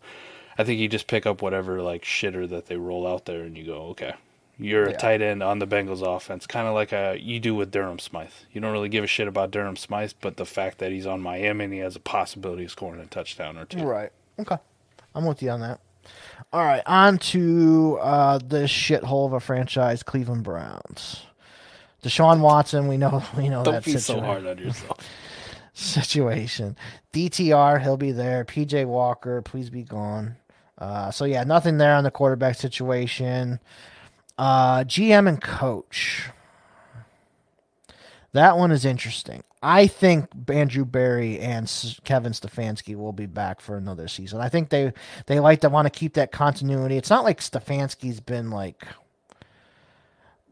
I 0.58 0.64
think 0.64 0.80
you 0.80 0.88
just 0.88 1.08
pick 1.08 1.26
up 1.26 1.42
whatever 1.42 1.82
like 1.82 2.04
shitter 2.04 2.48
that 2.50 2.68
they 2.68 2.78
roll 2.78 3.08
out 3.08 3.26
there, 3.26 3.42
and 3.44 3.58
you 3.58 3.66
go, 3.66 3.88
okay, 3.88 4.14
you're 4.58 4.84
a 4.84 4.94
tight 4.96 5.22
end 5.22 5.42
on 5.42 5.60
the 5.60 5.68
Bengals 5.68 6.06
offense, 6.06 6.46
kind 6.46 6.68
of 6.68 6.74
like 6.74 6.92
a, 6.92 7.18
you 7.20 7.40
do 7.40 7.56
with 7.56 7.72
Durham 7.72 7.98
Smythe. 8.00 8.30
You 8.54 8.62
don't 8.62 8.72
really 8.72 8.90
give 8.90 9.04
a 9.04 9.08
shit 9.08 9.28
about 9.28 9.50
Durham 9.50 9.76
Smythe, 9.76 10.12
but 10.22 10.38
the 10.38 10.46
fact 10.46 10.78
that 10.78 10.92
he's 10.92 11.08
on 11.08 11.20
Miami 11.20 11.66
and 11.66 11.74
he 11.74 11.80
has 11.80 11.96
a 11.96 12.00
possibility 12.00 12.66
of 12.66 12.72
scoring 12.72 13.02
a 13.02 13.08
touchdown 13.08 13.58
or 13.58 13.66
two. 13.66 13.84
Right. 13.84 14.12
Okay. 14.38 14.58
I'm 15.14 15.26
with 15.26 15.42
you 15.44 15.50
on 15.50 15.62
that. 15.62 15.80
All 16.54 16.64
right, 16.64 16.84
on 16.86 17.18
to 17.20 17.98
uh, 18.02 18.40
this 18.44 18.72
shithole 18.72 19.26
of 19.26 19.34
a 19.34 19.40
franchise, 19.40 20.04
Cleveland 20.04 20.44
Browns. 20.44 21.26
Deshaun 22.04 22.42
Watson, 22.42 22.88
we 22.88 22.98
know 22.98 23.24
we 23.38 23.48
know 23.50 23.64
Don't 23.64 23.76
that 23.76 23.86
be 23.86 23.98
so 23.98 24.20
hard 24.20 24.46
on 24.46 24.58
yourself. 24.58 24.98
situation. 25.74 26.76
DTR, 27.14 27.82
he'll 27.82 27.98
be 27.98 28.12
there. 28.12 28.44
PJ 28.44 28.86
Walker, 28.86 29.42
please 29.42 29.70
be 29.70 29.84
gone. 29.84 30.36
Uh, 30.78 31.12
so 31.12 31.26
yeah, 31.26 31.44
nothing 31.44 31.78
there 31.78 31.96
on 31.96 32.04
the 32.04 32.12
quarterback 32.12 32.56
situation. 32.56 33.60
Uh, 34.38 34.80
GM 34.84 35.28
and 35.28 35.42
coach. 35.42 36.30
That 38.34 38.58
one 38.58 38.72
is 38.72 38.86
interesting. 38.86 39.44
I 39.62 39.88
think 39.88 40.30
Andrew 40.50 40.86
Berry 40.86 41.40
and 41.40 41.68
Kevin 42.04 42.32
Stefanski 42.32 42.96
will 42.96 43.14
be 43.14 43.28
back 43.28 43.62
for 43.62 43.78
another 43.78 44.08
season. 44.08 44.42
I 44.42 44.50
think 44.50 44.70
they 44.70 44.92
they 45.28 45.40
like 45.40 45.62
to 45.62 45.70
want 45.70 45.86
to 45.86 46.00
keep 46.00 46.16
that 46.16 46.32
continuity. 46.32 46.98
It's 46.98 47.10
not 47.12 47.24
like 47.24 47.40
Stefanski's 47.40 48.20
been 48.20 48.50
like 48.50 48.88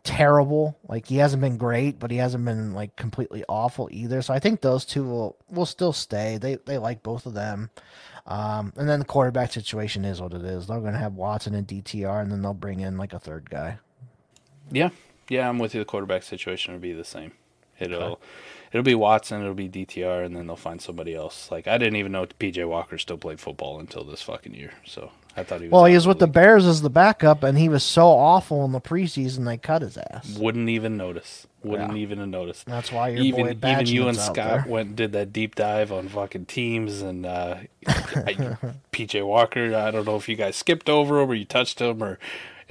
terrible. 0.04 0.78
Like 0.88 1.08
he 1.08 1.18
hasn't 1.18 1.42
been 1.42 1.58
great, 1.58 2.00
but 2.00 2.12
he 2.12 2.18
hasn't 2.18 2.46
been 2.46 2.74
like 2.74 2.96
completely 2.96 3.44
awful 3.50 3.90
either. 3.92 4.22
So 4.22 4.34
I 4.34 4.40
think 4.40 4.62
those 4.62 4.86
two 4.86 5.04
will 5.04 5.38
will 5.50 5.66
still 5.66 5.94
stay. 5.94 6.38
They 6.38 6.56
they 6.66 6.78
like 6.78 7.02
both 7.02 7.26
of 7.26 7.34
them. 7.34 7.72
Um, 8.28 8.74
and 8.76 8.88
then 8.88 9.00
the 9.00 9.06
quarterback 9.06 9.52
situation 9.52 10.06
is 10.06 10.22
what 10.22 10.34
it 10.34 10.44
is. 10.44 10.68
They're 10.68 10.80
going 10.80 10.94
to 10.94 11.00
have 11.00 11.16
Watson 11.16 11.56
and 11.56 11.68
DTR, 11.68 12.22
and 12.22 12.32
then 12.32 12.44
they'll 12.44 12.54
bring 12.54 12.80
in 12.80 12.96
like 12.96 13.14
a 13.14 13.20
third 13.20 13.50
guy. 13.50 13.80
Yeah, 14.72 14.90
yeah, 15.30 15.50
I'm 15.50 15.58
with 15.58 15.74
you. 15.74 15.82
The 15.82 15.86
quarterback 15.86 16.22
situation 16.22 16.74
will 16.74 16.82
be 16.82 16.94
the 16.94 17.04
same. 17.04 17.32
It'll 17.80 18.20
it'll 18.72 18.84
be 18.84 18.96
Watson, 18.96 19.42
it'll 19.42 19.54
be 19.54 19.70
DTR, 19.70 20.26
and 20.26 20.36
then 20.36 20.48
they'll 20.48 20.56
find 20.56 20.82
somebody 20.82 21.14
else. 21.16 21.50
Like 21.52 21.68
I 21.68 21.78
didn't 21.78 21.96
even 21.98 22.12
know 22.12 22.26
PJ 22.26 22.68
Walker 22.68 22.98
still 22.98 23.18
played 23.18 23.40
football 23.40 23.80
until 23.80 24.04
this 24.04 24.22
fucking 24.22 24.54
year. 24.54 24.74
So 24.86 25.12
I 25.38 25.44
thought 25.44 25.62
he 25.62 25.68
was. 25.68 25.72
Well, 25.72 25.86
he 25.86 25.96
was 25.96 26.08
with 26.08 26.20
the. 26.20 26.28
Bears 26.28 26.66
as 26.66 26.82
the 26.82 26.90
backup, 26.90 27.44
and 27.44 27.58
he 27.58 27.70
was 27.70 27.84
so 27.84 28.08
awful 28.08 28.64
in 28.66 28.72
the 28.72 28.82
preseason 28.82 29.46
they 29.46 29.58
cut 29.58 29.82
his 29.82 29.98
ass. 29.98 30.38
Wouldn't 30.38 30.70
even 30.70 30.98
notice. 30.98 31.48
Wouldn't 31.64 31.92
Yeah. 31.96 32.02
even 32.04 32.20
have 32.20 32.30
noticed. 32.30 32.66
That's 32.68 32.92
why 32.92 33.10
your 33.10 33.22
even 33.22 33.58
boy 33.60 33.70
even 33.72 33.86
you 33.88 34.08
and 34.08 34.18
Scott 34.18 34.36
there. 34.36 34.66
went 34.68 34.88
and 34.90 34.96
did 34.96 35.12
that 35.12 35.34
deep 35.34 35.56
dive 35.56 35.92
on 35.92 36.08
fucking 36.08 36.46
teams 36.46 37.02
and 37.02 37.26
uh, 37.26 37.58
I- 37.88 38.58
PJ 38.94 39.26
Walker. 39.26 39.76
I 39.76 39.92
don't 39.92 40.06
know 40.06 40.16
if 40.16 40.30
you 40.30 40.36
guys 40.36 40.56
skipped 40.56 40.90
over 40.90 41.20
him 41.22 41.30
or 41.30 41.34
you 41.36 41.46
touched 41.46 41.80
him 41.82 42.04
or. 42.04 42.18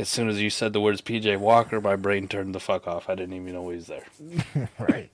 As 0.01 0.09
soon 0.09 0.29
as 0.29 0.41
you 0.41 0.49
said 0.49 0.73
the 0.73 0.81
words 0.81 1.01
PJ 1.01 1.39
Walker, 1.41 1.81
my 1.81 1.97
brain 1.97 2.29
turned 2.29 2.55
the 2.55 2.61
fuck 2.61 2.87
off. 2.87 3.09
I 3.11 3.17
didn't 3.17 3.35
even 3.35 3.53
know 3.53 3.69
he 3.69 3.75
was 3.79 3.89
there. 3.89 4.05
right. 4.79 5.11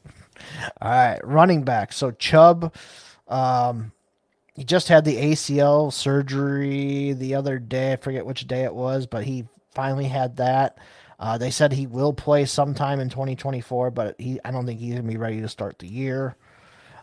All 0.80 0.91
right, 0.91 1.20
running 1.24 1.62
back. 1.62 1.93
So 1.93 2.11
Chubb, 2.11 2.74
um, 3.28 3.93
he 4.55 4.64
just 4.64 4.89
had 4.89 5.05
the 5.05 5.16
ACL 5.16 5.93
surgery 5.93 7.12
the 7.12 7.35
other 7.35 7.59
day. 7.59 7.93
I 7.93 7.97
forget 7.97 8.26
which 8.26 8.47
day 8.47 8.64
it 8.64 8.74
was, 8.74 9.07
but 9.07 9.24
he 9.24 9.45
finally 9.74 10.07
had 10.07 10.37
that. 10.37 10.78
Uh, 11.18 11.39
they 11.39 11.51
said 11.51 11.72
he 11.72 11.87
will 11.87 12.12
play 12.12 12.45
sometime 12.45 13.01
in 13.01 13.09
2024, 13.09 13.91
but 13.91 14.16
he 14.18 14.41
I 14.45 14.51
don't 14.51 14.66
think 14.66 14.80
he's 14.80 14.95
gonna 14.95 15.09
be 15.09 15.16
ready 15.16 15.41
to 15.41 15.49
start 15.49 15.78
the 15.78 15.89
year. 15.89 16.37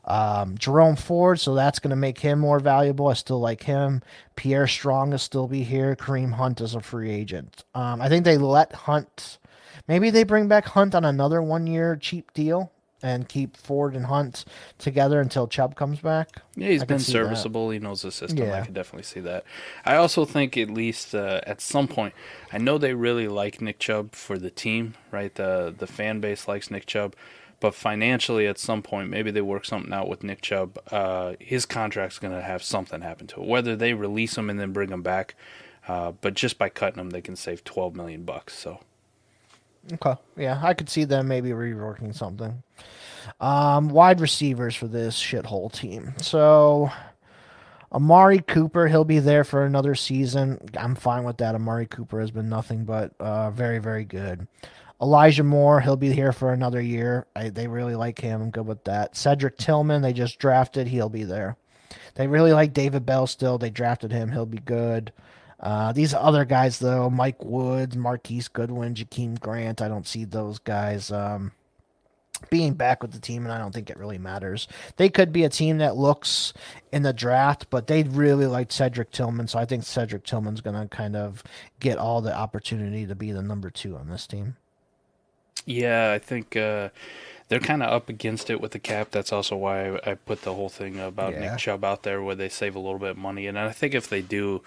Um, 0.05 0.57
Jerome 0.57 0.95
Ford, 0.95 1.39
so 1.39 1.53
that's 1.53 1.79
going 1.79 1.91
to 1.91 1.95
make 1.95 2.17
him 2.17 2.39
more 2.39 2.59
valuable. 2.59 3.07
I 3.07 3.13
still 3.13 3.39
like 3.39 3.63
him. 3.63 4.01
Pierre 4.35 4.67
Strong 4.67 5.11
will 5.11 5.19
still 5.19 5.47
be 5.47 5.63
here. 5.63 5.95
Kareem 5.95 6.33
Hunt 6.33 6.59
is 6.59 6.73
a 6.73 6.81
free 6.81 7.11
agent. 7.11 7.63
Um, 7.75 8.01
I 8.01 8.09
think 8.09 8.25
they 8.25 8.37
let 8.37 8.73
Hunt. 8.73 9.37
Maybe 9.87 10.09
they 10.09 10.23
bring 10.23 10.47
back 10.47 10.65
Hunt 10.65 10.95
on 10.95 11.05
another 11.05 11.41
one-year 11.41 11.97
cheap 11.97 12.33
deal. 12.33 12.71
And 13.03 13.27
keep 13.27 13.57
Ford 13.57 13.95
and 13.95 14.05
Hunt 14.05 14.45
together 14.77 15.19
until 15.21 15.47
Chubb 15.47 15.75
comes 15.75 15.99
back. 15.99 16.29
Yeah, 16.55 16.69
he's 16.69 16.83
I 16.83 16.85
been 16.85 16.99
serviceable. 16.99 17.69
He 17.71 17.79
knows 17.79 18.01
the 18.01 18.11
system. 18.11 18.43
I 18.43 18.45
Yeah. 18.45 18.65
could 18.65 18.73
definitely 18.73 19.03
see 19.03 19.19
that. 19.21 19.43
I 19.85 19.95
also 19.95 20.25
think 20.25 20.57
at 20.57 20.69
least 20.69 21.15
uh, 21.15 21.41
at 21.47 21.61
some 21.61 21.87
point, 21.87 22.13
I 22.51 22.57
know 22.57 22.77
they 22.77 22.93
really 22.93 23.27
like 23.27 23.61
Nick 23.61 23.79
Chubb 23.79 24.13
for 24.13 24.37
the 24.37 24.49
team, 24.51 24.95
right? 25.11 25.33
The 25.33 25.73
the 25.77 25.87
fan 25.87 26.19
base 26.19 26.47
likes 26.47 26.69
Nick 26.71 26.85
Chubb, 26.85 27.15
but 27.59 27.75
financially, 27.75 28.47
at 28.47 28.57
some 28.57 28.81
point, 28.81 29.09
maybe 29.09 29.31
they 29.31 29.41
work 29.41 29.65
something 29.65 29.93
out 29.93 30.07
with 30.07 30.23
Nick 30.23 30.41
Chubb. 30.41 30.77
Uh, 30.91 31.33
his 31.39 31.65
contract's 31.65 32.19
going 32.19 32.33
to 32.33 32.41
have 32.41 32.63
something 32.63 33.01
happen 33.01 33.27
to 33.27 33.41
it, 33.41 33.47
whether 33.47 33.75
they 33.75 33.93
release 33.93 34.37
him 34.37 34.49
and 34.49 34.59
then 34.59 34.71
bring 34.73 34.89
him 34.89 35.01
back. 35.03 35.35
Uh, 35.87 36.11
but 36.11 36.33
just 36.35 36.57
by 36.57 36.69
cutting 36.69 36.99
him, 36.99 37.09
they 37.09 37.21
can 37.21 37.35
save 37.35 37.63
twelve 37.63 37.95
million 37.95 38.23
bucks. 38.23 38.55
So 38.55 38.79
Okay. 39.93 40.15
Yeah, 40.37 40.59
I 40.61 40.73
could 40.73 40.89
see 40.89 41.03
them 41.03 41.27
maybe 41.27 41.49
reworking 41.49 42.15
something. 42.15 42.63
Um, 43.39 43.89
wide 43.89 44.19
receivers 44.19 44.75
for 44.75 44.87
this 44.87 45.19
shithole 45.19 45.71
team. 45.71 46.13
So 46.21 46.91
Amari 47.91 48.39
Cooper, 48.39 48.87
he'll 48.87 49.03
be 49.03 49.19
there 49.19 49.43
for 49.43 49.65
another 49.65 49.95
season. 49.95 50.59
I'm 50.77 50.95
fine 50.95 51.23
with 51.23 51.37
that. 51.37 51.55
Amari 51.55 51.87
Cooper 51.87 52.19
has 52.19 52.31
been 52.31 52.49
nothing 52.49 52.85
but 52.85 53.13
uh, 53.19 53.51
very, 53.51 53.79
very 53.79 54.05
good. 54.05 54.47
Elijah 55.01 55.43
Moore, 55.43 55.81
he'll 55.81 55.95
be 55.95 56.13
here 56.13 56.31
for 56.31 56.53
another 56.53 56.79
year. 56.79 57.25
I, 57.35 57.49
they 57.49 57.67
really 57.67 57.95
like 57.95 58.19
him. 58.19 58.41
I'm 58.41 58.51
good 58.51 58.67
with 58.67 58.83
that. 58.83 59.17
Cedric 59.17 59.57
Tillman, 59.57 60.03
they 60.03 60.13
just 60.13 60.37
drafted. 60.37 60.87
He'll 60.87 61.09
be 61.09 61.23
there. 61.23 61.57
They 62.15 62.27
really 62.27 62.53
like 62.53 62.73
David 62.73 63.05
Bell 63.05 63.25
still. 63.25 63.57
They 63.57 63.71
drafted 63.71 64.11
him. 64.11 64.31
He'll 64.31 64.45
be 64.45 64.59
good. 64.59 65.11
Uh, 65.61 65.93
these 65.93 66.13
other 66.13 66.43
guys, 66.43 66.79
though, 66.79 67.09
Mike 67.09 67.43
Woods, 67.43 67.95
Marquise 67.95 68.47
Goodwin, 68.47 68.95
Jakeem 68.95 69.39
Grant, 69.39 69.81
I 69.81 69.87
don't 69.87 70.07
see 70.07 70.25
those 70.25 70.57
guys 70.57 71.11
um, 71.11 71.51
being 72.49 72.73
back 72.73 73.03
with 73.03 73.11
the 73.11 73.19
team, 73.19 73.43
and 73.43 73.53
I 73.53 73.59
don't 73.59 73.71
think 73.71 73.91
it 73.91 73.97
really 73.97 74.17
matters. 74.17 74.67
They 74.97 75.07
could 75.07 75.31
be 75.31 75.43
a 75.43 75.49
team 75.49 75.77
that 75.77 75.95
looks 75.95 76.53
in 76.91 77.03
the 77.03 77.13
draft, 77.13 77.67
but 77.69 77.85
they 77.85 78.01
really 78.01 78.47
like 78.47 78.71
Cedric 78.71 79.11
Tillman, 79.11 79.47
so 79.47 79.59
I 79.59 79.65
think 79.65 79.83
Cedric 79.83 80.23
Tillman's 80.25 80.61
going 80.61 80.81
to 80.81 80.87
kind 80.87 81.15
of 81.15 81.43
get 81.79 81.99
all 81.99 82.21
the 82.21 82.35
opportunity 82.35 83.05
to 83.05 83.13
be 83.13 83.31
the 83.31 83.43
number 83.43 83.69
two 83.69 83.95
on 83.95 84.09
this 84.09 84.25
team. 84.25 84.57
Yeah, 85.67 86.11
I 86.11 86.17
think 86.17 86.55
uh, 86.55 86.89
they're 87.49 87.59
kind 87.59 87.83
of 87.83 87.91
up 87.91 88.09
against 88.09 88.49
it 88.49 88.59
with 88.59 88.71
the 88.71 88.79
cap. 88.79 89.11
That's 89.11 89.31
also 89.31 89.55
why 89.55 89.89
I, 89.89 90.11
I 90.11 90.13
put 90.15 90.41
the 90.41 90.55
whole 90.55 90.69
thing 90.69 90.99
about 90.99 91.33
Yeah. 91.33 91.51
Nick 91.51 91.59
Chubb 91.59 91.83
out 91.83 92.01
there, 92.01 92.23
where 92.23 92.33
they 92.33 92.49
save 92.49 92.75
a 92.75 92.79
little 92.79 92.97
bit 92.97 93.11
of 93.11 93.17
money. 93.17 93.45
And 93.45 93.59
I 93.59 93.71
think 93.71 93.93
if 93.93 94.09
they 94.09 94.23
do, 94.23 94.63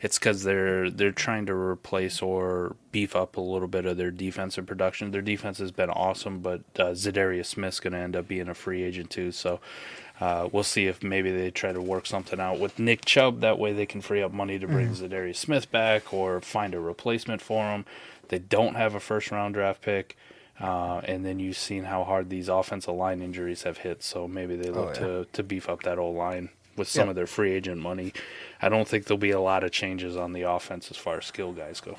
it's 0.00 0.18
because 0.18 0.42
they're 0.42 0.90
they're 0.90 1.12
trying 1.12 1.46
to 1.46 1.54
replace 1.54 2.20
or 2.20 2.76
beef 2.92 3.16
up 3.16 3.36
a 3.36 3.40
little 3.40 3.68
bit 3.68 3.86
of 3.86 3.96
their 3.96 4.10
defensive 4.10 4.66
production. 4.66 5.10
Their 5.10 5.22
defense 5.22 5.58
has 5.58 5.72
been 5.72 5.90
awesome, 5.90 6.40
but 6.40 6.60
uh, 6.78 6.90
Za'Darius 6.90 7.46
Smith's 7.46 7.80
going 7.80 7.92
to 7.92 7.98
end 7.98 8.16
up 8.16 8.28
being 8.28 8.48
a 8.48 8.54
free 8.54 8.82
agent 8.82 9.10
too. 9.10 9.32
So. 9.32 9.60
Uh, 10.18 10.48
we'll 10.50 10.62
see 10.62 10.86
if 10.86 11.02
maybe 11.02 11.30
they 11.30 11.50
try 11.50 11.72
to 11.72 11.80
work 11.82 12.06
something 12.06 12.40
out 12.40 12.58
with 12.58 12.78
Nick 12.78 13.04
Chubb. 13.04 13.40
That 13.40 13.58
way 13.58 13.74
they 13.74 13.84
can 13.84 14.00
free 14.00 14.22
up 14.22 14.32
money 14.32 14.58
to 14.58 14.66
bring 14.66 14.88
Zadarius 14.94 15.36
Smith 15.36 15.70
back 15.70 16.10
or 16.10 16.40
find 16.40 16.72
a 16.72 16.80
replacement 16.80 17.42
for 17.42 17.66
him. 17.66 17.84
They 18.28 18.38
don't 18.38 18.76
have 18.76 18.94
a 18.94 19.00
first 19.00 19.30
round 19.30 19.52
draft 19.52 19.82
pick. 19.82 20.16
Uh, 20.58 21.02
and 21.04 21.24
then 21.26 21.38
you've 21.38 21.58
seen 21.58 21.84
how 21.84 22.02
hard 22.02 22.30
these 22.30 22.48
offensive 22.48 22.94
line 22.94 23.20
injuries 23.20 23.64
have 23.64 23.76
hit. 23.76 24.02
So 24.02 24.26
maybe 24.26 24.56
they 24.56 24.70
look 24.70 24.94
yeah. 24.94 25.06
to, 25.06 25.26
to 25.34 25.42
beef 25.42 25.68
up 25.68 25.82
that 25.82 25.98
old 25.98 26.16
line 26.16 26.48
with 26.76 26.88
some 26.88 27.04
Yeah. 27.06 27.10
of 27.10 27.16
their 27.16 27.26
free 27.26 27.52
agent 27.52 27.80
money. 27.80 28.12
I 28.60 28.68
don't 28.68 28.86
think 28.88 29.04
there'll 29.06 29.18
be 29.18 29.30
a 29.30 29.40
lot 29.40 29.64
of 29.64 29.70
changes 29.70 30.16
on 30.16 30.32
the 30.32 30.42
offense 30.42 30.90
as 30.90 30.96
far 30.96 31.18
as 31.18 31.26
skill 31.26 31.52
guys 31.52 31.80
go. 31.80 31.96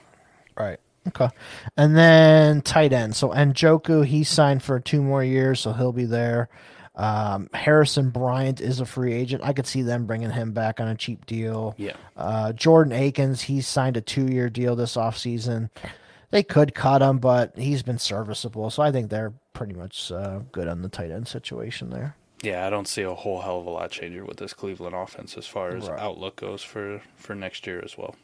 Right. 0.58 0.80
Okay. 1.08 1.30
And 1.78 1.96
then 1.96 2.62
tight 2.62 2.92
end. 2.92 3.16
So 3.16 3.30
Njoku, 3.30 4.06
he 4.06 4.24
signed 4.24 4.62
for 4.64 4.80
two 4.80 5.02
more 5.02 5.24
years, 5.24 5.60
so 5.62 5.72
he'll 5.74 5.94
be 5.94 6.06
there. 6.06 6.50
Um, 6.96 7.50
Harrison 7.54 8.10
Bryant 8.10 8.60
is 8.60 8.80
a 8.80 8.86
free 8.86 9.14
agent. 9.14 9.44
I 9.44 9.54
could 9.54 9.68
see 9.68 9.84
them 9.84 10.06
bringing 10.08 10.32
him 10.32 10.52
back 10.52 10.80
on 10.82 10.88
a 10.88 10.96
cheap 10.96 11.26
deal. 11.28 11.76
Yeah. 11.78 11.94
Uh, 12.18 12.54
Jordan 12.54 12.92
Akins, 12.92 13.44
he 13.44 13.62
signed 13.62 13.98
a 13.98 14.02
two 14.02 14.26
year 14.26 14.50
deal 14.50 14.76
this 14.76 14.96
offseason. 14.98 15.70
They 16.32 16.44
could 16.44 16.74
cut 16.74 17.02
him, 17.02 17.20
but 17.20 17.56
he's 17.56 17.84
been 17.84 18.00
serviceable. 18.00 18.70
So 18.72 18.82
I 18.84 18.92
think 18.92 19.10
they're 19.10 19.32
pretty 19.54 19.76
much 19.76 20.12
uh, 20.12 20.40
good 20.52 20.68
on 20.68 20.82
the 20.82 20.90
tight 20.90 21.12
end 21.12 21.28
situation 21.28 21.90
there. 21.92 22.16
Yeah, 22.44 22.66
I 22.68 22.70
don't 22.70 22.88
see 22.88 23.02
a 23.02 23.14
whole 23.14 23.42
hell 23.42 23.60
of 23.60 23.66
a 23.66 23.70
lot 23.70 23.90
changing 23.92 24.26
with 24.28 24.38
this 24.38 24.54
Cleveland 24.54 24.96
offense 24.96 25.38
as 25.38 25.48
far 25.48 25.70
as 25.76 25.90
Right. 25.90 26.00
outlook 26.00 26.36
goes 26.38 26.62
for, 26.62 27.02
for 27.16 27.34
next 27.36 27.66
year 27.66 27.82
as 27.84 27.98
well. 27.98 28.16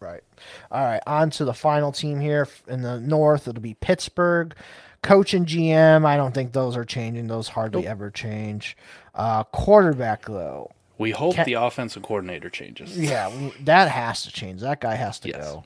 Right. 0.00 0.22
All 0.70 0.84
right. 0.84 1.02
On 1.08 1.28
to 1.30 1.44
the 1.44 1.54
final 1.54 1.90
team 1.90 2.20
here 2.20 2.46
in 2.68 2.82
the 2.82 3.00
North. 3.00 3.48
It'll 3.48 3.60
be 3.60 3.74
Pittsburgh. 3.74 4.54
Coach 5.02 5.34
and 5.34 5.44
GM. 5.46 6.04
I 6.06 6.16
don't 6.16 6.32
think 6.32 6.52
those 6.52 6.76
are 6.76 6.84
changing. 6.84 7.26
Those 7.26 7.48
hardly 7.48 7.82
Nope. 7.82 7.90
ever 7.90 8.10
change. 8.10 8.76
Uh, 9.14 9.42
quarterback 9.44 10.24
though. 10.26 10.70
We 10.98 11.10
hope 11.12 11.36
the 11.44 11.54
offensive 11.54 12.02
coordinator 12.02 12.50
changes. 12.50 12.96
Yeah, 12.98 13.30
that 13.60 13.88
has 13.88 14.22
to 14.22 14.32
change. 14.32 14.60
That 14.60 14.80
guy 14.80 14.94
has 14.96 15.18
to 15.20 15.28
Yes. 15.28 15.36
go. 15.44 15.64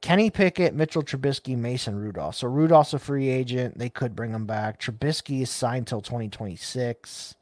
Kenny 0.00 0.30
Pickett, 0.30 0.74
Mitchell 0.74 1.02
Trubisky, 1.02 1.56
Mason 1.56 1.98
Rudolph. 1.98 2.36
So 2.36 2.48
Rudolph's 2.48 2.94
a 2.94 2.98
free 2.98 3.28
agent. 3.28 3.78
They 3.78 3.88
could 3.88 4.14
bring 4.14 4.32
him 4.32 4.46
back. 4.46 4.80
Trubisky 4.80 5.42
is 5.42 5.50
signed 5.50 5.86
till 5.86 6.00
2026. 6.00 7.34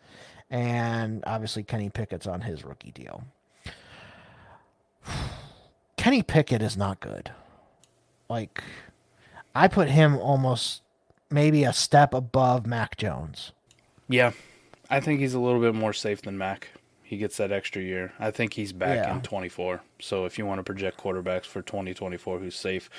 And 0.50 1.22
obviously 1.26 1.62
Kenny 1.64 1.90
Pickett's 1.90 2.26
on 2.26 2.40
his 2.42 2.64
rookie 2.64 2.92
deal. 2.92 3.24
Kenny 5.96 6.22
Pickett 6.22 6.62
is 6.62 6.76
not 6.76 7.00
good. 7.00 7.30
Like 8.28 8.62
I 9.54 9.68
put 9.68 9.88
him 9.88 10.16
almost 10.16 10.82
maybe 11.30 11.64
a 11.64 11.72
step 11.72 12.14
above 12.14 12.66
Mac 12.66 12.96
Jones. 12.96 13.52
Yeah, 14.08 14.32
I 14.88 15.00
think 15.00 15.20
he's 15.20 15.34
a 15.34 15.40
little 15.40 15.60
bit 15.60 15.74
more 15.74 15.92
safe 15.92 16.22
than 16.22 16.38
Mac. 16.38 16.68
He 17.06 17.16
gets 17.18 17.36
that 17.36 17.52
extra 17.52 17.80
year. 17.80 18.12
I 18.18 18.30
think 18.32 18.54
he's 18.54 18.72
back 18.72 18.96
Yeah. 18.98 19.14
in 19.14 19.22
24. 19.22 19.80
So 20.00 20.24
if 20.24 20.38
you 20.38 20.44
want 20.46 20.58
to 20.58 20.62
project 20.64 20.98
quarterbacks 21.00 21.44
for 21.46 21.62
2024 21.62 22.40
who's 22.40 22.56
safe, 22.56 22.90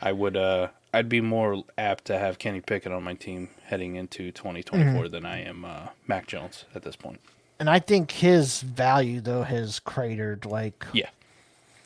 I 0.00 0.12
would 0.12 0.36
uh 0.36 0.68
I'd 0.94 1.08
be 1.08 1.20
more 1.20 1.64
apt 1.76 2.04
to 2.06 2.18
have 2.18 2.38
Kenny 2.38 2.60
Pickett 2.60 2.92
on 2.92 3.02
my 3.02 3.14
team 3.14 3.48
heading 3.64 3.96
into 3.96 4.30
2024 4.32 4.92
Mm-hmm. 4.92 5.12
than 5.12 5.26
I 5.26 5.42
am 5.42 5.64
uh, 5.64 5.88
Mac 6.06 6.26
Jones 6.26 6.64
at 6.74 6.82
this 6.82 6.96
point. 6.96 7.20
And 7.60 7.68
I 7.68 7.78
think 7.80 8.12
his 8.12 8.60
value 8.62 9.20
though 9.20 9.42
has 9.42 9.80
cratered 9.80 10.46
like 10.46 10.86
Yeah. 10.92 11.08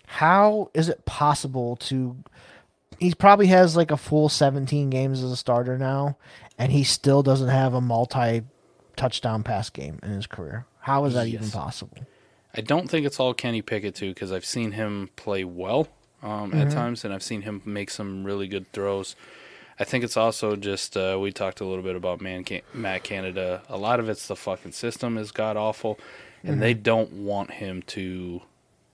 how 0.06 0.70
is 0.74 0.88
it 0.88 1.04
possible 1.06 1.76
to 1.76 2.16
he 2.98 3.14
probably 3.14 3.46
has 3.48 3.74
like 3.76 3.90
a 3.90 3.96
full 3.96 4.28
17 4.28 4.90
games 4.90 5.22
as 5.22 5.32
a 5.32 5.36
starter 5.36 5.78
now 5.78 6.16
and 6.58 6.70
he 6.70 6.84
still 6.84 7.22
doesn't 7.22 7.48
have 7.48 7.74
a 7.74 7.80
multi 7.80 8.42
touchdown 8.96 9.42
pass 9.42 9.70
game 9.70 9.98
in 10.02 10.10
his 10.10 10.26
career. 10.26 10.66
How 10.80 11.04
is 11.04 11.14
that 11.14 11.26
even 11.28 11.50
possible? 11.50 11.98
I 12.54 12.60
don't 12.60 12.90
think 12.90 13.06
it's 13.06 13.18
all 13.18 13.34
Kenny 13.34 13.62
Pickett 13.62 13.94
too, 13.94 14.10
because 14.10 14.32
I've 14.32 14.44
seen 14.44 14.72
him 14.72 15.10
play 15.16 15.44
well 15.44 15.88
um, 16.22 16.52
at 16.54 16.70
times, 16.70 17.04
and 17.04 17.14
I've 17.14 17.22
seen 17.22 17.42
him 17.42 17.62
make 17.64 17.90
some 17.90 18.24
really 18.24 18.46
good 18.46 18.70
throws. 18.72 19.16
I 19.78 19.84
think 19.84 20.04
it's 20.04 20.16
also 20.16 20.54
just 20.54 20.96
uh, 20.96 21.18
we 21.20 21.32
talked 21.32 21.60
a 21.60 21.64
little 21.64 21.82
bit 21.82 21.96
about 21.96 22.20
man 22.20 22.44
Can- 22.44 22.62
Matt 22.74 23.04
Canada. 23.04 23.62
A 23.68 23.78
lot 23.78 24.00
of 24.00 24.08
it's 24.08 24.28
the 24.28 24.36
fucking 24.36 24.72
system 24.72 25.16
is 25.16 25.32
god 25.32 25.56
awful, 25.56 25.98
and 26.44 26.60
they 26.60 26.74
don't 26.74 27.12
want 27.12 27.52
him 27.52 27.82
to 27.82 28.42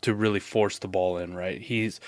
to 0.01 0.15
really 0.15 0.41
force 0.41 0.79
the 0.79 0.89
ball 0.89 1.19
in. 1.19 1.35
Right? 1.35 1.61
He's 1.61 2.01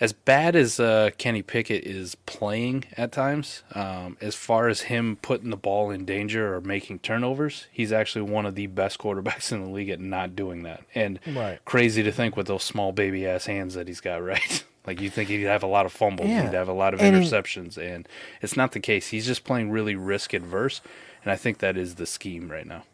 as 0.00 0.12
bad 0.12 0.54
as 0.56 0.78
uh, 0.78 1.10
Kenny 1.18 1.42
Pickett 1.42 1.84
is 1.84 2.14
playing 2.26 2.84
at 2.96 3.12
times. 3.12 3.62
Um, 3.74 4.16
as 4.20 4.34
far 4.34 4.68
as 4.68 4.82
him 4.82 5.16
putting 5.22 5.50
the 5.50 5.56
ball 5.56 5.90
in 5.90 6.04
danger 6.04 6.54
or 6.54 6.60
making 6.60 6.98
turnovers, 7.00 7.66
he's 7.72 7.92
actually 7.92 8.22
one 8.30 8.46
of 8.46 8.54
the 8.54 8.66
best 8.66 8.98
quarterbacks 8.98 9.50
in 9.52 9.62
the 9.64 9.70
league 9.70 9.88
at 9.90 10.00
not 10.00 10.36
doing 10.36 10.62
that. 10.64 10.82
And 10.94 11.18
Right. 11.26 11.58
crazy 11.64 12.02
to 12.02 12.12
think 12.12 12.36
with 12.36 12.46
those 12.48 12.64
small 12.64 12.92
baby 12.92 13.26
ass 13.26 13.46
hands 13.46 13.74
that 13.74 13.88
he's 13.88 14.00
got. 14.00 14.22
Right? 14.22 14.64
like 14.86 15.00
you 15.02 15.10
think 15.10 15.28
he'd 15.28 15.42
have 15.42 15.62
a 15.62 15.66
lot 15.66 15.84
of 15.84 15.92
fumbles, 15.92 16.28
Yeah. 16.30 16.44
he'd 16.44 16.54
have 16.56 16.68
a 16.68 16.72
lot 16.72 16.94
of 16.94 17.00
And 17.00 17.14
he- 17.14 17.22
interceptions, 17.22 17.76
and 17.76 18.08
it's 18.40 18.56
not 18.56 18.72
the 18.72 18.80
case. 18.80 19.08
He's 19.08 19.26
just 19.26 19.44
playing 19.44 19.70
really 19.70 19.94
risk 19.94 20.32
adverse, 20.32 20.80
and 21.22 21.30
I 21.30 21.36
think 21.36 21.58
that 21.58 21.76
is 21.76 21.96
the 21.96 22.06
scheme 22.06 22.50
right 22.50 22.66
now. 22.66 22.84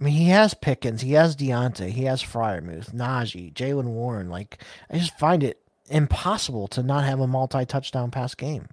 I 0.00 0.04
mean 0.04 0.14
he 0.14 0.28
has 0.30 0.54
pickens 0.54 1.02
he 1.02 1.12
has 1.12 1.36
Diontae, 1.36 1.90
he 1.90 2.04
has 2.04 2.22
Freiermuth, 2.22 2.94
Najee, 2.94 3.52
Jaylen 3.52 3.84
Warren 3.86 4.30
like 4.30 4.62
i 4.90 4.96
just 4.98 5.18
find 5.18 5.42
it 5.42 5.60
impossible 5.88 6.68
to 6.68 6.82
not 6.82 7.04
have 7.04 7.20
a 7.20 7.26
multi 7.26 7.64
touchdown 7.66 8.10
pass 8.10 8.34
game 8.34 8.68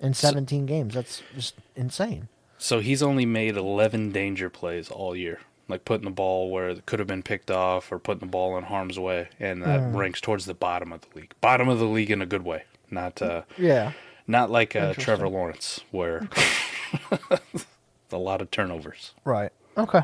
in 0.00 0.14
17 0.14 0.66
games 0.66 0.94
that's 0.94 1.22
just 1.34 1.54
insane 1.76 2.28
So 2.58 2.80
he's 2.80 3.02
only 3.02 3.26
made 3.26 3.56
11 3.56 4.10
danger 4.12 4.48
plays 4.50 4.88
all 4.90 5.14
year, 5.14 5.40
like 5.68 5.84
putting 5.84 6.06
the 6.06 6.10
ball 6.10 6.50
where 6.50 6.70
it 6.70 6.86
could 6.86 6.98
have 6.98 7.08
been 7.08 7.22
picked 7.22 7.50
off 7.50 7.92
or 7.92 7.98
putting 7.98 8.20
the 8.20 8.26
ball 8.26 8.56
in 8.56 8.64
harm's 8.64 8.98
way, 8.98 9.28
and 9.38 9.62
that 9.62 9.80
Hmm. 9.80 9.96
ranks 9.96 10.20
towards 10.20 10.46
the 10.46 10.54
bottom 10.54 10.92
of 10.92 11.02
the 11.02 11.18
league. 11.20 11.34
Bottom 11.40 11.68
of 11.68 11.78
the 11.78 11.84
league 11.84 12.10
in 12.10 12.22
a 12.22 12.26
good 12.26 12.44
way, 12.44 12.64
not 12.90 13.20
uh, 13.20 13.42
yeah 13.58 13.92
not 14.26 14.50
like 14.50 14.74
uh, 14.74 14.94
Trevor 14.94 15.28
Lawrence, 15.28 15.80
where 15.90 16.26
a 18.10 18.16
lot 18.16 18.40
of 18.40 18.50
turnovers. 18.50 19.12
Right. 19.24 19.52
Okay. 19.76 20.02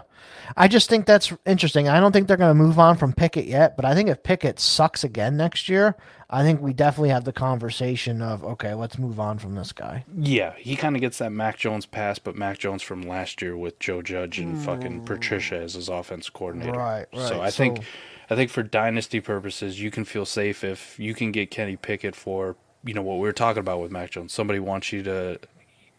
I 0.56 0.68
just 0.68 0.88
think 0.88 1.06
that's 1.06 1.32
interesting. 1.47 1.88
I 1.88 2.01
don't 2.01 2.12
think 2.12 2.26
they're 2.26 2.36
going 2.36 2.51
to 2.51 2.62
move 2.62 2.78
on 2.78 2.97
from 2.97 3.12
Pickett 3.12 3.47
yet, 3.47 3.76
but 3.76 3.84
I 3.84 3.94
think 3.94 4.09
if 4.09 4.22
Pickett 4.22 4.59
sucks 4.59 5.05
again 5.05 5.36
next 5.36 5.68
year, 5.68 5.97
I 6.28 6.42
think 6.42 6.60
we 6.60 6.72
definitely 6.72 7.10
have 7.10 7.24
the 7.24 7.32
conversation 7.32 8.22
of 8.22 8.44
okay, 8.44 8.74
let's 8.74 8.98
move 8.98 9.18
on 9.18 9.38
from 9.38 9.55
this 9.55 9.72
guy. 9.72 10.05
Yeah, 10.16 10.55
he 10.56 10.76
kind 10.76 10.97
of 10.97 11.01
gets 11.01 11.18
that 11.18 11.30
Mac 11.30 11.59
Jones 11.59 11.86
pass, 11.86 12.18
but 12.18 12.36
Mac 12.36 12.59
Jones 12.59 12.82
from 12.82 13.02
last 13.02 13.42
year 13.42 13.56
with 13.56 13.78
Joe 13.78 14.02
Judge 14.02 14.38
and 14.38 14.60
fucking 14.60 15.02
mm. 15.02 15.06
Patricia 15.06 15.56
as 15.56 15.74
his 15.74 15.88
offense 15.88 16.28
coordinator. 16.30 16.72
Right, 16.72 17.06
right. 17.12 17.28
So. 17.28 17.40
I 17.40 17.51
think, 17.51 17.80
I 18.28 18.36
think 18.36 18.51
for 18.51 18.62
dynasty 18.62 19.20
purposes, 19.20 19.80
you 19.80 19.90
can 19.90 20.05
feel 20.05 20.24
safe 20.24 20.62
if 20.62 20.98
you 20.98 21.14
can 21.14 21.32
get 21.32 21.51
Kenny 21.51 21.76
Pickett 21.76 22.14
for 22.14 22.56
you 22.84 22.94
know 22.94 23.02
what 23.02 23.16
we 23.16 23.22
were 23.22 23.32
talking 23.32 23.60
about 23.60 23.80
with 23.80 23.90
Mac 23.90 24.10
Jones. 24.10 24.32
Somebody 24.32 24.60
wants 24.60 24.92
you 24.92 25.02
to 25.02 25.38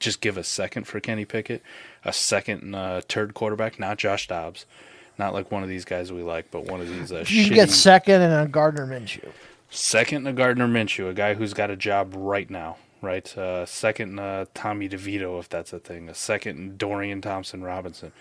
just 0.01 0.19
give 0.19 0.37
a 0.37 0.43
second 0.43 0.85
for 0.85 0.99
Kenny 0.99 1.23
Pickett, 1.23 1.61
a 2.03 2.11
second 2.11 2.63
and 2.63 2.75
a 2.75 3.01
third 3.01 3.33
quarterback, 3.33 3.79
not 3.79 3.97
Josh 3.97 4.27
Dobbs, 4.27 4.65
not 5.17 5.33
like 5.33 5.51
one 5.51 5.63
of 5.63 5.69
these 5.69 5.85
guys 5.85 6.11
we 6.11 6.23
like, 6.23 6.51
but 6.51 6.65
one 6.65 6.81
of 6.81 6.89
these 6.89 7.11
uh, 7.11 7.19
You 7.27 7.45
shitty 7.45 7.53
get 7.53 7.69
second 7.69 8.21
and 8.21 8.33
a 8.33 8.49
Gardner 8.49 8.85
Minshew. 8.85 9.31
Second 9.69 10.25
to 10.25 10.33
Gardner 10.33 10.67
Minshew, 10.67 11.09
a 11.09 11.13
guy 11.13 11.35
who's 11.35 11.53
got 11.53 11.69
a 11.69 11.77
job 11.77 12.13
right 12.15 12.49
now, 12.49 12.77
right? 13.01 13.37
Uh, 13.37 13.65
second 13.65 14.19
uh, 14.19 14.45
Tommy 14.53 14.89
DeVito, 14.89 15.39
if 15.39 15.47
that's 15.47 15.71
a 15.71 15.79
thing. 15.79 16.09
A 16.09 16.13
second 16.13 16.77
Dorian 16.77 17.21
Thompson 17.21 17.63
Robinson. 17.63 18.11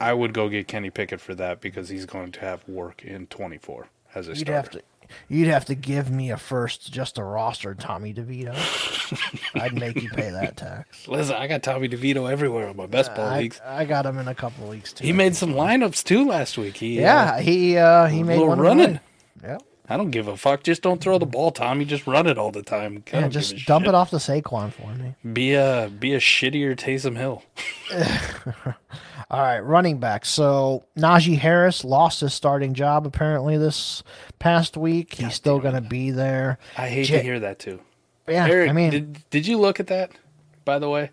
I 0.00 0.12
would 0.12 0.32
go 0.32 0.48
get 0.48 0.68
Kenny 0.68 0.90
Pickett 0.90 1.20
for 1.20 1.34
that 1.34 1.60
because 1.60 1.88
he's 1.88 2.06
going 2.06 2.32
to 2.32 2.40
have 2.40 2.66
work 2.68 3.02
in 3.02 3.26
24 3.26 3.88
as 4.16 4.26
a 4.28 4.30
You'd 4.30 4.38
starter. 4.38 4.54
have 4.54 4.70
to 4.70 4.82
you'd 5.28 5.46
have 5.46 5.64
to 5.66 5.74
give 5.76 6.10
me 6.10 6.30
a 6.32 6.36
first 6.36 6.92
just 6.92 7.16
a 7.18 7.22
roster 7.22 7.74
Tommy 7.74 8.12
DeVito. 8.12 8.54
I'd 9.54 9.74
make 9.78 10.02
you 10.02 10.10
pay 10.10 10.30
that 10.30 10.56
tax. 10.56 11.06
Listen, 11.06 11.36
I 11.36 11.46
got 11.46 11.62
Tommy 11.62 11.88
DeVito 11.88 12.28
everywhere 12.30 12.66
on 12.68 12.76
my 12.76 12.86
best 12.86 13.14
ball 13.14 13.26
I, 13.26 13.38
leagues. 13.42 13.60
I 13.64 13.84
got 13.84 14.04
him 14.04 14.18
in 14.18 14.26
a 14.26 14.34
couple 14.34 14.66
weeks 14.68 14.92
too. 14.92 15.04
He 15.04 15.12
made 15.12 15.36
some 15.36 15.52
lineups 15.52 16.02
too 16.02 16.26
last 16.26 16.58
week. 16.58 16.76
He, 16.78 16.98
Yeah, 17.00 17.34
uh, 17.34 17.38
he 17.38 17.76
uh 17.76 18.06
he 18.06 18.22
made 18.22 18.34
little 18.38 18.48
one 18.48 18.60
running. 18.60 19.00
Yeah. 19.44 19.58
I 19.88 19.96
don't 19.96 20.10
give 20.10 20.26
a 20.26 20.36
fuck. 20.36 20.64
Just 20.64 20.82
don't 20.82 21.00
throw 21.00 21.16
the 21.18 21.26
ball, 21.26 21.52
Tommy. 21.52 21.84
Just 21.84 22.08
run 22.08 22.26
it 22.26 22.36
all 22.38 22.50
the 22.50 22.64
time. 22.64 23.04
I 23.12 23.18
Yeah, 23.20 23.28
just 23.28 23.64
dump 23.66 23.84
shit. 23.84 23.90
it 23.90 23.94
off 23.94 24.10
to 24.10 24.16
Saquon 24.16 24.72
for 24.72 24.92
me. 24.94 25.14
Be 25.32 25.54
a 25.54 25.88
be 25.96 26.12
a 26.14 26.18
shittier 26.18 26.74
Taysom 26.74 27.16
Hill. 27.16 27.44
All 29.30 29.40
right, 29.40 29.58
running 29.60 29.98
back. 29.98 30.24
So 30.24 30.84
Najee 30.96 31.38
Harris 31.38 31.84
lost 31.84 32.20
his 32.20 32.32
starting 32.32 32.74
job 32.74 33.06
apparently 33.06 33.58
this 33.58 34.02
past 34.38 34.76
week. 34.76 35.14
He's 35.14 35.34
still 35.34 35.58
going 35.58 35.74
to 35.74 35.80
be 35.80 36.10
there. 36.12 36.58
I 36.76 36.88
hate 36.88 37.08
Ja- 37.08 37.16
to 37.16 37.22
hear 37.22 37.40
that 37.40 37.58
too. 37.58 37.80
Yeah, 38.28 38.46
Eric, 38.46 38.70
I 38.70 38.72
mean, 38.72 38.90
did 38.90 39.30
did 39.30 39.46
you 39.46 39.58
look 39.58 39.78
at 39.80 39.86
that? 39.88 40.10
By 40.64 40.78
the 40.80 40.88
way, 40.88 41.10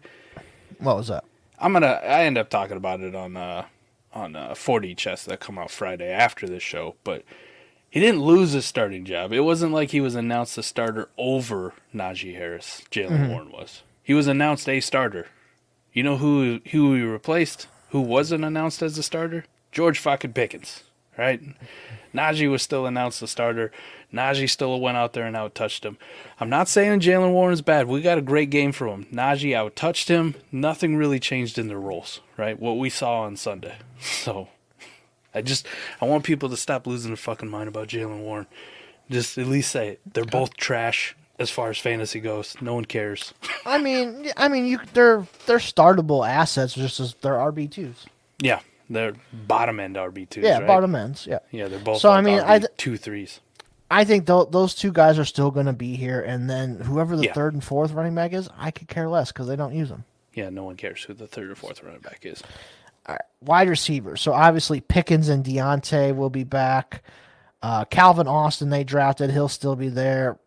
what 0.79 0.95
was 0.97 1.07
that? 1.09 1.23
I'm 1.59 1.73
gonna. 1.73 1.99
I 2.03 2.23
end 2.25 2.37
up 2.39 2.49
talking 2.49 2.77
about 2.77 3.01
it 3.01 3.13
on 3.15 3.37
uh 3.37 3.65
on 4.13 4.35
uh 4.35 4.55
40 4.55 4.95
chess 4.95 5.23
that 5.25 5.39
come 5.39 5.57
out 5.59 5.69
Friday 5.71 6.11
after 6.11 6.47
this 6.47 6.63
show, 6.63 6.95
but 7.03 7.23
he 7.89 7.99
didn't 7.99 8.21
lose 8.21 8.53
his 8.53 8.65
starting 8.65 9.05
job. 9.05 9.31
It 9.31 9.41
wasn't 9.41 9.73
like 9.73 9.91
he 9.91 10.01
was 10.01 10.15
announced 10.15 10.57
a 10.57 10.63
starter 10.63 11.09
over 11.17 11.73
Najee 11.93 12.35
Harris. 12.35 12.81
Jaylen 12.91 13.09
Mm-hmm. 13.11 13.29
Warren 13.29 13.51
was. 13.51 13.83
He 14.01 14.15
was 14.15 14.27
announced 14.27 14.67
a 14.67 14.79
starter. 14.79 15.27
You 15.93 16.01
know 16.01 16.17
who 16.17 16.61
who 16.71 16.95
he 16.95 17.01
replaced? 17.03 17.67
Who 17.93 18.01
wasn't 18.01 18.43
announced 18.43 18.81
as 18.81 18.97
a 18.97 19.03
starter? 19.03 19.45
George 19.71 19.99
fucking 19.99 20.33
Pickens, 20.33 20.81
right? 21.15 21.39
Najee 22.11 22.49
was 22.49 22.63
still 22.63 22.87
announced 22.87 23.21
a 23.21 23.27
starter. 23.27 23.71
Najee 24.11 24.49
still 24.49 24.81
went 24.81 24.97
out 24.97 25.13
there 25.13 25.27
and 25.27 25.37
out 25.37 25.53
touched 25.53 25.85
him. 25.85 25.99
I'm 26.39 26.49
not 26.49 26.67
saying 26.67 27.01
Jaylen 27.01 27.33
Warren's 27.33 27.61
bad. 27.61 27.87
We 27.87 28.01
got 28.01 28.17
a 28.17 28.23
great 28.23 28.49
game 28.49 28.71
from 28.71 28.87
him. 28.87 29.05
Najee 29.13 29.55
out 29.55 29.75
touched 29.75 30.07
him. 30.07 30.33
Nothing 30.51 30.95
really 30.95 31.19
changed 31.19 31.59
in 31.59 31.67
their 31.67 31.79
roles, 31.79 32.19
right? 32.35 32.59
What 32.59 32.79
we 32.79 32.89
saw 32.89 33.21
on 33.21 33.37
Sunday. 33.37 33.75
So 34.01 34.47
I 35.35 35.43
just 35.43 35.67
I 36.01 36.05
want 36.05 36.23
people 36.23 36.49
to 36.49 36.57
stop 36.57 36.87
losing 36.87 37.11
their 37.11 37.17
fucking 37.17 37.47
mind 37.47 37.67
about 37.67 37.89
Jalen 37.89 38.23
Warren. 38.23 38.47
Just 39.11 39.37
at 39.37 39.45
least 39.45 39.71
say 39.71 39.89
it. 39.89 40.01
They're 40.13 40.25
both 40.25 40.57
trash 40.57 41.15
as 41.39 41.49
far 41.49 41.69
as 41.69 41.77
fantasy 41.77 42.19
goes. 42.19 42.55
No 42.61 42.73
one 42.75 42.85
cares. 42.85 43.33
I 43.65 43.77
mean, 43.79 44.31
I 44.37 44.47
mean, 44.47 44.65
you 44.65 44.79
they're 44.93 45.25
they're 45.45 45.57
startable 45.57 46.27
assets 46.27 46.73
just 46.73 46.99
as 46.99 47.13
they're 47.15 47.33
RB 47.33 47.69
twos. 47.71 48.05
yeah, 48.39 48.59
they're 48.89 49.13
bottom 49.31 49.79
end 49.79 49.95
RB 49.95 50.29
twos. 50.29 50.43
Yeah, 50.43 50.59
right? 50.59 50.67
bottom 50.67 50.95
ends. 50.95 51.25
Yeah. 51.27 51.39
Yeah, 51.51 51.67
they're 51.67 51.79
both. 51.79 51.99
So, 51.99 52.11
I 52.11 52.21
mean, 52.21 52.39
RB 52.39 52.47
I 52.49 52.59
th- 52.59 52.71
two 52.77 52.97
threes. 52.97 53.39
I 53.91 54.05
think 54.05 54.25
th- 54.25 54.47
those 54.49 54.73
two 54.73 54.91
guys 54.91 55.19
are 55.19 55.25
still 55.25 55.51
going 55.51 55.67
to 55.67 55.73
be 55.73 55.95
here, 55.95 56.19
and 56.21 56.49
then 56.49 56.79
whoever 56.79 57.15
the 57.15 57.25
Yeah. 57.25 57.33
third 57.33 57.53
and 57.53 57.63
fourth 57.63 57.91
running 57.91 58.15
back 58.15 58.33
is, 58.33 58.49
I 58.57 58.71
could 58.71 58.87
care 58.87 59.07
less 59.07 59.31
because 59.31 59.47
they 59.47 59.55
don't 59.55 59.75
use 59.75 59.89
them. 59.89 60.03
Yeah, 60.33 60.49
no 60.49 60.63
one 60.63 60.77
cares 60.77 61.03
who 61.03 61.13
the 61.13 61.27
third 61.27 61.51
or 61.51 61.55
fourth 61.55 61.83
running 61.83 61.99
back 61.99 62.21
is. 62.23 62.41
Wide 63.41 63.67
receivers. 63.69 64.21
So 64.21 64.31
obviously 64.33 64.79
Pickens 64.81 65.27
and 65.29 65.43
Diontae 65.43 66.15
will 66.15 66.29
be 66.29 66.43
back. 66.45 67.03
Uh, 67.61 67.83
Calvin 67.85 68.27
Austin 68.27 68.69
they 68.69 68.83
drafted, 68.83 69.29
he'll 69.29 69.49
still 69.49 69.75
be 69.75 69.89
there. 69.89 70.39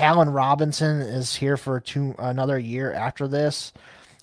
Allen 0.00 0.30
Robinson 0.30 1.00
is 1.00 1.36
here 1.36 1.56
for 1.56 1.80
two 1.80 2.14
another 2.18 2.58
year 2.58 2.92
after 2.92 3.28
this. 3.28 3.72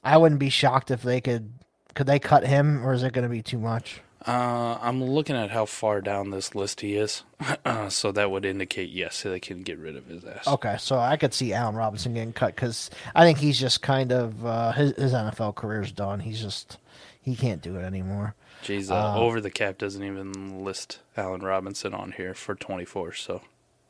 I 0.03 0.17
wouldn't 0.17 0.39
be 0.39 0.49
shocked 0.49 0.91
if 0.91 1.01
they 1.01 1.21
could 1.21 1.53
could 1.93 2.07
they 2.07 2.19
cut 2.19 2.45
him 2.45 2.85
or 2.85 2.93
is 2.93 3.03
it 3.03 3.13
going 3.13 3.23
to 3.23 3.29
be 3.29 3.41
too 3.41 3.57
much? 3.57 4.01
Uh, 4.25 4.77
I'm 4.81 5.01
looking 5.01 5.37
at 5.37 5.51
how 5.51 5.65
far 5.65 6.01
down 6.01 6.31
this 6.31 6.53
list 6.53 6.81
he 6.81 6.95
is, 6.95 7.23
uh, 7.63 7.87
so 7.89 8.11
that 8.11 8.29
would 8.29 8.43
indicate 8.43 8.89
yes, 8.89 9.21
they 9.21 9.39
can 9.39 9.61
get 9.61 9.77
rid 9.77 9.95
of 9.95 10.07
his 10.07 10.25
ass. 10.25 10.47
Okay, 10.47 10.75
so 10.79 10.99
I 10.99 11.15
could 11.15 11.33
see 11.33 11.53
Allen 11.53 11.75
Robinson 11.75 12.13
getting 12.13 12.33
cut 12.33 12.53
because 12.53 12.89
I 13.15 13.23
think 13.23 13.37
he's 13.37 13.57
just 13.57 13.81
kind 13.81 14.11
of 14.11 14.45
uh, 14.45 14.73
his 14.73 14.91
his 14.97 15.13
NFL 15.13 15.55
career's 15.55 15.93
done. 15.93 16.19
He's 16.19 16.41
just 16.41 16.77
he 17.21 17.35
can't 17.35 17.61
do 17.61 17.77
it 17.77 17.83
anymore. 17.83 18.35
Jeez, 18.63 18.89
uh, 18.89 19.17
over 19.17 19.39
the 19.39 19.51
cap 19.51 19.77
doesn't 19.77 20.03
even 20.03 20.63
list 20.63 20.99
Allen 21.15 21.41
Robinson 21.41 21.93
on 21.93 22.11
here 22.11 22.33
for 22.33 22.55
24. 22.55 23.13
So, 23.13 23.41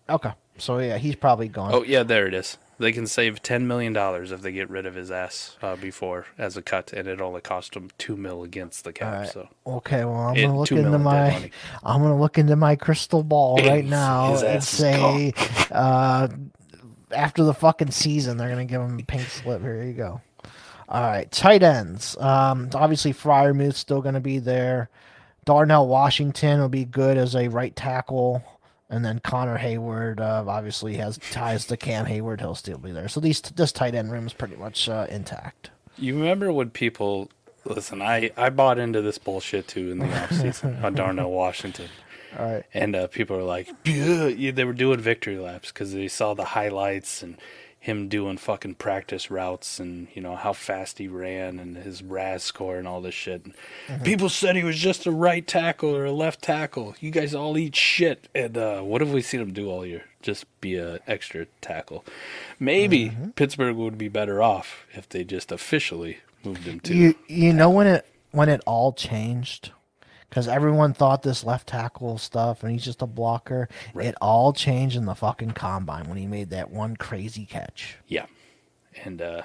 Okay, 0.09 0.31
so 0.57 0.79
yeah, 0.79 0.97
he's 0.97 1.15
probably 1.15 1.47
gone. 1.47 1.73
oh 1.73 1.83
yeah, 1.83 2.03
there 2.03 2.27
it 2.27 2.33
is. 2.33 2.57
They 2.79 2.91
can 2.91 3.07
save 3.07 3.41
10 3.41 3.67
million 3.67 3.91
dollars 3.91 4.31
if 4.31 4.41
they 4.43 4.51
get 4.51 4.69
rid 4.69 4.85
of 4.85 4.93
his 4.93 5.09
ass 5.09 5.57
uh, 5.63 5.75
before 5.75 6.27
as 6.37 6.57
a 6.57 6.61
cut, 6.61 6.93
and 6.93 7.07
it 7.07 7.19
only 7.19 7.41
cost 7.41 7.73
them 7.73 7.89
two 7.97 8.15
mil 8.15 8.43
against 8.43 8.83
the 8.83 8.93
cap. 8.93 9.13
Right. 9.13 9.29
So, 9.29 9.47
Okay, 9.65 10.05
well, 10.05 10.13
I'm 10.15 10.35
gonna 10.35 10.57
look 10.57 10.71
into 10.71 10.99
my. 10.99 11.49
I'm 11.83 12.01
gonna 12.03 12.19
look 12.19 12.37
into 12.37 12.55
my 12.55 12.75
crystal 12.75 13.23
ball 13.23 13.57
right 13.57 13.83
now 13.85 14.35
and 14.43 14.63
say, 14.63 15.33
uh, 15.71 16.27
after 17.11 17.43
the 17.43 17.53
fucking 17.55 17.89
season, 17.91 18.37
they're 18.37 18.49
gonna 18.49 18.65
give 18.65 18.81
him 18.81 18.99
a 18.99 19.03
pink 19.03 19.27
slip. 19.27 19.61
Here 19.61 19.81
you 19.83 19.93
go. 19.93 20.21
All 20.87 21.01
right, 21.01 21.29
tight 21.31 21.63
ends. 21.63 22.15
Um, 22.17 22.69
obviously 22.75 23.11
Freiermuth's 23.11 23.77
still 23.79 24.01
gonna 24.01 24.21
be 24.21 24.37
there. 24.39 24.89
Darnell 25.45 25.87
Washington 25.87 26.59
will 26.59 26.69
be 26.69 26.85
good 26.85 27.17
as 27.17 27.35
a 27.35 27.47
right 27.47 27.75
tackle. 27.75 28.43
And 28.89 29.03
then 29.03 29.19
Connor 29.19 29.57
Heyward 29.57 30.19
uh, 30.21 30.45
obviously 30.47 30.95
has 30.95 31.17
ties 31.31 31.65
to 31.65 31.77
Cam 31.77 32.05
Heyward. 32.05 32.39
He'll 32.39 32.55
still 32.55 32.77
be 32.77 32.91
there. 32.91 33.07
So 33.09 33.19
these 33.19 33.41
this 33.41 33.71
tight 33.71 33.95
end 33.95 34.11
room 34.11 34.25
is 34.27 34.33
pretty 34.33 34.55
much 34.55 34.87
uh, 34.87 35.07
intact. 35.09 35.71
you 35.97 36.15
remember 36.17 36.51
when 36.53 36.69
people 36.69 37.29
listen? 37.65 38.01
I 38.01 38.31
I 38.37 38.49
bought 38.49 38.79
into 38.79 39.01
this 39.01 39.17
bullshit 39.17 39.67
too 39.67 39.91
in 39.91 39.99
the 39.99 40.05
offseason 40.05 40.81
on 40.83 40.93
Darnell 40.93 41.31
Washington. 41.31 41.89
All 42.37 42.45
right. 42.45 42.63
And 42.73 42.95
uh, 42.95 43.07
people 43.07 43.35
are 43.37 43.43
like, 43.43 43.69
yeah, 43.85 44.51
they 44.51 44.63
were 44.63 44.73
doing 44.73 44.99
victory 44.99 45.37
laps 45.37 45.71
because 45.71 45.93
they 45.93 46.07
saw 46.07 46.33
the 46.33 46.43
highlights 46.45 47.23
and 47.23 47.37
him 47.87 48.09
doing 48.09 48.37
fucking 48.37 48.75
practice 48.75 49.31
routes 49.31 49.79
and 49.79 50.09
you 50.13 50.21
know 50.21 50.35
how 50.35 50.51
fast 50.51 50.97
he 50.97 51.07
ran 51.07 51.57
and 51.57 51.77
his 51.77 52.03
RAS 52.03 52.43
score 52.43 52.77
and 52.77 52.85
all 52.87 52.99
this 53.01 53.15
shit. 53.15 53.45
Mm-hmm. 53.45 54.03
People 54.03 54.27
said 54.29 54.57
he 54.57 54.63
was 54.63 54.77
just 54.77 55.05
a 55.05 55.11
right 55.11 55.47
tackle 55.47 55.95
or 55.95 56.03
a 56.03 56.11
left 56.11 56.41
tackle. 56.41 56.95
You 56.99 57.11
guys 57.11 57.33
all 57.33 57.57
eat 57.57 57.75
shit. 57.77 58.27
And 58.35 58.57
uh, 58.57 58.81
what 58.81 58.99
have 58.99 59.11
we 59.11 59.21
seen 59.21 59.39
him 59.39 59.53
do 59.53 59.69
all 59.69 59.85
year? 59.85 60.03
Just 60.21 60.45
be 60.59 60.75
a 60.75 60.99
extra 61.07 61.47
tackle. 61.61 62.03
Maybe 62.59 63.09
Mm-hmm. 63.09 63.29
Pittsburgh 63.31 63.75
would 63.77 63.97
be 63.97 64.09
better 64.09 64.41
off 64.43 64.85
if 64.93 65.07
they 65.07 65.23
just 65.23 65.51
officially 65.51 66.17
moved 66.43 66.63
him 66.63 66.79
to. 66.81 66.93
You 66.93 67.15
you 67.27 67.53
know 67.53 67.69
when 67.69 67.87
it 67.87 68.05
when 68.31 68.49
it 68.49 68.61
all 68.65 68.91
changed 68.91 69.71
because 70.29 70.47
everyone 70.47 70.93
thought 70.93 71.23
this 71.23 71.43
left 71.43 71.67
tackle 71.67 72.17
stuff 72.17 72.63
and 72.63 72.71
he's 72.71 72.83
just 72.83 73.01
a 73.01 73.07
blocker. 73.07 73.69
It 73.95 74.15
all 74.21 74.53
changed 74.53 74.95
in 74.97 75.05
the 75.05 75.15
fucking 75.15 75.51
combine 75.51 76.07
when 76.09 76.17
he 76.17 76.25
made 76.27 76.49
that 76.51 76.69
one 76.69 76.95
crazy 76.97 77.45
catch. 77.45 77.97
Yeah. 78.07 78.25
And 79.03 79.21
uh 79.21 79.43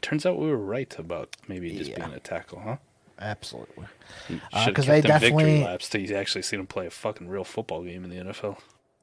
turns 0.00 0.24
out 0.24 0.38
we 0.38 0.46
were 0.46 0.56
right 0.56 0.96
about 0.98 1.36
maybe 1.48 1.76
just 1.76 1.90
Yeah. 1.90 2.04
being 2.06 2.16
a 2.16 2.20
tackle, 2.20 2.60
huh? 2.60 2.76
Absolutely. 3.20 3.86
Because 4.28 4.40
Uh, 4.52 4.58
have 4.60 4.74
'cause 4.74 4.84
kept 4.86 5.02
they 5.02 5.08
definitely- 5.08 5.64
laps 5.64 5.88
till 5.88 6.00
you 6.00 6.14
actually 6.14 6.42
seen 6.42 6.60
him 6.60 6.66
play 6.68 6.86
a 6.86 6.90
fucking 6.90 7.28
real 7.28 7.42
football 7.44 7.82
game 7.82 8.04
in 8.04 8.10
the 8.10 8.16
NFL. 8.16 8.58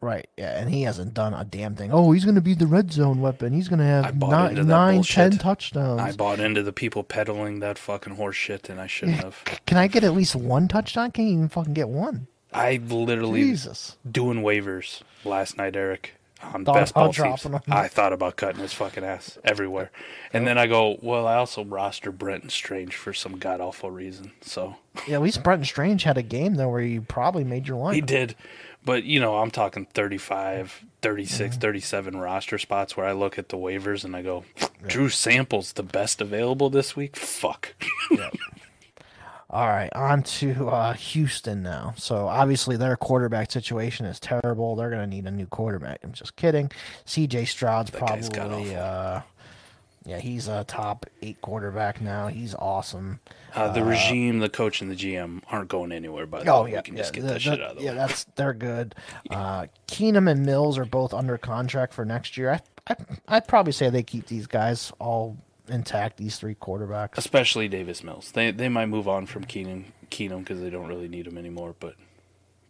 Right. 0.06 0.28
Yeah, 0.38 0.60
and 0.60 0.70
he 0.70 0.84
hasn't 0.84 1.16
done 1.16 1.34
a 1.34 1.44
damn 1.44 1.76
thing. 1.76 1.92
Oh, 1.92 2.12
he's 2.12 2.26
going 2.26 2.36
to 2.36 2.42
be 2.42 2.54
the 2.54 2.68
red 2.68 2.92
zone 2.94 3.22
weapon. 3.22 3.54
He's 3.54 3.68
going 3.68 3.80
to 3.80 3.86
have 3.86 4.16
nine, 4.16 4.68
nine 4.68 5.02
ten 5.02 5.32
touchdowns. 5.32 6.00
I 6.00 6.12
bought 6.12 6.40
into 6.40 6.62
the 6.62 6.72
people 6.72 7.04
peddling 7.04 7.60
that 7.62 7.80
fucking 7.80 8.16
horse 8.16 8.36
shit 8.36 8.70
and 8.70 8.80
I 8.80 8.86
shouldn't 8.86 9.18
have. 9.18 9.42
Can 9.66 9.80
I 9.80 9.88
get 9.88 10.04
at 10.04 10.14
least 10.14 10.36
one 10.36 10.68
touchdown? 10.68 11.10
Can't 11.10 11.28
even 11.30 11.50
fucking 11.50 11.74
get 11.74 11.90
one. 11.90 12.28
I 12.54 12.80
literally 12.88 13.42
Jesus. 13.42 13.98
doing 14.10 14.44
waivers 14.44 15.02
last 15.24 15.58
night, 15.58 15.76
Eric. 15.76 16.14
on 16.42 16.64
Thought 16.66 16.76
best 16.76 16.94
ball 16.94 17.12
teams. 17.12 17.46
I 17.68 17.88
thought 17.88 18.14
about 18.14 18.36
cutting 18.36 18.62
his 18.62 18.74
fucking 18.74 19.04
ass 19.04 19.40
everywhere, 19.44 19.90
and 20.32 20.46
then 20.46 20.60
I 20.60 20.68
go, 20.68 20.98
well, 21.02 21.26
I 21.28 21.36
also 21.36 21.66
roster 21.66 22.12
Brenton 22.12 22.50
Strange 22.50 22.96
for 22.96 23.12
some 23.12 23.40
god 23.40 23.60
awful 23.60 23.90
reason. 23.90 24.32
So 24.42 24.76
Yeah, 25.08 25.16
at 25.16 25.22
least 25.24 25.42
Brenton 25.44 25.66
Strange 25.66 26.04
had 26.04 26.18
a 26.18 26.22
game 26.22 26.56
though 26.56 26.70
where 26.70 26.82
you 26.82 27.02
probably 27.02 27.44
made 27.44 27.68
your 27.68 27.78
line. 27.78 27.96
he 27.96 28.02
did, 28.02 28.36
but 28.86 29.04
you 29.04 29.20
know, 29.20 29.38
I'm 29.38 29.52
talking 29.52 29.86
35, 29.94 30.86
36, 31.02 31.56
Mm-hmm. 31.56 31.62
37 31.62 32.18
roster 32.18 32.58
spots 32.58 32.96
where 32.96 33.06
I 33.06 33.12
look 33.12 33.38
at 33.38 33.50
the 33.50 33.58
waivers 33.58 34.04
and 34.06 34.16
I 34.16 34.22
go, 34.22 34.46
Drew 34.88 35.10
Sample's 35.10 35.74
the 35.74 35.84
best 35.84 36.22
available 36.22 36.70
this 36.70 36.96
week. 36.96 37.16
Fuck. 37.16 37.76
All 39.48 39.68
right, 39.68 39.94
on 39.94 40.24
to 40.24 40.68
uh, 40.70 40.94
Houston 40.94 41.62
now. 41.62 41.94
So 41.98 42.28
obviously 42.28 42.78
their 42.78 42.98
quarterback 42.98 43.52
situation 43.52 44.06
is 44.06 44.20
terrible. 44.20 44.76
They're 44.76 44.90
gonna 44.90 45.08
need 45.08 45.26
a 45.28 45.32
new 45.32 45.46
quarterback. 45.46 46.00
I'm 46.04 46.14
just 46.14 46.36
kidding. 46.36 46.72
C.J. 47.06 47.46
Stroud's 47.46 47.92
god 47.92 48.00
probably, 48.00 48.76
uh, 48.76 49.22
yeah, 50.06 50.20
he's 50.20 50.48
a 50.48 50.64
top 50.66 51.06
eight 51.22 51.42
quarterback 51.42 52.00
now. 52.02 52.28
He's 52.28 52.54
awesome. 52.56 53.20
Uh, 53.54 53.72
the 53.72 53.84
regime, 53.84 54.40
the 54.40 54.50
coach, 54.50 54.82
and 54.82 54.92
the 54.92 54.96
GM 54.96 55.42
aren't 55.50 55.70
going 55.70 55.92
anywhere. 55.92 56.26
By 56.26 56.44
the 56.44 56.52
Oh 56.52 56.64
way, 56.64 56.72
yeah, 56.72 56.78
we 56.78 56.84
can 56.84 56.96
yeah, 56.96 57.02
just 57.02 57.14
get 57.14 57.22
the- 57.22 57.28
that 57.30 57.42
shit 57.42 57.62
out 57.62 57.72
of 57.72 57.78
the 57.78 57.84
yeah, 57.84 57.92
way. 57.92 57.98
that's 57.98 58.24
they're 58.36 58.54
good. 58.54 58.96
Uh, 59.32 59.66
Keenum 59.88 60.30
and 60.30 60.46
Mills 60.46 60.78
are 60.78 60.86
both 60.86 61.14
under 61.14 61.38
contract 61.38 61.94
for 61.94 62.06
next 62.06 62.38
year. 62.38 62.52
I, 62.52 62.60
I 62.90 62.96
I'd 63.28 63.48
probably 63.48 63.72
say 63.74 63.90
they 63.90 64.04
keep 64.04 64.28
these 64.28 64.46
guys 64.48 64.92
all 65.00 65.38
intact. 65.68 66.18
These 66.18 66.38
three 66.38 66.56
quarterbacks. 66.56 67.18
Especially 67.18 67.68
Davis 67.68 68.04
Mills. 68.04 68.32
They 68.32 68.52
they 68.52 68.70
might 68.70 68.86
move 68.88 69.08
on 69.08 69.26
from 69.26 69.46
Keenum 69.46 69.86
Keenum 70.12 70.40
because 70.40 70.62
they 70.62 70.70
don't 70.70 70.88
really 70.88 71.08
need 71.08 71.26
him 71.26 71.38
anymore. 71.38 71.76
But 71.80 71.96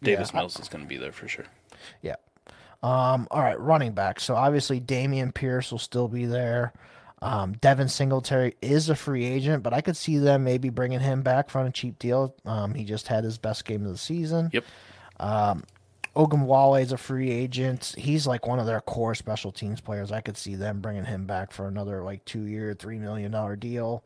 Davis 0.02 0.32
I- 0.34 0.38
Mills 0.38 0.58
is 0.60 0.70
going 0.70 0.84
to 0.86 0.88
be 0.88 0.98
there 0.98 1.12
for 1.12 1.28
sure. 1.28 1.46
Yeah. 2.02 2.16
Um, 2.84 3.28
all 3.32 3.42
right, 3.42 3.60
running 3.60 3.94
back. 3.94 4.20
So 4.20 4.36
obviously 4.36 4.80
Dameon 4.80 5.34
Pierce 5.34 5.72
will 5.72 5.80
still 5.80 6.08
be 6.08 6.26
there. 6.26 6.72
Um, 7.26 7.54
Devin 7.54 7.90
Singletary 7.90 8.56
is 8.62 8.90
a 8.90 8.96
free 8.96 9.26
agent, 9.26 9.64
but 9.64 9.74
I 9.74 9.82
could 9.82 9.98
see 9.98 10.18
them 10.18 10.44
maybe 10.44 10.70
bringing 10.70 11.00
him 11.00 11.24
back 11.24 11.50
for 11.50 11.66
a 11.66 11.72
cheap 11.72 11.98
deal. 11.98 12.36
Um, 12.46 12.74
he 12.74 12.86
just 12.86 13.08
had 13.08 13.24
his 13.24 13.38
best 13.38 13.66
game 13.66 13.84
of 13.86 13.92
the 13.92 13.98
season. 13.98 14.50
Yep. 14.54 14.64
Ogunbowale 16.16 16.82
is 16.82 16.92
a 16.92 16.98
free 16.98 17.30
agent. 17.30 17.94
He's 17.98 18.26
like 18.26 18.48
one 18.48 18.60
of 18.60 18.66
their 18.66 18.80
core 18.80 19.16
special 19.16 19.52
teams 19.52 19.82
players. 19.82 20.12
I 20.12 20.22
could 20.22 20.38
see 20.38 20.56
them 20.56 20.80
bringing 20.80 21.04
him 21.04 21.26
back 21.26 21.52
for 21.52 21.68
another 21.68 22.04
like 22.04 22.24
two 22.26 22.44
year, 22.46 22.74
three 22.74 23.00
million 23.00 23.32
dollar 23.32 23.56
deal. 23.56 24.04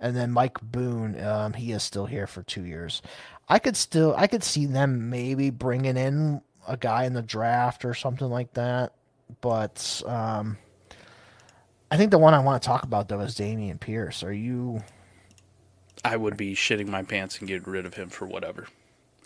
And 0.00 0.14
then 0.14 0.30
Mike 0.30 0.60
Boone, 0.60 1.20
um, 1.24 1.54
he 1.54 1.72
is 1.72 1.82
still 1.82 2.06
here 2.06 2.26
for 2.26 2.42
two 2.42 2.64
years. 2.64 3.02
I 3.48 3.58
could 3.58 3.76
still, 3.76 4.14
I 4.16 4.26
could 4.26 4.44
see 4.44 4.66
them 4.66 5.10
maybe 5.10 5.50
bringing 5.50 5.96
in 5.96 6.42
a 6.68 6.76
guy 6.76 7.04
in 7.04 7.14
the 7.14 7.22
draft 7.22 7.84
or 7.84 7.94
something 7.94 8.28
like 8.28 8.52
that. 8.52 8.92
But 9.40 10.02
um, 10.06 10.58
I 11.90 11.96
think 11.96 12.10
the 12.10 12.18
one 12.18 12.34
I 12.34 12.38
want 12.40 12.62
to 12.62 12.66
talk 12.66 12.82
about 12.82 13.08
though 13.08 13.20
is 13.20 13.34
Dameon 13.34 13.80
Pierce. 13.80 14.22
Are 14.22 14.32
you? 14.32 14.82
I 16.04 16.16
would 16.16 16.36
be 16.36 16.54
shitting 16.54 16.88
my 16.88 17.02
pants 17.02 17.38
and 17.38 17.48
getting 17.48 17.70
rid 17.70 17.86
of 17.86 17.94
him 17.94 18.08
for 18.08 18.26
whatever. 18.26 18.66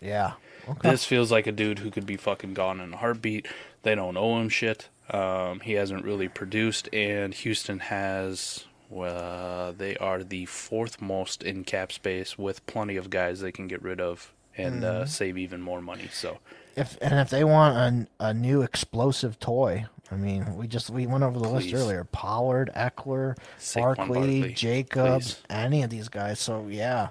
Yeah. 0.00 0.32
Okay. 0.68 0.90
This 0.90 1.04
feels 1.04 1.30
like 1.30 1.46
a 1.46 1.52
dude 1.52 1.80
who 1.80 1.90
could 1.90 2.06
be 2.06 2.16
fucking 2.16 2.54
gone 2.54 2.80
in 2.80 2.92
a 2.94 2.96
heartbeat. 2.96 3.46
They 3.82 3.94
don't 3.94 4.16
owe 4.16 4.40
him 4.40 4.48
shit. 4.48 4.88
Um, 5.10 5.60
he 5.60 5.72
hasn't 5.72 6.04
really 6.04 6.28
produced, 6.28 6.88
and 6.92 7.34
Houston 7.34 7.80
has. 7.80 8.64
Well, 8.88 9.72
they 9.72 9.96
are 9.96 10.22
the 10.22 10.44
fourth 10.46 11.00
most 11.00 11.42
in 11.42 11.64
cap 11.64 11.92
space, 11.92 12.36
with 12.38 12.64
plenty 12.66 12.96
of 12.96 13.10
guys 13.10 13.40
they 13.40 13.50
can 13.52 13.66
get 13.66 13.82
rid 13.82 14.00
of 14.00 14.32
and 14.56 14.82
Mm-hmm. 14.82 15.02
uh, 15.02 15.06
save 15.06 15.38
even 15.38 15.60
more 15.62 15.80
money. 15.80 16.08
So 16.12 16.38
If 16.76 16.96
and 17.00 17.18
if 17.18 17.30
they 17.30 17.42
want 17.44 18.08
a, 18.20 18.26
a 18.28 18.34
new 18.34 18.62
explosive 18.62 19.38
toy, 19.40 19.86
I 20.12 20.16
mean, 20.16 20.56
we 20.56 20.66
just 20.66 20.90
we 20.90 21.06
went 21.06 21.24
over 21.24 21.38
the 21.38 21.48
list 21.48 21.72
earlier: 21.72 22.04
Pollard, 22.04 22.70
Ekeler, 22.76 23.36
Saquon 23.58 23.96
Barkley, 23.96 24.40
Barkley, 24.40 24.52
Jacobs, 24.52 25.34
please. 25.34 25.42
any 25.50 25.82
of 25.82 25.90
these 25.90 26.08
guys. 26.08 26.38
So 26.38 26.66
yeah, 26.68 27.08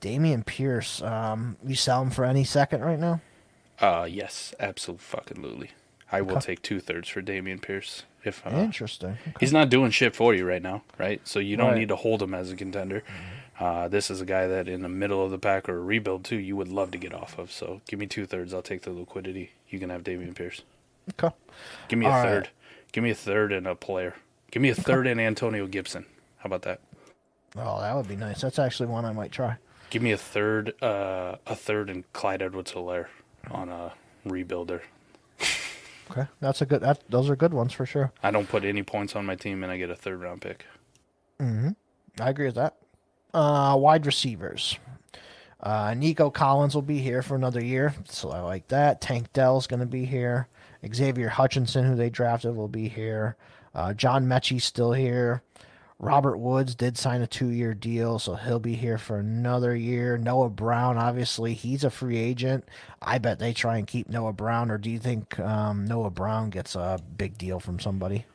Dameon 0.00 0.44
Pierce. 0.44 1.00
Um, 1.02 1.56
you 1.64 1.74
sell 1.76 2.02
him 2.02 2.10
for 2.10 2.24
any 2.24 2.44
second 2.44 2.82
right 2.82 2.98
now? 2.98 3.20
Uh, 3.80 4.06
yes, 4.10 4.54
absolutely. 4.60 5.70
I 6.12 6.20
will 6.20 6.40
take 6.40 6.62
two 6.62 6.80
thirds 6.80 7.08
for 7.08 7.22
Dameon 7.22 7.60
Pierce. 7.60 8.04
If 8.24 8.46
uh, 8.46 8.50
Interesting. 8.50 9.18
he's 9.40 9.52
not 9.52 9.68
doing 9.68 9.90
shit 9.90 10.14
for 10.16 10.32
you 10.32 10.46
right 10.46 10.62
now, 10.62 10.82
right? 10.98 11.20
So 11.26 11.38
you 11.40 11.56
don't 11.56 11.70
Right. 11.72 11.78
need 11.78 11.88
to 11.88 11.96
hold 11.96 12.22
him 12.22 12.32
as 12.32 12.50
a 12.50 12.56
contender. 12.56 13.02
Uh, 13.60 13.86
this 13.88 14.10
is 14.10 14.20
a 14.20 14.24
guy 14.24 14.46
that 14.46 14.66
in 14.66 14.80
the 14.82 14.88
middle 14.88 15.22
of 15.24 15.30
the 15.30 15.38
pack 15.38 15.68
or 15.68 15.76
a 15.76 15.80
rebuild 15.80 16.24
too, 16.24 16.36
you 16.38 16.56
would 16.56 16.68
love 16.68 16.90
to 16.92 16.98
get 16.98 17.12
off 17.12 17.38
of. 17.38 17.52
So 17.52 17.80
give 17.86 17.98
me 17.98 18.06
two 18.06 18.24
thirds. 18.26 18.54
I'll 18.54 18.62
take 18.62 18.82
the 18.82 18.90
liquidity. 18.92 19.52
You 19.68 19.78
can 19.78 19.90
have 19.90 20.02
Dameon 20.04 20.34
Pierce. 20.34 20.62
Okay. 21.10 21.34
Give 21.88 21.98
me 21.98 22.06
a 22.06 22.08
All 22.08 22.14
right. 22.16 22.22
third. 22.24 22.48
Give 22.92 23.04
me 23.04 23.10
a 23.10 23.14
third 23.14 23.52
and 23.52 23.66
a 23.66 23.74
player. 23.74 24.14
Give 24.50 24.62
me 24.62 24.68
a 24.70 24.74
third 24.74 25.06
and 25.06 25.20
Antonio 25.20 25.66
Gibson. 25.66 26.06
How 26.38 26.46
about 26.46 26.62
that? 26.62 26.80
Oh, 27.56 27.80
that 27.80 27.94
would 27.94 28.08
be 28.08 28.16
nice. 28.16 28.40
That's 28.40 28.58
actually 28.58 28.88
one 28.88 29.04
I 29.04 29.12
might 29.12 29.32
try. 29.32 29.56
Give 29.90 30.02
me 30.02 30.12
a 30.12 30.16
third, 30.16 30.80
uh, 30.82 31.36
a 31.46 31.54
third 31.54 31.90
and 31.90 32.10
Clyde 32.12 32.42
Edwards-Helaire 32.42 33.06
on 33.50 33.68
a 33.68 33.92
rebuilder. 34.26 34.80
Okay, 36.10 36.26
that's 36.40 36.60
a 36.60 36.66
good. 36.66 36.82
That 36.82 37.02
those 37.08 37.30
are 37.30 37.36
good 37.36 37.54
ones 37.54 37.72
for 37.72 37.86
sure. 37.86 38.12
I 38.22 38.30
don't 38.30 38.48
put 38.48 38.64
any 38.64 38.82
points 38.82 39.16
on 39.16 39.24
my 39.24 39.36
team 39.36 39.62
and 39.62 39.72
I 39.72 39.78
get 39.78 39.88
a 39.90 39.96
third 39.96 40.20
round 40.20 40.42
pick. 40.42 40.66
Hmm. 41.40 41.70
I 42.20 42.30
agree 42.30 42.46
with 42.46 42.56
that. 42.56 42.76
Uh, 43.32 43.76
wide 43.78 44.04
receivers. 44.06 44.78
Uh, 45.60 45.94
Nico 45.96 46.28
Collins 46.30 46.74
will 46.74 46.82
be 46.82 46.98
here 46.98 47.22
for 47.22 47.34
another 47.36 47.64
year, 47.64 47.94
so 48.06 48.30
I 48.30 48.40
like 48.40 48.68
that. 48.68 49.00
Tank 49.00 49.32
Dell's 49.32 49.66
going 49.66 49.80
to 49.80 49.86
be 49.86 50.04
here. 50.04 50.46
Xavier 50.92 51.28
Hutchinson, 51.28 51.84
who 51.84 51.94
they 51.94 52.10
drafted, 52.10 52.56
will 52.56 52.68
be 52.68 52.88
here. 52.88 53.36
Uh, 53.74 53.94
John 53.94 54.26
Metchie's 54.26 54.64
still 54.64 54.92
here. 54.92 55.42
Robert 56.00 56.38
Woods 56.38 56.74
did 56.74 56.98
sign 56.98 57.22
a 57.22 57.26
two-year 57.26 57.72
deal, 57.72 58.18
so 58.18 58.34
he'll 58.34 58.58
be 58.58 58.74
here 58.74 58.98
for 58.98 59.18
another 59.18 59.74
year. 59.76 60.18
Noah 60.18 60.50
Brown, 60.50 60.98
obviously, 60.98 61.54
he's 61.54 61.84
a 61.84 61.90
free 61.90 62.18
agent. 62.18 62.68
I 63.00 63.18
bet 63.18 63.38
they 63.38 63.52
try 63.52 63.78
and 63.78 63.86
keep 63.86 64.08
Noah 64.08 64.32
Brown, 64.32 64.70
or 64.70 64.76
do 64.78 64.90
you 64.90 64.98
think 64.98 65.38
um, 65.38 65.86
Noah 65.86 66.10
Brown 66.10 66.50
gets 66.50 66.74
a 66.74 66.98
big 67.16 67.38
deal 67.38 67.60
from 67.60 67.78
somebody? 67.78 68.26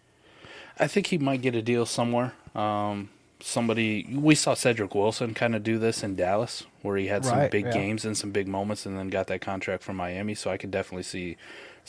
I 0.79 0.87
think 0.87 1.07
he 1.07 1.17
might 1.17 1.41
get 1.41 1.53
a 1.53 1.61
deal 1.61 1.85
somewhere. 1.85 2.33
Um, 2.55 3.09
somebody 3.41 4.07
we 4.13 4.35
saw 4.35 4.55
Cedrick 4.55 4.95
Wilson 4.95 5.33
kind 5.33 5.53
of 5.53 5.61
do 5.61 5.77
this 5.77 6.01
in 6.01 6.15
Dallas, 6.15 6.63
where 6.81 6.97
he 6.97 7.07
had 7.07 7.25
some 7.25 7.39
Right, 7.39 7.51
big 7.51 7.65
yeah. 7.65 7.71
games 7.73 8.05
and 8.05 8.17
some 8.17 8.31
big 8.31 8.47
moments, 8.47 8.85
and 8.85 8.97
then 8.97 9.09
got 9.09 9.27
that 9.27 9.41
contract 9.41 9.83
from 9.83 9.97
Miami. 9.97 10.33
So 10.33 10.49
I 10.49 10.57
could 10.57 10.71
definitely 10.71 11.03
see 11.03 11.35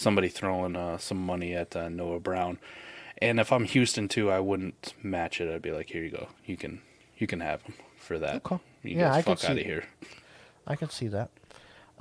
somebody 0.01 0.29
throwing 0.29 0.75
uh, 0.77 0.97
some 0.99 1.19
money 1.19 1.55
at 1.55 1.77
uh, 1.77 1.89
Noah 1.89 2.21
Brown. 2.21 2.59
And 3.19 3.39
if 3.39 3.53
I'm 3.53 3.65
Houston 3.65 4.09
too, 4.09 4.31
I 4.31 4.41
wouldn't 4.41 4.95
match 5.03 5.41
it. 5.41 5.53
I'd 5.55 5.61
be 5.63 5.73
like, 5.73 5.91
here 5.91 6.03
you 6.03 6.11
go, 6.11 6.29
you 6.47 6.57
can 6.57 6.81
you 7.19 7.27
can 7.27 7.41
have 7.41 7.63
him 7.63 7.75
for 7.99 8.19
that. 8.19 8.37
Okay. 8.37 8.59
You 8.83 8.97
Yeah, 8.97 8.97
get 8.97 9.13
I 9.13 9.17
the 9.19 9.23
could 9.25 9.39
fuck 9.41 9.51
out 9.51 9.55
see- 9.57 9.61
of 9.61 9.67
here. 9.67 9.85
I 10.67 10.77
can 10.77 10.89
see 10.91 11.09
that. 11.09 11.31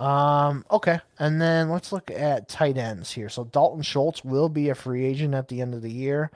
Um, 0.02 0.64
okay, 0.72 1.00
and 1.18 1.42
then 1.42 1.70
let's 1.70 1.92
look 1.92 2.10
at 2.10 2.48
tight 2.48 2.78
ends 2.78 3.12
here. 3.12 3.28
So 3.28 3.44
Dalton 3.44 3.82
Schultz 3.82 4.24
will 4.24 4.48
be 4.48 4.70
a 4.70 4.76
free 4.76 5.04
agent 5.06 5.34
at 5.34 5.50
the 5.50 5.60
end 5.60 5.74
of 5.74 5.82
the 5.82 5.92
year. 5.92 6.32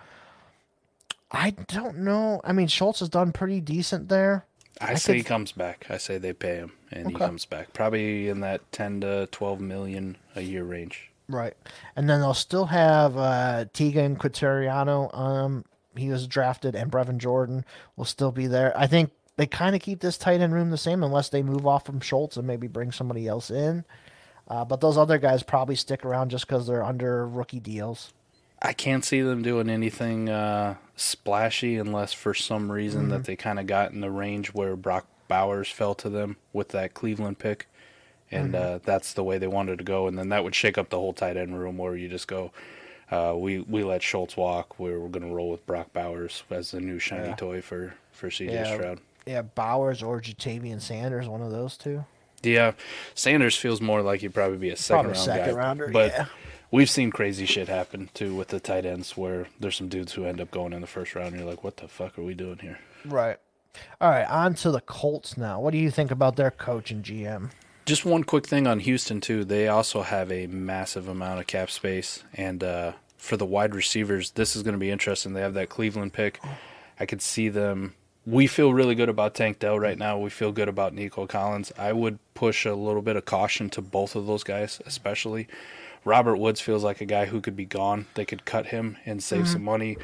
I 1.31 1.51
don't 1.51 1.99
know. 1.99 2.41
I 2.43 2.51
mean, 2.51 2.67
Schultz 2.67 2.99
has 2.99 3.07
done 3.07 3.31
pretty 3.31 3.61
decent 3.61 4.09
there. 4.09 4.45
I, 4.81 4.91
I 4.91 4.93
say 4.95 5.13
could- 5.13 5.17
he 5.17 5.23
comes 5.23 5.53
back. 5.53 5.85
I 5.89 5.97
say 5.97 6.17
they 6.17 6.33
pay 6.33 6.55
him, 6.55 6.73
and 6.91 7.07
he 7.07 7.13
comes 7.13 7.45
back. 7.45 7.71
Probably 7.71 8.27
in 8.27 8.41
that 8.41 8.69
ten 8.73 8.99
to 9.01 9.27
twelve 9.31 9.61
million 9.61 10.17
a 10.35 10.41
year 10.41 10.65
range. 10.65 11.09
Right. 11.29 11.53
And 11.95 12.09
then 12.09 12.19
they'll 12.19 12.33
still 12.33 12.65
have 12.65 13.17
uh, 13.17 13.65
Teagan 13.73 14.17
Quitoriano. 14.17 15.15
Um, 15.17 15.65
he 15.95 16.09
was 16.09 16.27
drafted, 16.27 16.75
and 16.75 16.91
Brevin 16.91 17.17
Jordan 17.17 17.65
will 17.95 18.05
still 18.05 18.31
be 18.31 18.47
there. 18.47 18.77
I 18.77 18.87
think 18.87 19.11
they 19.37 19.45
kind 19.47 19.75
of 19.75 19.81
keep 19.81 19.99
this 19.99 20.17
tight 20.17 20.41
end 20.41 20.53
room 20.53 20.69
the 20.69 20.77
same 20.77 21.03
unless 21.03 21.29
they 21.29 21.41
move 21.43 21.65
off 21.65 21.85
from 21.85 21.99
Schultz 22.01 22.37
and 22.37 22.45
maybe 22.47 22.67
bring 22.67 22.91
somebody 22.91 23.27
else 23.27 23.49
in. 23.51 23.85
Uh, 24.47 24.65
but 24.65 24.81
those 24.81 24.97
other 24.97 25.17
guys 25.17 25.41
probably 25.43 25.75
stick 25.75 26.03
around 26.03 26.29
just 26.29 26.45
because 26.47 26.67
they're 26.67 26.83
under 26.83 27.27
rookie 27.27 27.59
deals. 27.61 28.11
I 28.61 28.73
can't 28.73 29.03
see 29.05 29.21
them 29.21 29.41
doing 29.41 29.69
anything 29.69 30.29
uh, 30.29 30.75
splashy 30.95 31.77
unless 31.77 32.13
for 32.13 32.33
some 32.33 32.71
reason 32.71 33.03
Mm-hmm. 33.03 33.09
that 33.11 33.23
they 33.25 33.35
kind 33.35 33.59
of 33.59 33.67
got 33.67 33.91
in 33.91 34.01
the 34.01 34.11
range 34.11 34.49
where 34.53 34.75
Brock 34.75 35.05
Bowers 35.27 35.69
fell 35.69 35.95
to 35.95 36.09
them 36.09 36.37
with 36.51 36.69
that 36.69 36.93
Cleveland 36.93 37.39
pick. 37.39 37.67
And 38.33 38.53
Mm-hmm. 38.53 38.75
uh, 38.75 38.79
that's 38.83 39.13
the 39.13 39.23
way 39.23 39.37
they 39.37 39.47
wanted 39.47 39.77
to 39.79 39.83
go. 39.83 40.07
And 40.07 40.17
then 40.17 40.29
that 40.29 40.43
would 40.43 40.55
shake 40.55 40.77
up 40.77 40.89
the 40.89 40.97
whole 40.99 41.13
tight 41.13 41.37
end 41.37 41.57
room 41.59 41.77
where 41.77 41.95
you 41.95 42.07
just 42.09 42.27
go, 42.27 42.51
uh, 43.11 43.33
we, 43.37 43.59
we 43.59 43.83
let 43.83 44.01
Schultz 44.01 44.35
walk. 44.37 44.79
We're, 44.79 44.99
we're 44.99 45.09
going 45.09 45.27
to 45.27 45.33
roll 45.35 45.49
with 45.51 45.65
Brock 45.65 45.93
Bowers 45.93 46.43
as 46.49 46.71
the 46.71 46.79
new 46.81 46.99
shiny 46.99 47.27
Yeah. 47.29 47.35
toy 47.35 47.61
for, 47.61 47.93
for 48.11 48.29
CJ 48.29 48.51
Yeah. 48.51 48.73
Stroud. 48.75 48.99
Yeah, 49.25 49.41
Bowers 49.43 50.03
or 50.03 50.19
Ja'Tavion 50.19 50.81
Sanders, 50.81 51.27
one 51.29 51.41
of 51.41 51.51
those 51.51 51.77
two. 51.77 52.03
Yeah, 52.41 52.73
Sanders 53.15 53.55
feels 53.55 53.79
more 53.79 54.01
like 54.01 54.19
he'd 54.19 54.33
probably 54.33 54.57
be 54.57 54.69
a 54.69 54.75
second 54.75 55.11
Probably 55.11 55.17
round 55.17 55.25
second 55.25 55.55
guy. 55.55 55.59
rounder, 55.61 55.87
but 55.87 56.11
yeah. 56.11 56.25
we've 56.71 56.89
seen 56.89 57.09
crazy 57.09 57.45
shit 57.45 57.69
happen 57.69 58.09
too 58.13 58.35
with 58.35 58.49
the 58.49 58.59
tight 58.59 58.85
ends 58.85 59.15
where 59.15 59.47
there's 59.61 59.77
some 59.77 59.87
dudes 59.87 60.11
who 60.11 60.25
end 60.25 60.41
up 60.41 60.51
going 60.51 60.73
in 60.73 60.81
the 60.81 60.87
first 60.87 61.15
round. 61.15 61.29
and 61.29 61.37
You're 61.39 61.49
like, 61.49 61.63
what 61.63 61.77
the 61.77 61.87
fuck 61.87 62.19
are 62.19 62.23
we 62.23 62.33
doing 62.33 62.57
here? 62.59 62.79
Right. 63.05 63.37
All 64.01 64.09
right, 64.09 64.25
on 64.29 64.55
to 64.55 64.71
the 64.71 64.81
Colts 64.81 65.37
now. 65.37 65.57
What 65.61 65.71
do 65.71 65.77
you 65.77 65.89
think 65.89 66.11
about 66.11 66.35
their 66.35 66.51
coach 66.51 66.91
and 66.91 67.01
GM? 67.03 67.51
Just 67.85 68.05
one 68.05 68.23
quick 68.23 68.47
thing 68.47 68.65
on 68.65 68.79
Houston 68.79 69.19
too. 69.19 69.43
They 69.43 69.67
also 69.67 70.03
have 70.03 70.31
a 70.31 70.47
massive 70.47 71.09
amount 71.09 71.41
of 71.41 71.47
cap 71.47 71.69
space, 71.69 72.23
and 72.33 72.63
uh, 72.63 72.93
for 73.17 73.35
the 73.35 73.45
wide 73.45 73.75
receivers, 73.75 74.31
this 74.31 74.55
is 74.55 74.63
going 74.63 74.73
to 74.73 74.79
be 74.79 74.89
interesting. 74.89 75.33
They 75.33 75.41
have 75.41 75.53
that 75.55 75.67
Cleveland 75.67 76.13
pick. 76.13 76.39
I 76.99 77.05
could 77.05 77.21
see 77.21 77.49
them. 77.49 77.95
We 78.25 78.47
feel 78.47 78.73
really 78.73 78.95
good 78.95 79.09
about 79.09 79.35
Tank 79.35 79.59
Dell 79.59 79.77
right 79.77 79.97
now. 79.97 80.17
We 80.17 80.29
feel 80.29 80.53
good 80.53 80.69
about 80.69 80.93
Nico 80.93 81.27
Collins. 81.27 81.73
I 81.77 81.91
would 81.91 82.19
push 82.35 82.65
a 82.65 82.73
little 82.73 83.01
bit 83.01 83.17
of 83.17 83.25
caution 83.25 83.69
to 83.71 83.81
both 83.81 84.15
of 84.15 84.27
those 84.27 84.45
guys, 84.45 84.81
especially. 84.85 85.49
Robert 86.05 86.37
Woods 86.37 86.61
feels 86.61 86.85
like 86.85 87.01
a 87.01 87.05
guy 87.05 87.25
who 87.25 87.41
could 87.41 87.55
be 87.55 87.65
gone. 87.65 88.07
They 88.13 88.23
could 88.23 88.45
cut 88.45 88.67
him 88.67 88.97
and 89.05 89.21
save 89.21 89.47
some 89.47 89.63
money 89.63 89.97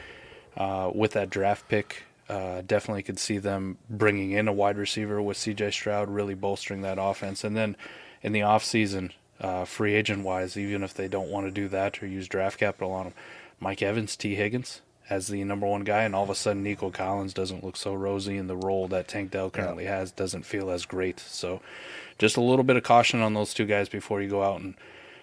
uh, 0.58 0.92
with 0.94 1.12
that 1.12 1.30
draft 1.30 1.70
pick. 1.70 2.04
Uh, 2.30 2.62
definitely 2.62 3.02
could 3.02 3.18
see 3.18 3.40
them 3.40 3.78
bringing 3.90 4.32
in 4.32 4.48
a 4.48 4.54
wide 4.54 4.78
receiver 4.78 5.20
with 5.20 5.36
CJ 5.38 5.74
Stroud, 5.74 6.10
really 6.10 6.36
bolstering 6.36 6.82
that 6.84 7.00
offense. 7.02 7.44
And 7.44 7.58
then 7.58 7.76
in 8.22 8.34
the 8.34 8.42
offseason, 8.42 9.12
uh, 9.42 9.66
free 9.66 9.96
agent 9.96 10.24
wise, 10.24 10.56
even 10.56 10.84
if 10.84 10.94
they 10.94 11.08
don't 11.08 11.30
want 11.30 11.48
to 11.48 11.52
do 11.52 11.68
that 11.70 12.04
or 12.04 12.08
use 12.08 12.28
draft 12.28 12.60
capital 12.60 12.92
on 12.92 13.08
him, 13.08 13.14
Mike 13.60 13.82
Evans, 13.82 14.16
Tee 14.16 14.36
Higgins 14.36 14.82
as 15.10 15.28
the 15.28 15.44
number 15.44 15.66
one 15.66 15.84
guy, 15.84 16.04
and 16.04 16.14
all 16.14 16.24
of 16.24 16.30
a 16.30 16.36
sudden 16.36 16.62
Nico 16.62 16.92
Collins 16.92 17.34
doesn't 17.34 17.64
look 17.64 17.76
so 17.76 17.94
rosy, 17.94 18.38
and 18.38 18.50
the 18.50 18.56
role 18.56 18.88
that 18.90 19.08
Tank 19.08 19.32
Dell 19.32 19.50
currently 19.50 19.86
has 19.86 20.12
doesn't 20.12 20.46
feel 20.46 20.70
as 20.70 20.86
great. 20.86 21.20
So 21.20 21.62
just 22.20 22.38
a 22.38 22.42
little 22.42 22.64
bit 22.64 22.78
of 22.78 22.84
caution 22.84 23.22
on 23.22 23.34
those 23.34 23.54
two 23.54 23.66
guys 23.66 23.90
before 23.90 24.22
you 24.22 24.30
go 24.30 24.44
out 24.44 24.62
and 24.62 24.76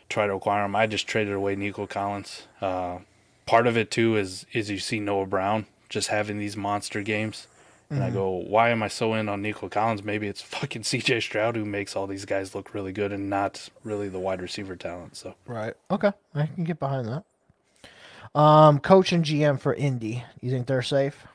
try 0.09 0.27
to 0.27 0.35
acquire 0.35 0.65
them. 0.65 0.75
I 0.75 0.87
just 0.87 1.07
traded 1.07 1.35
away 1.35 1.55
Nico 1.55 1.87
Collins. 1.87 2.49
Uh, 2.61 2.99
part 3.47 3.69
of 3.69 3.77
it 3.77 3.91
too 3.91 4.17
is 4.17 4.45
is 4.53 4.71
you 4.71 4.79
see 4.79 4.99
Noah 4.99 5.27
Brown 5.27 5.67
just 5.97 6.09
having 6.09 6.37
these 6.39 6.59
monster 6.59 7.01
games. 7.01 7.47
And 7.89 8.05
I 8.05 8.11
go, 8.11 8.29
why 8.29 8.69
am 8.69 8.83
I 8.83 8.89
so 8.89 9.15
in 9.15 9.31
on 9.31 9.41
Nico 9.41 9.71
Collins? 9.71 10.03
Maybe 10.05 10.27
it's 10.27 10.43
fucking 10.57 10.83
CJ 10.83 11.23
Stroud 11.23 11.57
who 11.57 11.65
makes 11.65 11.97
all 11.97 12.07
these 12.07 12.27
guys 12.27 12.55
look 12.55 12.75
really 12.75 12.93
good 12.93 13.13
and 13.13 13.31
not 13.31 13.71
really 13.83 14.11
the 14.11 14.19
wide 14.19 14.43
receiver 14.43 14.77
talent. 14.77 15.17
So 15.17 15.37
Right. 15.47 15.73
Okay. 15.91 16.13
I 16.35 16.47
can 16.47 16.65
get 16.65 16.79
behind 16.79 17.09
that. 17.09 18.39
Um, 18.39 18.79
coach 18.81 19.11
and 19.13 19.25
GM 19.25 19.59
for 19.59 19.73
Indy. 19.73 20.23
You 20.43 20.51
think 20.51 20.67
they're 20.67 20.83
safe? 20.83 21.27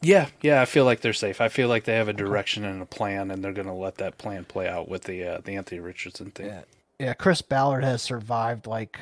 yeah, 0.00 0.28
yeah, 0.40 0.62
I 0.62 0.66
feel 0.66 0.84
like 0.84 1.00
they're 1.00 1.12
safe. 1.12 1.40
I 1.40 1.48
feel 1.48 1.68
like 1.68 1.84
they 1.84 1.94
have 1.94 2.08
a 2.08 2.12
direction 2.12 2.64
and 2.64 2.80
a 2.82 2.86
plan, 2.86 3.30
and 3.30 3.42
they're 3.42 3.52
gonna 3.52 3.74
let 3.76 3.96
that 3.96 4.18
plan 4.18 4.44
play 4.44 4.68
out 4.68 4.88
with 4.88 5.02
the 5.04 5.24
uh, 5.24 5.40
the 5.42 5.56
Anthony 5.56 5.80
Richardson 5.80 6.30
thing. 6.30 6.46
Yeah. 6.46 6.62
Yeah. 7.00 7.14
Chris 7.14 7.42
Ballard 7.42 7.82
has 7.82 8.02
survived 8.02 8.66
like 8.66 8.98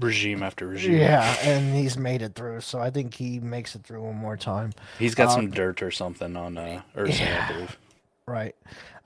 Regime 0.00 0.42
after 0.42 0.66
regime. 0.66 0.96
yeah, 0.98 1.36
and 1.42 1.74
he's 1.74 1.96
made 1.96 2.22
it 2.22 2.34
through. 2.34 2.60
So 2.60 2.78
I 2.80 2.90
think 2.90 3.14
he 3.14 3.40
makes 3.40 3.74
it 3.74 3.82
through 3.84 4.02
one 4.02 4.16
more 4.16 4.36
time. 4.36 4.72
He's 4.98 5.14
got 5.14 5.32
some 5.32 5.50
dirt 5.50 5.82
or 5.82 5.90
something 5.90 6.36
on 6.36 6.56
uh, 6.56 6.82
Irsay, 6.96 7.20
Yeah. 7.20 7.46
I 7.48 7.52
believe. 7.52 7.78
Right. 8.26 8.54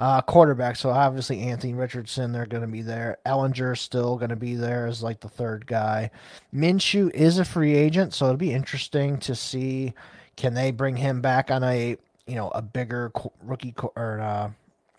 Uh, 0.00 0.20
quarterback. 0.20 0.74
So 0.74 0.90
obviously 0.90 1.40
Anthony 1.42 1.74
Richardson, 1.74 2.32
they're 2.32 2.44
going 2.44 2.62
to 2.62 2.68
be 2.68 2.82
there. 2.82 3.18
Ehlinger 3.24 3.78
still 3.78 4.16
going 4.16 4.30
to 4.30 4.36
be 4.36 4.56
there 4.56 4.88
as 4.88 5.00
like 5.00 5.20
the 5.20 5.28
third 5.28 5.64
guy. 5.66 6.10
Minshew 6.52 7.08
is 7.14 7.38
a 7.38 7.44
free 7.44 7.74
agent, 7.76 8.12
so 8.12 8.24
it'll 8.26 8.36
be 8.36 8.52
interesting 8.52 9.18
to 9.18 9.36
see 9.36 9.94
can 10.36 10.54
they 10.54 10.72
bring 10.72 10.96
him 10.96 11.20
back 11.20 11.50
on 11.52 11.62
a 11.62 11.96
you 12.26 12.34
know 12.34 12.48
a 12.48 12.62
bigger 12.62 13.12
rookie 13.44 13.74
or 13.94 14.20
uh, 14.20 14.50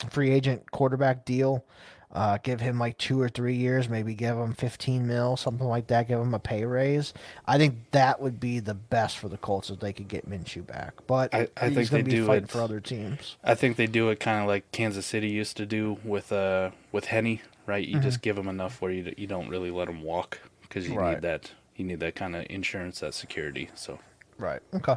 free 0.10 0.32
agent 0.32 0.72
quarterback 0.72 1.26
deal. 1.26 1.66
Uh, 2.14 2.38
give 2.44 2.62
him 2.62 2.78
like 2.78 2.96
two 3.00 3.20
or 3.20 3.28
three 3.28 3.56
years, 3.56 3.90
maybe 3.90 4.14
give 4.14 4.38
him 4.38 4.54
15 4.54 5.08
mil, 5.08 5.36
something 5.36 5.66
like 5.68 5.88
that. 5.88 6.08
Give 6.08 6.20
him 6.20 6.34
a 6.36 6.40
pay 6.40 6.64
raise. 6.64 7.12
I 7.48 7.58
think 7.58 7.78
that 7.92 8.22
would 8.22 8.40
be 8.40 8.60
the 8.60 8.76
best 8.76 9.18
for 9.18 9.28
the 9.30 9.38
Colts 9.38 9.72
if 9.72 9.80
they 9.80 9.92
could 9.94 10.08
get 10.08 10.30
Minshew 10.30 10.66
back. 10.66 10.94
But 11.08 11.34
I- 11.34 11.48
I 11.58 11.74
think 11.74 11.90
they 11.90 12.04
do 12.04 12.32
it- 12.32 12.50
for 12.50 12.62
other 12.62 12.80
teams. 12.80 13.38
I 13.44 13.56
think 13.56 13.78
they 13.78 13.88
do 13.88 14.10
it 14.10 14.20
kind 14.20 14.40
of 14.42 14.48
like 14.48 14.72
Kansas 14.72 15.06
City 15.08 15.30
used 15.30 15.58
to 15.58 15.66
do 15.66 15.98
with 16.04 16.32
uh 16.32 16.70
with 16.92 17.06
Henne, 17.06 17.40
right? 17.66 17.86
You 17.88 18.00
just 18.00 18.22
give 18.22 18.36
them 18.36 18.48
enough 18.48 18.80
where 18.82 18.92
you 18.92 19.12
you 19.18 19.26
don't 19.26 19.50
really 19.50 19.72
let 19.72 19.88
them 19.88 20.04
walk 20.04 20.40
because 20.62 20.88
you 20.88 20.96
Right. 20.96 21.16
need 21.16 21.24
that 21.24 21.52
you 21.76 21.84
need 21.84 22.00
that 22.02 22.14
kind 22.14 22.36
of 22.36 22.46
insurance, 22.50 23.00
that 23.00 23.16
security. 23.16 23.70
So 23.74 23.98
Right. 24.38 24.62
Okay. 24.74 24.96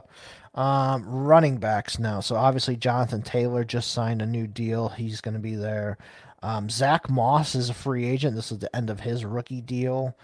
Um, 0.55 1.05
running 1.07 1.59
backs 1.59 1.99
now. 1.99 2.21
So 2.21 2.37
obviously 2.37 2.77
Jonathan 2.77 3.21
Taylor 3.23 3.65
just 3.65 3.93
signed 3.93 4.23
a 4.23 4.27
new 4.27 4.47
deal. 4.47 4.89
He's 4.89 5.21
going 5.21 5.35
to 5.35 5.41
be 5.41 5.55
there. 5.55 5.99
Um, 6.43 6.69
Zack 6.71 7.11
Moss 7.11 7.55
is 7.55 7.71
a 7.71 7.75
free 7.75 8.05
agent. 8.07 8.37
This 8.37 8.53
is 8.53 8.59
the 8.59 8.75
end 8.75 8.91
of 8.91 9.01
his 9.01 9.25
rookie 9.25 9.61
deal. 9.61 10.17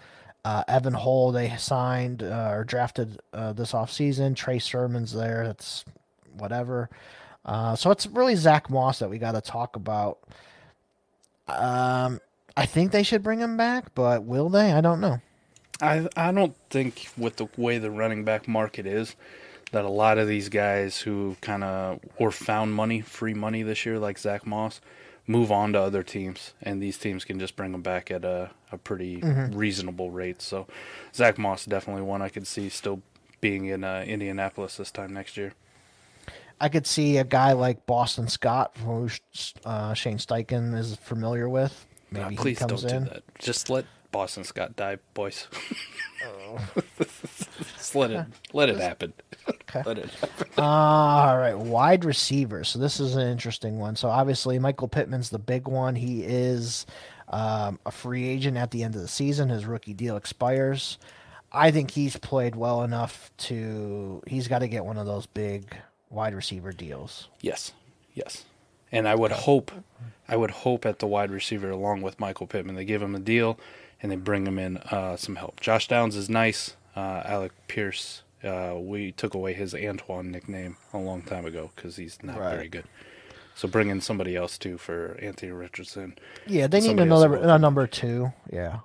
Uh, 0.45 0.63
Evan 0.67 0.93
Hull 0.93 1.31
they 1.31 1.55
signed 1.57 2.21
uh, 2.21 2.49
or 2.51 2.63
drafted 2.63 3.19
uh, 3.33 3.53
this 3.53 3.71
offseason. 3.71 4.35
Trey 4.35 4.59
Sermon's 4.59 5.13
there. 5.13 5.45
That's 5.47 5.85
whatever. 6.37 6.89
Uh, 7.45 7.75
so 7.75 7.91
it's 7.91 8.07
really 8.07 8.35
Zack 8.35 8.69
Moss 8.69 8.99
that 8.99 9.09
we 9.09 9.17
got 9.17 9.33
to 9.33 9.41
talk 9.41 9.75
about. 9.75 10.19
Um, 11.47 12.19
I 12.55 12.65
think 12.65 12.91
they 12.91 13.03
should 13.03 13.23
bring 13.23 13.39
him 13.39 13.57
back, 13.57 13.93
but 13.95 14.23
will 14.23 14.49
they? 14.49 14.71
I 14.71 14.81
don't 14.81 15.01
know. 15.01 15.19
I 15.81 16.07
I 16.15 16.31
don't 16.31 16.55
think 16.69 17.09
with 17.17 17.37
the 17.37 17.47
way 17.57 17.77
the 17.77 17.91
running 17.91 18.23
back 18.23 18.47
market 18.47 18.85
is 18.85 19.15
that 19.71 19.85
a 19.85 19.89
lot 19.89 20.17
of 20.17 20.27
these 20.27 20.49
guys 20.49 20.99
who 20.99 21.35
kind 21.41 21.63
of 21.63 21.99
or 22.17 22.31
found 22.31 22.73
money, 22.73 23.01
free 23.01 23.33
money 23.33 23.63
this 23.63 23.85
year, 23.85 23.99
like 23.99 24.19
Zack 24.19 24.45
Moss, 24.45 24.79
move 25.27 25.51
on 25.51 25.73
to 25.73 25.81
other 25.81 26.03
teams, 26.03 26.53
and 26.61 26.81
these 26.81 26.97
teams 26.97 27.23
can 27.25 27.39
just 27.39 27.55
bring 27.55 27.71
them 27.71 27.81
back 27.81 28.11
at 28.11 28.25
a 28.25 28.51
a 28.71 28.77
pretty 28.77 29.21
reasonable 29.51 30.11
rate. 30.11 30.41
So 30.41 30.67
Zack 31.13 31.37
Moss 31.37 31.65
definitely 31.65 32.01
one 32.01 32.21
I 32.21 32.29
could 32.29 32.47
see 32.47 32.69
still 32.69 33.01
being 33.39 33.65
in 33.65 33.83
uh, 33.83 34.03
Indianapolis 34.07 34.77
this 34.77 34.91
time 34.91 35.13
next 35.13 35.37
year. 35.37 35.53
I 36.59 36.69
could 36.69 36.87
see 36.87 37.17
a 37.17 37.23
guy 37.23 37.51
like 37.51 37.85
Boston 37.85 38.27
Scott, 38.27 38.75
who 38.85 39.09
uh, 39.65 39.93
Shane 39.93 40.17
Steichen 40.17 40.77
is 40.77 40.95
familiar 40.95 41.49
with. 41.49 41.85
Maybe 42.09 42.35
please 42.35 42.59
don't 42.59 42.69
comes 42.69 42.83
do 42.83 42.99
that. 43.01 43.23
Just 43.39 43.69
let 43.69 43.85
Boston 44.11 44.43
Scott 44.43 44.75
die, 44.75 44.97
boys. 45.13 45.47
Oh. 46.25 46.57
Just 47.83 47.95
let 47.95 48.11
it 48.11 48.25
let 48.53 48.69
it 48.69 48.77
happen. 48.77 49.11
Okay. 49.45 49.83
Let 49.85 49.97
it 49.97 50.09
happen. 50.11 50.47
Uh, 50.57 50.61
all 50.61 51.37
right, 51.37 51.57
wide 51.57 52.05
receiver. 52.05 52.63
So 52.63 52.79
this 52.79 53.01
is 53.01 53.17
an 53.17 53.27
interesting 53.27 53.77
one. 53.77 53.97
So 53.97 54.07
obviously 54.07 54.57
Michael 54.57 54.87
Pittman's 54.87 55.29
the 55.29 55.39
big 55.39 55.67
one. 55.67 55.95
He 55.95 56.23
is 56.23 56.85
um, 57.27 57.77
a 57.85 57.91
free 57.91 58.25
agent 58.25 58.55
at 58.55 58.71
the 58.71 58.83
end 58.83 58.95
of 58.95 59.01
the 59.01 59.07
season. 59.09 59.49
His 59.49 59.65
rookie 59.65 59.93
deal 59.93 60.15
expires. 60.15 60.97
I 61.51 61.71
think 61.71 61.91
he's 61.91 62.15
played 62.15 62.55
well 62.55 62.83
enough 62.83 63.31
to. 63.39 64.23
He's 64.27 64.47
got 64.47 64.59
to 64.59 64.69
get 64.69 64.85
one 64.85 64.97
of 64.97 65.05
those 65.05 65.25
big 65.25 65.75
wide 66.09 66.33
receiver 66.33 66.71
deals. 66.71 67.27
Yes, 67.41 67.73
yes. 68.13 68.45
And 68.93 69.09
I 69.09 69.15
would 69.15 69.31
hope, 69.33 69.73
I 70.29 70.37
would 70.37 70.51
hope 70.51 70.85
at 70.85 70.99
the 70.99 71.07
wide 71.07 71.31
receiver 71.31 71.69
along 71.69 72.01
with 72.01 72.17
Michael 72.17 72.47
Pittman, 72.47 72.75
they 72.75 72.85
give 72.85 73.01
him 73.01 73.13
a 73.15 73.19
deal 73.19 73.59
and 74.01 74.09
they 74.09 74.15
bring 74.15 74.47
him 74.47 74.57
in 74.57 74.77
uh, 74.77 75.17
some 75.17 75.35
help. 75.35 75.59
Josh 75.59 75.89
Downs 75.89 76.15
is 76.15 76.29
nice. 76.29 76.77
Uh, 76.95 77.21
Alec 77.25 77.51
Pierce, 77.67 78.23
uh, 78.43 78.75
we 78.77 79.11
took 79.11 79.33
away 79.33 79.53
his 79.53 79.73
Antoine 79.73 80.31
nickname 80.31 80.77
a 80.93 80.97
long 80.97 81.21
time 81.23 81.45
ago 81.45 81.71
because 81.75 81.95
he's 81.95 82.21
not 82.21 82.37
Right. 82.39 82.55
very 82.55 82.67
good. 82.69 82.85
So 83.55 83.67
bring 83.67 83.89
in 83.89 84.01
somebody 84.01 84.35
else 84.35 84.57
too 84.57 84.77
for 84.77 85.17
Anthony 85.21 85.51
Richardson. 85.51 86.15
Yeah, 86.47 86.67
they 86.67 86.81
need 86.81 86.99
another 86.99 87.35
a 87.35 87.57
number 87.59 87.85
two. 87.87 88.33
Yeah, 88.51 88.79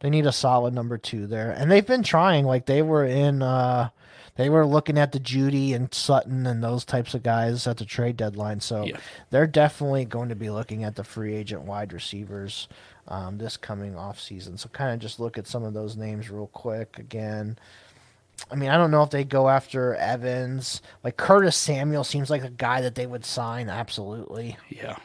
they 0.00 0.10
need 0.10 0.26
a 0.26 0.32
solid 0.32 0.74
number 0.74 0.96
two 0.96 1.26
there, 1.26 1.50
and 1.50 1.70
they've 1.70 1.86
been 1.86 2.02
trying. 2.04 2.44
Like 2.44 2.66
they 2.66 2.82
were 2.82 3.04
in, 3.04 3.42
uh 3.42 3.90
they 4.36 4.48
were 4.48 4.64
looking 4.64 4.96
at 4.96 5.12
the 5.12 5.18
Jeudy 5.20 5.74
and 5.74 5.92
Sutton 5.92 6.46
and 6.46 6.62
those 6.62 6.84
types 6.84 7.14
of 7.14 7.22
guys 7.22 7.66
at 7.66 7.76
the 7.76 7.84
trade 7.84 8.16
deadline. 8.16 8.60
So 8.60 8.84
Yeah. 8.84 8.96
they're 9.30 9.46
definitely 9.48 10.04
going 10.06 10.30
to 10.30 10.36
be 10.36 10.48
looking 10.50 10.82
at 10.84 10.94
the 10.94 11.04
free 11.04 11.34
agent 11.34 11.62
wide 11.62 11.92
receivers 11.92 12.66
um, 13.10 13.38
this 13.38 13.56
coming 13.56 13.96
off 13.96 14.20
season. 14.20 14.56
So 14.56 14.68
kind 14.68 14.94
of 14.94 15.00
just 15.00 15.20
look 15.20 15.36
at 15.36 15.46
some 15.46 15.64
of 15.64 15.74
those 15.74 15.96
names 15.96 16.30
real 16.30 16.46
quick 16.48 16.98
again. 16.98 17.58
I 18.50 18.54
mean, 18.54 18.70
I 18.70 18.76
don't 18.76 18.90
know 18.90 19.02
if 19.02 19.10
they 19.10 19.24
go 19.24 19.48
after 19.48 19.94
Evans. 19.96 20.80
Like 21.04 21.16
Curtis 21.16 21.56
Samuel 21.56 22.04
seems 22.04 22.30
like 22.30 22.44
a 22.44 22.50
guy 22.50 22.80
that 22.80 22.94
they 22.94 23.06
would 23.06 23.24
sign 23.24 23.68
absolutely. 23.68 24.56
Yeah. 24.68 24.96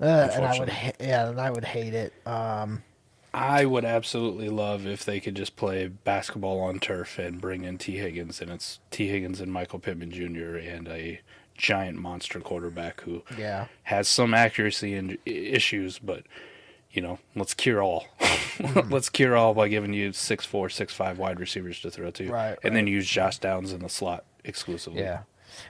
Uh, 0.00 0.28
and 0.34 0.44
I 0.44 0.58
would, 0.58 0.68
ha- 0.68 0.92
yeah, 1.00 1.28
and 1.28 1.40
I 1.40 1.50
would 1.50 1.64
hate 1.64 1.94
it. 1.94 2.12
Um, 2.26 2.82
I 3.32 3.64
would 3.64 3.84
absolutely 3.84 4.48
love 4.48 4.86
if 4.86 5.04
they 5.04 5.18
could 5.18 5.34
just 5.34 5.56
play 5.56 5.88
basketball 5.88 6.60
on 6.60 6.78
turf 6.78 7.18
and 7.18 7.40
bring 7.40 7.64
in 7.64 7.78
Tee 7.78 7.96
Higgins, 7.96 8.40
and 8.40 8.50
it's 8.50 8.80
Tee 8.90 9.08
Higgins 9.08 9.40
and 9.40 9.52
Michael 9.52 9.78
Pittman 9.78 10.10
Jr. 10.10 10.56
and 10.56 10.86
a 10.88 11.20
giant 11.56 11.98
monster 11.98 12.40
quarterback 12.40 13.00
who 13.00 13.22
yeah, 13.36 13.66
has 13.84 14.06
some 14.06 14.34
accuracy 14.34 14.94
and 14.94 15.18
issues, 15.26 15.98
but 15.98 16.24
you 16.94 17.02
know, 17.02 17.18
let's 17.34 17.52
cure 17.54 17.82
all. 17.82 18.06
let's 18.88 19.10
cure 19.10 19.36
all 19.36 19.52
by 19.54 19.68
giving 19.68 19.92
you 19.92 20.12
six 20.12 20.46
four, 20.46 20.68
six 20.70 20.94
five 20.94 21.18
wide 21.18 21.40
receivers 21.40 21.80
to 21.80 21.90
throw 21.90 22.10
to, 22.12 22.30
Right, 22.30 22.56
and 22.62 22.74
then 22.74 22.86
use 22.86 23.06
Josh 23.06 23.38
Downs 23.38 23.72
in 23.72 23.80
the 23.80 23.88
slot 23.88 24.24
exclusively. 24.44 25.00
yeah. 25.00 25.20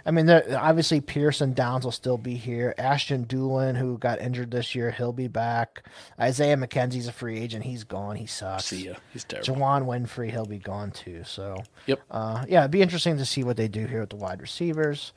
I 0.06 0.12
mean, 0.12 0.30
obviously 0.30 1.02
Pearson 1.02 1.52
Downs 1.52 1.84
will 1.84 1.92
still 1.92 2.16
be 2.16 2.36
here. 2.36 2.74
Ashton 2.78 3.26
Dulin, 3.26 3.76
who 3.76 3.98
got 3.98 4.18
injured 4.18 4.50
this 4.50 4.74
year, 4.74 4.90
he'll 4.90 5.12
be 5.12 5.28
back. 5.28 5.86
Isaiah 6.18 6.56
McKenzie's 6.56 7.06
a 7.06 7.12
free 7.12 7.38
agent. 7.38 7.64
He's 7.66 7.84
gone. 7.84 8.16
He 8.16 8.24
sucks. 8.24 8.64
See 8.64 8.86
ya. 8.86 8.94
He's 9.12 9.24
terrible. 9.24 9.54
Juwann 9.56 9.84
Winfree, 9.84 10.30
he'll 10.30 10.46
be 10.46 10.56
gone 10.58 10.90
too. 10.90 11.22
So, 11.24 11.62
Yep. 11.84 12.00
uh, 12.10 12.46
yeah, 12.48 12.60
it'd 12.60 12.70
be 12.70 12.80
interesting 12.80 13.18
to 13.18 13.26
see 13.26 13.44
what 13.44 13.58
they 13.58 13.68
do 13.68 13.86
here 13.86 14.00
with 14.00 14.08
the 14.08 14.16
wide 14.16 14.40
receivers. 14.40 15.12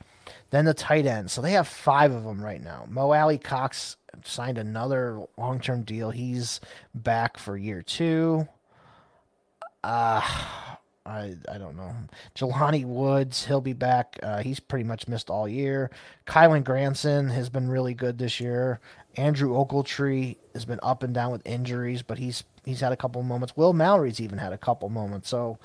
Then 0.50 0.66
the 0.66 0.74
tight 0.74 1.06
end. 1.06 1.30
So 1.30 1.40
they 1.40 1.52
have 1.52 1.66
five 1.66 2.12
of 2.12 2.24
them 2.24 2.42
right 2.44 2.62
now. 2.62 2.84
Mo 2.90 3.12
Alie-Cox 3.12 3.96
signed 4.24 4.58
another 4.58 5.22
long 5.36 5.60
term 5.60 5.82
deal. 5.82 6.10
He's 6.10 6.60
back 6.94 7.38
for 7.38 7.56
year 7.56 7.82
two. 7.82 8.48
Uh 9.84 10.20
I 11.08 11.36
I 11.50 11.58
don't 11.58 11.76
know. 11.76 11.94
Jelani 12.36 12.84
Woods, 12.84 13.46
he'll 13.46 13.60
be 13.60 13.72
back. 13.72 14.18
Uh, 14.22 14.42
he's 14.42 14.60
pretty 14.60 14.84
much 14.84 15.08
missed 15.08 15.30
all 15.30 15.48
year. 15.48 15.90
Kylen 16.26 16.62
Granson 16.62 17.28
has 17.30 17.48
been 17.48 17.68
really 17.68 17.94
good 17.94 18.18
this 18.18 18.38
year. 18.40 18.80
Andrew 19.16 19.54
Ogletree 19.54 20.36
has 20.52 20.64
been 20.64 20.78
up 20.82 21.02
and 21.02 21.14
down 21.14 21.32
with 21.32 21.46
injuries, 21.46 22.02
but 22.02 22.18
he's 22.18 22.44
he's 22.64 22.80
had 22.80 22.92
a 22.92 22.96
couple 22.96 23.22
moments. 23.22 23.56
Will 23.56 23.72
Mallory's 23.72 24.20
even 24.20 24.38
had 24.38 24.52
a 24.52 24.58
couple 24.58 24.88
moments. 24.90 25.28
So 25.28 25.58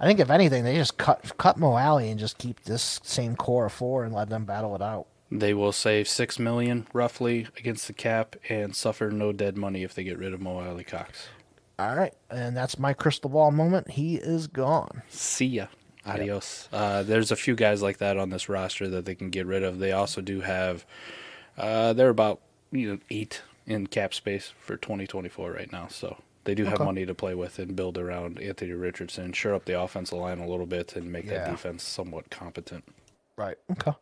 I 0.00 0.06
think 0.06 0.18
if 0.18 0.30
anything, 0.30 0.64
they 0.64 0.76
just 0.76 0.96
cut 0.96 1.36
cut 1.36 1.58
Mo 1.58 1.76
Alie 1.76 2.10
and 2.10 2.18
just 2.18 2.38
keep 2.38 2.62
this 2.62 3.00
same 3.04 3.36
core 3.36 3.66
of 3.66 3.72
four 3.72 4.04
and 4.04 4.14
let 4.14 4.30
them 4.30 4.46
battle 4.46 4.74
it 4.74 4.82
out. 4.82 5.06
They 5.30 5.54
will 5.54 5.72
save 5.72 6.08
six 6.08 6.38
million 6.38 6.86
roughly 6.92 7.46
against 7.56 7.86
the 7.86 7.92
cap 7.92 8.34
and 8.48 8.74
suffer 8.74 9.10
no 9.10 9.32
dead 9.32 9.56
money 9.56 9.84
if 9.84 9.94
they 9.94 10.02
get 10.02 10.18
rid 10.18 10.32
of 10.34 10.40
Mo 10.40 10.58
Alie-Cox. 10.58 11.28
All 11.78 11.94
right, 11.96 12.12
and 12.30 12.56
that's 12.56 12.78
my 12.78 12.92
crystal 12.92 13.30
ball 13.30 13.50
moment. 13.52 13.92
He 13.92 14.16
is 14.16 14.46
gone. 14.48 15.02
See 15.08 15.46
ya. 15.46 15.66
Adios. 16.04 16.68
Uh, 16.72 17.02
there's 17.02 17.30
a 17.30 17.36
few 17.36 17.54
guys 17.54 17.80
like 17.82 17.98
that 17.98 18.16
on 18.18 18.30
this 18.30 18.48
roster 18.48 18.88
that 18.88 19.04
they 19.04 19.14
can 19.14 19.30
get 19.30 19.46
rid 19.46 19.62
of. 19.62 19.78
They 19.78 19.92
also 19.92 20.20
do 20.20 20.40
have, 20.40 20.84
uh, 21.56 21.92
they're 21.92 22.08
about 22.08 22.40
you 22.72 22.90
know 22.92 22.98
eight 23.10 23.42
in 23.66 23.86
cap 23.86 24.12
space 24.14 24.52
for 24.60 24.76
2024 24.76 25.52
right 25.52 25.70
now, 25.70 25.86
so 25.88 26.16
they 26.44 26.54
do 26.54 26.64
have 26.64 26.74
Okay. 26.74 26.84
money 26.84 27.06
to 27.06 27.14
play 27.14 27.34
with 27.34 27.58
and 27.58 27.76
build 27.76 27.96
around 27.98 28.40
Anthony 28.40 28.72
Richardson, 28.72 29.32
shore 29.32 29.54
up 29.54 29.64
the 29.66 29.80
offensive 29.80 30.18
line 30.18 30.38
a 30.38 30.46
little 30.48 30.66
bit, 30.66 30.96
and 30.96 31.12
make 31.12 31.28
that 31.28 31.46
defense 31.50 31.82
somewhat 31.84 32.30
competent. 32.30 32.84
Right. 33.36 33.56
Okay. 33.70 33.92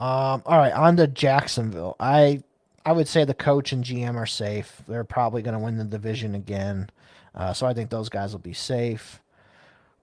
Um, 0.00 0.42
all 0.46 0.56
right, 0.56 0.72
on 0.72 0.96
to 0.96 1.06
Jacksonville. 1.06 1.94
I 2.00 2.42
I 2.86 2.92
would 2.92 3.06
say 3.06 3.24
the 3.24 3.34
coach 3.34 3.72
and 3.72 3.84
GM 3.84 4.16
are 4.16 4.26
safe. 4.26 4.82
They're 4.88 5.04
probably 5.04 5.42
going 5.42 5.52
to 5.52 5.60
win 5.60 5.76
the 5.76 5.84
division 5.84 6.34
again. 6.34 6.88
Uh, 7.34 7.52
so 7.52 7.66
I 7.66 7.74
think 7.74 7.90
those 7.90 8.08
guys 8.08 8.32
will 8.32 8.40
be 8.40 8.54
safe. 8.54 9.20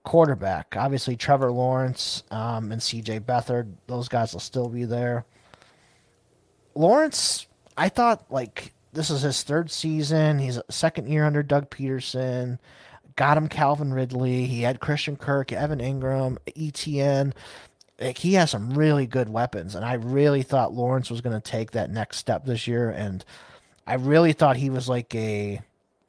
Quarterback, 0.04 0.74
obviously 0.76 1.16
Trevor 1.16 1.50
Lawrence 1.50 2.22
um, 2.30 2.70
and 2.70 2.80
CJ 2.80 3.20
Beathard. 3.22 3.72
Those 3.88 4.08
guys 4.08 4.32
will 4.32 4.40
still 4.40 4.68
be 4.68 4.84
there. 4.84 5.26
Lawrence, 6.74 7.46
I 7.76 7.88
thought 7.88 8.24
like 8.30 8.72
this 8.92 9.10
is 9.10 9.22
his 9.22 9.42
third 9.42 9.70
season. 9.70 10.38
He's 10.38 10.56
a 10.56 10.72
second 10.72 11.08
year 11.08 11.24
under 11.24 11.42
Doug 11.42 11.68
Pederson. 11.70 12.58
Got 13.16 13.36
him 13.36 13.48
Calvin 13.48 13.92
Ridley. 13.92 14.46
He 14.46 14.62
had 14.62 14.78
Christian 14.80 15.16
Kirk, 15.16 15.52
Evan 15.52 15.80
Engram, 15.80 16.38
ETN. 16.56 17.32
Like 18.00 18.18
he 18.18 18.34
has 18.34 18.50
some 18.50 18.74
really 18.74 19.06
good 19.06 19.28
weapons, 19.28 19.74
and 19.74 19.84
I 19.84 19.94
really 19.94 20.42
thought 20.42 20.72
Lawrence 20.72 21.10
was 21.10 21.20
going 21.20 21.38
to 21.38 21.50
take 21.50 21.72
that 21.72 21.90
next 21.90 22.18
step 22.18 22.44
this 22.44 22.66
year. 22.66 22.90
And 22.90 23.24
I 23.86 23.94
really 23.94 24.32
thought 24.32 24.56
he 24.56 24.70
was 24.70 24.88
like 24.88 25.14
a 25.14 25.60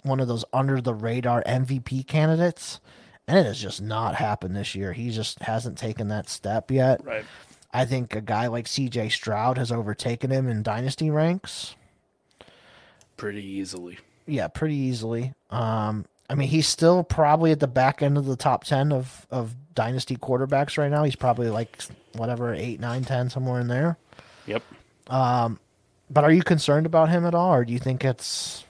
one 0.04 0.20
of 0.20 0.28
those 0.28 0.46
under 0.54 0.82
the 0.82 0.94
radar 0.94 1.44
MVP 1.44 2.06
candidates, 2.08 2.80
and 3.28 3.38
it 3.38 3.46
has 3.46 3.60
just 3.60 3.82
not 3.82 4.16
happened 4.16 4.56
this 4.56 4.76
year. 4.76 4.94
He 4.94 5.10
just 5.10 5.40
hasn't 5.40 5.78
taken 5.78 6.10
that 6.10 6.30
step 6.30 6.70
yet. 6.70 7.04
Right. 7.04 7.26
I 7.74 7.86
think 7.86 8.16
a 8.16 8.22
guy 8.22 8.48
like 8.48 8.66
CJ 8.66 9.12
Stroud 9.12 9.58
has 9.58 9.72
overtaken 9.72 10.32
him 10.32 10.48
in 10.48 10.64
dynasty 10.64 11.10
ranks. 11.10 11.76
Pretty 13.18 13.44
easily. 13.46 14.00
Yeah, 14.26 14.48
pretty 14.48 14.76
easily. 14.76 15.34
Um, 15.50 16.06
I 16.30 16.36
mean, 16.36 16.48
he's 16.48 16.68
still 16.68 17.04
probably 17.04 17.52
at 17.52 17.60
the 17.60 17.68
back 17.68 18.02
end 18.02 18.18
of 18.18 18.26
the 18.26 18.36
top 18.36 18.64
ten 18.64 18.92
of 18.92 19.26
of 19.32 19.56
dynasty 19.74 20.16
quarterbacks 20.16 20.78
right 20.78 20.92
now. 20.92 21.04
He's 21.04 21.16
probably 21.16 21.50
like 21.50 21.78
whatever 22.14 22.54
eight, 22.54 22.80
nine, 22.80 23.04
ten, 23.04 23.30
somewhere 23.30 23.60
in 23.60 23.68
there. 23.68 23.98
Yep. 24.46 24.64
Um, 25.08 25.60
but 26.10 26.24
are 26.24 26.32
you 26.32 26.44
concerned 26.44 26.86
about 26.86 27.10
him 27.10 27.26
at 27.26 27.34
all, 27.34 27.54
or 27.54 27.66
do 27.66 27.74
you 27.74 27.80
think 27.80 28.06
it's 28.06 28.66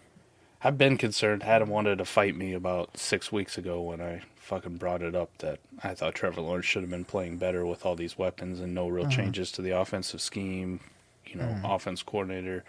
I've 0.61 0.77
been 0.77 0.97
concerned. 0.97 1.43
Adam 1.43 1.69
wanted 1.69 1.99
to 1.99 2.05
fight 2.05 2.35
me 2.35 2.53
about 2.53 2.97
six 2.97 3.31
weeks 3.31 3.57
ago 3.57 3.81
when 3.81 4.01
I 4.01 4.21
fucking 4.35 4.77
brought 4.77 5.01
it 5.01 5.15
up 5.15 5.29
that 5.37 5.59
I 5.83 5.93
thought 5.93 6.15
Trevor 6.15 6.41
Lawrence 6.41 6.65
should 6.65 6.81
have 6.81 6.89
been 6.89 7.05
playing 7.05 7.37
better 7.37 7.65
with 7.65 7.85
all 7.85 7.95
these 7.95 8.17
weapons 8.17 8.59
and 8.59 8.73
no 8.73 8.87
real 8.87 9.05
uh-huh. 9.05 9.15
changes 9.15 9.51
to 9.53 9.61
the 9.61 9.71
offensive 9.71 10.21
scheme, 10.21 10.81
you 11.25 11.35
know, 11.35 11.45
uh-huh. 11.45 11.75
offense 11.75 12.03
coordinator. 12.03 12.65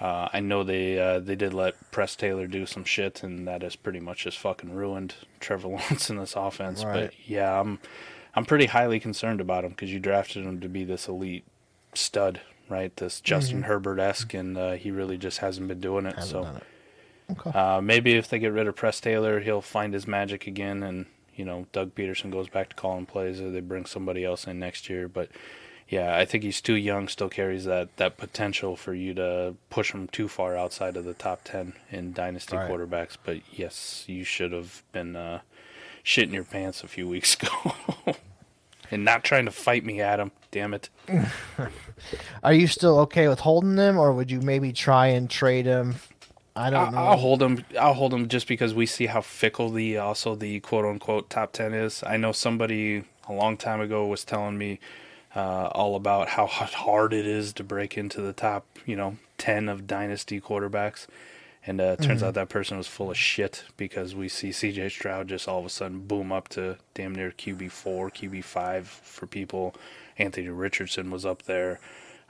Uh, 0.00 0.28
I 0.32 0.40
know 0.40 0.62
they 0.62 0.98
uh, 0.98 1.20
they 1.20 1.36
did 1.36 1.54
let 1.54 1.90
Press 1.90 2.16
Taylor 2.16 2.46
do 2.46 2.66
some 2.66 2.84
shit, 2.84 3.22
and 3.22 3.48
that 3.48 3.62
has 3.62 3.76
pretty 3.76 4.00
much 4.00 4.24
just 4.24 4.38
fucking 4.38 4.74
ruined 4.74 5.14
Trevor 5.40 5.68
Lawrence 5.68 6.10
in 6.10 6.16
this 6.16 6.34
offense. 6.36 6.84
Right. 6.84 7.10
But 7.10 7.14
yeah, 7.26 7.58
I'm 7.58 7.78
I'm 8.34 8.44
pretty 8.44 8.66
highly 8.66 9.00
concerned 9.00 9.40
about 9.40 9.64
him 9.64 9.70
because 9.70 9.92
you 9.92 9.98
drafted 9.98 10.44
him 10.44 10.60
to 10.60 10.68
be 10.68 10.84
this 10.84 11.08
elite 11.08 11.44
stud, 11.94 12.40
right? 12.68 12.94
This 12.96 13.20
Justin 13.22 13.62
Herbert 13.62 13.98
esque, 13.98 14.34
and 14.34 14.58
uh, 14.58 14.72
he 14.72 14.90
really 14.90 15.16
just 15.16 15.38
hasn't 15.38 15.68
been 15.68 15.80
doing 15.80 16.04
it. 16.04 16.22
so. 16.22 16.42
done 16.42 16.56
it? 16.56 16.62
Okay. 17.30 17.58
Uh, 17.58 17.80
maybe 17.80 18.14
if 18.14 18.28
they 18.28 18.38
get 18.38 18.52
rid 18.52 18.68
of 18.68 18.76
Press 18.76 19.00
Taylor, 19.00 19.40
he'll 19.40 19.62
find 19.62 19.92
his 19.94 20.06
magic 20.06 20.46
again, 20.46 20.82
and 20.82 21.06
you 21.34 21.44
know 21.44 21.66
Doug 21.72 21.94
Pederson 21.94 22.30
goes 22.30 22.48
back 22.48 22.68
to 22.68 22.76
calling 22.76 23.06
plays, 23.06 23.40
or 23.40 23.50
they 23.50 23.60
bring 23.60 23.86
somebody 23.86 24.24
else 24.24 24.46
in 24.46 24.58
next 24.58 24.88
year. 24.88 25.08
But 25.08 25.30
yeah, 25.88 26.16
I 26.16 26.24
think 26.24 26.42
he's 26.44 26.60
too 26.60 26.74
young, 26.74 27.08
still 27.08 27.28
carries 27.28 27.64
that 27.64 27.96
that 27.96 28.16
potential 28.16 28.76
for 28.76 28.92
you 28.94 29.14
to 29.14 29.54
push 29.70 29.92
him 29.92 30.08
too 30.08 30.28
far 30.28 30.56
outside 30.56 30.96
of 30.96 31.04
the 31.04 31.14
top 31.14 31.42
ten 31.44 31.74
in 31.90 32.12
dynasty 32.12 32.56
Right. 32.56 32.70
quarterbacks. 32.70 33.16
But 33.22 33.38
yes, 33.52 34.04
you 34.06 34.24
should 34.24 34.52
have 34.52 34.82
been 34.92 35.14
uh, 35.16 35.40
shitting 36.04 36.32
your 36.32 36.44
pants 36.44 36.82
a 36.82 36.88
few 36.88 37.08
weeks 37.08 37.34
ago. 37.40 37.50
And 38.90 39.04
not 39.04 39.24
trying 39.24 39.46
to 39.46 39.50
fight 39.50 39.84
me, 39.84 40.00
Adam. 40.00 40.30
Damn 40.52 40.72
it. 40.72 40.88
Are 42.42 42.52
you 42.52 42.66
still 42.66 42.98
okay 43.00 43.26
with 43.28 43.40
holding 43.40 43.74
them, 43.76 43.98
or 43.98 44.12
would 44.12 44.30
you 44.30 44.40
maybe 44.40 44.72
try 44.72 45.08
and 45.08 45.28
trade 45.28 45.66
him? 45.66 45.96
I 46.54 46.70
don't 46.70 46.92
know. 46.92 46.98
I- 46.98 47.04
I'll 47.10 47.16
hold 47.18 47.42
him. 47.42 47.64
I'll 47.78 47.94
hold 47.94 48.14
him 48.14 48.28
just 48.28 48.46
because 48.48 48.74
we 48.74 48.86
see 48.86 49.06
how 49.06 49.20
fickle 49.20 49.70
the 49.70 49.98
also 49.98 50.34
the 50.34 50.60
quote 50.60 50.84
unquote 50.84 51.28
top 51.30 51.52
ten 51.52 51.74
is. 51.74 52.02
I 52.06 52.16
know 52.16 52.32
somebody 52.32 53.04
a 53.28 53.32
long 53.32 53.56
time 53.56 53.80
ago 53.80 54.06
was 54.06 54.24
telling 54.24 54.56
me 54.56 54.78
uh, 55.36 55.68
all 55.72 55.94
about 55.96 56.30
how 56.30 56.46
hard 56.46 57.12
it 57.12 57.26
is 57.26 57.52
to 57.52 57.62
break 57.62 57.98
into 57.98 58.22
the 58.22 58.32
top, 58.32 58.64
you 58.86 58.96
know, 58.96 59.18
ten 59.36 59.68
of 59.68 59.86
dynasty 59.86 60.40
quarterbacks. 60.40 61.06
And 61.66 61.80
uh, 61.80 61.96
it 61.98 62.02
turns 62.02 62.22
out 62.22 62.34
that 62.34 62.48
person 62.48 62.78
was 62.78 62.86
full 62.86 63.10
of 63.10 63.16
shit 63.16 63.64
because 63.76 64.14
we 64.14 64.28
see 64.28 64.52
C.J. 64.52 64.88
Stroud 64.88 65.26
just 65.26 65.48
all 65.48 65.58
of 65.58 65.66
a 65.66 65.68
sudden 65.68 65.98
boom 66.06 66.30
up 66.30 66.46
to 66.50 66.76
damn 66.94 67.12
near 67.12 67.32
QB 67.32 67.72
four, 67.72 68.08
QB 68.08 68.44
five 68.44 68.86
for 68.86 69.26
people. 69.26 69.74
Anthony 70.16 70.48
Richardson 70.48 71.10
was 71.10 71.26
up 71.26 71.42
there. 71.42 71.80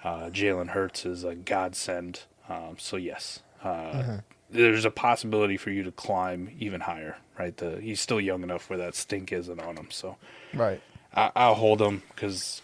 Uh, 0.02 0.30
Jalen 0.30 0.68
Hurts 0.68 1.04
is 1.04 1.22
a 1.22 1.34
godsend. 1.34 2.22
Um, 2.48 2.76
so 2.78 2.96
yes, 2.96 3.40
uh, 3.62 4.18
there's 4.48 4.86
a 4.86 4.90
possibility 4.90 5.58
for 5.58 5.70
you 5.70 5.82
to 5.82 5.92
climb 5.92 6.50
even 6.58 6.80
higher. 6.80 7.18
Right, 7.38 7.54
the, 7.54 7.78
he's 7.82 8.00
still 8.00 8.20
young 8.20 8.42
enough 8.42 8.70
where 8.70 8.78
that 8.78 8.94
stink 8.94 9.32
isn't 9.32 9.60
on 9.60 9.76
him. 9.76 9.88
So 9.90 10.16
right. 10.54 10.80
I, 11.14 11.30
I'll 11.36 11.54
hold 11.54 11.82
him 11.82 12.02
because 12.14 12.62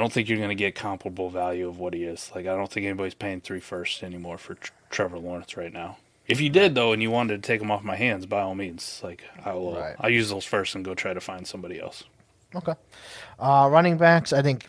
I 0.00 0.02
don't 0.02 0.10
think 0.10 0.30
you're 0.30 0.38
going 0.38 0.48
to 0.48 0.54
get 0.54 0.74
comparable 0.74 1.28
value 1.28 1.68
of 1.68 1.78
what 1.78 1.92
he 1.92 2.04
is. 2.04 2.32
Like 2.34 2.46
I 2.46 2.56
don't 2.56 2.72
think 2.72 2.86
anybody's 2.86 3.12
paying 3.12 3.42
three 3.42 3.60
first 3.60 4.02
anymore 4.02 4.38
for 4.38 4.54
Tr- 4.54 4.72
Trevor 4.88 5.18
Lawrence 5.18 5.58
right 5.58 5.70
now. 5.74 5.98
If 6.26 6.40
you 6.40 6.48
did 6.48 6.74
though, 6.74 6.94
and 6.94 7.02
you 7.02 7.10
wanted 7.10 7.42
to 7.42 7.46
take 7.46 7.60
him 7.60 7.70
off 7.70 7.84
my 7.84 7.96
hands, 7.96 8.24
by 8.24 8.40
all 8.40 8.54
means, 8.54 9.02
like 9.04 9.24
I'll 9.44 9.76
uh, 9.76 9.80
Right. 9.80 9.96
I'll 10.00 10.08
use 10.08 10.30
those 10.30 10.46
first 10.46 10.74
and 10.74 10.82
go 10.86 10.94
try 10.94 11.12
to 11.12 11.20
find 11.20 11.46
somebody 11.46 11.78
else. 11.78 12.04
Okay. 12.54 12.72
Uh, 13.38 13.68
running 13.70 13.98
backs, 13.98 14.32
I 14.32 14.40
think 14.40 14.68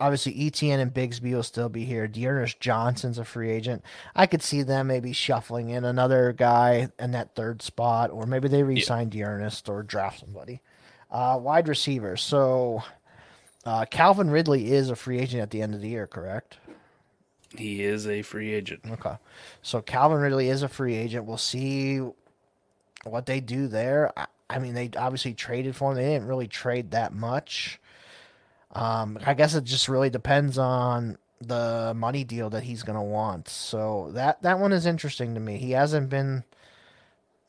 obviously 0.00 0.34
ETN 0.34 0.80
and 0.80 0.92
Bigsby 0.92 1.34
will 1.34 1.44
still 1.44 1.68
be 1.68 1.84
here. 1.84 2.08
D'Ernest 2.08 2.58
Johnson's 2.58 3.18
a 3.18 3.24
free 3.24 3.52
agent. 3.52 3.84
I 4.16 4.26
could 4.26 4.42
see 4.42 4.62
them 4.62 4.88
maybe 4.88 5.12
shuffling 5.12 5.68
in 5.70 5.84
another 5.84 6.32
guy 6.32 6.88
in 6.98 7.12
that 7.12 7.36
third 7.36 7.62
spot, 7.62 8.10
or 8.10 8.26
maybe 8.26 8.48
they 8.48 8.64
re-sign 8.64 9.08
Dearness 9.08 9.62
or 9.68 9.84
draft 9.84 10.18
somebody. 10.18 10.62
Uh, 11.12 11.38
wide 11.40 11.68
receivers. 11.68 12.22
So 12.22 12.82
uh, 13.64 13.84
Calvin 13.86 14.30
Ridley 14.30 14.72
is 14.72 14.90
a 14.90 14.96
free 14.96 15.18
agent 15.18 15.42
at 15.42 15.50
the 15.50 15.62
end 15.62 15.74
of 15.74 15.80
the 15.80 15.88
year, 15.88 16.06
correct? 16.06 16.58
He 17.56 17.82
is 17.82 18.06
a 18.06 18.22
free 18.22 18.52
agent. 18.52 18.82
Okay. 18.90 19.16
So 19.62 19.80
Calvin 19.80 20.18
Ridley 20.18 20.48
is 20.48 20.62
a 20.62 20.68
free 20.68 20.94
agent. 20.96 21.24
We'll 21.24 21.36
see 21.36 22.00
what 23.04 23.26
they 23.26 23.40
do 23.40 23.68
there. 23.68 24.12
I, 24.16 24.26
I 24.50 24.58
mean, 24.58 24.74
they 24.74 24.90
obviously 24.96 25.34
traded 25.34 25.76
for 25.76 25.92
him. 25.92 25.96
They 25.96 26.04
didn't 26.04 26.28
really 26.28 26.48
trade 26.48 26.90
that 26.90 27.14
much. 27.14 27.80
Um, 28.72 29.18
I 29.24 29.34
guess 29.34 29.54
it 29.54 29.64
just 29.64 29.88
really 29.88 30.10
depends 30.10 30.58
on 30.58 31.16
the 31.40 31.92
money 31.94 32.24
deal 32.24 32.50
that 32.50 32.64
he's 32.64 32.82
going 32.82 32.96
to 32.96 33.02
want. 33.02 33.48
So 33.48 34.10
that 34.14 34.42
that 34.42 34.58
one 34.58 34.72
is 34.72 34.86
interesting 34.86 35.34
to 35.34 35.40
me. 35.40 35.58
He 35.58 35.72
hasn't 35.72 36.08
been 36.08 36.44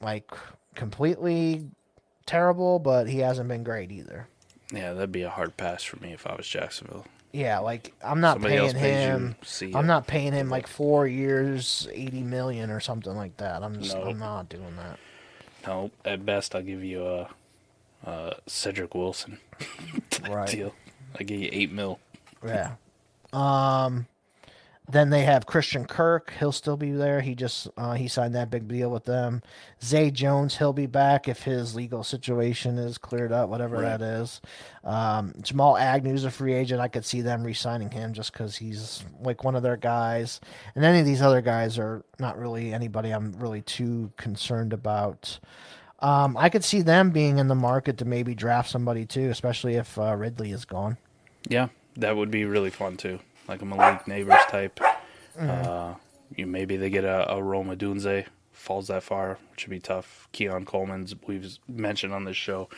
like 0.01 0.29
completely 0.75 1.69
terrible, 2.25 2.79
but 2.79 3.07
he 3.07 3.19
hasn't 3.19 3.49
been 3.49 3.63
great 3.63 3.91
either. 3.91 4.27
Yeah, 4.75 4.93
that'd 4.93 5.11
be 5.11 5.21
a 5.23 5.29
hard 5.29 5.57
pass 5.57 5.83
for 5.83 5.97
me 6.03 6.11
if 6.13 6.27
I 6.27 6.35
was 6.35 6.47
Jacksonville. 6.47 7.05
Yeah, 7.31 7.59
like 7.59 7.93
I'm 8.03 8.21
not 8.21 8.35
Somebody 8.35 8.57
paying 8.57 8.75
him. 8.75 9.35
see. 9.43 9.73
I'm 9.73 9.87
not 9.87 10.05
paying 10.07 10.33
him 10.33 10.49
like 10.49 10.67
four 10.67 11.07
years, 11.07 11.87
eighty 11.91 12.21
million 12.21 12.69
or 12.69 12.79
something 12.79 13.15
like 13.15 13.37
that. 13.37 13.63
I'm 13.63 13.81
just 13.81 13.95
Nope. 13.95 14.07
I'm 14.07 14.19
not 14.19 14.47
doing 14.49 14.75
that. 14.77 14.99
No, 15.67 15.91
at 16.05 16.25
best 16.25 16.55
I'll 16.55 16.61
give 16.61 16.83
you 16.83 17.05
a, 17.05 17.29
a 18.05 18.35
Cedrick 18.47 18.93
Wilson 18.95 19.39
Right. 20.29 20.47
deal. 20.49 20.73
I 21.19 21.23
give 21.23 21.39
you 21.41 21.49
eight 21.51 21.71
mil. 21.71 21.99
Yeah. 22.45 22.75
Um, 23.33 24.05
Then 24.87 25.09
they 25.09 25.23
have 25.23 25.47
Christian 25.47 25.85
Kirk. 25.85 26.31
He'll 26.37 26.51
still 26.51 26.77
be 26.77 26.91
there. 26.91 27.19
He 27.21 27.33
just 27.33 27.67
uh, 27.75 27.93
he 27.93 28.07
signed 28.07 28.35
that 28.35 28.51
big 28.51 28.67
deal 28.67 28.91
with 28.91 29.05
them. 29.05 29.41
Zay 29.83 30.11
Jones. 30.11 30.57
He'll 30.57 30.73
be 30.73 30.85
back 30.85 31.27
if 31.27 31.41
his 31.41 31.73
legal 31.75 32.03
situation 32.03 32.77
is 32.77 32.99
cleared 32.99 33.31
up, 33.31 33.49
whatever 33.49 33.77
Right. 33.77 33.97
that 33.97 34.01
is. 34.01 34.41
Um, 34.83 35.33
Jamal 35.41 35.75
Agnew's 35.75 36.23
a 36.23 36.29
free 36.29 36.53
agent. 36.53 36.81
I 36.81 36.87
could 36.87 37.03
see 37.03 37.21
them 37.21 37.43
re-signing 37.43 37.89
him 37.89 38.13
just 38.13 38.31
because 38.31 38.55
he's 38.57 39.03
like 39.21 39.43
one 39.43 39.55
of 39.55 39.63
their 39.63 39.77
guys. 39.77 40.39
And 40.75 40.85
any 40.85 40.99
of 40.99 41.05
these 41.07 41.21
other 41.21 41.41
guys 41.41 41.79
are 41.79 42.05
not 42.19 42.37
really 42.37 42.71
anybody 42.71 43.09
I'm 43.09 43.31
really 43.39 43.61
too 43.63 44.11
concerned 44.17 44.71
about. 44.71 45.39
Um, 45.99 46.37
I 46.37 46.49
could 46.49 46.63
see 46.63 46.81
them 46.81 47.09
being 47.09 47.39
in 47.39 47.47
the 47.47 47.55
market 47.55 47.97
to 47.97 48.05
maybe 48.05 48.35
draft 48.35 48.69
somebody 48.69 49.05
too, 49.05 49.29
especially 49.31 49.75
if 49.75 49.97
uh, 49.97 50.13
Ridley 50.15 50.51
is 50.51 50.65
gone. 50.65 50.97
Yeah, 51.47 51.69
that 51.95 52.15
would 52.15 52.29
be 52.29 52.45
really 52.45 52.69
fun 52.69 52.97
too. 52.97 53.19
Like 53.47 53.61
a 53.61 53.65
Malik 53.65 54.05
Nabers 54.05 54.47
type. 54.47 54.79
Mm-hmm. 55.39 55.49
Uh, 55.49 55.95
you 56.35 56.45
maybe 56.47 56.77
they 56.77 56.89
get 56.89 57.03
a, 57.03 57.31
a 57.33 57.41
Rome 57.43 57.67
Odunze 57.67 58.25
falls 58.51 58.87
that 58.87 59.03
far, 59.03 59.37
which 59.51 59.65
would 59.65 59.71
be 59.71 59.79
tough. 59.79 60.27
Keon 60.31 60.65
Coleman's 60.65 61.13
we've 61.27 61.57
mentioned 61.67 62.13
on 62.13 62.23
this 62.23 62.37
show. 62.37 62.69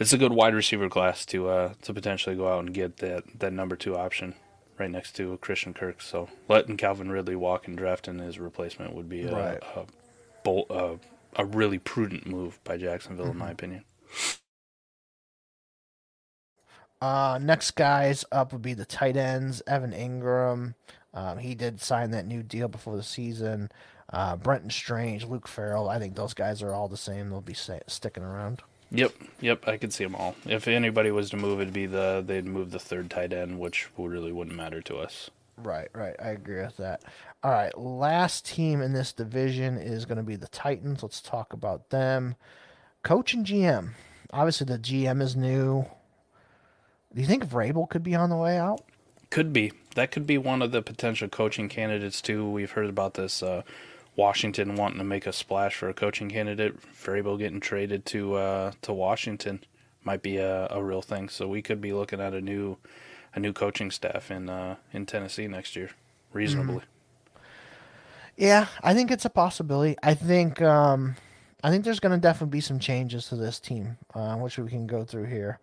It's 0.00 0.12
a 0.12 0.18
good 0.18 0.32
wide 0.32 0.54
receiver 0.54 0.88
class 0.88 1.24
to 1.26 1.48
uh, 1.48 1.74
to 1.82 1.94
potentially 1.94 2.36
go 2.36 2.48
out 2.52 2.60
and 2.64 2.74
get 2.74 2.98
that 2.98 3.24
that 3.38 3.52
number 3.52 3.76
two 3.76 3.96
option 3.96 4.34
right 4.78 4.90
next 4.90 5.12
to 5.16 5.38
Christian 5.40 5.72
Kirk. 5.72 6.02
So 6.02 6.28
letting 6.48 6.76
Calvin 6.76 7.10
Ridley 7.10 7.36
walk 7.36 7.68
and 7.68 7.78
drafting 7.78 8.18
his 8.18 8.38
replacement 8.40 8.92
would 8.94 9.08
be 9.08 9.22
a 9.22 9.32
Right. 9.32 9.62
a, 9.76 9.84
bold, 10.42 10.66
uh, 10.68 10.96
a 11.36 11.44
really 11.44 11.78
prudent 11.78 12.26
move 12.26 12.58
by 12.64 12.76
Jacksonville, 12.76 13.26
in 13.26 13.30
Mm-hmm. 13.32 13.38
my 13.38 13.50
opinion. 13.52 13.84
Uh, 17.04 17.38
next 17.38 17.72
guys 17.72 18.24
up 18.32 18.50
would 18.50 18.62
be 18.62 18.72
the 18.72 18.86
tight 18.86 19.14
ends. 19.14 19.60
Evan 19.66 19.92
Engram. 19.92 20.74
Um, 21.12 21.36
he 21.36 21.54
did 21.54 21.82
sign 21.82 22.12
that 22.12 22.26
new 22.26 22.42
deal 22.42 22.66
before 22.66 22.96
the 22.96 23.02
season. 23.02 23.70
Uh, 24.10 24.36
Brenton 24.36 24.70
Strange, 24.70 25.26
Luke 25.26 25.46
Farrell. 25.46 25.90
I 25.90 25.98
think 25.98 26.16
those 26.16 26.32
guys 26.32 26.62
are 26.62 26.72
all 26.72 26.88
the 26.88 26.96
same. 26.96 27.28
They'll 27.28 27.42
be 27.42 27.52
sticking 27.52 28.22
around. 28.22 28.62
Yep, 28.90 29.12
yep, 29.42 29.68
I 29.68 29.76
could 29.76 29.92
see 29.92 30.02
them 30.02 30.14
all. 30.14 30.34
If 30.46 30.66
anybody 30.66 31.10
was 31.10 31.28
to 31.30 31.36
move, 31.36 31.60
it'd 31.60 31.74
be 31.74 31.84
the 31.84 32.24
they'd 32.26 32.46
move 32.46 32.70
the 32.70 32.78
third 32.78 33.10
tight 33.10 33.34
end, 33.34 33.58
which 33.58 33.86
really 33.98 34.32
wouldn't 34.32 34.56
matter 34.56 34.80
to 34.80 34.96
us. 34.96 35.30
Right, 35.58 35.88
right. 35.94 36.16
I 36.18 36.28
agree 36.28 36.62
with 36.62 36.78
that. 36.78 37.02
All 37.42 37.50
right, 37.50 37.76
last 37.76 38.46
team 38.46 38.80
in 38.80 38.94
this 38.94 39.12
division 39.12 39.76
is 39.76 40.06
going 40.06 40.16
to 40.16 40.22
be 40.24 40.36
the 40.36 40.48
Titans. 40.48 41.02
Let's 41.02 41.20
talk 41.20 41.52
about 41.52 41.90
them. 41.90 42.36
Coach 43.02 43.34
and 43.34 43.44
GM. 43.44 43.90
Obviously, 44.32 44.64
the 44.64 44.78
GM 44.78 45.20
is 45.20 45.36
new. 45.36 45.84
Do 47.14 47.20
you 47.20 47.26
think 47.26 47.46
Vrabel 47.46 47.88
could 47.88 48.02
be 48.02 48.14
on 48.14 48.30
the 48.30 48.36
way 48.36 48.58
out? 48.58 48.82
Could 49.30 49.52
be 49.52 49.72
that 49.94 50.10
could 50.10 50.26
be 50.26 50.38
one 50.38 50.62
of 50.62 50.72
the 50.72 50.82
potential 50.82 51.28
coaching 51.28 51.68
candidates 51.68 52.20
too. 52.20 52.48
We've 52.48 52.70
heard 52.70 52.88
about 52.88 53.14
this. 53.14 53.42
Uh, 53.42 53.62
Washington 54.16 54.76
wanting 54.76 54.98
to 54.98 55.04
make 55.04 55.26
a 55.26 55.32
splash 55.32 55.76
for 55.76 55.88
a 55.88 55.94
coaching 55.94 56.28
candidate. 56.28 56.80
Vrabel 56.92 57.38
getting 57.38 57.60
traded 57.60 58.04
to 58.06 58.34
uh, 58.34 58.72
to 58.82 58.92
Washington 58.92 59.60
might 60.04 60.22
be 60.22 60.36
a, 60.36 60.68
a 60.70 60.82
real 60.82 61.02
thing. 61.02 61.28
So 61.28 61.48
we 61.48 61.62
could 61.62 61.80
be 61.80 61.92
looking 61.92 62.20
at 62.20 62.34
a 62.34 62.40
new 62.40 62.76
a 63.34 63.40
new 63.40 63.52
coaching 63.52 63.90
staff 63.90 64.30
in 64.30 64.48
uh, 64.48 64.76
in 64.92 65.06
Tennessee 65.06 65.48
next 65.48 65.74
year, 65.76 65.90
reasonably. 66.32 66.82
Yeah, 68.36 68.66
I 68.82 68.94
think 68.94 69.10
it's 69.10 69.24
a 69.24 69.30
possibility. 69.30 69.96
I 70.02 70.14
think 70.14 70.60
um, 70.60 71.16
I 71.62 71.70
think 71.70 71.84
there's 71.84 72.00
going 72.00 72.12
to 72.14 72.20
definitely 72.20 72.56
be 72.56 72.60
some 72.60 72.78
changes 72.78 73.28
to 73.28 73.36
this 73.36 73.58
team, 73.58 73.96
uh, 74.14 74.36
which 74.36 74.58
we 74.58 74.68
can 74.68 74.86
go 74.86 75.04
through 75.04 75.26
here. 75.26 75.58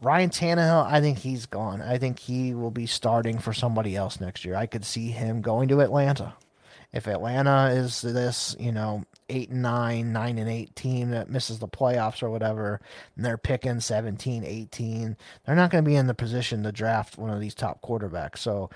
Ryan 0.00 0.30
Tannehill, 0.30 0.86
I 0.86 1.00
think 1.00 1.18
he's 1.18 1.46
gone. 1.46 1.82
I 1.82 1.98
think 1.98 2.18
he 2.18 2.54
will 2.54 2.70
be 2.70 2.86
starting 2.86 3.38
for 3.38 3.52
somebody 3.52 3.96
else 3.96 4.20
next 4.20 4.44
year. 4.44 4.54
I 4.54 4.66
could 4.66 4.84
see 4.84 5.10
him 5.10 5.40
going 5.40 5.68
to 5.68 5.80
Atlanta. 5.80 6.34
If 6.92 7.06
Atlanta 7.06 7.70
is 7.70 8.00
this, 8.00 8.56
you 8.58 8.72
know, 8.72 9.04
eight 9.28 9.50
and 9.50 9.60
nine, 9.60 10.12
nine 10.12 10.38
and 10.38 10.48
eight 10.48 10.74
team 10.74 11.10
that 11.10 11.28
misses 11.28 11.58
the 11.58 11.68
playoffs 11.68 12.22
or 12.22 12.30
whatever, 12.30 12.80
and 13.16 13.24
they're 13.24 13.36
picking 13.36 13.80
17, 13.80 14.44
18, 14.44 15.16
they're 15.44 15.56
not 15.56 15.70
going 15.70 15.84
to 15.84 15.88
be 15.88 15.96
in 15.96 16.06
the 16.06 16.14
position 16.14 16.62
to 16.62 16.72
draft 16.72 17.18
one 17.18 17.30
of 17.30 17.40
these 17.40 17.54
top 17.54 17.82
quarterbacks. 17.82 18.38
So 18.38 18.70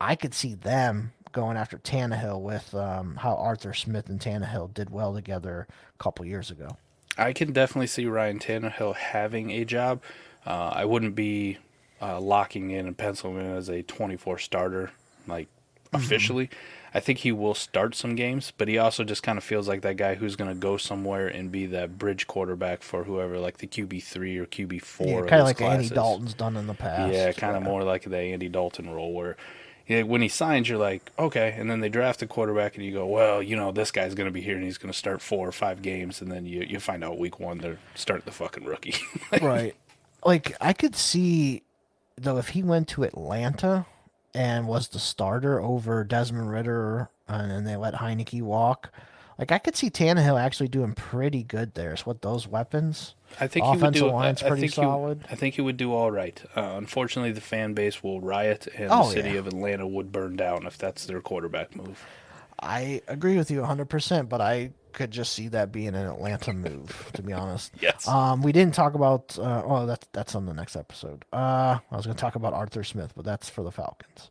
I 0.00 0.14
could 0.14 0.34
see 0.34 0.54
them 0.54 1.12
going 1.32 1.56
after 1.56 1.78
Tannehill 1.78 2.42
with 2.42 2.74
um, 2.74 3.16
how 3.16 3.34
Arthur 3.34 3.74
Smith 3.74 4.08
and 4.08 4.20
Tannehill 4.20 4.72
did 4.74 4.90
well 4.90 5.14
together 5.14 5.66
a 5.98 6.02
couple 6.02 6.24
years 6.26 6.50
ago. 6.50 6.76
I 7.18 7.32
can 7.32 7.52
definitely 7.52 7.88
see 7.88 8.06
Ryan 8.06 8.38
Tannehill 8.38 8.94
having 8.94 9.50
a 9.50 9.64
job. 9.64 10.02
Uh, 10.46 10.72
I 10.74 10.84
wouldn't 10.84 11.14
be 11.14 11.58
uh, 12.00 12.20
locking 12.20 12.70
in 12.70 12.86
and 12.86 12.96
penciling 12.96 13.38
in 13.38 13.56
as 13.56 13.68
a 13.68 13.82
24 13.82 14.38
starter, 14.38 14.90
like 15.26 15.48
officially. 15.92 16.50
I 16.94 17.00
think 17.00 17.20
he 17.20 17.32
will 17.32 17.54
start 17.54 17.94
some 17.94 18.16
games, 18.16 18.52
but 18.58 18.68
he 18.68 18.76
also 18.76 19.02
just 19.02 19.22
kind 19.22 19.38
of 19.38 19.44
feels 19.44 19.66
like 19.66 19.80
that 19.80 19.96
guy 19.96 20.14
who's 20.14 20.36
going 20.36 20.50
to 20.50 20.54
go 20.54 20.76
somewhere 20.76 21.26
and 21.26 21.50
be 21.50 21.64
that 21.66 21.98
bridge 21.98 22.26
quarterback 22.26 22.82
for 22.82 23.04
whoever, 23.04 23.38
like 23.38 23.58
the 23.58 23.66
QB 23.66 24.02
three 24.02 24.36
or 24.36 24.44
QB 24.44 24.82
four. 24.82 25.06
Yeah, 25.06 25.30
kind 25.30 25.40
of 25.40 25.46
like 25.46 25.60
Andy. 25.62 25.88
Dalton's 25.88 26.34
done 26.34 26.56
in 26.56 26.66
the 26.66 26.74
past. 26.74 27.14
Yeah, 27.14 27.32
kind 27.32 27.56
of 27.56 27.62
more 27.62 27.82
like 27.82 28.04
the 28.04 28.18
Andy 28.18 28.48
Dalton 28.48 28.90
role 28.90 29.14
where 29.14 29.36
yeah, 29.86 30.02
when 30.02 30.22
he 30.22 30.28
signs, 30.28 30.68
you're 30.68 30.78
like, 30.78 31.10
okay, 31.18 31.54
and 31.58 31.70
then 31.70 31.80
they 31.80 31.88
draft 31.88 32.22
a 32.22 32.26
quarterback, 32.26 32.76
and 32.76 32.84
you 32.84 32.92
go, 32.92 33.06
well, 33.06 33.42
you 33.42 33.56
know, 33.56 33.72
this 33.72 33.90
guy's 33.90 34.14
going 34.14 34.26
to 34.28 34.32
be 34.32 34.40
here, 34.40 34.54
and 34.54 34.64
he's 34.64 34.78
going 34.78 34.92
to 34.92 34.98
start 34.98 35.20
four 35.20 35.46
or 35.46 35.52
five 35.52 35.82
games, 35.82 36.20
and 36.20 36.30
then 36.30 36.46
you 36.46 36.62
you 36.62 36.78
find 36.78 37.02
out 37.02 37.18
week 37.18 37.40
one 37.40 37.58
they're 37.58 37.78
starting 37.94 38.24
the 38.24 38.32
fucking 38.32 38.64
rookie. 38.64 38.94
right. 39.42 39.74
Like 40.24 40.56
I 40.60 40.72
could 40.72 40.94
see 40.96 41.62
though 42.16 42.38
if 42.38 42.48
he 42.50 42.62
went 42.62 42.88
to 42.88 43.02
Atlanta 43.04 43.86
and 44.34 44.66
was 44.66 44.88
the 44.88 44.98
starter 44.98 45.60
over 45.60 46.04
Desmond 46.04 46.50
Ridder 46.50 47.08
and 47.28 47.50
then 47.50 47.64
they 47.64 47.76
let 47.76 47.94
Heineke 47.94 48.42
walk. 48.42 48.92
Like 49.38 49.50
I 49.50 49.58
could 49.58 49.74
see 49.76 49.90
Tannehill 49.90 50.40
actually 50.40 50.68
doing 50.68 50.92
pretty 50.94 51.42
good 51.42 51.74
there. 51.74 51.96
So 51.96 52.04
with 52.08 52.20
those 52.20 52.46
weapons, 52.46 53.14
I 53.40 53.46
think 53.48 53.64
he 53.64 53.70
would 53.72 53.78
Offensive 53.78 54.02
do. 54.08 54.12
line's 54.12 54.42
I, 54.42 54.46
I 54.46 54.48
pretty 54.50 54.60
think 54.62 54.72
he- 54.74 54.82
solid. 54.82 55.24
I 55.30 55.34
think 55.34 55.54
he 55.54 55.62
would 55.62 55.76
do 55.78 55.92
all 55.94 56.10
right. 56.10 56.40
Uh, 56.54 56.74
unfortunately, 56.76 57.32
the 57.32 57.40
fan 57.40 57.72
base 57.72 58.02
will 58.02 58.20
riot, 58.20 58.68
and 58.76 58.88
Oh, 58.92 59.04
the 59.06 59.12
city 59.14 59.30
yeah. 59.30 59.38
of 59.38 59.46
Atlanta 59.48 59.86
would 59.86 60.12
burn 60.12 60.36
down 60.36 60.66
if 60.66 60.76
that's 60.78 61.06
their 61.06 61.20
quarterback 61.22 61.74
move. 61.74 62.04
I 62.60 63.00
agree 63.08 63.36
with 63.36 63.50
you 63.50 63.62
100%, 63.62 64.28
but 64.28 64.40
I 64.40 64.70
could 64.92 65.10
just 65.10 65.32
see 65.32 65.48
that 65.48 65.72
being 65.72 65.88
an 65.88 66.06
Atlanta 66.06 66.52
move, 66.52 67.10
to 67.14 67.22
be 67.22 67.32
honest. 67.32 67.72
Yes. 67.80 68.06
Um, 68.06 68.42
we 68.42 68.52
didn't 68.52 68.74
talk 68.74 68.94
about. 68.94 69.38
Uh, 69.38 69.62
oh, 69.64 69.86
that's 69.86 70.06
that's 70.12 70.34
on 70.34 70.46
the 70.46 70.54
next 70.54 70.76
episode. 70.76 71.24
Uh, 71.32 71.78
I 71.90 71.96
was 71.96 72.06
going 72.06 72.16
to 72.16 72.20
talk 72.20 72.34
about 72.36 72.52
Arthur 72.52 72.84
Smith, 72.84 73.12
but 73.16 73.24
that's 73.24 73.48
for 73.48 73.62
the 73.64 73.72
Falcons. 73.72 74.30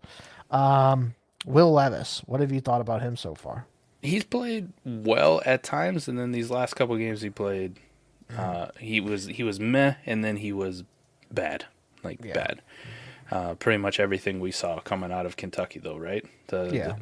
Um, 0.49 1.15
Will 1.45 1.71
Levis, 1.71 2.21
what 2.25 2.39
have 2.39 2.51
you 2.51 2.61
thought 2.61 2.81
about 2.81 3.01
him 3.01 3.15
so 3.17 3.35
far? 3.35 3.65
he's 4.03 4.23
played 4.23 4.69
well 4.83 5.43
at 5.45 5.61
times, 5.61 6.07
and 6.07 6.17
then 6.17 6.31
these 6.31 6.49
last 6.49 6.73
couple 6.73 6.95
games 6.97 7.21
he 7.21 7.29
played, 7.29 7.77
uh, 8.35 8.67
he 8.79 8.99
was 8.99 9.27
he 9.27 9.43
was 9.43 9.59
meh, 9.59 9.93
and 10.07 10.23
then 10.23 10.37
he 10.37 10.51
was 10.51 10.83
bad, 11.31 11.65
like 12.03 12.23
Yeah. 12.23 12.33
bad. 12.33 12.61
Uh, 13.29 13.53
pretty 13.55 13.77
much 13.77 13.99
everything 13.99 14.39
we 14.39 14.51
saw 14.51 14.79
coming 14.79 15.11
out 15.11 15.25
of 15.25 15.37
Kentucky, 15.37 15.79
though, 15.79 15.97
right? 15.97 16.25
The, 16.47 16.69
Yeah. 16.73 16.87
the- 16.87 16.95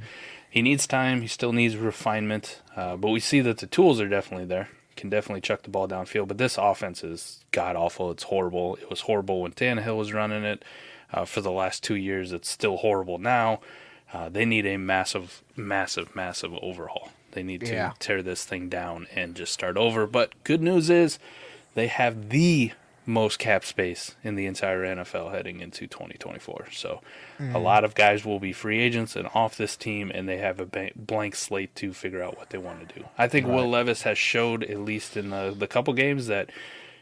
he 0.50 0.62
needs 0.62 0.88
time. 0.88 1.22
He 1.22 1.28
still 1.28 1.54
needs 1.54 1.76
refinement, 1.78 2.62
uh, 2.76 2.96
but 2.96 3.10
we 3.10 3.20
see 3.20 3.40
that 3.42 3.58
the 3.60 3.68
tools 3.68 4.00
are 4.02 4.08
definitely 4.08 4.46
there. 4.46 4.70
Can 4.96 5.10
definitely 5.10 5.42
chuck 5.42 5.64
the 5.64 5.70
ball 5.70 5.88
downfield, 5.88 6.28
but 6.28 6.38
this 6.38 6.58
offense 6.58 7.04
is 7.04 7.46
god 7.52 7.76
awful. 7.78 8.12
It's 8.12 8.24
horrible. 8.24 8.76
It 8.76 8.90
was 8.90 9.02
horrible 9.02 9.42
when 9.42 9.54
Tannehill 9.54 9.98
was 9.98 10.12
running 10.14 10.44
it. 10.44 10.64
Uh, 11.14 11.26
for 11.26 11.42
the 11.42 11.52
last 11.52 11.84
two 11.84 11.96
years, 11.96 12.32
it's 12.34 12.50
still 12.50 12.78
horrible 12.78 13.18
now. 13.18 13.62
Uh, 14.14 14.28
they 14.30 14.44
need 14.46 14.66
a 14.66 14.78
massive, 14.78 15.42
massive, 15.56 16.16
massive 16.16 16.54
overhaul. 16.62 17.10
They 17.32 17.44
need 17.44 17.62
to 17.62 17.74
Yeah. 17.74 17.94
tear 18.00 18.22
this 18.22 18.44
thing 18.44 18.70
down 18.70 19.08
and 19.16 19.36
just 19.36 19.54
start 19.54 19.78
over. 19.78 20.06
But 20.06 20.32
good 20.44 20.62
news 20.62 20.90
is 20.90 21.18
they 21.76 21.88
have 21.88 22.30
the 22.30 22.72
most 23.10 23.40
cap 23.40 23.66
space 23.66 24.16
in 24.24 24.36
the 24.36 24.46
entire 24.46 24.86
NFL 24.86 25.32
heading 25.32 25.60
into 25.62 25.88
2024. 25.88 26.68
So 26.72 27.02
a 27.40 27.58
lot 27.58 27.84
of 27.84 27.96
guys 27.96 28.24
will 28.24 28.40
be 28.40 28.54
free 28.54 28.80
agents 28.80 29.16
and 29.16 29.28
off 29.34 29.58
this 29.58 29.76
team, 29.76 30.12
and 30.14 30.30
they 30.30 30.38
have 30.38 30.60
a 30.60 30.92
blank 30.96 31.36
slate 31.36 31.74
to 31.76 31.92
figure 31.94 32.22
out 32.22 32.38
what 32.38 32.52
they 32.52 32.60
want 32.60 32.88
to 32.88 33.00
do. 33.00 33.06
I 33.18 33.28
think 33.28 33.48
Will 33.48 33.68
Levis 33.68 34.04
has 34.04 34.18
showed, 34.18 34.64
at 34.64 34.80
least 34.80 35.18
in 35.18 35.32
the, 35.32 35.54
the 35.58 35.66
couple 35.68 35.94
games, 35.94 36.28
that 36.28 36.52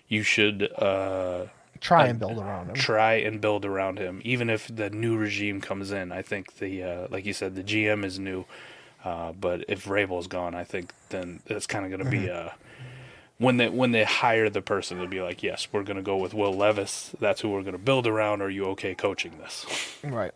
you 0.08 0.24
should 0.24 0.72
uh, 0.78 1.48
Try 1.82 2.08
and 2.08 2.18
build 2.18 2.40
around 2.40 2.70
him. 2.70 2.76
try 2.76 3.16
and 3.16 3.42
build 3.42 3.66
around 3.66 4.00
him, 4.00 4.22
even 4.24 4.50
if 4.50 4.74
the 4.74 4.90
new 4.90 5.18
regime 5.18 5.60
comes 5.62 5.92
in. 5.92 6.12
I 6.12 6.22
think 6.22 6.56
the 6.56 6.84
uh, 6.84 7.08
like 7.12 7.26
you 7.26 7.34
said, 7.34 7.56
the 7.56 7.64
GM 7.64 8.06
is 8.06 8.18
new, 8.18 8.46
uh, 9.04 9.34
but 9.34 9.66
if 9.68 9.86
Vrabel's 9.86 10.28
gone, 10.28 10.56
I 10.56 10.64
think 10.64 10.94
then 11.10 11.42
it's 11.48 11.68
kind 11.68 11.84
of 11.86 11.92
going 11.92 12.04
to 12.04 12.10
be 12.10 12.26
Mm-hmm. 12.28 12.48
When 13.38 13.58
they 13.58 13.70
when 13.70 13.92
they 13.92 14.04
hire 14.04 14.50
the 14.50 14.62
person, 14.62 14.98
they'll 14.98 15.08
be 15.08 15.22
like, 15.22 15.44
yes, 15.44 15.68
we're 15.72 15.84
going 15.84 15.98
to 15.98 16.04
go 16.04 16.18
with 16.18 16.34
Will 16.34 16.54
Levis. 16.54 17.12
That's 17.20 17.42
who 17.42 17.50
we're 17.50 17.62
going 17.62 17.74
to 17.74 17.78
build 17.80 18.08
around. 18.08 18.42
Are 18.42 18.50
you 18.50 18.66
okay 18.68 18.96
coaching 18.96 19.38
this? 19.40 19.66
Right. 20.04 20.32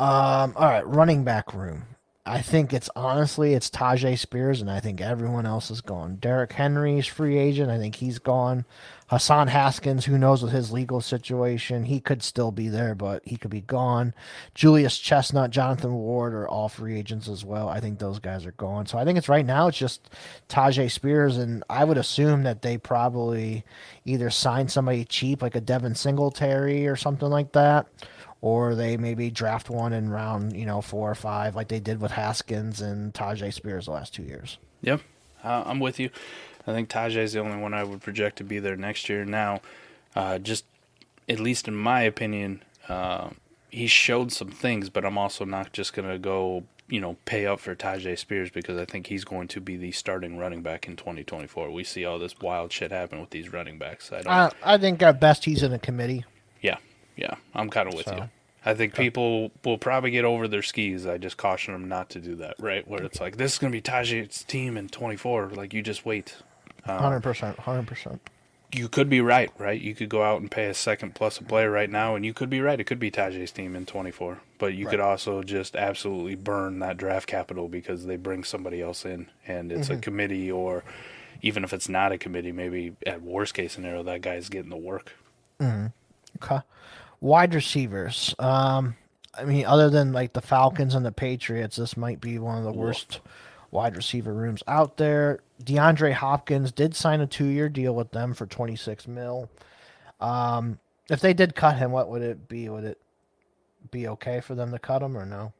Um, 0.00 0.54
all 0.56 0.66
right, 0.66 0.86
running 0.86 1.22
back 1.24 1.52
room. 1.54 1.84
I 2.30 2.42
think 2.42 2.72
it's 2.72 2.88
honestly 2.94 3.54
it's 3.54 3.68
Tyjae 3.68 4.16
Spears, 4.16 4.60
and 4.60 4.70
I 4.70 4.78
think 4.78 5.00
everyone 5.00 5.46
else 5.46 5.68
is 5.68 5.80
gone. 5.80 6.14
Derrick 6.14 6.52
Henry's 6.52 7.08
free 7.08 7.36
agent. 7.36 7.72
I 7.72 7.78
think 7.78 7.96
he's 7.96 8.20
gone. 8.20 8.66
Hassan 9.08 9.48
Haskins, 9.48 10.04
who 10.04 10.16
knows 10.16 10.40
with 10.40 10.52
his 10.52 10.70
legal 10.70 11.00
situation, 11.00 11.86
he 11.86 11.98
could 11.98 12.22
still 12.22 12.52
be 12.52 12.68
there, 12.68 12.94
but 12.94 13.22
he 13.24 13.36
could 13.36 13.50
be 13.50 13.62
gone. 13.62 14.14
Julius 14.54 14.96
Chestnut, 14.96 15.50
Jonathan 15.50 15.92
Ward 15.92 16.32
are 16.32 16.46
all 16.46 16.68
free 16.68 16.96
agents 16.96 17.28
as 17.28 17.44
well. 17.44 17.68
I 17.68 17.80
think 17.80 17.98
those 17.98 18.20
guys 18.20 18.46
are 18.46 18.52
gone. 18.52 18.86
So 18.86 18.96
I 18.96 19.04
think 19.04 19.18
it's 19.18 19.28
right 19.28 19.44
now 19.44 19.66
it's 19.66 19.78
just 19.78 20.08
Tyjae 20.48 20.88
Spears, 20.88 21.36
and 21.36 21.64
I 21.68 21.82
would 21.82 21.98
assume 21.98 22.44
that 22.44 22.62
they 22.62 22.78
probably 22.78 23.64
either 24.04 24.30
sign 24.30 24.68
somebody 24.68 25.04
cheap 25.04 25.42
like 25.42 25.56
a 25.56 25.60
Devin 25.60 25.96
Singletary 25.96 26.86
or 26.86 26.94
something 26.94 27.28
like 27.28 27.50
that, 27.50 27.88
or 28.42 28.74
they 28.74 28.96
maybe 28.96 29.30
draft 29.30 29.68
one 29.68 29.92
in 29.92 30.08
round 30.10 30.56
you 30.56 30.66
know 30.66 30.80
four 30.80 31.10
or 31.10 31.14
five 31.14 31.54
like 31.54 31.68
they 31.68 31.80
did 31.80 32.00
with 32.00 32.12
Haskins 32.12 32.80
and 32.80 33.12
Tyjae 33.12 33.52
Spears 33.52 33.86
the 33.86 33.92
last 33.92 34.14
two 34.14 34.22
years. 34.22 34.58
Yep, 34.82 35.00
uh, 35.44 35.62
I'm 35.66 35.80
with 35.80 35.98
you. 35.98 36.10
I 36.66 36.72
think 36.72 36.88
Tyjae 36.88 37.16
is 37.16 37.32
the 37.32 37.40
only 37.40 37.56
one 37.56 37.74
I 37.74 37.84
would 37.84 38.00
project 38.00 38.38
to 38.38 38.44
be 38.44 38.58
there 38.58 38.76
next 38.76 39.08
year. 39.08 39.24
Now, 39.24 39.60
uh, 40.14 40.38
just 40.38 40.64
at 41.28 41.40
least 41.40 41.68
in 41.68 41.74
my 41.74 42.02
opinion, 42.02 42.62
uh, 42.88 43.30
he 43.70 43.86
showed 43.86 44.32
some 44.32 44.50
things, 44.50 44.90
but 44.90 45.04
I'm 45.04 45.18
also 45.18 45.44
not 45.44 45.72
just 45.72 45.92
gonna 45.92 46.18
go, 46.18 46.64
you 46.88 47.00
know, 47.00 47.16
pay 47.24 47.46
up 47.46 47.60
for 47.60 47.74
Tyjae 47.74 48.18
Spears 48.18 48.50
because 48.50 48.78
I 48.78 48.84
think 48.84 49.06
he's 49.06 49.24
going 49.24 49.48
to 49.48 49.60
be 49.60 49.76
the 49.76 49.92
starting 49.92 50.38
running 50.38 50.62
back 50.62 50.88
in 50.88 50.96
2024. 50.96 51.70
We 51.70 51.84
see 51.84 52.04
all 52.04 52.18
this 52.18 52.38
wild 52.40 52.72
shit 52.72 52.90
happen 52.90 53.20
with 53.20 53.30
these 53.30 53.52
running 53.52 53.78
backs. 53.78 54.10
I 54.12 54.22
don't. 54.22 54.32
I, 54.32 54.52
I 54.62 54.78
think 54.78 55.02
at 55.02 55.20
best 55.20 55.44
he's 55.44 55.62
in 55.62 55.72
a 55.72 55.78
committee. 55.78 56.24
yeah, 56.60 56.78
yeah, 57.16 57.34
I'm 57.54 57.70
kind 57.70 57.88
of 57.88 57.94
with 57.94 58.06
So- 58.06 58.16
you. 58.16 58.28
I 58.64 58.74
think 58.74 58.94
people 58.94 59.52
will 59.64 59.78
probably 59.78 60.10
get 60.10 60.24
over 60.26 60.46
their 60.46 60.62
skis. 60.62 61.06
I 61.06 61.16
just 61.16 61.38
caution 61.38 61.72
them 61.72 61.88
not 61.88 62.10
to 62.10 62.20
do 62.20 62.36
that, 62.36 62.56
right? 62.58 62.86
Where 62.86 63.02
it's 63.02 63.20
like 63.20 63.38
this 63.38 63.54
is 63.54 63.58
gonna 63.58 63.70
be 63.70 63.80
Tyjae's 63.80 64.44
team 64.44 64.76
in 64.76 64.88
24. 64.88 65.50
Like 65.54 65.72
you 65.72 65.82
just 65.82 66.04
wait. 66.04 66.36
Um, 66.84 66.98
hundred 66.98 67.22
percent, 67.22 67.58
hundred 67.60 67.86
percent. 67.86 68.20
you 68.72 68.88
could 68.88 69.08
be 69.08 69.20
right, 69.20 69.50
right? 69.58 69.80
You 69.80 69.94
could 69.94 70.08
go 70.08 70.22
out 70.22 70.40
and 70.40 70.50
pay 70.50 70.66
a 70.66 70.74
second 70.74 71.14
plus 71.14 71.38
a 71.38 71.42
player 71.42 71.70
right 71.70 71.90
now, 71.90 72.14
and 72.14 72.24
you 72.24 72.34
could 72.34 72.50
be 72.50 72.60
right. 72.60 72.78
It 72.78 72.84
could 72.84 72.98
be 72.98 73.10
Tyjae's 73.10 73.50
team 73.50 73.74
in 73.74 73.86
24. 73.86 74.40
But 74.58 74.74
you 74.74 74.86
could 74.86 75.00
also 75.00 75.42
just 75.42 75.74
absolutely 75.74 76.34
burn 76.34 76.80
that 76.80 76.98
draft 76.98 77.26
capital 77.26 77.66
because 77.68 78.04
they 78.04 78.16
bring 78.16 78.44
somebody 78.44 78.82
else 78.82 79.06
in, 79.06 79.28
and 79.46 79.72
it's 79.72 79.88
a 79.88 79.92
mm-hmm. 79.92 80.00
committee, 80.00 80.50
or 80.50 80.84
even 81.40 81.64
if 81.64 81.72
it's 81.72 81.88
not 81.88 82.12
a 82.12 82.18
committee, 82.18 82.52
maybe 82.52 82.94
at 83.06 83.22
worst 83.22 83.54
case 83.54 83.72
scenario, 83.72 84.02
that 84.02 84.20
guy's 84.20 84.50
getting 84.50 84.70
the 84.70 84.76
work. 84.76 85.12
Mm-hmm. 85.58 85.86
Okay. 86.42 86.60
Wide 87.20 87.54
receivers. 87.54 88.34
Um, 88.38 88.96
I 89.36 89.44
mean, 89.44 89.66
other 89.66 89.90
than 89.90 90.12
like 90.12 90.32
the 90.32 90.40
Falcons 90.40 90.94
and 90.94 91.04
the 91.04 91.12
Patriots, 91.12 91.76
this 91.76 91.96
might 91.96 92.20
be 92.20 92.38
one 92.38 92.58
of 92.58 92.64
the 92.64 92.72
worst 92.72 93.20
wide 93.70 93.94
receiver 93.94 94.32
rooms 94.32 94.62
out 94.66 94.96
there. 94.96 95.40
DeAndre 95.62 96.12
Hopkins 96.12 96.72
did 96.72 96.96
sign 96.96 97.20
a 97.20 97.26
two-year 97.26 97.68
deal 97.68 97.94
with 97.94 98.10
them 98.10 98.34
for 98.34 98.46
twenty-six 98.46 99.06
mil. 99.06 99.48
Um, 100.20 100.78
if 101.08 101.20
they 101.20 101.32
did 101.32 101.54
cut 101.54 101.76
him, 101.76 101.92
what 101.92 102.08
would 102.08 102.22
it 102.22 102.48
be? 102.48 102.68
Would 102.68 102.84
it 102.84 102.98
be 103.90 104.08
okay 104.08 104.40
for 104.40 104.54
them 104.54 104.72
to 104.72 104.78
cut 104.78 105.02
him 105.02 105.16
or 105.16 105.26
no? 105.26 105.52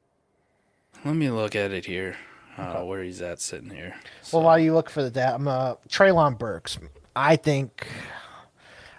Let 1.05 1.15
me 1.15 1.31
look 1.31 1.55
at 1.55 1.71
it 1.71 1.87
here, 1.87 2.17
uh, 2.59 2.83
where 2.83 3.03
he's 3.03 3.23
at 3.23 3.41
sitting 3.41 3.71
here. 3.71 3.95
Well, 4.33 4.43
while 4.43 4.59
you 4.59 4.75
look 4.75 4.91
for 4.91 5.03
the 5.03 5.11
data, 5.11 5.35
I'm 5.35 5.47
uh, 5.47 5.75
Treylon 5.89 6.39
Burks. 6.39 6.79
I 7.15 7.37
think 7.37 7.87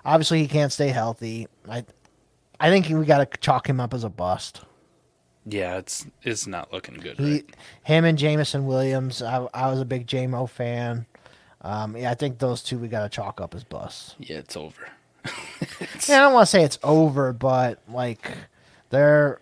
obviously 0.05 0.39
he 0.41 0.47
can't 0.47 0.71
stay 0.71 0.87
healthy. 0.89 1.47
I 1.67 1.85
I 2.61 2.69
think 2.69 2.87
we 2.87 3.05
got 3.05 3.29
to 3.31 3.37
chalk 3.39 3.67
him 3.67 3.79
up 3.79 3.93
as 3.93 4.03
a 4.03 4.09
bust. 4.09 4.61
yeah, 5.45 5.77
it's 5.77 6.05
it's 6.23 6.45
not 6.47 6.71
looking 6.71 6.95
good. 6.95 7.17
He, 7.17 7.31
Right? 7.31 7.55
him 7.83 8.05
and 8.05 8.17
Jameson 8.17 8.65
Williams. 8.65 9.21
I, 9.21 9.47
I 9.53 9.69
was 9.69 9.79
a 9.81 9.85
big 9.85 10.05
JMO 10.07 10.47
fan. 10.49 11.05
Um, 11.61 11.95
yeah, 11.97 12.11
I 12.11 12.15
think 12.15 12.39
those 12.39 12.63
two 12.63 12.77
we 12.79 12.87
got 12.87 13.03
to 13.03 13.09
chalk 13.09 13.39
up 13.41 13.53
as 13.55 13.63
busts. 13.63 14.15
Yeah, 14.19 14.37
it's 14.37 14.55
over. 14.55 14.89
Yeah, 16.07 16.17
I 16.17 16.19
don't 16.21 16.33
want 16.33 16.47
to 16.47 16.49
say 16.51 16.63
it's 16.63 16.79
over, 16.83 17.31
but 17.33 17.79
like 17.87 18.31
they're 18.89 19.39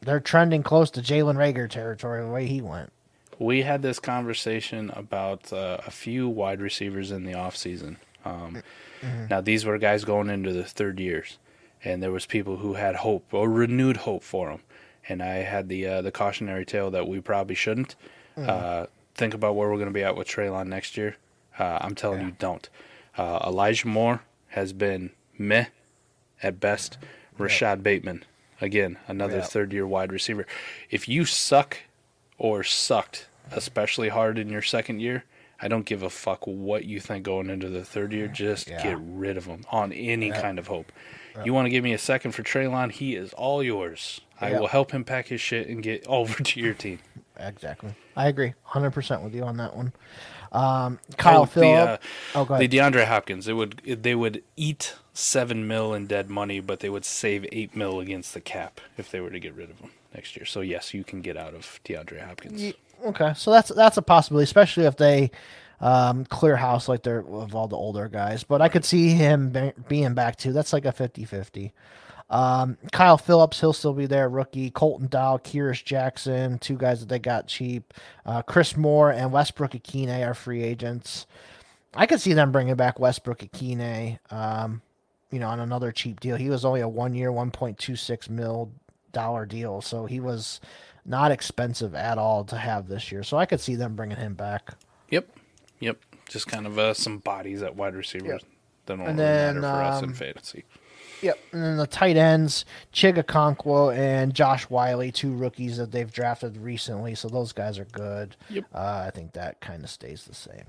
they're 0.00 0.18
trending 0.20 0.62
close 0.64 0.90
to 0.92 1.00
Jalen 1.00 1.36
Reagor 1.36 1.70
territory 1.70 2.22
the 2.24 2.28
way 2.30 2.46
he 2.46 2.60
went. 2.60 2.92
We 3.38 3.62
had 3.62 3.82
this 3.82 4.00
conversation 4.00 4.90
about 4.90 5.52
uh, 5.52 5.78
a 5.86 5.90
few 5.92 6.28
wide 6.28 6.60
receivers 6.60 7.10
in 7.12 7.24
the 7.24 7.32
offseason. 7.32 7.96
Um, 8.24 8.62
Now, 9.30 9.40
these 9.40 9.64
were 9.64 9.78
guys 9.78 10.04
going 10.04 10.28
into 10.30 10.52
the 10.52 10.62
third 10.64 10.98
years, 11.00 11.38
and 11.84 12.02
there 12.02 12.12
was 12.12 12.26
people 12.26 12.58
who 12.58 12.74
had 12.74 12.96
hope 12.96 13.32
or 13.32 13.48
renewed 13.50 13.98
hope 13.98 14.22
for 14.22 14.50
them. 14.50 14.60
And 15.08 15.22
I 15.22 15.36
had 15.42 15.68
the 15.68 15.86
uh, 15.86 16.02
the 16.02 16.12
cautionary 16.12 16.64
tale 16.64 16.90
that 16.92 17.08
we 17.08 17.20
probably 17.20 17.54
shouldn't 17.56 17.96
uh, 18.36 18.86
think 19.14 19.34
about 19.34 19.56
where 19.56 19.68
we're 19.68 19.76
going 19.76 19.88
to 19.88 19.92
be 19.92 20.04
at 20.04 20.16
with 20.16 20.28
Treylon 20.28 20.68
next 20.68 20.96
year. 20.96 21.16
Uh, 21.58 21.78
I'm 21.80 21.94
telling 21.94 22.20
you, 22.24 22.32
don't. 22.38 22.68
Uh, 23.18 23.40
Elijah 23.46 23.88
Moore 23.88 24.22
has 24.48 24.72
been 24.72 25.10
meh 25.36 25.66
at 26.42 26.60
best. 26.60 26.98
Rashod 27.36 27.82
Bateman, 27.82 28.24
again, 28.60 28.98
another 29.08 29.38
Yep. 29.38 29.46
third 29.46 29.72
year 29.72 29.86
wide 29.86 30.12
receiver. 30.12 30.46
If 30.90 31.08
you 31.08 31.24
suck 31.24 31.78
or 32.38 32.62
sucked 32.62 33.26
especially 33.50 34.08
hard 34.10 34.38
in 34.38 34.48
your 34.48 34.62
second 34.62 35.00
year, 35.00 35.24
I 35.60 35.68
don't 35.68 35.84
give 35.86 36.02
a 36.02 36.10
fuck 36.10 36.46
what 36.46 36.84
you 36.84 37.00
think 37.00 37.24
going 37.24 37.50
into 37.50 37.68
the 37.68 37.84
third 37.84 38.12
year. 38.12 38.28
Just 38.28 38.68
Yeah. 38.68 38.82
get 38.82 38.98
rid 39.00 39.36
of 39.36 39.46
them 39.46 39.64
on 39.70 39.92
any 39.92 40.30
kind 40.30 40.58
of 40.58 40.68
hope. 40.68 40.92
You 41.44 41.54
want 41.54 41.66
to 41.66 41.70
give 41.70 41.84
me 41.84 41.92
a 41.92 41.98
second 41.98 42.32
for 42.32 42.42
Treylon? 42.42 42.90
He 42.92 43.14
is 43.16 43.32
all 43.32 43.62
yours. 43.62 44.20
I 44.40 44.58
will 44.58 44.66
help 44.66 44.90
him 44.90 45.04
pack 45.04 45.28
his 45.28 45.40
shit 45.40 45.68
and 45.68 45.82
get 45.82 46.04
over 46.08 46.42
to 46.42 46.60
your 46.60 46.74
team. 46.74 46.98
Exactly. 47.38 47.94
I 48.16 48.28
agree 48.28 48.54
100% 48.68 49.22
with 49.22 49.34
you 49.34 49.42
on 49.44 49.56
that 49.56 49.74
one. 49.76 49.92
Um, 50.52 50.98
Kyle 51.16 51.42
Oh, 51.42 51.46
Phillip. 51.46 52.00
The, 52.02 52.08
oh, 52.38 52.44
go 52.44 52.54
uh, 52.54 52.58
ahead. 52.58 52.70
the 52.70 52.76
DeAndre 52.78 53.06
Hopkins. 53.06 53.48
It 53.48 53.54
would 53.54 53.80
they 53.86 54.14
would 54.14 54.42
eat 54.56 54.94
seven 55.14 55.66
mil 55.66 55.94
in 55.94 56.06
dead 56.06 56.28
money, 56.28 56.60
but 56.60 56.80
they 56.80 56.90
would 56.90 57.06
save 57.06 57.46
eight 57.52 57.74
mil 57.74 58.00
against 58.00 58.34
the 58.34 58.40
cap 58.40 58.80
if 58.98 59.10
they 59.10 59.20
were 59.20 59.30
to 59.30 59.40
get 59.40 59.54
rid 59.54 59.70
of 59.70 59.78
him 59.80 59.90
next 60.14 60.36
year. 60.36 60.44
So 60.44 60.60
yes, 60.60 60.92
you 60.92 61.04
can 61.04 61.22
get 61.22 61.38
out 61.38 61.54
of 61.54 61.80
DeAndre 61.86 62.26
Hopkins. 62.26 62.74
Okay, 63.02 63.32
so 63.34 63.50
that's 63.50 63.70
that's 63.70 63.96
a 63.96 64.02
possibility, 64.02 64.44
especially 64.44 64.84
if 64.84 64.96
they 64.96 65.30
um, 65.82 66.24
clear 66.24 66.56
house 66.56 66.88
like 66.88 67.02
they're 67.02 67.26
of 67.26 67.54
all 67.54 67.68
the 67.68 67.76
older 67.76 68.08
guys. 68.08 68.44
But 68.44 68.62
I 68.62 68.68
could 68.68 68.84
see 68.84 69.10
him 69.10 69.50
be- 69.50 69.72
being 69.88 70.14
back 70.14 70.36
too. 70.36 70.52
That's 70.52 70.72
like 70.72 70.86
a 70.86 70.92
50-50. 70.92 71.72
Um, 72.30 72.78
Kyle 72.92 73.18
Philips, 73.18 73.60
he'll 73.60 73.74
still 73.74 73.92
be 73.92 74.06
there. 74.06 74.28
Rookie 74.28 74.70
Colton 74.70 75.08
Dow, 75.08 75.36
Kyrus 75.36 75.84
Jackson, 75.84 76.58
two 76.58 76.78
guys 76.78 77.00
that 77.00 77.10
they 77.10 77.18
got 77.18 77.46
cheap. 77.46 77.92
Uh, 78.24 78.40
Chris 78.40 78.74
Moore 78.74 79.10
and 79.10 79.32
Westbrook-Ikhine 79.32 80.26
are 80.26 80.32
free 80.32 80.62
agents. 80.62 81.26
I 81.94 82.06
could 82.06 82.22
see 82.22 82.32
them 82.32 82.50
bringing 82.52 82.74
back 82.74 82.98
Westbrook-Ikhine, 82.98 84.18
um, 84.32 84.80
you 85.30 85.40
know, 85.40 85.48
on 85.48 85.60
another 85.60 85.92
cheap 85.92 86.20
deal. 86.20 86.36
He 86.36 86.48
was 86.48 86.64
only 86.64 86.80
a 86.80 86.88
one 86.88 87.14
year, 87.14 87.30
one 87.30 87.50
point 87.50 87.76
two 87.76 87.96
six 87.96 88.30
mil 88.30 88.72
dollar 89.12 89.44
deal, 89.44 89.82
so 89.82 90.06
he 90.06 90.20
was 90.20 90.60
not 91.04 91.32
expensive 91.32 91.94
at 91.94 92.16
all 92.16 92.44
to 92.44 92.56
have 92.56 92.88
this 92.88 93.12
year. 93.12 93.22
So 93.22 93.36
I 93.36 93.44
could 93.44 93.60
see 93.60 93.74
them 93.74 93.94
bringing 93.94 94.16
him 94.16 94.34
back. 94.34 94.74
Yep, 95.10 95.28
yep. 95.82 95.98
Just 96.28 96.46
kind 96.46 96.66
of 96.66 96.78
uh, 96.78 96.94
some 96.94 97.18
bodies 97.18 97.62
at 97.62 97.76
wide 97.76 97.94
receivers 97.94 98.26
Yep. 98.28 98.40
that 98.86 98.96
don't 98.96 99.00
And 99.00 99.18
really 99.18 99.28
then, 99.28 99.60
matter 99.60 99.76
for 99.76 99.82
us 99.82 100.02
in 100.02 100.08
um, 100.10 100.14
fantasy. 100.14 100.64
Yep. 101.20 101.38
And 101.52 101.62
then 101.62 101.76
the 101.76 101.86
tight 101.86 102.16
ends, 102.16 102.64
Chig 102.92 103.22
Okonkwo 103.22 103.94
and 103.96 104.34
Josh 104.34 104.64
Whyle, 104.64 105.08
two 105.12 105.32
rookies 105.32 105.76
that 105.76 105.92
they've 105.92 106.10
drafted 106.12 106.56
recently. 106.56 107.14
So 107.14 107.28
those 107.28 107.52
guys 107.52 107.78
are 107.78 107.84
good. 107.84 108.34
Yep. 108.50 108.64
Uh, 108.74 109.04
I 109.06 109.10
think 109.14 109.32
that 109.34 109.60
kind 109.60 109.84
of 109.84 109.90
stays 109.90 110.24
the 110.24 110.34
same. 110.34 110.64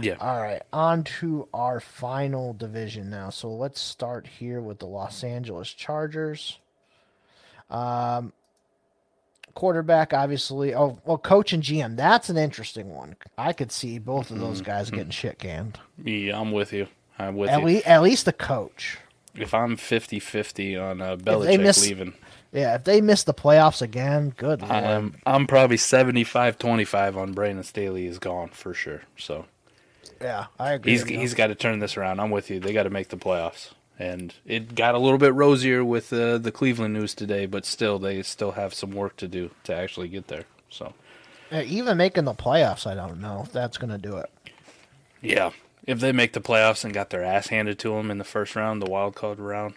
Yeah. 0.00 0.16
All 0.18 0.40
right, 0.40 0.62
on 0.72 1.04
to 1.20 1.46
our 1.52 1.78
final 1.78 2.54
division 2.54 3.10
now. 3.10 3.28
So 3.30 3.50
let's 3.52 3.80
start 3.80 4.26
here 4.26 4.60
with 4.60 4.78
the 4.78 4.86
Los 4.86 5.22
Angeles 5.22 5.68
Chargers. 5.72 6.58
Um, 7.70 8.32
quarterback, 9.54 10.12
obviously. 10.12 10.74
Oh, 10.74 10.98
well, 11.04 11.18
coach 11.18 11.52
and 11.52 11.62
GM. 11.62 11.96
That's 11.96 12.28
an 12.28 12.36
interesting 12.36 12.94
one. 12.94 13.16
I 13.38 13.52
could 13.52 13.72
see 13.72 13.98
both 13.98 14.30
of 14.30 14.38
those 14.40 14.60
guys 14.60 14.90
getting 14.90 15.10
shit 15.10 15.38
canned. 15.38 15.78
yeah, 16.02 16.38
I'm 16.38 16.52
with 16.52 16.72
you. 16.72 16.86
I'm 17.18 17.36
with 17.36 17.50
At, 17.50 17.60
you. 17.60 17.66
le- 17.66 17.82
at 17.84 18.02
least 18.02 18.24
the 18.24 18.32
coach. 18.32 18.98
if 19.34 19.54
I'm 19.54 19.76
50-50 19.76 20.82
on 20.82 21.00
uh, 21.00 21.16
Belichick 21.16 21.60
miss- 21.60 21.86
leaving, 21.86 22.14
Yeah, 22.52 22.74
if 22.74 22.84
they 22.84 23.00
miss 23.00 23.22
the 23.24 23.34
playoffs 23.34 23.80
again, 23.82 24.34
good. 24.36 24.62
I'm 24.64 25.14
I'm 25.26 25.46
probably 25.46 25.76
75-25 25.76 27.16
on 27.16 27.32
Brandon 27.32 27.64
Staley 27.64 28.06
is 28.06 28.18
gone 28.18 28.48
for 28.48 28.74
sure. 28.74 29.02
So 29.16 29.46
yeah, 30.20 30.46
I 30.58 30.72
agree. 30.72 30.92
he's 30.92 31.04
he's 31.04 31.34
got 31.34 31.48
to 31.48 31.54
turn 31.54 31.78
this 31.78 31.96
around. 31.96 32.20
I'm 32.20 32.30
with 32.30 32.50
you. 32.50 32.60
They 32.60 32.72
got 32.72 32.84
to 32.84 32.90
make 32.90 33.08
the 33.08 33.16
playoffs. 33.16 33.70
And 34.02 34.34
it 34.44 34.74
got 34.74 34.94
a 34.96 34.98
little 34.98 35.18
bit 35.18 35.32
rosier 35.32 35.84
with 35.84 36.12
uh, 36.12 36.38
the 36.38 36.50
Cleveland 36.50 36.92
news 36.94 37.14
today, 37.14 37.46
but 37.46 37.64
still, 37.64 37.98
they 38.00 38.22
still 38.22 38.52
have 38.52 38.74
some 38.74 38.90
work 38.90 39.16
to 39.18 39.28
do 39.28 39.50
to 39.64 39.74
actually 39.74 40.08
get 40.08 40.26
there. 40.26 40.44
So, 40.70 40.94
Uh, 41.52 41.62
even 41.66 41.96
making 41.98 42.24
the 42.24 42.34
playoffs. 42.34 42.84
I 42.86 42.94
don't 42.94 43.20
know 43.20 43.42
if 43.46 43.52
that's 43.52 43.78
gonna 43.78 43.98
do 43.98 44.16
it. 44.16 44.30
yeah, 45.20 45.50
if 45.86 46.00
they 46.00 46.10
make 46.10 46.32
the 46.32 46.40
playoffs 46.40 46.84
and 46.84 46.92
got 46.92 47.10
their 47.10 47.22
ass 47.22 47.48
handed 47.48 47.78
to 47.80 47.90
them 47.90 48.10
in 48.10 48.18
the 48.18 48.24
first 48.24 48.56
round, 48.56 48.82
the 48.82 48.90
wild 48.90 49.14
card 49.14 49.38
round, 49.38 49.74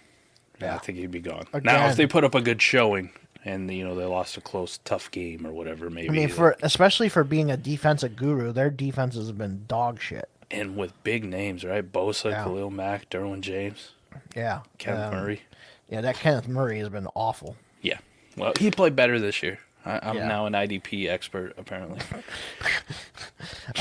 yeah, 0.59 0.75
I 0.75 0.77
think 0.79 0.97
he'd 0.97 1.11
be 1.11 1.19
gone. 1.19 1.45
Now, 1.63 1.87
if 1.89 1.95
they 1.95 2.07
put 2.07 2.23
up 2.23 2.33
a 2.33 2.41
good 2.41 2.61
showing 2.61 3.11
and 3.43 3.69
you 3.71 3.83
know 3.85 3.93
they 3.93 4.05
lost 4.05 4.37
a 4.37 4.41
close, 4.41 4.79
tough 4.85 5.11
game 5.11 5.45
or 5.45 5.51
whatever. 5.51 5.89
Maybe. 5.91 6.07
I 6.09 6.11
mean, 6.11 6.29
for 6.29 6.55
especially 6.63 7.09
for 7.09 7.23
being 7.23 7.51
a 7.51 7.57
defensive 7.57 8.15
guru, 8.15 8.51
their 8.51 8.71
defenses 8.71 9.27
have 9.27 9.37
been 9.37 9.65
dog 9.67 10.01
shit. 10.01 10.27
and 10.49 10.77
with 10.77 10.93
big 11.03 11.23
names, 11.25 11.63
right? 11.63 11.91
Bosa, 11.91 12.31
Yeah. 12.31 12.43
Khalil 12.43 12.69
Mack, 12.71 13.09
Derwin 13.09 13.41
James, 13.41 13.91
Yeah, 14.35 14.61
Kevin 14.77 15.01
Um, 15.01 15.13
Murray. 15.13 15.41
Yeah, 15.89 16.01
that 16.01 16.15
Kenneth 16.15 16.47
Murray 16.47 16.79
has 16.79 16.89
been 16.89 17.07
awful. 17.15 17.55
Yeah. 17.81 17.99
Well, 18.37 18.53
he 18.59 18.71
played 18.71 18.95
better 18.95 19.19
this 19.19 19.41
year. 19.43 19.59
I, 19.85 19.99
I'm 20.01 20.17
Yeah. 20.17 20.27
now 20.27 20.45
an 20.47 20.53
IDP 20.53 21.07
expert, 21.07 21.53
apparently. 21.57 21.99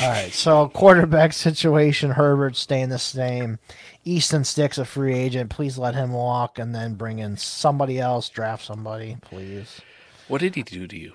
All 0.01 0.09
right, 0.11 0.33
so 0.33 0.69
quarterback 0.69 1.33
situation, 1.33 2.11
Herbert 2.11 2.57
staying 2.57 2.91
the 2.91 2.99
same. 2.99 3.59
Easton 4.05 4.45
Sticks 4.45 4.77
a 4.77 4.85
free 4.85 5.15
agent. 5.15 5.51
Please 5.51 5.79
let 5.79 5.95
him 5.95 6.13
walk, 6.13 6.59
and 6.59 6.75
then 6.75 6.95
bring 6.95 7.21
in 7.21 7.37
somebody 7.37 7.99
else. 7.99 8.29
Draft 8.29 8.65
somebody, 8.65 9.17
please. 9.23 9.81
what 10.29 10.41
did 10.41 10.55
he 10.55 10.63
do 10.63 10.87
to 10.87 10.99
you? 10.99 11.13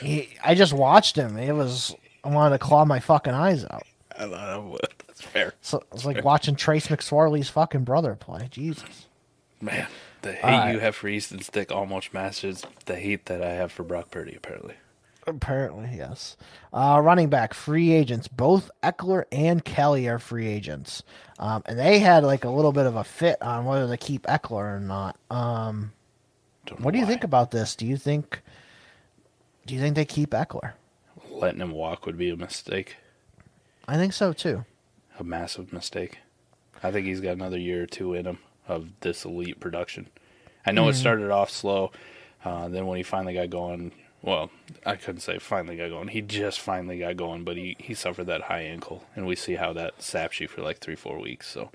He, 0.00 0.30
I 0.44 0.54
just 0.54 0.72
watched 0.72 1.16
him. 1.16 1.36
It 1.36 1.52
was 1.52 1.94
I 2.24 2.28
wanted 2.28 2.58
to 2.58 2.64
claw 2.64 2.84
my 2.84 2.98
fucking 3.00 3.32
eyes 3.34 3.64
out. 3.64 3.84
I 4.18 4.26
thought 4.26 4.34
I. 4.34 4.76
That's 4.82 5.03
fair. 5.24 5.54
So 5.60 5.82
it's 5.92 6.04
like 6.04 6.24
watching 6.24 6.56
Trace 6.56 6.88
McSorley's 6.88 7.48
fucking 7.48 7.84
brother 7.84 8.14
play. 8.14 8.48
Jesus. 8.50 9.06
Man, 9.60 9.86
the 10.22 10.32
hate 10.32 10.42
right. 10.42 10.72
you 10.72 10.78
have 10.80 10.96
for 10.96 11.08
Easton 11.08 11.40
Stick 11.40 11.72
almost 11.72 12.12
matches 12.12 12.64
the 12.86 12.96
hate 12.96 13.26
that 13.26 13.42
I 13.42 13.50
have 13.52 13.72
for 13.72 13.82
Brock 13.82 14.10
Purdy, 14.10 14.34
apparently. 14.34 14.74
Apparently, 15.26 15.88
yes. 15.96 16.36
Uh, 16.72 17.00
running 17.02 17.30
back 17.30 17.54
free 17.54 17.92
agents. 17.92 18.28
Both 18.28 18.70
Ekeler 18.82 19.24
and 19.32 19.64
Kelley 19.64 20.06
are 20.06 20.18
free 20.18 20.46
agents, 20.46 21.02
um, 21.38 21.62
and 21.64 21.78
they 21.78 21.98
had 21.98 22.24
like 22.24 22.44
a 22.44 22.50
little 22.50 22.72
bit 22.72 22.84
of 22.84 22.96
a 22.96 23.04
fit 23.04 23.40
on 23.40 23.64
whether 23.64 23.88
to 23.88 23.96
keep 23.96 24.24
Ekeler 24.26 24.76
or 24.76 24.80
not. 24.80 25.16
Um, 25.30 25.92
what 26.78 26.92
do 26.92 26.98
you 26.98 27.04
why. 27.04 27.10
think 27.10 27.24
about 27.24 27.50
this? 27.50 27.74
Do 27.74 27.86
you 27.86 27.96
think? 27.96 28.42
Do 29.66 29.74
you 29.74 29.80
think 29.80 29.94
they 29.94 30.04
keep 30.04 30.30
Ekeler? 30.30 30.72
Letting 31.30 31.60
him 31.60 31.70
walk 31.70 32.04
would 32.04 32.18
be 32.18 32.28
a 32.28 32.36
mistake, 32.36 32.96
I 33.88 33.96
think 33.96 34.12
so 34.12 34.32
too. 34.32 34.64
A 35.18 35.24
massive 35.24 35.72
mistake. 35.72 36.18
I 36.82 36.90
think 36.90 37.06
he's 37.06 37.20
got 37.20 37.32
another 37.32 37.58
year 37.58 37.82
or 37.84 37.86
two 37.86 38.14
in 38.14 38.26
him 38.26 38.38
of 38.68 38.88
this 39.00 39.24
elite 39.24 39.60
production. 39.60 40.08
I 40.66 40.72
know 40.72 40.82
Mm-hmm. 40.82 40.90
it 40.90 40.94
started 40.94 41.30
off 41.30 41.50
slow. 41.50 41.92
Uh, 42.44 42.68
then 42.68 42.86
when 42.86 42.96
he 42.98 43.02
finally 43.02 43.34
got 43.34 43.48
going, 43.50 43.92
well, 44.22 44.50
I 44.84 44.96
couldn't 44.96 45.20
say 45.22 45.38
finally 45.38 45.76
got 45.76 45.88
going. 45.90 46.08
He 46.08 46.20
just 46.20 46.60
finally 46.60 46.98
got 46.98 47.16
going, 47.16 47.44
but 47.44 47.56
he, 47.56 47.76
he 47.78 47.94
suffered 47.94 48.24
that 48.24 48.42
high 48.42 48.62
ankle, 48.62 49.04
and 49.16 49.26
we 49.26 49.34
see 49.36 49.54
how 49.54 49.72
that 49.74 50.02
saps 50.02 50.40
you 50.40 50.48
for 50.48 50.60
like 50.62 50.78
three, 50.78 50.96
four 50.96 51.18
weeks. 51.20 51.46
So 51.48 51.70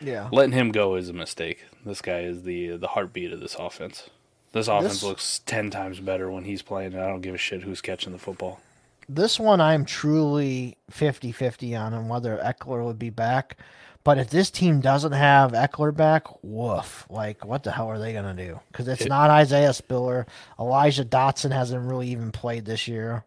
Yeah. 0.00 0.28
letting 0.32 0.52
him 0.52 0.70
go 0.72 0.96
is 0.96 1.08
a 1.08 1.12
mistake. 1.14 1.64
This 1.84 2.00
guy 2.02 2.20
is 2.20 2.42
the 2.42 2.76
the 2.76 2.88
heartbeat 2.88 3.32
of 3.32 3.40
this 3.40 3.54
offense. 3.54 4.10
This 4.52 4.68
offense 4.68 4.94
This- 4.94 5.02
looks 5.02 5.38
ten 5.40 5.70
times 5.70 6.00
better 6.00 6.30
when 6.30 6.44
he's 6.44 6.62
playing. 6.62 6.92
And 6.94 7.02
I 7.02 7.08
don't 7.08 7.20
give 7.22 7.34
a 7.34 7.38
shit 7.38 7.62
who's 7.62 7.80
catching 7.80 8.12
the 8.12 8.18
football. 8.18 8.60
This 9.08 9.38
one 9.38 9.60
I'm 9.60 9.84
truly 9.84 10.76
50-50 10.90 11.78
on 11.78 11.94
on 11.94 12.08
whether 12.08 12.38
Ekeler 12.38 12.84
would 12.84 12.98
be 12.98 13.10
back. 13.10 13.56
But 14.04 14.18
if 14.18 14.30
this 14.30 14.50
team 14.50 14.80
doesn't 14.80 15.12
have 15.12 15.52
Ekeler 15.52 15.94
back, 15.94 16.24
woof. 16.42 17.06
Like, 17.08 17.44
what 17.44 17.62
the 17.62 17.70
hell 17.70 17.88
are 17.88 17.98
they 18.00 18.12
going 18.12 18.36
to 18.36 18.46
do? 18.46 18.58
Because 18.70 18.88
it's 18.88 19.02
It- 19.02 19.08
not 19.08 19.30
Isaiah 19.30 19.72
Spiller. 19.72 20.26
Elijah 20.58 21.04
Dotson 21.04 21.52
hasn't 21.52 21.88
really 21.88 22.08
even 22.08 22.32
played 22.32 22.64
this 22.64 22.88
year. 22.88 23.24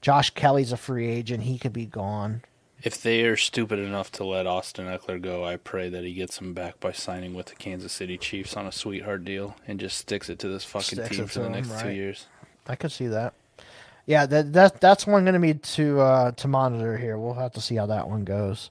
Josh 0.00 0.30
Kelley's 0.30 0.72
a 0.72 0.76
free 0.76 1.08
agent. 1.08 1.42
He 1.42 1.58
could 1.58 1.72
be 1.72 1.86
gone. 1.86 2.42
If 2.82 3.02
they 3.02 3.22
are 3.24 3.36
stupid 3.36 3.78
enough 3.78 4.12
to 4.12 4.24
let 4.24 4.46
Austin 4.46 4.86
Ekeler 4.86 5.20
go, 5.20 5.44
I 5.44 5.56
pray 5.56 5.88
that 5.88 6.04
he 6.04 6.12
gets 6.14 6.38
him 6.38 6.54
back 6.54 6.78
by 6.78 6.92
signing 6.92 7.34
with 7.34 7.46
the 7.46 7.54
Kansas 7.56 7.92
City 7.92 8.16
Chiefs 8.16 8.56
on 8.56 8.66
a 8.66 8.72
sweetheart 8.72 9.24
deal 9.24 9.56
and 9.66 9.80
just 9.80 9.98
sticks 9.98 10.28
it 10.28 10.38
to 10.40 10.48
this 10.48 10.64
fucking 10.64 10.98
Sticks 10.98 11.16
team 11.16 11.26
for 11.26 11.40
the 11.40 11.46
him, 11.46 11.52
next 11.52 11.80
two 11.82 11.90
years. 11.90 12.26
I 12.68 12.76
could 12.76 12.92
see 12.92 13.06
that. 13.08 13.34
Yeah, 14.06 14.24
that 14.26 14.52
that 14.52 14.80
that's 14.80 15.06
one 15.06 15.24
going 15.24 15.34
to 15.34 15.40
be 15.40 15.54
to 15.54 16.00
uh, 16.00 16.30
to 16.32 16.48
monitor 16.48 16.96
here. 16.96 17.18
We'll 17.18 17.34
have 17.34 17.52
to 17.52 17.60
see 17.60 17.74
how 17.74 17.86
that 17.86 18.08
one 18.08 18.24
goes. 18.24 18.70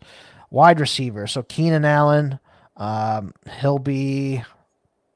Wide 0.49 0.80
receiver. 0.80 1.28
So 1.28 1.44
Keenan 1.44 1.84
Allen, 1.84 2.40
um, 2.78 3.34
he'll 3.60 3.80
be 3.80 4.44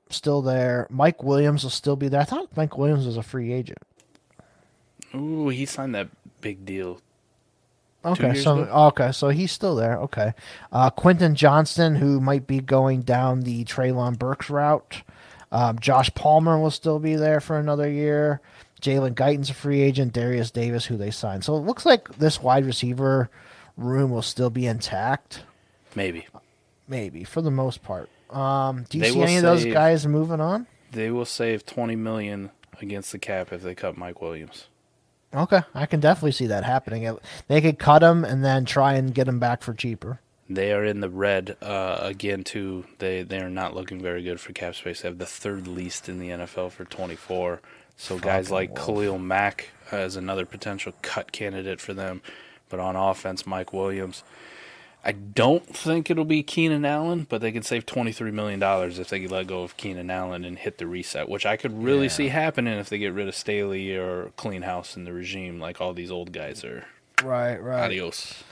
still 0.09 0.41
there. 0.41 0.87
Mike 0.89 1.23
Williams 1.23 1.63
will 1.63 1.69
still 1.69 1.95
be 1.95 2.09
there. 2.09 2.21
I 2.21 2.25
thought 2.25 2.55
Mike 2.57 2.77
Williams 2.77 3.05
was 3.05 3.15
a 3.15 3.23
free 3.23 3.53
agent. 3.53 3.79
Ooh, 5.15 5.49
he 5.49 5.65
signed 5.65 5.95
that 5.95 6.09
big 6.41 6.65
deal. 6.65 7.01
Okay, 8.03 8.33
so 8.33 8.59
ago? 8.59 8.71
okay, 8.87 9.11
so 9.11 9.29
he's 9.29 9.51
still 9.51 9.75
there. 9.75 9.97
Okay, 9.97 10.33
uh, 10.71 10.89
Quentin 10.89 11.35
Johnston, 11.35 11.95
who 11.95 12.21
might 12.21 12.47
be 12.47 12.59
going 12.59 13.01
down 13.01 13.41
the 13.41 13.65
Treylon 13.65 14.17
Burks 14.17 14.49
route. 14.49 15.01
Um, 15.51 15.79
Josh 15.79 16.13
Palmer 16.13 16.59
will 16.59 16.71
still 16.71 16.99
be 16.99 17.15
there 17.15 17.39
for 17.41 17.57
another 17.57 17.89
year. 17.89 18.39
Jalen 18.81 19.15
Guyton's 19.15 19.49
a 19.49 19.53
free 19.53 19.81
agent. 19.81 20.14
Derius 20.14 20.51
Davis, 20.51 20.85
who 20.85 20.97
they 20.97 21.11
signed. 21.11 21.43
So 21.43 21.56
it 21.57 21.61
looks 21.61 21.85
like 21.85 22.18
this 22.18 22.41
wide 22.41 22.65
receiver 22.65 23.30
room 23.77 24.11
will 24.11 24.22
still 24.22 24.49
be 24.49 24.65
intact, 24.68 25.43
Maybe. 25.95 26.27
maybe 26.88 27.23
for 27.23 27.41
the 27.41 27.51
most 27.51 27.81
part. 27.84 28.10
Um, 28.30 28.85
do 28.89 28.97
you 28.97 29.03
They 29.03 29.11
see 29.11 29.22
any 29.22 29.35
of 29.38 29.43
those 29.43 29.65
guys 29.65 30.06
moving 30.06 30.41
on? 30.41 30.68
They 30.91 31.10
will 31.11 31.26
save 31.26 31.65
twenty 31.65 31.95
million 31.95 32.51
against 32.81 33.11
the 33.11 33.19
cap 33.19 33.51
if 33.51 33.61
they 33.61 33.76
cut 33.76 33.97
Mike 33.97 34.22
Williams. 34.22 34.68
Okay, 35.34 35.61
I 35.76 35.85
can 35.85 35.99
definitely 35.99 36.31
see 36.31 36.47
that 36.47 36.64
happening. 36.64 37.18
They 37.47 37.61
could 37.61 37.77
cut 37.77 38.01
him 38.01 38.26
and 38.26 38.43
then 38.43 38.65
try 38.65 38.93
and 38.95 39.14
get 39.14 39.27
him 39.27 39.39
back 39.39 39.61
for 39.61 39.73
cheaper. 39.73 40.19
They 40.49 40.73
are 40.73 40.84
in 40.84 40.99
the 40.99 41.10
red 41.10 41.56
uh, 41.61 41.97
again 42.01 42.43
too. 42.43 42.85
They 42.97 43.22
they 43.22 43.39
are 43.39 43.49
not 43.51 43.76
looking 43.76 44.01
very 44.01 44.23
good 44.23 44.39
for 44.39 44.51
cap 44.53 44.73
space. 44.76 45.01
They 45.01 45.07
have 45.07 45.19
the 45.19 45.26
third 45.27 45.68
least 45.68 46.10
in 46.10 46.18
the 46.19 46.30
NFL 46.30 46.72
for 46.72 46.85
24. 46.85 47.61
So 47.99 48.17
guys 48.17 48.49
like 48.49 48.69
wolf. 48.69 48.85
Khalil 48.85 49.19
Mack 49.19 49.69
uh, 49.91 49.97
is 49.97 50.15
another 50.15 50.45
potential 50.45 50.93
cut 51.01 51.31
candidate 51.34 51.81
for 51.81 51.93
them. 51.93 52.21
But 52.69 52.80
on 52.80 52.95
offense, 52.95 53.45
Mike 53.45 53.73
Williams. 53.73 54.23
I 55.03 55.11
don't 55.13 55.65
think 55.65 56.09
it'll 56.09 56.26
be 56.26 56.43
Keenan 56.43 56.85
Allen, 56.85 57.26
but 57.30 57.39
they 57.41 57.51
could 57.51 57.65
save 57.65 57.85
23 57.85 58.31
million 58.31 58.59
dollars 58.59 58.99
if 58.99 59.09
they 59.09 59.19
could 59.21 59.31
let 59.31 59.47
go 59.47 59.63
of 59.63 59.76
Keenan 59.77 60.09
Allen 60.09 60.43
and 60.45 60.57
hit 60.57 60.77
the 60.77 60.88
reset, 60.88 61.27
which 61.30 61.45
I 61.45 61.55
could 61.57 61.84
really 61.84 62.03
Yeah. 62.03 62.09
see 62.11 62.27
happening 62.30 62.77
if 62.77 62.89
they 62.89 62.97
get 62.97 63.13
rid 63.13 63.27
of 63.27 63.35
Staley 63.35 63.95
or 63.95 64.31
Clean 64.35 64.61
House 64.61 64.95
in 64.97 65.05
the 65.05 65.13
regime, 65.13 65.59
like 65.59 65.80
all 65.81 65.93
these 65.93 66.11
old 66.11 66.31
guys 66.34 66.63
are. 66.65 66.85
Right, 67.23 67.57
right. 67.61 67.84
Adios. 67.85 68.43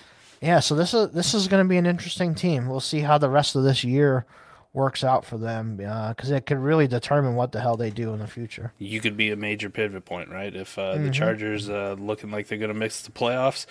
Yeah, 0.42 0.60
so 0.60 0.74
this 0.76 0.94
is 0.94 1.12
this 1.12 1.34
is 1.34 1.48
going 1.48 1.64
to 1.64 1.70
be 1.70 1.78
an 1.78 1.86
interesting 1.86 2.34
team. 2.36 2.68
We'll 2.68 2.80
see 2.80 3.00
how 3.02 3.18
the 3.18 3.30
rest 3.30 3.56
of 3.56 3.64
this 3.64 3.84
year 3.84 4.26
works 4.74 5.04
out 5.04 5.26
for 5.26 5.38
them 5.38 5.76
because 5.78 6.30
it 6.32 6.46
could 6.46 6.60
really 6.60 6.88
determine 6.88 7.36
what 7.36 7.52
the 7.52 7.62
hell 7.62 7.76
they 7.78 7.90
do 7.90 8.14
in 8.14 8.20
the 8.20 8.28
future. 8.28 8.74
you 8.78 9.00
could 9.00 9.18
be 9.18 9.32
a 9.32 9.36
major 9.36 9.70
pivot 9.70 10.06
point, 10.06 10.30
right? 10.30 10.56
If 10.56 10.78
uh, 10.78 10.94
Mm-hmm. 10.96 11.06
the 11.06 11.12
Chargers 11.12 11.70
uh, 11.70 11.96
looking 12.00 12.30
like 12.32 12.48
they're 12.48 12.58
going 12.58 12.68
to 12.74 12.78
miss 12.78 13.02
the 13.02 13.12
playoffs, 13.12 13.66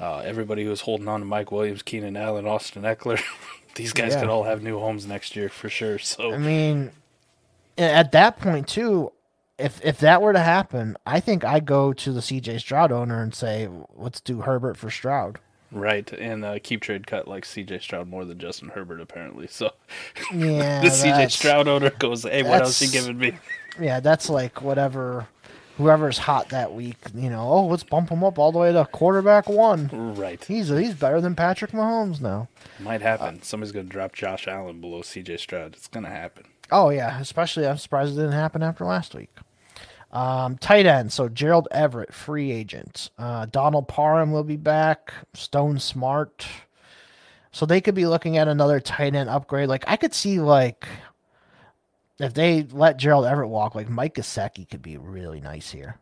uh, 0.00 0.18
everybody 0.18 0.64
who's 0.64 0.82
holding 0.82 1.08
on 1.08 1.20
to 1.20 1.26
Mike 1.26 1.52
Williams, 1.52 1.82
Keenan 1.82 2.16
Allen, 2.16 2.46
Austin 2.46 2.82
Ekeler, 2.84 3.22
these 3.74 3.92
guys 3.92 4.12
Yeah. 4.14 4.20
could 4.20 4.28
all 4.30 4.44
have 4.44 4.62
new 4.62 4.78
homes 4.78 5.06
next 5.06 5.36
year 5.36 5.48
for 5.48 5.68
sure. 5.68 5.98
So 5.98 6.32
I 6.32 6.38
mean, 6.38 6.90
at 7.78 8.12
that 8.12 8.38
point 8.38 8.68
too, 8.68 9.12
if 9.58 9.82
if 9.84 9.98
that 10.00 10.20
were 10.20 10.32
to 10.34 10.38
happen, 10.40 10.96
I 11.06 11.20
think 11.20 11.44
I 11.44 11.60
go 11.60 11.92
to 11.94 12.12
the 12.12 12.20
CJ 12.20 12.60
Stroud 12.60 12.92
owner 12.92 13.22
and 13.22 13.34
say, 13.34 13.68
let's 13.94 14.20
do 14.20 14.42
Herbert 14.42 14.76
for 14.76 14.90
Stroud. 14.90 15.38
Right, 15.76 16.10
and 16.12 16.44
uh, 16.44 16.58
keep 16.62 16.80
trade 16.80 17.06
cut 17.06 17.28
like 17.28 17.44
C.J. 17.44 17.78
Stroud 17.80 18.08
more 18.08 18.24
than 18.24 18.38
Justin 18.38 18.68
Herbert 18.70 19.00
apparently. 19.00 19.46
So 19.46 19.70
Yeah, 20.34 20.80
the 20.80 20.90
C.J. 20.90 21.28
Stroud 21.28 21.68
owner 21.68 21.90
goes, 21.90 22.22
"Hey, 22.24 22.42
what 22.42 22.62
else 22.62 22.80
you 22.82 22.88
giving 22.90 23.18
me?" 23.18 23.32
Yeah, 23.80 24.00
that's 24.00 24.28
like 24.28 24.62
whatever. 24.62 25.28
Whoever's 25.76 26.16
hot 26.16 26.48
that 26.48 26.72
week, 26.72 26.96
you 27.14 27.28
know. 27.28 27.42
Oh, 27.50 27.66
let's 27.66 27.82
bump 27.82 28.08
him 28.08 28.24
up 28.24 28.38
all 28.38 28.50
the 28.50 28.58
way 28.58 28.72
to 28.72 28.86
quarterback 28.86 29.46
one. 29.46 29.90
Right, 30.16 30.42
He's 30.42 30.68
he's 30.68 30.94
better 30.94 31.20
than 31.20 31.34
Patrick 31.34 31.72
Mahomes 31.72 32.18
now. 32.18 32.48
might 32.80 33.02
happen. 33.02 33.42
Somebody's 33.42 33.72
going 33.72 33.84
to 33.84 33.92
drop 33.92 34.14
Josh 34.14 34.48
Allen 34.48 34.80
below 34.80 35.02
C.J. 35.02 35.36
Stroud. 35.36 35.74
It's 35.74 35.86
going 35.88 36.04
to 36.04 36.10
happen. 36.10 36.44
Oh 36.72 36.88
yeah, 36.88 37.20
especially 37.20 37.66
I'm 37.66 37.76
surprised 37.76 38.14
it 38.14 38.16
didn't 38.16 38.32
happen 38.32 38.62
after 38.62 38.86
last 38.86 39.14
week. 39.14 39.28
Um, 40.12 40.56
tight 40.58 40.86
end, 40.86 41.12
so 41.12 41.28
Gerald 41.28 41.68
Everett, 41.70 42.14
free 42.14 42.50
agent. 42.52 43.10
Uh, 43.18 43.46
Donald 43.46 43.88
Parham 43.88 44.32
will 44.32 44.44
be 44.44 44.56
back. 44.56 45.12
Stone 45.34 45.76
Smartt. 45.78 46.46
So 47.52 47.66
they 47.66 47.80
could 47.80 47.94
be 47.94 48.06
looking 48.06 48.36
at 48.36 48.48
another 48.48 48.80
tight 48.80 49.14
end 49.14 49.28
upgrade. 49.30 49.68
Like 49.68 49.84
I 49.86 49.96
could 49.96 50.14
see 50.14 50.40
like 50.40 50.86
if 52.18 52.34
they 52.34 52.62
let 52.70 52.96
Gerald 52.98 53.26
Everett 53.26 53.48
walk, 53.50 53.74
like 53.74 53.88
Mike 53.88 54.14
Gesicki 54.14 54.68
could 54.68 54.82
be 54.82 54.96
really 54.96 55.40
nice 55.40 55.70
here. 55.70 55.98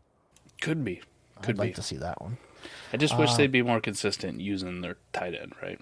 Could 0.60 0.85
be, 0.85 1.02
could 1.43 1.56
be. 1.56 1.62
I'd 1.62 1.66
like 1.66 1.70
be. 1.70 1.74
to 1.74 1.82
see 1.82 1.97
that 1.97 2.20
one. 2.20 2.36
I 2.93 2.97
just 2.97 3.14
Uh, 3.14 3.18
wish 3.18 3.35
they'd 3.35 3.52
be 3.52 3.62
more 3.62 3.81
consistent 3.81 4.40
using 4.40 4.81
their 4.81 4.97
tight 5.12 5.35
end, 5.35 5.52
right? 5.62 5.81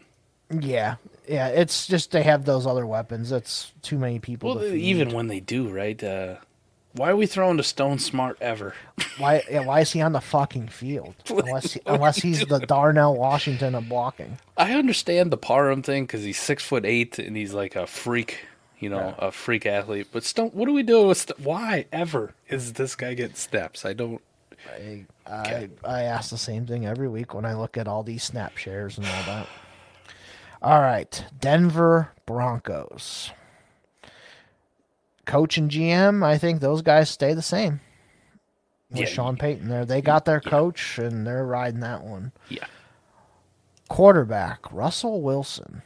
Yeah, 0.51 0.97
yeah. 1.28 1.49
It's 1.49 1.86
just 1.86 2.11
they 2.11 2.23
have 2.23 2.44
those 2.44 2.66
other 2.66 2.86
weapons. 2.86 3.31
That's 3.31 3.73
too 3.82 3.99
many 3.99 4.19
people. 4.19 4.55
Well, 4.55 4.65
to 4.65 4.74
even 4.74 5.12
when 5.12 5.28
they 5.28 5.40
do, 5.40 5.69
right? 5.69 6.03
Uh, 6.03 6.36
why 6.94 7.10
are 7.10 7.16
we 7.16 7.27
throwing 7.27 7.56
to 7.56 7.62
Stone 7.62 7.98
Smartt 7.98 8.36
ever? 8.40 8.74
Why? 9.19 9.43
Yeah, 9.51 9.64
why 9.64 9.81
is 9.81 9.93
he 9.93 10.01
on 10.01 10.12
the 10.12 10.20
fucking 10.20 10.69
field? 10.69 11.14
Unless, 11.31 11.77
are 11.77 11.94
unless 11.94 12.16
he's 12.19 12.44
the 12.47 12.60
Darnell 12.60 13.16
Washington 13.16 13.74
of 13.74 13.89
blocking. 13.89 14.39
I 14.56 14.73
understand 14.74 15.31
the 15.31 15.36
Parham 15.36 15.82
thing 15.82 16.05
because 16.05 16.23
he's 16.24 16.39
six 16.39 16.62
foot 16.64 16.85
eight 16.85 17.19
and 17.19 17.36
he's 17.36 17.52
like 17.55 17.77
a 17.77 17.86
freak. 17.86 18.47
you 18.78 18.89
know, 18.90 19.14
a 19.19 19.31
freak 19.31 19.64
athlete. 19.66 20.09
But 20.12 20.24
Stone, 20.24 20.51
what 20.51 20.66
do 20.66 20.73
we 20.73 20.82
do 20.82 21.06
with 21.06 21.19
St- 21.19 21.39
why 21.40 21.86
ever 21.93 22.35
is 22.48 22.73
this 22.74 22.94
guy 22.97 23.14
getting 23.14 23.36
steps? 23.36 23.85
I 23.85 23.93
don't. 23.93 24.20
I, 24.69 25.06
I 25.27 25.69
I 25.85 26.02
ask 26.02 26.31
the 26.31 26.39
same 26.39 26.66
thing 26.66 26.86
every 26.86 27.09
week 27.09 27.35
when 27.35 27.44
I 27.44 27.55
look 27.55 27.77
at 27.77 27.89
all 27.89 28.02
these 28.02 28.23
snap 28.23 28.56
shares 28.56 28.97
and 28.98 29.06
all 29.06 29.23
that. 29.24 29.47
All 30.62 30.81
right, 30.81 31.24
Denver 31.40 32.12
Broncos. 32.24 33.32
Coach 35.27 35.57
and 35.59 35.70
GM, 35.70 36.24
I 36.24 36.36
think 36.39 36.61
those 36.61 36.82
guys 36.82 37.09
stay 37.11 37.32
the 37.35 37.43
same. 37.43 37.81
With 38.90 39.01
Yeah, 39.01 39.07
Sean 39.07 39.36
Payton 39.36 39.69
there, 39.69 39.85
they 39.85 40.03
got 40.03 40.24
their 40.24 40.40
coach 40.40 40.99
and 40.99 41.27
they're 41.27 41.44
riding 41.47 41.81
that 41.81 42.03
one. 42.03 42.32
Yeah, 42.49 42.66
Quarterback 43.89 44.73
Russell 44.73 45.20
Wilson. 45.23 45.82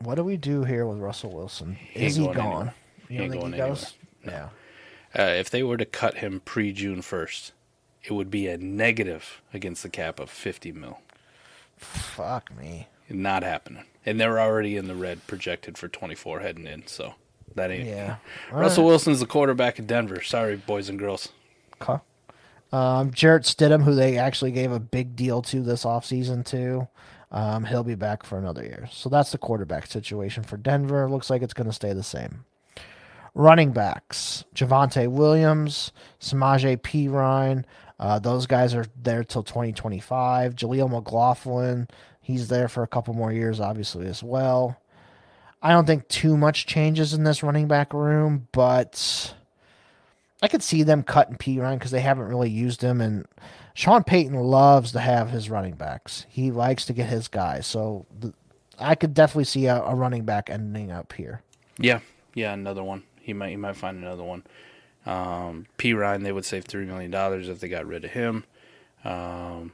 What 0.00 0.16
do 0.16 0.24
we 0.24 0.36
do 0.36 0.64
here 0.64 0.86
with 0.86 0.98
Russell 0.98 1.30
Wilson? 1.32 1.74
He 1.76 2.06
Is 2.06 2.16
he 2.16 2.26
gone? 2.26 2.34
anywhere. 2.36 2.74
He 3.08 3.14
You 3.16 3.22
ain't 3.22 3.32
don't 3.32 3.40
think 3.42 3.54
he 3.54 3.60
going 3.60 3.70
goes? 3.70 3.94
Yeah. 4.24 4.48
uh, 5.18 5.22
if 5.36 5.48
they 5.50 5.62
were 5.62 5.76
to 5.76 5.84
cut 5.84 6.18
him 6.18 6.40
pre 6.44 6.72
June 6.72 7.02
first, 7.02 7.52
it 8.02 8.12
would 8.12 8.30
be 8.30 8.48
a 8.48 8.56
negative 8.58 9.42
against 9.54 9.82
the 9.82 9.88
cap 9.88 10.18
of 10.18 10.28
fifty 10.30 10.72
mil. 10.72 11.00
Fuck 11.76 12.56
me. 12.56 12.88
Not 13.08 13.42
happening, 13.42 13.84
and 14.06 14.18
they're 14.20 14.40
already 14.40 14.76
in 14.76 14.88
the 14.88 14.94
red, 14.94 15.26
projected 15.26 15.76
for 15.78 15.88
twenty 15.88 16.14
four 16.14 16.40
heading 16.40 16.66
in. 16.66 16.86
So 16.86 17.14
that 17.54 17.70
ain't. 17.70 17.88
Yeah. 17.88 18.16
Russell 18.52 18.84
right. 18.84 18.90
Wilson's 18.90 19.20
the 19.20 19.26
quarterback 19.26 19.78
of 19.78 19.86
Denver. 19.86 20.22
Sorry, 20.22 20.56
boys 20.56 20.88
and 20.88 20.98
girls. 20.98 21.28
Okay. 21.80 22.00
Um, 22.72 23.10
Jarrett 23.12 23.42
Stidham, 23.42 23.82
who 23.82 23.94
they 23.94 24.16
actually 24.16 24.52
gave 24.52 24.72
a 24.72 24.80
big 24.80 25.14
deal 25.14 25.42
to 25.42 25.62
this 25.62 25.84
offseason, 25.84 26.44
too. 26.44 26.88
Um, 27.30 27.64
he'll 27.64 27.84
be 27.84 27.94
back 27.94 28.24
for 28.24 28.38
another 28.38 28.62
year. 28.62 28.88
So 28.92 29.08
that's 29.08 29.32
the 29.32 29.38
quarterback 29.38 29.86
situation 29.86 30.42
for 30.42 30.56
Denver. 30.56 31.08
Looks 31.08 31.30
like 31.30 31.42
it's 31.42 31.54
going 31.54 31.66
to 31.66 31.72
stay 31.72 31.92
the 31.92 32.02
same. 32.02 32.44
Running 33.34 33.72
backs 33.72 34.44
Javonte 34.54 35.08
Williams, 35.08 35.92
Samaje 36.20 36.76
Perine. 36.76 37.64
Uh, 37.98 38.18
those 38.18 38.46
guys 38.46 38.74
are 38.74 38.84
there 39.00 39.24
till 39.24 39.42
2025. 39.42 40.54
Jaleel 40.54 40.90
McLaughlin, 40.90 41.88
he's 42.20 42.48
there 42.48 42.68
for 42.68 42.82
a 42.82 42.88
couple 42.88 43.14
more 43.14 43.32
years, 43.32 43.60
obviously, 43.60 44.06
as 44.06 44.22
well. 44.22 44.76
I 45.62 45.70
don't 45.70 45.86
think 45.86 46.08
too 46.08 46.36
much 46.36 46.66
changes 46.66 47.14
in 47.14 47.22
this 47.22 47.42
running 47.42 47.68
back 47.68 47.94
room, 47.94 48.48
but 48.52 49.32
I 50.42 50.48
could 50.48 50.62
see 50.62 50.82
them 50.82 51.04
cutting 51.04 51.36
Perine 51.36 51.78
because 51.78 51.92
they 51.92 52.00
haven't 52.00 52.26
really 52.26 52.50
used 52.50 52.82
him. 52.82 53.00
And 53.00 53.26
Sean 53.74 54.02
Payton 54.02 54.34
loves 54.34 54.90
to 54.92 55.00
have 55.00 55.30
his 55.30 55.48
running 55.48 55.74
backs. 55.74 56.26
He 56.28 56.50
likes 56.50 56.84
to 56.86 56.92
get 56.92 57.08
his 57.08 57.28
guys. 57.28 57.66
So 57.66 58.06
I 58.78 58.96
could 58.96 59.14
definitely 59.14 59.44
see 59.44 59.66
a, 59.66 59.80
a 59.82 59.94
running 59.94 60.24
back 60.24 60.50
ending 60.50 60.90
up 60.90 61.12
here. 61.12 61.42
Yeah, 61.78 62.00
yeah, 62.34 62.52
another 62.52 62.82
one. 62.82 63.04
He 63.20 63.32
might 63.32 63.50
he 63.50 63.56
might 63.56 63.76
find 63.76 63.98
another 63.98 64.24
one. 64.24 64.42
Um, 65.06 65.66
Perine, 65.78 66.24
they 66.24 66.32
would 66.32 66.44
save 66.44 66.64
three 66.64 66.86
million 66.86 67.10
dollars 67.10 67.48
if 67.48 67.60
they 67.60 67.68
got 67.68 67.86
rid 67.86 68.04
of 68.04 68.10
him. 68.10 68.44
Um, 69.04 69.72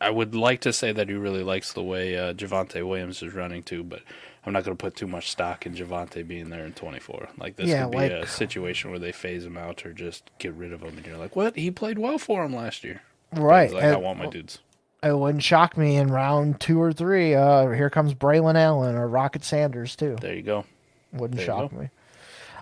I 0.00 0.10
would 0.10 0.34
like 0.34 0.60
to 0.60 0.72
say 0.72 0.92
that 0.92 1.08
he 1.08 1.14
really 1.14 1.42
likes 1.42 1.72
the 1.72 1.82
way 1.82 2.16
uh, 2.16 2.32
Javonte 2.32 2.86
Williams 2.86 3.22
is 3.22 3.34
running 3.34 3.62
too, 3.62 3.82
but 3.82 4.00
I'm 4.46 4.52
not 4.52 4.64
going 4.64 4.76
to 4.76 4.80
put 4.80 4.94
too 4.96 5.06
much 5.08 5.30
stock 5.30 5.66
in 5.66 5.74
Javonte 5.74 6.26
being 6.26 6.50
there 6.50 6.64
in 6.64 6.72
24. 6.72 7.30
Like 7.38 7.56
this 7.56 7.68
Yeah, 7.68 7.82
could 7.84 7.90
be 7.92 7.96
like- 7.98 8.12
a 8.12 8.26
situation 8.26 8.90
where 8.90 8.98
they 9.00 9.12
phase 9.12 9.44
him 9.44 9.56
out 9.56 9.84
or 9.84 9.92
just 9.92 10.30
get 10.38 10.54
rid 10.54 10.72
of 10.72 10.82
him, 10.82 10.96
and 10.96 11.04
you're 11.06 11.16
like, 11.18 11.34
what? 11.36 11.56
He 11.56 11.70
played 11.70 11.98
well 11.98 12.18
for 12.18 12.44
him 12.44 12.54
last 12.54 12.84
year. 12.84 13.02
Right. 13.34 13.72
Like, 13.72 13.84
I 13.84 13.88
and 13.88 14.02
want 14.02 14.18
my 14.20 14.26
dudes. 14.26 14.60
It 15.02 15.16
wouldn't 15.16 15.42
shock 15.44 15.76
me 15.76 15.96
in 15.96 16.08
round 16.10 16.60
two 16.60 16.80
or 16.80 16.92
three. 16.92 17.34
Uh, 17.34 17.68
here 17.70 17.90
comes 17.90 18.14
Braelon 18.14 18.56
Allen 18.56 18.96
or 18.96 19.06
Rocket 19.06 19.44
Sanders, 19.44 19.94
too. 19.94 20.16
There 20.20 20.34
you 20.34 20.42
go. 20.42 20.64
Wouldn't 21.12 21.36
There 21.36 21.46
shock 21.46 21.70
go. 21.72 21.78
me. 21.78 21.90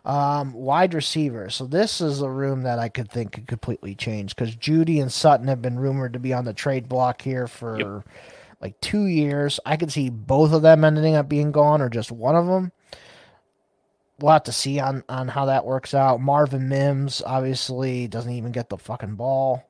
Um, 0.07 0.53
wide 0.53 0.95
receiver. 0.95 1.51
So 1.51 1.67
this 1.67 2.01
is 2.01 2.21
a 2.23 2.31
room 2.31 2.63
that 2.63 2.79
I 2.79 2.89
could 2.89 3.11
think 3.11 3.33
could 3.33 3.49
completely 3.49 3.97
change 3.97 4.37
because 4.37 4.55
Jeudy 4.55 5.03
and 5.03 5.13
Sutton 5.13 5.49
have 5.49 5.61
been 5.61 5.81
rumored 5.81 6.13
to 6.13 6.21
be 6.21 6.33
on 6.33 6.45
the 6.45 6.53
trade 6.55 6.89
block 6.89 7.21
here 7.23 7.49
for 7.49 7.77
Yep. 7.79 8.09
like 8.61 8.81
two 8.81 9.07
years. 9.07 9.59
I 9.67 9.77
could 9.77 9.91
see 9.91 10.09
both 10.11 10.53
of 10.53 10.63
them 10.63 10.85
ending 10.85 11.17
up 11.17 11.29
being 11.29 11.51
gone 11.51 11.83
or 11.83 11.89
just 11.89 12.13
one 12.13 12.37
of 12.37 12.47
them. 12.47 12.71
We'll 14.21 14.33
have 14.33 14.45
to 14.45 14.53
see 14.53 14.79
on 14.79 15.03
on 15.09 15.27
how 15.27 15.47
that 15.47 15.67
works 15.67 15.93
out. 15.93 16.21
Marvin 16.21 16.69
Mims 16.69 17.21
obviously 17.27 18.07
doesn't 18.07 18.33
even 18.33 18.53
get 18.53 18.69
the 18.69 18.79
fucking 18.79 19.17
ball. 19.17 19.69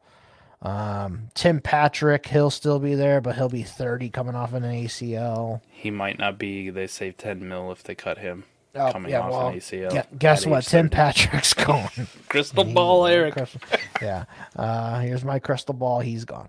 Um, 0.60 1.28
Tim 1.34 1.60
Patrick, 1.60 2.26
he'll 2.26 2.50
still 2.50 2.78
be 2.78 2.94
there, 2.94 3.22
but 3.22 3.36
he'll 3.36 3.48
be 3.48 3.62
30 3.62 4.10
coming 4.10 4.34
off 4.34 4.52
an 4.52 4.64
ACL. 4.64 5.62
He 5.70 5.90
might 5.90 6.18
not 6.18 6.38
be. 6.38 6.68
They 6.70 6.86
save 6.86 7.16
10 7.16 7.48
mil 7.48 7.72
if 7.72 7.82
they 7.82 7.94
cut 7.94 8.18
him. 8.18 8.44
Oh, 8.76 8.92
coming 8.92 9.10
yeah, 9.10 9.20
off 9.20 9.30
well, 9.30 9.48
an 9.48 9.54
ACL. 9.56 9.90
gue- 9.90 10.18
guess 10.18 10.46
what? 10.46 10.64
Tim 10.64 10.88
30. 10.88 10.94
Patrick's 10.96 11.54
gone. 11.54 11.88
Crystal 12.28 12.64
ball, 12.64 13.06
Eric. 13.06 13.34
Crystal- 13.34 13.60
yeah. 14.02 14.24
Uh, 14.54 15.00
here's 15.00 15.24
my 15.24 15.38
crystal 15.38 15.74
ball. 15.74 16.00
He's 16.00 16.24
gone. 16.24 16.48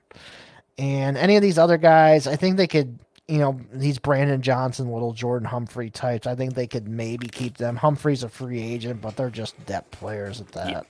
And 0.78 1.18
any 1.18 1.36
of 1.36 1.42
these 1.42 1.58
other 1.58 1.78
guys, 1.78 2.28
I 2.28 2.36
think 2.36 2.58
they 2.58 2.68
could, 2.68 3.00
you 3.28 3.40
know, 3.40 3.60
these 3.74 3.98
Brandon 3.98 4.42
Johnson, 4.42 4.92
little 4.92 5.14
Jordan 5.14 5.48
Humphrey 5.48 5.90
types, 5.90 6.28
I 6.28 6.36
think 6.36 6.54
they 6.54 6.68
could 6.68 6.88
maybe 6.88 7.28
keep 7.28 7.58
them. 7.58 7.76
Humphrey's 7.78 8.24
a 8.24 8.30
free 8.30 8.62
agent, 8.62 9.02
but 9.02 9.16
they're 9.16 9.30
just 9.30 9.64
depth 9.66 9.92
players 10.00 10.40
at 10.40 10.50
that. 10.52 10.86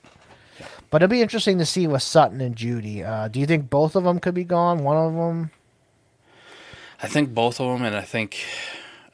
But 0.89 1.03
it'll 1.03 1.11
be 1.11 1.21
interesting 1.21 1.57
to 1.59 1.65
see 1.65 1.87
with 1.87 2.01
Sutton 2.01 2.41
and 2.41 2.55
Jeudy. 2.55 3.03
Uh, 3.07 3.27
do 3.27 3.39
you 3.39 3.45
think 3.45 3.69
both 3.69 3.95
of 3.95 4.03
them 4.03 4.19
could 4.19 4.33
be 4.33 4.43
gone? 4.43 4.83
One 4.83 4.97
of 4.97 5.13
them? 5.13 5.51
I 7.01 7.07
think 7.07 7.33
both 7.33 7.61
of 7.61 7.67
them, 7.77 7.85
and 7.85 7.95
I 7.95 8.01
think 8.01 8.43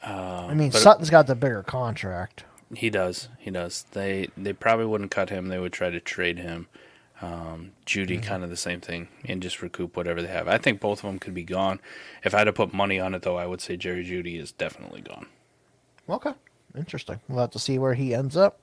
uh, 0.06 0.46
I 0.50 0.54
mean, 0.54 0.70
Sutton's 0.72 1.10
got 1.10 1.26
the 1.26 1.34
bigger 1.34 1.62
contract. 1.62 2.44
he 2.74 2.90
does. 2.90 3.28
He 3.38 3.50
does. 3.50 3.84
They 3.92 4.28
they 4.36 4.52
probably 4.52 4.86
wouldn't 4.86 5.10
cut 5.10 5.30
him. 5.30 5.48
They 5.48 5.58
would 5.58 5.72
try 5.72 5.90
to 5.90 6.00
trade 6.00 6.38
him. 6.38 6.68
Um, 7.22 7.70
Jeudy, 7.86 8.16
Mm-hmm. 8.18 8.26
kind 8.28 8.44
of 8.44 8.50
the 8.50 8.56
same 8.56 8.80
thing, 8.80 9.08
and 9.24 9.40
just 9.40 9.62
recoup 9.62 9.96
whatever 9.96 10.20
they 10.20 10.28
have. 10.28 10.48
I 10.48 10.58
think 10.58 10.80
both 10.80 10.98
of 11.04 11.08
them 11.08 11.18
could 11.18 11.32
be 11.32 11.44
gone. 11.44 11.80
If 12.24 12.34
I 12.34 12.38
had 12.38 12.44
to 12.44 12.52
put 12.52 12.74
money 12.74 12.98
on 13.00 13.14
it, 13.14 13.22
though, 13.22 13.36
I 13.36 13.46
would 13.46 13.60
say 13.60 13.76
Jerry 13.76 14.04
Jeudy 14.04 14.38
is 14.38 14.52
definitely 14.52 15.00
gone. 15.00 15.26
Okay. 16.08 16.32
Interesting. 16.76 17.20
We'll 17.28 17.38
have 17.40 17.52
to 17.52 17.58
see 17.60 17.78
where 17.78 17.94
he 17.94 18.12
ends 18.14 18.36
up. 18.36 18.60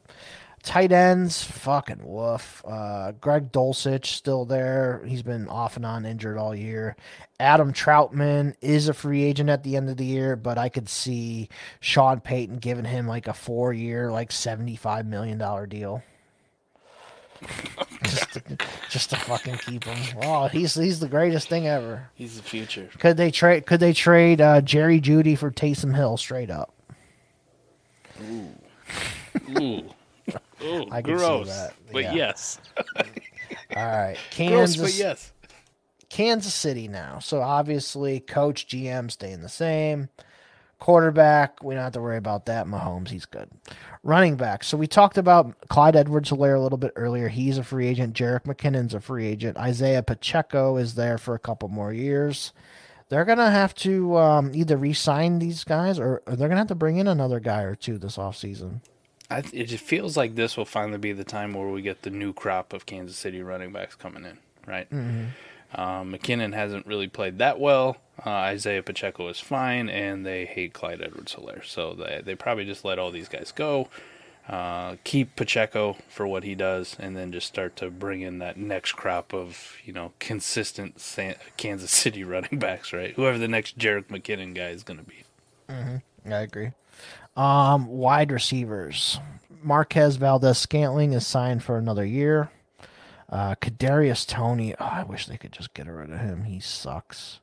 Tight 0.63 0.91
ends, 0.91 1.43
fucking 1.43 2.01
woof. 2.03 2.63
Uh, 2.65 3.13
Greg 3.13 3.51
Dulcich 3.51 4.05
still 4.05 4.45
there. 4.45 5.03
He's 5.07 5.23
been 5.23 5.47
off 5.47 5.75
and 5.75 5.85
on 5.85 6.05
injured 6.05 6.37
all 6.37 6.55
year. 6.55 6.95
Adam 7.39 7.73
Trautman 7.73 8.53
is 8.61 8.87
a 8.87 8.93
free 8.93 9.23
agent 9.23 9.49
at 9.49 9.63
the 9.63 9.75
end 9.75 9.89
of 9.89 9.97
the 9.97 10.05
year, 10.05 10.35
but 10.35 10.57
I 10.57 10.69
could 10.69 10.87
see 10.87 11.49
Sean 11.79 12.19
Payton 12.19 12.57
giving 12.57 12.85
him 12.85 13.07
like 13.07 13.27
a 13.27 13.33
four 13.33 13.73
year, 13.73 14.11
like 14.11 14.29
$75 14.29 15.07
million 15.07 15.39
deal. 15.67 16.03
just, 18.03 18.33
to, 18.33 18.41
just 18.89 19.09
to 19.09 19.15
fucking 19.15 19.57
keep 19.57 19.83
him. 19.83 20.19
Oh, 20.21 20.47
he's 20.47 20.75
he's 20.75 20.99
the 20.99 21.07
greatest 21.07 21.49
thing 21.49 21.65
ever. 21.65 22.07
He's 22.13 22.37
the 22.37 22.43
future. 22.43 22.87
Could 22.99 23.17
they 23.17 23.31
trade? 23.31 23.65
Could 23.65 23.79
they 23.79 23.93
trade 23.93 24.39
uh, 24.41 24.61
Jerry 24.61 25.01
Jeudy 25.01 25.35
for 25.35 25.49
Taysom 25.49 25.95
Hill 25.95 26.17
straight 26.17 26.51
up? 26.51 26.71
Ooh. 28.21 28.49
Ooh, 29.59 29.89
I 30.91 31.01
can 31.01 31.17
see 31.17 31.43
that, 31.45 31.73
But 31.91 32.03
yeah. 32.03 32.13
yes. 32.13 32.59
All 33.75 33.85
right, 33.85 34.17
Gross, 34.35 34.75
Kansas. 34.75 34.81
but 34.81 34.93
yes. 34.95 35.31
Kansas 36.09 36.53
City 36.53 36.87
now. 36.87 37.19
So 37.19 37.41
obviously, 37.41 38.19
coach, 38.19 38.67
GM 38.67 39.09
staying 39.09 39.41
the 39.41 39.49
same. 39.49 40.09
Quarterback, 40.79 41.63
we 41.63 41.75
don't 41.75 41.83
have 41.83 41.93
to 41.93 42.01
worry 42.01 42.17
about 42.17 42.47
that. 42.47 42.65
Mahomes, 42.65 43.09
he's 43.09 43.25
good. 43.25 43.49
Running 44.03 44.35
back. 44.35 44.63
So 44.63 44.77
we 44.77 44.87
talked 44.87 45.17
about 45.19 45.55
Clyde 45.69 45.95
Edwards 45.95 46.31
Helaire 46.31 46.57
a 46.57 46.59
little 46.59 46.79
bit 46.79 46.91
earlier. 46.95 47.27
He's 47.27 47.59
a 47.59 47.63
free 47.63 47.87
agent. 47.87 48.15
Jerick 48.15 48.45
McKinnon's 48.45 48.95
a 48.95 48.99
free 48.99 49.27
agent. 49.27 49.57
Isaiah 49.57 50.01
Pacheco 50.01 50.77
is 50.77 50.95
there 50.95 51.19
for 51.19 51.35
a 51.35 51.39
couple 51.39 51.69
more 51.69 51.93
years. 51.93 52.51
They're 53.09 53.25
going 53.25 53.37
to 53.37 53.49
have 53.51 53.75
to 53.75 54.17
um, 54.17 54.51
either 54.55 54.75
re 54.75 54.93
sign 54.93 55.37
these 55.37 55.63
guys 55.63 55.99
or, 55.99 56.23
or 56.25 56.35
they're 56.35 56.47
going 56.47 56.51
to 56.51 56.57
have 56.61 56.67
to 56.69 56.75
bring 56.75 56.97
in 56.97 57.07
another 57.07 57.39
guy 57.39 57.61
or 57.61 57.75
two 57.75 57.97
this 57.99 58.17
offseason. 58.17 58.81
I, 59.31 59.43
it 59.53 59.69
feels 59.79 60.15
like 60.17 60.35
this 60.35 60.57
will 60.57 60.65
finally 60.65 60.97
be 60.97 61.11
the 61.13 61.23
time 61.23 61.53
where 61.53 61.67
we 61.67 61.81
get 61.81 62.01
the 62.03 62.09
new 62.09 62.33
crop 62.33 62.73
of 62.73 62.85
Kansas 62.85 63.17
City 63.17 63.41
running 63.41 63.71
backs 63.71 63.95
coming 63.95 64.25
in, 64.25 64.37
right? 64.67 64.87
Um, 65.73 66.11
McKinnon 66.13 66.53
hasn't 66.53 66.85
really 66.85 67.07
played 67.07 67.37
that 67.37 67.59
well. 67.59 67.97
Uh, 68.25 68.29
Isaiah 68.29 68.83
Pacheco 68.83 69.29
is 69.29 69.39
fine, 69.39 69.89
and 69.89 70.25
they 70.25 70.45
hate 70.45 70.73
Clyde 70.73 71.01
Edwards 71.01 71.33
Helaire. 71.35 71.65
So 71.65 71.93
they, 71.93 72.21
they 72.23 72.35
probably 72.35 72.65
just 72.65 72.83
let 72.83 72.99
all 72.99 73.09
these 73.09 73.29
guys 73.29 73.51
go, 73.53 73.87
uh, 74.49 74.97
keep 75.05 75.35
Pacheco 75.37 75.95
for 76.09 76.27
what 76.27 76.43
he 76.43 76.53
does, 76.53 76.97
and 76.99 77.15
then 77.15 77.31
just 77.31 77.47
start 77.47 77.77
to 77.77 77.89
bring 77.89 78.19
in 78.21 78.39
that 78.39 78.57
next 78.57 78.91
crop 78.93 79.33
of, 79.33 79.77
you 79.85 79.93
know, 79.93 80.11
consistent 80.19 80.99
San- 80.99 81.35
Kansas 81.55 81.91
City 82.01 82.23
running 82.23 82.59
backs, 82.59 82.91
right? 82.91 83.13
Whoever 83.15 83.37
the 83.37 83.47
next 83.47 83.77
Jerick 83.77 84.07
McKinnon 84.07 84.53
guy 84.53 84.69
is 84.69 84.83
going 84.83 84.99
to 84.99 85.05
be. 85.05 85.23
I 86.29 86.41
agree. 86.41 86.71
Um, 87.35 87.87
wide 87.87 88.31
receivers. 88.31 89.19
Marquez 89.63 90.15
Valdes 90.15 90.57
Scantling 90.57 91.13
is 91.13 91.25
signed 91.25 91.63
for 91.63 91.77
another 91.77 92.05
year. 92.05 92.49
Uh, 93.29 93.55
Kadarius 93.55 94.27
Toney. 94.27 94.75
Oh, 94.79 94.85
I 94.85 95.03
wish 95.03 95.27
they 95.27 95.37
could 95.37 95.51
just 95.51 95.73
get 95.73 95.87
rid 95.87 96.09
of 96.09 96.19
him. 96.19 96.43
He 96.43 96.59
sucks. 96.59 97.39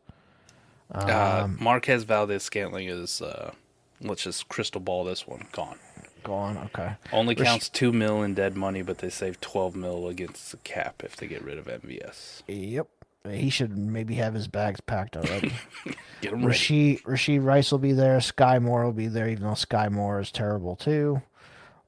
Uh, 0.91 1.49
Marquez 1.59 2.05
Valdes 2.05 2.43
Scantling 2.43 2.89
is 2.89 3.23
uh, 3.23 3.53
let's 4.01 4.25
just 4.25 4.49
crystal 4.49 4.81
ball 4.81 5.05
this 5.05 5.27
one. 5.27 5.47
Gone. 5.53 5.79
Gone. 6.25 6.59
Okay. 6.59 6.95
Only 7.13 7.35
counts 7.35 7.69
two 7.69 7.93
mil 7.93 8.23
in 8.23 8.35
dead 8.35 8.57
money, 8.57 8.83
but 8.83 8.99
they 8.99 9.09
save 9.09 9.41
twelve 9.41 9.77
mil 9.77 10.09
against 10.09 10.51
the 10.51 10.57
cap 10.59 11.03
if 11.05 11.17
they 11.17 11.27
get 11.27 11.43
rid 11.43 11.59
of 11.59 11.67
MVS. 11.67 12.43
Yep. 12.49 12.89
He 13.27 13.51
should 13.51 13.77
maybe 13.77 14.15
have 14.15 14.35
his 14.35 14.49
bags 14.49 14.81
packed 14.81 15.17
already. 15.17 15.53
Get 16.21 16.33
ready. 16.33 16.47
Rashee 16.47 17.03
Rashee 17.03 17.43
Rice 17.43 17.71
will 17.73 17.79
be 17.79 17.93
there. 17.93 18.21
Sky 18.21 18.59
Moore 18.59 18.85
will 18.85 18.93
be 18.93 19.09
there, 19.09 19.29
even 19.29 19.45
though 19.45 19.55
Sky 19.55 19.89
Moore 19.89 20.21
is 20.21 20.31
terrible 20.31 20.77
too. 20.77 21.23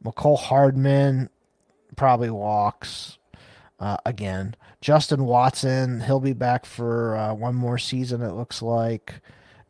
Mecole 0.05 0.39
Hardman 0.39 1.31
probably 1.97 2.31
walks 2.31 3.19
uh, 3.79 3.99
again. 4.05 4.55
Justin 4.81 5.25
Watson, 5.25 6.01
he'll 6.01 6.21
be 6.21 6.33
back 6.33 6.65
for 6.65 7.17
uh, 7.17 7.35
one 7.35 7.55
more 7.55 7.79
season. 7.79 8.23
It 8.23 8.33
looks 8.33 8.63
like. 8.63 9.21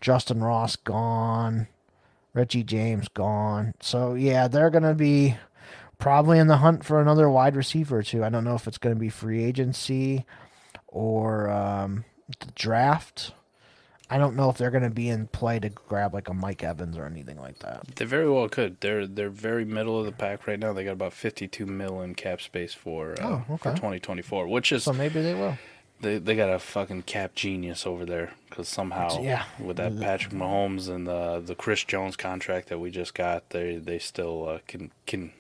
Justin 0.01 0.43
Ross 0.43 0.77
gone. 0.77 1.69
Reggie 2.33 2.63
James 2.63 3.09
gone. 3.09 3.75
So 3.81 4.15
yeah, 4.15 4.49
they're 4.49 4.71
gonna 4.71 4.95
be 4.95 5.37
probably 5.99 6.39
in 6.39 6.47
the 6.47 6.59
hunt 6.59 6.85
for 6.85 7.01
another 7.01 7.29
wide 7.29 7.57
receiver 7.57 7.99
or 7.99 8.03
two. 8.03 8.25
I 8.25 8.31
don't 8.31 8.45
know 8.45 8.55
if 8.55 8.67
it's 8.67 8.79
gonna 8.79 8.95
be 8.95 9.11
free 9.11 9.45
agency 9.45 10.25
or 10.91 11.49
um, 11.51 12.05
the 12.41 12.51
draft. 12.55 13.33
I 14.13 14.19
don't 14.19 14.35
know 14.35 14.51
if 14.51 14.59
they're 14.59 14.73
going 14.73 14.83
to 14.83 14.91
be 14.91 15.09
in 15.09 15.29
play 15.29 15.61
to 15.61 15.69
grab 15.69 16.13
like 16.15 16.29
a 16.29 16.35
Mike 16.35 16.65
Evans 16.65 16.99
or 16.99 17.05
anything 17.07 17.41
like 17.41 17.61
that. 17.61 17.87
They 17.95 18.05
very 18.05 18.29
well 18.29 18.49
could. 18.49 18.81
They're 18.81 19.07
they're 19.07 19.31
very 19.31 19.65
middle 19.65 20.01
of 20.01 20.05
the 20.05 20.11
pack 20.13 20.49
right 20.49 20.59
now. 20.59 20.73
They 20.73 20.83
got 20.85 20.93
about 20.95 21.13
fifty 21.13 21.47
two 21.47 21.65
mil 21.67 22.01
in 22.03 22.17
cap 22.17 22.41
space 22.41 22.75
for 22.75 23.13
uh, 23.21 23.25
Oh, 23.49 23.57
for 23.59 23.69
okay. 23.69 23.79
twenty 23.79 24.01
twenty 24.01 24.23
four, 24.23 24.49
which 24.49 24.73
is 24.73 24.83
So 24.83 24.93
maybe 24.93 25.23
they 25.23 25.35
will. 25.35 25.57
they 26.01 26.19
they 26.19 26.35
got 26.35 26.51
a 26.51 26.59
fucking 26.59 27.03
cap 27.03 27.37
genius 27.37 27.87
over 27.87 28.05
there 28.05 28.33
because 28.49 28.67
somehow 28.67 29.23
Yeah. 29.23 29.45
with 29.61 29.77
that 29.77 30.01
Patrick 30.01 30.35
Mahomes 30.35 30.89
and 30.89 31.07
the 31.07 31.41
the 31.47 31.55
Chris 31.55 31.85
Jones 31.85 32.17
contract 32.17 32.69
that 32.71 32.81
we 32.81 32.91
just 32.91 33.15
got, 33.15 33.51
they 33.51 33.77
they 33.77 34.01
still 34.01 34.49
uh, 34.49 34.59
can 34.67 34.91
can 35.07 35.31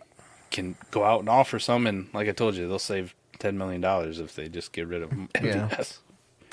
can 0.52 0.77
go 0.93 1.02
out 1.02 1.18
and 1.18 1.28
offer 1.28 1.59
some. 1.59 1.89
And 1.89 2.09
like 2.14 2.28
I 2.28 2.32
told 2.32 2.55
you, 2.55 2.68
they'll 2.68 2.78
save 2.78 3.16
ten 3.41 3.59
million 3.59 3.81
dollars 3.81 4.21
if 4.21 4.37
they 4.37 4.49
just 4.49 4.71
get 4.73 4.87
rid 4.87 5.03
of 5.03 5.11
MVS. 5.11 5.35
Yeah, 5.43 5.89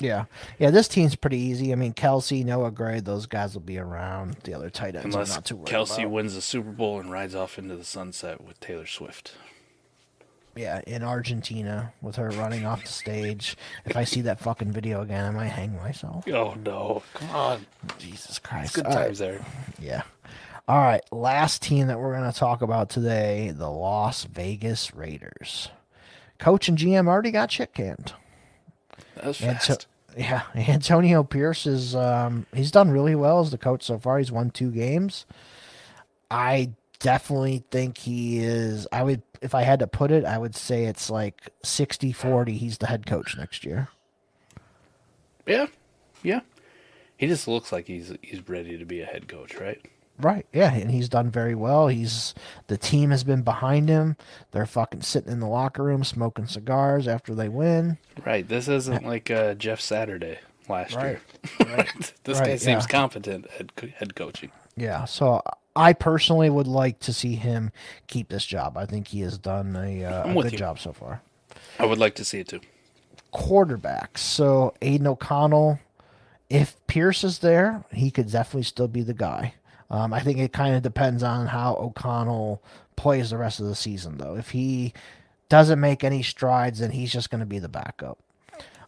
yeah. 0.00 0.24
yeah. 0.58 0.70
This 0.70 0.88
team's 0.88 1.14
pretty 1.14 1.38
easy. 1.38 1.72
I 1.72 1.76
mean, 1.76 1.94
Kelce, 1.94 2.44
Noah 2.44 2.72
Gray, 2.72 2.98
those 2.98 3.26
guys 3.26 3.54
will 3.54 3.60
be 3.60 3.78
around. 3.78 4.38
The 4.42 4.54
other 4.54 4.70
tight 4.70 4.96
ends, 4.96 5.14
Unless 5.14 5.34
not 5.34 5.44
too 5.44 5.58
Kelce 5.58 5.98
about. 6.00 6.10
wins 6.10 6.34
the 6.34 6.40
Super 6.42 6.72
Bowl 6.72 6.98
and 6.98 7.12
rides 7.12 7.36
off 7.36 7.56
into 7.58 7.76
the 7.76 7.84
sunset 7.84 8.40
with 8.42 8.58
Taylor 8.58 8.86
Swift. 8.86 9.34
Yeah, 10.56 10.80
in 10.88 11.04
Argentina 11.04 11.92
with 12.02 12.16
her 12.16 12.30
running 12.30 12.66
off 12.66 12.82
the 12.82 12.88
stage. 12.88 13.56
If 13.84 13.96
I 13.96 14.02
see 14.02 14.22
that 14.22 14.40
fucking 14.40 14.72
video 14.72 15.02
again, 15.02 15.24
I 15.24 15.30
might 15.30 15.48
hang 15.50 15.76
myself. 15.76 16.26
Oh 16.26 16.54
no! 16.54 17.04
Come 17.14 17.30
on, 17.30 17.66
Jesus 17.98 18.40
Christ! 18.40 18.74
good 18.74 18.86
All 18.86 18.92
right. 18.96 19.04
times 19.04 19.20
there. 19.20 19.44
Yeah. 19.78 20.02
All 20.66 20.78
right, 20.78 21.00
last 21.12 21.62
team 21.62 21.86
that 21.86 21.98
we're 21.98 22.12
going 22.18 22.30
to 22.30 22.36
talk 22.38 22.60
about 22.60 22.90
today, 22.90 23.52
the 23.56 23.70
Las 23.70 24.24
Vegas 24.24 24.94
Raiders. 24.94 25.70
Coach 26.38 26.68
and 26.68 26.78
GM 26.78 27.08
already 27.08 27.30
got 27.30 27.50
shit 27.50 27.74
canned. 27.74 28.12
That 29.16 29.24
was 29.26 29.40
Anto- 29.40 29.58
fast. 29.58 29.86
yeah, 30.16 30.42
Antonio 30.54 31.22
Pierce 31.24 31.66
is 31.66 31.94
um 31.94 32.46
he's 32.54 32.70
done 32.70 32.90
really 32.90 33.14
well 33.14 33.40
as 33.40 33.50
the 33.50 33.58
coach 33.58 33.82
so 33.82 33.98
far. 33.98 34.18
He's 34.18 34.32
won 34.32 34.50
two 34.50 34.70
games. 34.70 35.26
I 36.30 36.70
definitely 37.00 37.64
think 37.70 37.98
he 37.98 38.38
is 38.40 38.86
I 38.92 39.02
would 39.02 39.22
if 39.40 39.54
I 39.54 39.62
had 39.62 39.78
to 39.80 39.86
put 39.86 40.10
it, 40.10 40.24
I 40.24 40.36
would 40.38 40.54
say 40.56 40.84
it's 40.84 41.08
like 41.10 41.48
60-40 41.62 42.48
he's 42.56 42.78
the 42.78 42.86
head 42.86 43.06
coach 43.06 43.36
next 43.36 43.64
year. 43.64 43.88
Yeah, 45.46 45.66
yeah. 46.22 46.40
He 47.16 47.26
just 47.26 47.48
looks 47.48 47.72
like 47.72 47.86
he's 47.86 48.12
he's 48.22 48.46
ready 48.48 48.78
to 48.78 48.84
be 48.84 49.00
a 49.00 49.06
head 49.06 49.26
coach, 49.28 49.56
right? 49.56 49.80
Right. 50.20 50.46
Yeah, 50.52 50.72
and 50.74 50.90
he's 50.90 51.08
done 51.08 51.30
very 51.30 51.54
well. 51.54 51.88
He's 51.88 52.34
the 52.66 52.76
team 52.76 53.10
has 53.10 53.22
been 53.24 53.42
behind 53.42 53.88
him. 53.88 54.16
They're 54.50 54.66
fucking 54.66 55.02
sitting 55.02 55.30
in 55.32 55.40
the 55.40 55.46
locker 55.46 55.84
room 55.84 56.02
smoking 56.04 56.46
cigars 56.46 57.06
after 57.06 57.34
they 57.34 57.48
win. 57.48 57.98
Right. 58.26 58.46
This 58.46 58.66
isn't 58.68 59.04
like 59.06 59.30
uh, 59.30 59.54
Jeff 59.54 59.80
Saturday 59.80 60.38
last 60.68 60.94
Right. 60.96 61.18
year. 61.60 61.76
Right. 61.76 62.12
this 62.24 62.40
guy 62.40 62.56
seems 62.56 62.84
yeah. 62.84 62.88
competent 62.88 63.46
at 63.60 63.70
head 63.96 64.14
coaching. 64.16 64.50
Yeah. 64.76 65.04
So 65.04 65.40
I 65.76 65.92
personally 65.92 66.50
would 66.50 66.66
like 66.66 66.98
to 67.00 67.12
see 67.12 67.36
him 67.36 67.70
keep 68.08 68.28
this 68.28 68.44
job. 68.44 68.76
I 68.76 68.86
think 68.86 69.08
he 69.08 69.20
has 69.20 69.38
done 69.38 69.76
a, 69.76 70.04
uh, 70.04 70.30
a 70.30 70.34
good 70.42 70.52
you. 70.52 70.58
job 70.58 70.80
so 70.80 70.92
far. 70.92 71.22
I 71.78 71.86
would 71.86 71.98
like 71.98 72.16
to 72.16 72.24
see 72.24 72.40
it 72.40 72.48
too. 72.48 72.60
quarterbacks. 73.32 74.18
So 74.18 74.74
Aidan 74.82 75.06
O'Connell, 75.06 75.78
if 76.50 76.76
Pierce 76.86 77.24
is 77.24 77.38
there, 77.40 77.84
he 77.92 78.10
could 78.10 78.30
definitely 78.30 78.62
still 78.64 78.88
be 78.88 79.02
the 79.02 79.14
guy. 79.14 79.54
Um, 79.90 80.12
I 80.12 80.20
think 80.20 80.38
it 80.38 80.52
kind 80.52 80.74
of 80.74 80.82
depends 80.82 81.22
on 81.22 81.46
how 81.46 81.76
O'Connell 81.76 82.62
plays 82.96 83.30
the 83.30 83.38
rest 83.38 83.60
of 83.60 83.66
the 83.66 83.74
season, 83.74 84.18
though. 84.18 84.36
If 84.36 84.50
he 84.50 84.92
doesn't 85.48 85.80
make 85.80 86.04
any 86.04 86.22
strides, 86.22 86.80
then 86.80 86.90
he's 86.90 87.12
just 87.12 87.30
going 87.30 87.40
to 87.40 87.46
be 87.46 87.58
the 87.58 87.68
backup. 87.68 88.18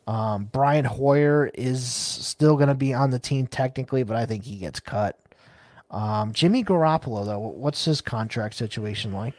Um, 0.07 0.49
Brian 0.51 0.85
Hoyer 0.85 1.51
is 1.55 1.85
still 1.87 2.57
going 2.57 2.69
to 2.69 2.75
be 2.75 2.93
on 2.93 3.11
the 3.11 3.19
team 3.19 3.47
technically, 3.47 4.03
but 4.03 4.17
I 4.17 4.27
think 4.27 4.45
he 4.45 4.57
gets 4.57 4.81
cut. 4.81 5.19
Um, 5.91 6.33
Jimmy 6.33 6.65
Garoppolo, 6.65 7.25
though, 7.25 7.39
what's 7.39 7.85
his 7.85 8.01
contract 8.01 8.55
situation 8.55 9.13
like? 9.13 9.35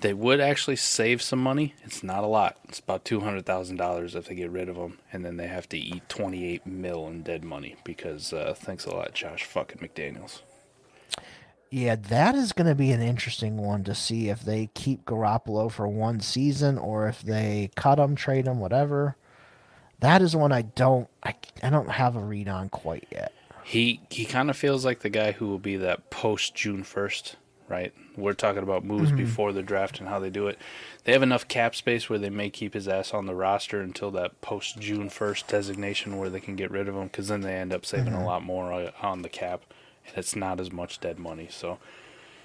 They 0.00 0.14
would 0.14 0.40
actually 0.40 0.76
save 0.76 1.22
some 1.22 1.40
money. 1.40 1.74
It's 1.84 2.04
not 2.04 2.22
a 2.22 2.28
lot. 2.28 2.56
It's 2.68 2.78
about 2.78 3.04
two 3.04 3.20
hundred 3.20 3.46
thousand 3.46 3.78
dollars 3.78 4.14
if 4.14 4.26
they 4.26 4.36
get 4.36 4.50
rid 4.50 4.68
of 4.68 4.76
him, 4.76 4.98
and 5.12 5.24
then 5.24 5.38
they 5.38 5.48
have 5.48 5.68
to 5.70 5.76
eat 5.76 6.08
twenty 6.08 6.46
eight 6.46 6.64
mil 6.64 7.08
in 7.08 7.22
dead 7.22 7.42
money 7.42 7.74
because 7.82 8.32
uh, 8.32 8.54
thanks 8.56 8.86
a 8.86 8.94
lot, 8.94 9.12
Josh 9.12 9.42
fucking 9.42 9.78
McDaniels. 9.78 10.42
Yeah, 11.70 11.96
that 11.96 12.34
is 12.34 12.52
going 12.52 12.66
to 12.66 12.74
be 12.74 12.92
an 12.92 13.02
interesting 13.02 13.58
one 13.58 13.84
to 13.84 13.94
see 13.94 14.30
if 14.30 14.40
they 14.40 14.70
keep 14.72 15.04
Garoppolo 15.04 15.70
for 15.70 15.86
one 15.86 16.20
season 16.20 16.78
or 16.78 17.08
if 17.08 17.20
they 17.22 17.70
cut 17.76 17.98
him, 17.98 18.16
trade 18.16 18.46
him, 18.46 18.58
whatever. 18.58 19.16
That 20.00 20.22
is 20.22 20.34
one 20.34 20.52
I 20.52 20.62
don't 20.62 21.08
I, 21.22 21.34
I 21.62 21.70
don't 21.70 21.90
have 21.90 22.16
a 22.16 22.20
read 22.20 22.48
on 22.48 22.68
quite 22.68 23.06
yet. 23.10 23.32
He 23.64 24.00
he 24.10 24.24
kind 24.24 24.48
of 24.48 24.56
feels 24.56 24.84
like 24.84 25.00
the 25.00 25.10
guy 25.10 25.32
who 25.32 25.48
will 25.48 25.58
be 25.58 25.76
that 25.76 26.08
post 26.08 26.54
June 26.54 26.84
first, 26.84 27.36
right? 27.68 27.92
We're 28.16 28.32
talking 28.32 28.62
about 28.62 28.84
moves 28.84 29.12
before 29.12 29.52
the 29.52 29.62
draft 29.62 30.00
and 30.00 30.08
how 30.08 30.20
they 30.20 30.30
do 30.30 30.46
it. 30.46 30.58
They 31.04 31.12
have 31.12 31.22
enough 31.22 31.48
cap 31.48 31.74
space 31.74 32.08
where 32.08 32.18
they 32.18 32.30
may 32.30 32.48
keep 32.48 32.74
his 32.74 32.88
ass 32.88 33.12
on 33.12 33.26
the 33.26 33.34
roster 33.34 33.80
until 33.80 34.10
that 34.12 34.40
post 34.40 34.78
June 34.78 35.10
first 35.10 35.48
designation 35.48 36.16
where 36.16 36.30
they 36.30 36.40
can 36.40 36.56
get 36.56 36.70
rid 36.70 36.88
of 36.88 36.94
him 36.94 37.04
because 37.04 37.28
then 37.28 37.42
they 37.42 37.54
end 37.54 37.72
up 37.72 37.84
saving 37.84 38.14
a 38.14 38.24
lot 38.24 38.42
more 38.42 38.72
uh, 38.72 38.90
on 39.02 39.22
the 39.22 39.28
cap 39.28 39.62
and 40.08 40.18
it's 40.18 40.36
not 40.36 40.60
as 40.60 40.72
much 40.72 41.00
dead 41.00 41.18
money. 41.18 41.48
So 41.50 41.78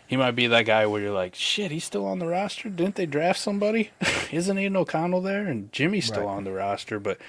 he 0.07 0.17
might 0.17 0.31
be 0.31 0.47
that 0.47 0.65
guy 0.65 0.85
where 0.85 1.01
you're 1.01 1.11
like, 1.13 1.35
shit, 1.35 1.71
he's 1.71 1.83
still 1.85 2.05
on 2.05 2.19
the 2.19 2.27
roster. 2.27 2.69
Didn't 2.69 2.95
they 2.95 3.05
draft 3.05 3.39
somebody? 3.39 3.91
Isn't 4.31 4.57
Aidan 4.57 4.75
O'Connell 4.77 5.21
there? 5.21 5.45
And 5.47 5.71
Jimmy's 5.71 6.05
still 6.05 6.25
Right. 6.25 6.35
on 6.37 6.43
the 6.43 6.51
roster, 6.51 6.99
but 6.99 7.19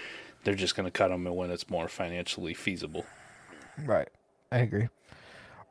they're 0.44 0.54
just 0.54 0.76
going 0.76 0.86
to 0.86 0.90
cut 0.90 1.10
him 1.10 1.24
when 1.24 1.50
it's 1.50 1.70
more 1.70 1.88
financially 1.88 2.54
feasible. 2.54 3.04
Right. 3.84 4.08
I 4.52 4.58
agree. 4.58 4.88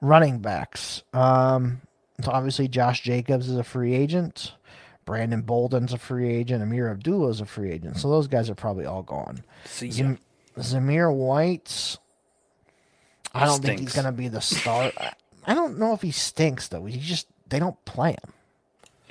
Running 0.01 0.39
backs. 0.39 1.03
Um 1.13 1.81
so 2.23 2.31
obviously 2.31 2.67
Josh 2.67 3.01
Jacobs 3.01 3.49
is 3.49 3.57
a 3.57 3.63
free 3.63 3.93
agent. 3.95 4.53
Brandon 5.05 5.41
Bolden's 5.41 5.93
a 5.93 5.97
free 5.97 6.29
agent. 6.33 6.63
Ameer 6.63 6.89
Abdullah 6.91 7.29
is 7.29 7.41
a 7.41 7.45
free 7.45 7.71
agent. 7.71 7.97
So 7.97 8.09
those 8.09 8.27
guys 8.27 8.49
are 8.49 8.55
probably 8.55 8.85
all 8.85 9.01
gone. 9.03 9.43
See 9.65 9.87
ya. 9.87 10.13
Zamir 10.57 11.13
White, 11.13 11.97
I 13.33 13.45
don't 13.45 13.61
think 13.63 13.79
he's 13.79 13.93
going 13.93 14.05
to 14.05 14.11
be 14.11 14.27
the 14.27 14.41
star. 14.41 14.91
I- 15.45 15.53
don't 15.53 15.77
know 15.79 15.93
if 15.93 16.01
he 16.01 16.11
stinks 16.11 16.67
though. 16.69 16.85
He 16.85 16.97
just 16.99 17.27
they 17.49 17.59
don't 17.59 17.83
play 17.85 18.11
him. 18.11 18.33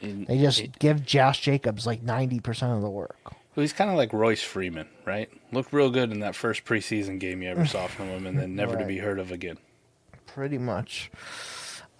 And 0.00 0.26
They 0.26 0.38
just 0.38 0.58
he- 0.60 0.70
give 0.78 1.04
Josh 1.04 1.40
Jacobs 1.40 1.86
like 1.86 2.02
ninety 2.02 2.40
percent 2.40 2.72
of 2.72 2.82
the 2.82 2.90
work. 2.90 3.18
well, 3.24 3.34
he's 3.62 3.72
kind 3.72 3.90
of 3.90 3.96
like 3.96 4.12
Royce 4.12 4.42
Freeman, 4.42 4.88
right? 5.04 5.30
Looked 5.52 5.72
real 5.72 5.90
good 5.90 6.10
in 6.10 6.20
that 6.20 6.34
first 6.34 6.64
preseason 6.64 7.18
game 7.20 7.42
you 7.42 7.50
ever 7.50 7.66
saw 7.66 7.86
from 7.86 8.06
him, 8.08 8.26
and 8.26 8.38
then 8.38 8.54
never 8.56 8.76
to 8.76 8.84
be 8.84 8.98
heard 8.98 9.18
of 9.18 9.30
again. 9.30 9.58
Pretty 10.26 10.58
much. 10.58 11.10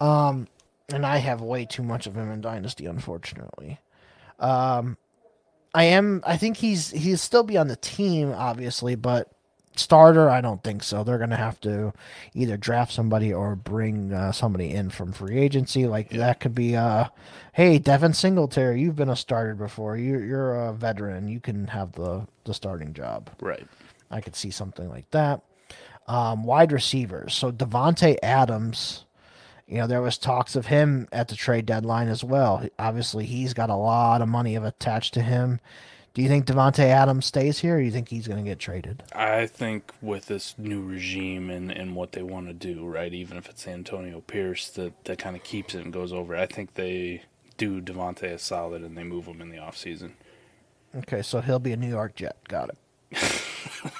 Um, 0.01 0.47
and 0.89 1.05
I 1.05 1.17
have 1.17 1.41
way 1.41 1.65
too 1.65 1.83
much 1.83 2.07
of 2.07 2.15
him 2.15 2.31
in 2.31 2.41
Dynasty, 2.41 2.85
unfortunately. 2.87 3.79
Um, 4.39 4.97
I 5.73 5.85
am. 5.85 6.23
I 6.25 6.37
think 6.37 6.57
he's 6.57 6.89
he'll 6.91 7.17
still 7.17 7.43
be 7.43 7.57
on 7.57 7.67
the 7.67 7.75
team, 7.75 8.31
obviously, 8.33 8.95
but 8.95 9.31
starter, 9.79 10.29
I 10.29 10.41
don't 10.41 10.63
think 10.63 10.83
so. 10.83 11.03
They're 11.03 11.17
gonna 11.17 11.35
have 11.35 11.59
to 11.61 11.93
either 12.33 12.57
draft 12.57 12.91
somebody 12.91 13.33
or 13.33 13.55
bring 13.55 14.13
uh, 14.13 14.31
somebody 14.31 14.71
in 14.71 14.89
from 14.89 15.11
free 15.11 15.39
agency. 15.39 15.87
Like 15.87 16.09
that 16.09 16.39
could 16.39 16.55
be, 16.55 16.75
uh, 16.75 17.05
hey, 17.53 17.79
Devin 17.79 18.13
Singletary, 18.13 18.81
you've 18.81 18.95
been 18.95 19.09
a 19.09 19.15
starter 19.15 19.55
before. 19.55 19.97
You're 19.97 20.23
you're 20.23 20.55
a 20.55 20.73
veteran. 20.73 21.27
You 21.27 21.39
can 21.39 21.67
have 21.67 21.93
the 21.93 22.27
the 22.45 22.53
starting 22.53 22.93
job. 22.93 23.29
Right. 23.41 23.67
I 24.11 24.21
could 24.21 24.35
see 24.35 24.51
something 24.51 24.89
like 24.89 25.09
that. 25.11 25.41
Um, 26.07 26.43
wide 26.43 26.71
receivers. 26.71 27.33
So 27.33 27.51
Davante 27.51 28.17
Adams, 28.21 29.05
you 29.67 29.77
know, 29.77 29.87
there 29.87 30.01
was 30.01 30.17
talks 30.17 30.55
of 30.55 30.67
him 30.67 31.07
at 31.11 31.29
the 31.29 31.35
trade 31.35 31.65
deadline 31.65 32.09
as 32.09 32.23
well. 32.23 32.67
Obviously, 32.77 33.25
he's 33.25 33.53
got 33.53 33.69
a 33.69 33.75
lot 33.75 34.21
of 34.21 34.27
money 34.27 34.55
attached 34.55 35.13
to 35.15 35.21
him. 35.21 35.59
Do 36.13 36.21
you 36.21 36.27
think 36.27 36.45
Davante 36.45 36.83
Adams 36.83 37.25
stays 37.25 37.59
here, 37.59 37.77
or 37.77 37.79
do 37.79 37.85
you 37.85 37.91
think 37.91 38.09
he's 38.09 38.27
going 38.27 38.43
to 38.43 38.47
get 38.47 38.59
traded? 38.59 39.01
I 39.15 39.47
think 39.47 39.91
with 39.99 40.27
this 40.27 40.53
new 40.59 40.81
regime 40.83 41.49
and, 41.49 41.71
and 41.71 41.95
what 41.95 42.11
they 42.11 42.21
want 42.21 42.47
to 42.47 42.53
do, 42.53 42.85
right, 42.85 43.11
even 43.11 43.35
if 43.35 43.49
it's 43.49 43.67
Antonio 43.67 44.21
Pierce 44.21 44.69
that, 44.71 45.05
that 45.05 45.17
kind 45.17 45.35
of 45.35 45.43
keeps 45.43 45.73
it 45.73 45.83
and 45.83 45.91
goes 45.91 46.13
over, 46.13 46.35
I 46.35 46.45
think 46.45 46.75
they 46.75 47.23
do 47.57 47.81
Davante 47.81 48.23
a 48.31 48.37
solid 48.37 48.83
and 48.83 48.95
they 48.95 49.03
move 49.03 49.25
him 49.25 49.41
in 49.41 49.49
the 49.49 49.57
offseason. 49.57 50.11
Okay, 50.95 51.23
so 51.23 51.41
he'll 51.41 51.57
be 51.57 51.71
a 51.73 51.77
New 51.77 51.89
York 51.89 52.13
Jet. 52.13 52.37
Got 52.47 52.69
it. 53.11 53.17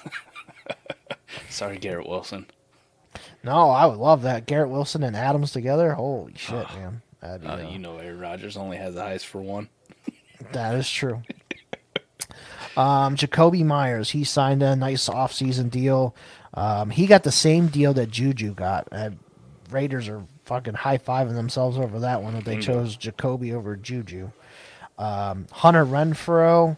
Sorry, 1.49 1.79
Garrett 1.79 2.07
Wilson. 2.07 2.45
No, 3.43 3.69
I 3.71 3.87
would 3.87 3.97
love 3.97 4.21
that. 4.21 4.45
Garrett 4.45 4.69
Wilson 4.69 5.01
and 5.03 5.15
Adams 5.15 5.51
together. 5.51 5.93
Holy 5.93 6.33
shit, 6.35 6.67
man. 6.75 7.01
That'd 7.21 7.41
be, 7.41 7.47
Uh, 7.47 7.57
uh, 7.57 7.69
you 7.71 7.79
know, 7.79 7.97
Aaron 7.97 8.19
Rodgers 8.19 8.55
only 8.55 8.77
has 8.77 8.93
the 8.95 9.03
eyes 9.03 9.23
for 9.23 9.41
one. 9.41 9.69
That 10.51 10.75
is 10.75 10.87
true. 10.89 11.23
Um, 12.75 13.15
Jakobi 13.15 13.63
Meyers, 13.63 14.09
he 14.09 14.23
signed 14.23 14.63
a 14.63 14.75
nice 14.75 15.07
offseason 15.09 15.69
deal. 15.69 16.15
Um, 16.53 16.89
he 16.89 17.07
got 17.07 17.23
the 17.23 17.31
same 17.31 17.67
deal 17.67 17.93
that 17.93 18.09
Juju 18.09 18.53
got. 18.53 18.87
Uh, 18.91 19.11
Raiders 19.69 20.07
are 20.07 20.23
fucking 20.45 20.73
high 20.73 20.97
fiving 20.97 21.35
themselves 21.35 21.77
over 21.77 21.99
that 21.99 22.21
one 22.21 22.33
that 22.35 22.45
they 22.45 22.59
chose 22.59 22.97
Jakobi 22.97 23.53
over 23.53 23.75
Juju. 23.75 24.31
Um, 24.97 25.47
Hunter 25.51 25.85
Renfrow, 25.85 26.77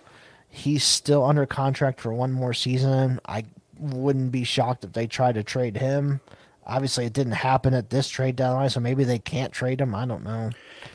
he's 0.50 0.84
still 0.84 1.26
under 1.26 1.46
contract 1.46 2.00
for 2.00 2.14
one 2.14 2.32
more 2.32 2.54
season. 2.54 3.20
I 3.26 3.46
wouldn't 3.78 4.32
be 4.32 4.44
shocked 4.44 4.84
if 4.86 4.94
they 4.94 5.08
tried 5.08 5.36
to 5.36 5.44
trade 5.44 5.78
him. 5.78 6.22
Obviously, 6.66 7.06
it 7.06 7.14
didn't 7.14 7.34
happen 7.34 7.74
at 7.74 7.90
this 7.90 8.08
trade 8.08 8.38
deadline, 8.38 8.70
so 8.70 8.80
maybe 8.80 9.04
they 9.04 9.20
can't 9.20 9.52
trade 9.52 9.82
him. 9.82 9.94
I 9.94 10.06
don't 10.06 10.24
know. 10.24 10.52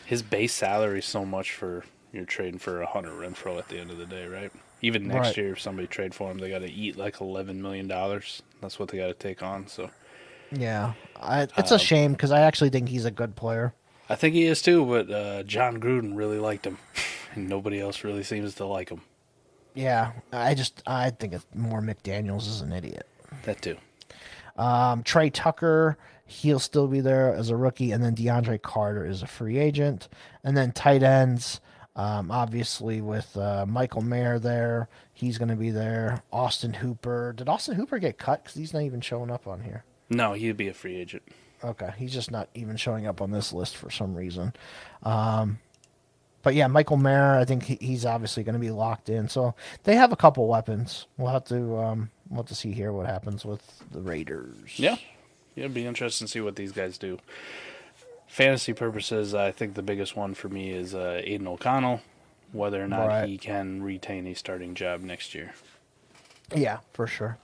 His 0.06 0.22
base 0.22 0.52
salary 0.52 0.98
is 0.98 1.04
so 1.04 1.24
much 1.24 1.52
for 1.52 1.84
you're 2.12 2.24
trading 2.24 2.58
for 2.58 2.82
a 2.82 2.86
Hunter 2.86 3.10
Renfrow 3.10 3.58
at 3.58 3.68
the 3.68 3.78
end 3.78 3.90
of 3.90 3.98
the 3.98 4.06
day, 4.06 4.26
right? 4.26 4.50
Even 4.82 5.06
next 5.08 5.28
Right. 5.28 5.36
year, 5.36 5.52
if 5.52 5.60
somebody 5.60 5.86
trade 5.86 6.14
for 6.14 6.30
him, 6.30 6.38
they 6.38 6.48
got 6.48 6.60
to 6.60 6.70
eat 6.70 6.96
like 6.96 7.20
eleven 7.20 7.60
million 7.60 7.86
dollars. 7.88 8.42
That's 8.60 8.78
what 8.78 8.88
they 8.88 8.98
got 8.98 9.08
to 9.08 9.14
take 9.14 9.42
on. 9.42 9.66
So 9.66 9.90
Yeah, 10.50 10.94
I, 11.20 11.48
it's 11.58 11.70
a 11.70 11.78
shame 11.78 12.12
because 12.12 12.32
I 12.32 12.40
actually 12.40 12.70
think 12.70 12.88
he's 12.88 13.04
a 13.04 13.10
good 13.10 13.36
player. 13.36 13.74
I 14.08 14.16
think 14.16 14.34
he 14.34 14.44
is 14.46 14.62
too. 14.62 14.84
But 14.84 15.10
uh, 15.10 15.42
Jon 15.44 15.80
Gruden 15.80 16.16
really 16.16 16.38
liked 16.38 16.66
him, 16.66 16.78
and 17.34 17.48
nobody 17.48 17.80
else 17.80 18.04
really 18.04 18.22
seems 18.24 18.54
to 18.56 18.64
like 18.66 18.88
him. 18.88 19.02
Yeah, 19.74 20.12
I 20.32 20.54
just 20.54 20.82
I 20.86 21.10
think 21.10 21.32
it's 21.34 21.46
more 21.54 21.80
McDaniel's 21.80 22.48
is 22.48 22.60
an 22.60 22.72
idiot. 22.72 23.06
That 23.44 23.62
too. 23.62 23.76
Um, 24.56 25.02
Tre 25.04 25.30
Tucker, 25.30 25.96
he'll 26.26 26.58
still 26.58 26.88
be 26.88 27.00
there 27.00 27.32
as 27.34 27.50
a 27.50 27.56
rookie, 27.56 27.92
and 27.92 28.02
then 28.02 28.14
DeAndre 28.16 28.60
Carter 28.60 29.06
is 29.06 29.22
a 29.22 29.26
free 29.26 29.58
agent, 29.58 30.08
and 30.42 30.56
then 30.56 30.72
tight 30.72 31.02
ends. 31.02 31.60
Um, 32.00 32.30
obviously 32.30 33.02
with 33.02 33.36
uh, 33.36 33.66
Michael 33.68 34.00
Mayer 34.00 34.38
there, 34.38 34.88
he's 35.12 35.36
going 35.36 35.50
to 35.50 35.56
be 35.56 35.70
there. 35.70 36.22
Austin 36.32 36.72
Hooper. 36.72 37.34
Did 37.36 37.46
Austin 37.46 37.74
Hooper 37.74 37.98
get 37.98 38.16
cut? 38.16 38.42
Because 38.42 38.56
he's 38.56 38.72
not 38.72 38.84
even 38.84 39.02
showing 39.02 39.30
up 39.30 39.46
on 39.46 39.60
here. 39.60 39.84
No, 40.08 40.32
he'd 40.32 40.56
be 40.56 40.68
a 40.68 40.72
free 40.72 40.96
agent. 40.96 41.22
Okay, 41.62 41.90
he's 41.98 42.14
just 42.14 42.30
not 42.30 42.48
even 42.54 42.78
showing 42.78 43.06
up 43.06 43.20
on 43.20 43.30
this 43.32 43.52
list 43.52 43.76
for 43.76 43.90
some 43.90 44.14
reason. 44.14 44.54
Um, 45.02 45.58
but 46.42 46.54
yeah, 46.54 46.68
Michael 46.68 46.96
Mayer, 46.96 47.34
I 47.34 47.44
think 47.44 47.64
he, 47.64 47.76
he's 47.78 48.06
obviously 48.06 48.44
going 48.44 48.54
to 48.54 48.58
be 48.58 48.70
locked 48.70 49.10
in. 49.10 49.28
So 49.28 49.54
they 49.84 49.94
have 49.96 50.10
a 50.10 50.16
couple 50.16 50.46
weapons. 50.48 51.06
We'll 51.18 51.32
have 51.32 51.44
to 51.44 51.76
um, 51.76 52.10
we'll 52.30 52.38
have 52.38 52.46
to 52.46 52.54
see 52.54 52.72
here 52.72 52.94
what 52.94 53.04
happens 53.04 53.44
with 53.44 53.84
the 53.90 54.00
Raiders. 54.00 54.78
Yeah. 54.78 54.96
Yeah, 55.54 55.64
it'd 55.64 55.74
be 55.74 55.84
interesting 55.84 56.28
to 56.28 56.30
see 56.30 56.40
what 56.40 56.56
these 56.56 56.72
guys 56.72 56.96
do. 56.96 57.18
Fantasy 58.30 58.72
purposes, 58.72 59.34
I 59.34 59.50
think 59.50 59.74
the 59.74 59.82
biggest 59.82 60.14
one 60.14 60.34
for 60.34 60.48
me 60.48 60.70
is 60.70 60.94
uh, 60.94 61.20
Aidan 61.24 61.48
O'Connell, 61.48 62.00
whether 62.52 62.80
or 62.82 62.86
not 62.86 63.08
Right. 63.08 63.28
he 63.28 63.36
can 63.36 63.82
retain 63.82 64.24
a 64.28 64.34
starting 64.34 64.74
job 64.76 65.00
next 65.02 65.34
year. 65.34 65.52
Yeah, 66.54 66.78
for 66.92 67.08
sure. 67.08 67.38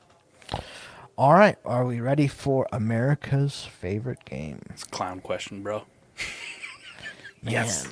All 1.19 1.35
right, 1.35 1.57
are 1.65 1.85
we 1.85 2.01
ready 2.01 2.29
for 2.29 2.69
America's 2.71 3.65
favorite 3.65 4.25
game? 4.25 4.61
It's 4.71 4.85
a 4.85 4.87
clown 4.87 5.21
question, 5.21 5.63
bro. 5.63 5.85
Yes. 7.43 7.87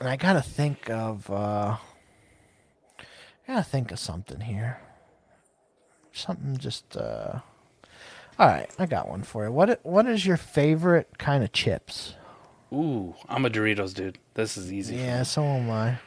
And 0.00 0.08
I 0.08 0.16
gotta 0.16 0.42
think 0.42 0.90
of 0.90 1.30
uh 1.30 1.76
I 2.98 3.04
gotta 3.46 3.62
think 3.62 3.92
of 3.92 3.98
something 4.00 4.40
here. 4.40 4.80
Something 6.12 6.56
just 6.56 6.96
uh 6.96 7.38
all 8.38 8.46
right, 8.48 8.68
I 8.80 8.86
got 8.86 9.08
one 9.08 9.22
for 9.22 9.44
you. 9.44 9.52
What 9.52 9.78
what 9.84 10.06
is 10.06 10.26
your 10.26 10.36
favorite 10.36 11.18
kind 11.18 11.44
of 11.44 11.52
chips? 11.52 12.14
Ooh, 12.72 13.14
I'm 13.28 13.44
a 13.46 13.50
Doritos 13.50 13.94
dude. 13.94 14.18
This 14.34 14.56
is 14.56 14.72
easy. 14.72 14.96
Yeah, 14.96 15.22
so 15.22 15.42
am 15.44 15.70
I. 15.70 15.98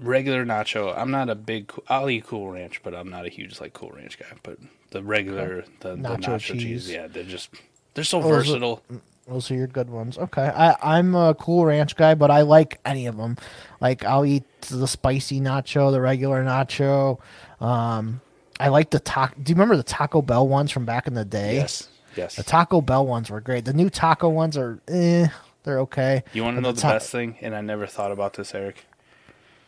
regular 0.00 0.44
nacho. 0.44 0.96
I'm 0.96 1.10
not 1.10 1.28
a 1.30 1.34
big. 1.34 1.72
I'll 1.88 2.10
eat 2.10 2.26
Cool 2.26 2.50
Ranch, 2.50 2.82
but 2.82 2.94
I'm 2.94 3.08
not 3.08 3.24
a 3.24 3.28
huge 3.28 3.60
like 3.60 3.72
Cool 3.72 3.90
Ranch 3.92 4.18
guy. 4.18 4.26
But 4.42 4.58
the 4.90 5.02
regular, 5.02 5.64
the 5.80 5.90
the 5.90 5.96
Nacho 5.96 6.18
nacho, 6.18 6.40
cheese. 6.40 6.62
cheese. 6.62 6.90
yeah, 6.90 7.06
they're 7.06 7.22
just 7.24 7.50
they're 7.94 8.04
so 8.04 8.20
Those 8.20 8.30
are- 8.30 8.34
versatile. 8.36 8.82
Those 9.28 9.52
are 9.52 9.54
your 9.54 9.68
good 9.68 9.88
ones. 9.88 10.18
Okay, 10.18 10.42
I 10.42 10.74
I'm 10.82 11.14
a 11.14 11.34
Cool 11.34 11.64
Ranch 11.66 11.94
guy, 11.94 12.14
but 12.16 12.32
I 12.32 12.42
like 12.42 12.80
any 12.84 13.06
of 13.06 13.16
them. 13.16 13.36
Like 13.80 14.04
I'll 14.04 14.24
eat 14.26 14.42
the 14.62 14.88
spicy 14.88 15.40
nacho, 15.40 15.92
the 15.92 16.00
regular 16.00 16.44
nacho. 16.44 17.20
Um, 17.60 18.20
I 18.58 18.68
like 18.68 18.90
the 18.90 18.98
taco. 18.98 19.34
Do 19.40 19.50
you 19.50 19.54
remember 19.54 19.76
the 19.76 19.82
Taco 19.84 20.20
Bell 20.22 20.46
ones 20.48 20.72
from 20.72 20.84
back 20.84 21.06
in 21.06 21.14
the 21.14 21.24
day? 21.24 21.54
Yes, 21.54 21.88
yes. 22.16 22.34
The 22.34 22.42
Taco 22.42 22.80
Bell 22.80 23.06
ones 23.06 23.30
were 23.30 23.40
great. 23.40 23.64
The 23.64 23.72
new 23.72 23.88
taco 23.90 24.28
ones 24.28 24.56
are 24.56 24.80
eh, 24.88 25.28
they're 25.64 25.80
okay. 25.80 26.22
You 26.32 26.44
want 26.44 26.56
to 26.56 26.60
know 26.60 26.72
the 26.72 26.80
ta- 26.80 26.92
best 26.92 27.10
thing? 27.10 27.36
And 27.40 27.54
I 27.54 27.60
never 27.60 27.86
thought 27.86 28.12
about 28.12 28.34
this, 28.34 28.54
Eric. 28.54 28.84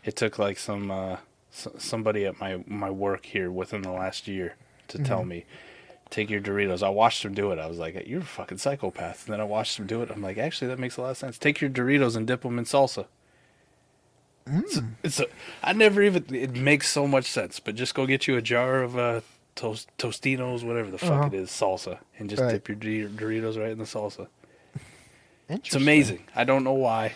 It 0.05 0.17
took 0.17 0.39
like 0.39 0.59
some 0.59 0.91
uh, 0.91 1.17
s- 1.53 1.69
somebody 1.79 2.27
at 2.27 2.39
my 2.41 2.63
my 2.67 2.91
work 2.91 3.27
here 3.27 3.51
within 3.51 3.83
the 3.83 3.91
last 3.93 4.27
year 4.29 4.57
to 4.89 4.99
Mm-hmm. 4.99 5.07
tell 5.07 5.25
me, 5.25 5.45
take 6.11 6.29
your 6.31 6.41
Doritos. 6.41 6.83
I 6.83 6.91
watched 6.91 7.23
them 7.23 7.33
do 7.35 7.51
it. 7.53 7.59
I 7.59 7.67
was 7.67 7.79
like, 7.79 8.03
you're 8.07 8.21
a 8.21 8.25
fucking 8.25 8.59
psychopath. 8.59 9.25
And 9.27 9.33
then 9.33 9.41
I 9.41 9.45
watched 9.45 9.77
them 9.79 9.87
do 9.87 10.03
it. 10.03 10.11
I'm 10.11 10.21
like, 10.23 10.37
actually, 10.39 10.69
that 10.69 10.79
makes 10.79 10.97
a 10.99 11.01
lot 11.03 11.11
of 11.11 11.17
sense. 11.17 11.39
Take 11.39 11.61
your 11.61 11.71
Doritos 11.71 12.17
and 12.17 12.27
dip 12.27 12.43
them 12.43 12.59
in 12.59 12.65
salsa. 12.65 13.07
It's, 14.47 14.79
Mm. 14.79 14.91
it's 15.03 15.21
a, 15.21 15.27
I 15.63 15.73
never 15.73 16.03
even. 16.03 16.27
It 16.35 16.53
makes 16.55 16.89
so 16.91 17.07
much 17.07 17.25
sense. 17.25 17.61
But 17.61 17.77
just 17.77 17.95
go 17.95 18.07
get 18.07 18.27
you 18.29 18.37
a 18.37 18.43
jar 18.43 18.83
of 18.83 18.99
uh, 18.99 19.23
toast, 19.55 19.89
Tostitos, 19.97 20.63
whatever 20.63 20.91
the 20.91 20.99
fuck 20.99 21.11
Uh-huh. 21.13 21.27
it 21.29 21.35
is, 21.35 21.49
salsa, 21.49 21.99
and 22.19 22.29
just 22.29 22.43
Right. 22.43 22.51
dip 22.63 22.69
your 22.69 22.77
Dor- 22.77 23.09
Doritos 23.31 23.59
right 23.59 23.71
in 23.71 23.79
the 23.79 23.85
salsa. 23.85 24.27
It's 25.49 25.75
amazing. 25.75 26.25
I 26.35 26.45
don't 26.45 26.65
know 26.65 26.73
why. 26.75 27.15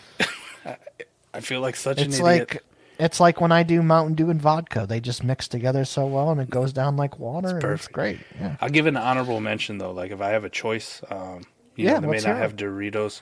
I, 0.65 0.77
I 1.35 1.41
feel 1.41 1.61
like 1.61 1.77
such 1.77 1.99
It's 2.01 2.19
an 2.19 2.27
idiot. 2.27 2.51
like 2.53 2.65
it's 2.99 3.21
like 3.21 3.41
when 3.41 3.53
I 3.53 3.63
do 3.63 3.81
Mountain 3.83 4.15
Dew 4.17 4.29
and 4.29 4.43
vodka. 4.43 4.85
They 4.89 4.99
just 5.01 5.23
mix 5.23 5.47
together 5.47 5.85
so 5.85 6.07
well, 6.07 6.31
and 6.31 6.41
it 6.41 6.51
goes 6.51 6.73
down 6.73 6.97
like 6.97 7.19
water. 7.19 7.57
It's 7.57 7.65
perfect. 7.65 7.93
great. 7.93 8.19
Yeah. 8.41 8.57
I'll 8.61 8.69
give 8.69 8.87
an 8.87 8.97
honorable 8.97 9.41
mention 9.41 9.79
though. 9.79 9.93
Like 9.93 10.11
if 10.11 10.21
I 10.21 10.31
have 10.31 10.45
a 10.45 10.51
choice, 10.51 11.01
um, 11.11 11.43
you 11.77 11.87
Yeah, 11.87 11.95
know, 11.95 12.01
they 12.01 12.07
may 12.09 12.21
not 12.21 12.37
have 12.39 12.57
Doritos. 12.57 13.21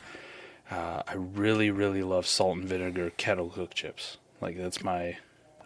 Uh, 0.70 1.02
I 1.06 1.14
really, 1.14 1.70
really 1.70 2.02
love 2.02 2.26
salt 2.26 2.56
and 2.56 2.66
vinegar 2.66 3.10
kettle 3.10 3.50
cooked 3.50 3.74
chips. 3.76 4.16
Like 4.40 4.56
that's 4.56 4.82
my. 4.82 5.18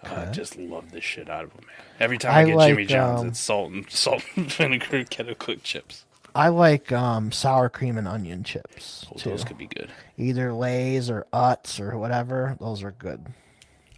I 0.03 0.23
Okay. 0.23 0.33
just 0.33 0.57
love 0.57 0.93
the 0.93 1.01
shit 1.03 1.29
out 1.29 1.45
of 1.45 1.51
them, 1.53 1.67
man. 1.67 1.87
Every 2.01 2.17
time 2.17 2.33
I, 2.35 2.41
I 2.41 2.45
get 2.47 2.57
like, 2.57 2.69
Jimmy 2.71 2.87
John's, 2.87 3.21
um, 3.21 3.29
it's 3.29 3.39
salt 3.39 3.71
and 3.71 3.91
salt 3.91 4.25
and 4.35 4.51
vinegar 4.51 5.05
kettle 5.05 5.35
cooked 5.35 5.63
chips. 5.63 6.05
I 6.35 6.49
like 6.49 6.93
um, 6.93 7.33
sour 7.33 7.69
cream 7.69 7.99
and 7.99 8.07
onion 8.09 8.45
chips 8.45 9.07
Oh, 9.11 9.17
too. 9.19 9.31
those 9.31 9.45
could 9.45 9.59
be 9.59 9.67
good. 9.67 9.91
Either 10.17 10.53
Lay's 10.53 11.11
or 11.11 11.27
Utz 11.33 11.81
or 11.81 11.99
whatever. 11.99 12.57
Those 12.61 12.83
are 12.83 12.93
good. 12.93 13.27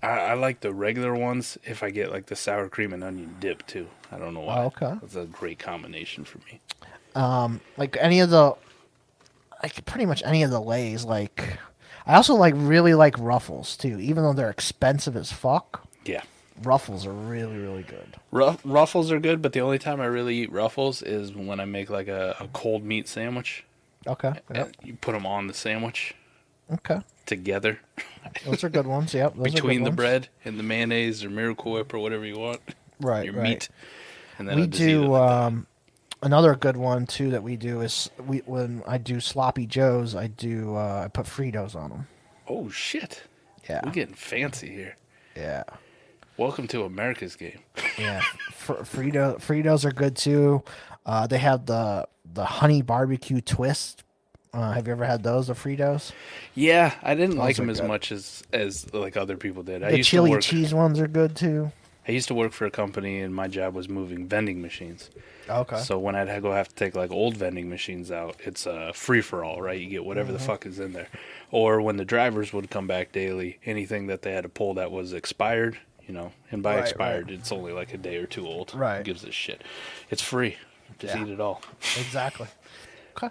I, 0.02 0.08
I 0.08 0.34
like 0.34 0.60
the 0.60 0.72
regular 0.72 1.14
ones. 1.14 1.58
If 1.64 1.82
I 1.82 1.90
get 1.90 2.10
like 2.10 2.26
the 2.26 2.36
sour 2.36 2.68
cream 2.68 2.92
and 2.92 3.04
onion 3.04 3.36
dip 3.40 3.66
too, 3.66 3.86
I 4.10 4.18
don't 4.18 4.34
know 4.34 4.40
why. 4.40 4.58
Oh, 4.58 4.66
okay. 4.66 4.94
that's 5.00 5.16
a 5.16 5.26
great 5.26 5.58
combination 5.58 6.24
for 6.24 6.38
me. 6.38 6.60
Um, 7.14 7.60
like 7.76 7.96
any 8.00 8.20
of 8.20 8.30
the, 8.30 8.54
like 9.62 9.84
pretty 9.84 10.06
much 10.06 10.22
any 10.24 10.42
of 10.42 10.50
the 10.50 10.60
Lay's. 10.60 11.04
Like, 11.04 11.58
I 12.06 12.14
also 12.16 12.34
like 12.34 12.54
really 12.56 12.94
like 12.94 13.18
Ruffles 13.18 13.76
too. 13.76 13.98
Even 14.00 14.22
though 14.24 14.32
they're 14.32 14.50
expensive 14.50 15.16
as 15.16 15.30
fuck, 15.30 15.86
Yeah. 16.04 16.22
Ruffles 16.62 17.06
are 17.06 17.12
really 17.12 17.58
really 17.58 17.82
good. 17.82 18.16
Ruff, 18.30 18.60
ruffles 18.64 19.10
are 19.10 19.18
good, 19.20 19.42
but 19.42 19.52
the 19.52 19.60
only 19.60 19.78
time 19.78 20.00
I 20.00 20.06
really 20.06 20.36
eat 20.38 20.52
ruffles 20.52 21.02
is 21.02 21.32
when 21.34 21.60
I 21.60 21.64
make 21.64 21.90
like 21.90 22.08
a, 22.08 22.36
a 22.40 22.48
cold 22.52 22.84
meat 22.84 23.08
sandwich. 23.08 23.64
Okay. 24.06 24.32
Yep. 24.54 24.76
You 24.82 24.94
put 25.00 25.12
them 25.12 25.26
on 25.26 25.46
the 25.46 25.54
sandwich 25.54 26.14
Okay. 26.72 27.00
together 27.26 27.78
Those 28.44 28.64
are 28.64 28.68
good 28.68 28.86
ones. 28.86 29.14
Yep. 29.14 29.40
Between 29.42 29.84
the 29.84 29.90
ones. 29.90 29.96
bread 29.96 30.28
and 30.44 30.58
the 30.58 30.62
mayonnaise 30.62 31.22
or 31.24 31.30
Miracle 31.30 31.72
Whip 31.72 31.92
or 31.94 31.98
whatever 31.98 32.24
you 32.24 32.38
want. 32.38 32.60
Right. 33.00 33.24
Your 33.24 33.34
right. 33.34 33.42
meat. 33.42 33.68
And 34.38 34.48
then 34.48 34.56
we 34.56 34.62
I 34.62 34.66
just 34.66 34.80
eat 34.80 34.84
it 34.84 34.88
do 34.88 35.06
like 35.08 35.30
um, 35.30 35.66
another 36.22 36.54
good 36.54 36.76
one 36.76 37.06
too 37.06 37.30
that 37.30 37.42
we 37.42 37.56
do 37.56 37.80
is 37.80 38.10
we 38.26 38.38
when 38.38 38.82
I 38.86 38.98
do 38.98 39.20
sloppy 39.20 39.66
joes 39.66 40.14
I 40.14 40.28
do 40.28 40.76
uh, 40.76 41.02
I 41.04 41.08
put 41.08 41.26
Fritos 41.26 41.74
on 41.74 41.90
them. 41.90 42.06
Oh 42.48 42.68
shit! 42.70 43.22
Yeah. 43.68 43.80
We're 43.84 43.92
getting 43.92 44.14
fancy 44.14 44.68
here. 44.70 44.96
Yeah. 45.36 45.64
Welcome 46.36 46.66
to 46.68 46.84
America's 46.84 47.36
game. 47.36 47.58
Yeah. 47.98 48.20
Fr- 48.52 48.74
Frito 48.82 49.36
Fritos 49.40 49.84
are 49.84 49.92
good 49.92 50.16
too. 50.16 50.62
Uh, 51.04 51.26
they 51.26 51.38
have 51.38 51.66
the 51.66 52.08
the 52.32 52.44
honey 52.44 52.82
barbecue 52.82 53.40
twist. 53.40 54.02
Uh, 54.54 54.72
have 54.72 54.86
you 54.86 54.92
ever 54.92 55.04
had 55.06 55.22
those, 55.22 55.46
the 55.46 55.54
Fritos? 55.54 56.12
Yeah, 56.54 56.94
I 57.02 57.14
didn't 57.14 57.36
like 57.36 57.56
are 57.58 57.62
them 57.62 57.70
as 57.70 57.80
good. 57.80 57.88
much 57.88 58.12
as 58.12 58.42
as 58.52 58.92
like 58.94 59.16
other 59.16 59.36
people 59.36 59.62
did. 59.62 59.82
I 59.82 59.90
The 59.92 59.96
used 59.98 60.08
chili 60.10 60.30
to 60.30 60.36
work. 60.36 60.42
cheese 60.42 60.72
ones 60.74 60.98
are 61.00 61.08
good 61.08 61.36
too. 61.36 61.70
I 62.08 62.12
used 62.12 62.26
to 62.28 62.34
work 62.34 62.52
for 62.52 62.66
a 62.66 62.70
company, 62.70 63.20
and 63.20 63.32
my 63.32 63.46
job 63.46 63.74
was 63.74 63.88
moving 63.88 64.26
vending 64.26 64.60
machines. 64.60 65.08
Okay. 65.48 65.78
So 65.78 65.98
when 66.00 66.16
I'd 66.16 66.42
go 66.42 66.50
have 66.52 66.68
to 66.68 66.74
take 66.74 66.96
like 66.96 67.12
old 67.12 67.36
vending 67.36 67.68
machines 67.70 68.10
out, 68.10 68.36
it's 68.40 68.66
a 68.66 68.92
free 68.92 69.20
for 69.20 69.44
all, 69.44 69.62
right? 69.62 69.78
You 69.78 69.88
get 69.88 70.04
whatever 70.04 70.28
Mm-hmm. 70.30 70.38
the 70.38 70.44
fuck 70.44 70.66
is 70.66 70.80
in 70.80 70.92
there. 70.94 71.06
Or 71.52 71.80
when 71.80 71.98
the 71.98 72.04
drivers 72.04 72.52
would 72.52 72.70
come 72.70 72.86
back 72.88 73.12
daily, 73.12 73.58
anything 73.64 74.08
that 74.08 74.22
they 74.22 74.32
had 74.32 74.42
to 74.42 74.48
pull 74.48 74.74
that 74.74 74.90
was 74.90 75.12
expired, 75.12 75.78
you 76.06 76.14
know, 76.14 76.32
and 76.50 76.62
by 76.62 76.74
Right, 76.76 76.82
expired, 76.88 77.30
it's 77.30 77.52
only 77.52 77.72
like 77.72 77.94
a 77.94 77.98
day 77.98 78.16
or 78.16 78.26
two 78.26 78.46
old. 78.46 78.74
Right. 78.74 78.98
Who 78.98 79.04
gives 79.04 79.24
a 79.24 79.32
shit? 79.32 79.62
It's 80.10 80.22
free. 80.22 80.56
Just 80.98 81.14
Yeah. 81.14 81.22
eat 81.24 81.28
it 81.30 81.40
all. 81.40 81.62
Exactly. 81.98 82.48
Okay. 83.16 83.28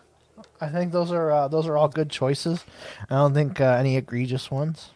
I 0.61 0.69
think 0.69 0.91
those 0.91 1.11
are 1.11 1.31
uh, 1.31 1.47
those 1.47 1.65
are 1.67 1.75
all 1.77 1.87
good 1.87 2.09
choices. 2.09 2.63
I 3.09 3.15
don't 3.15 3.33
think 3.33 3.59
uh, 3.59 3.75
any 3.79 3.97
egregious 3.97 4.49
ones. 4.51 4.91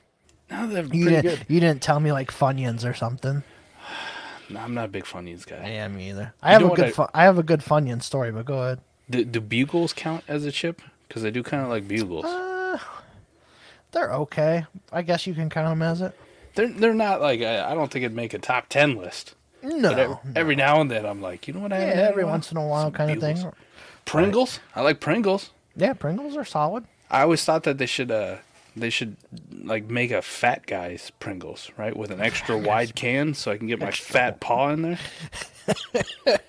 No, 0.52 0.68
they're 0.68 0.84
You 0.84 0.89
pretty 0.89 1.06
didn't 1.10 1.23
good. 1.23 1.45
you 1.49 1.60
didn't 1.60 1.81
tell 1.81 1.99
me 1.99 2.11
like 2.11 2.31
Funyuns 2.31 2.88
or 2.89 2.93
something. 2.93 3.43
No, 4.49 4.60
I'm 4.60 4.76
not 4.76 4.85
a 4.85 4.89
big 4.89 5.06
Funyuns 5.06 5.43
guy. 5.47 5.56
I 5.57 5.69
am 5.69 5.99
either. 5.99 6.34
I 6.43 6.52
have 6.53 6.61
a 6.64 6.69
good 6.76 6.85
I- 6.85 6.91
fu- 6.91 7.07
I 7.15 7.23
have 7.23 7.39
a 7.39 7.43
good 7.43 7.61
Funyun 7.61 8.03
story, 8.03 8.31
but 8.31 8.45
go 8.45 8.61
ahead. 8.61 8.80
Do, 9.10 9.26
do 9.26 9.41
bugles 9.41 9.91
count 9.91 10.23
as 10.27 10.45
a 10.45 10.52
chip? 10.52 10.84
Because 11.07 11.23
they 11.23 11.31
do 11.31 11.41
kind 11.41 11.64
of 11.64 11.69
like 11.69 11.88
bugles. 11.88 12.26
Uh, 12.26 12.77
they're 13.91 14.14
okay. 14.14 14.65
I 14.91 15.02
guess 15.02 15.26
you 15.26 15.34
can 15.34 15.49
count 15.49 15.69
them 15.69 15.81
as 15.81 16.02
it. 16.02 16.15
They're 16.56 16.68
they're 16.69 16.94
not 16.94 17.22
like 17.22 17.41
I, 17.41 17.72
I 17.72 17.73
don't 17.76 17.91
think 17.91 18.03
it'd 18.03 18.15
make 18.15 18.34
a 18.34 18.40
top 18.40 18.68
ten 18.69 18.95
list. 18.95 19.36
No, 19.64 19.90
every, 19.91 20.18
every 20.36 20.56
now 20.56 20.80
and 20.80 20.91
then 20.91 21.06
I'm 21.06 21.22
like, 21.22 21.48
you 21.48 21.53
know 21.53 21.61
what 21.61 21.73
I 21.73 21.80
yeah, 21.80 22.07
every 22.10 22.23
while? 22.23 22.34
once 22.34 22.52
in 22.52 22.57
a 22.57 22.65
while, 22.68 22.84
Some 22.84 22.91
kind 22.94 23.11
of 23.11 23.19
thing. 23.19 23.52
Pringles. 24.06 24.60
I 24.76 24.82
like 24.82 24.99
Pringles. 24.99 25.49
Yeah, 25.76 25.94
Pringles 25.94 26.38
are 26.38 26.45
solid. 26.45 26.86
I 27.10 27.22
always 27.22 27.44
thought 27.44 27.64
that 27.64 27.77
they 27.80 27.88
should 27.88 28.11
uh 28.11 28.38
they 28.76 28.90
should 28.90 29.15
like 29.64 29.90
make 29.90 30.11
a 30.11 30.22
fat 30.22 30.65
guy's 30.68 31.11
Pringles, 31.19 31.72
right? 31.77 31.95
With 31.95 32.11
an 32.11 32.22
extra 32.22 32.57
wide 32.69 32.95
can 32.95 33.34
so 33.34 33.52
I 33.52 33.57
can 33.57 33.68
get 33.68 33.80
my 33.80 33.91
fat 33.91 34.40
paw 34.40 34.69
in 34.69 34.82
there. 34.82 34.99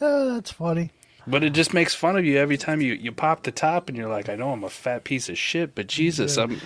Oh, 0.00 0.34
that's 0.34 0.50
funny. 0.50 0.90
But 1.26 1.42
it 1.42 1.50
just 1.50 1.74
makes 1.74 1.94
fun 1.94 2.16
of 2.16 2.24
you 2.24 2.38
every 2.38 2.56
time 2.56 2.80
you, 2.80 2.94
you 2.94 3.10
pop 3.12 3.42
the 3.42 3.50
top 3.50 3.88
and 3.88 3.96
you're 3.96 4.08
like, 4.08 4.28
I 4.28 4.36
know 4.36 4.52
I'm 4.52 4.64
a 4.64 4.70
fat 4.70 5.04
piece 5.04 5.28
of 5.28 5.36
shit, 5.36 5.74
but 5.74 5.86
Jesus, 5.86 6.36
I'm 6.36 6.60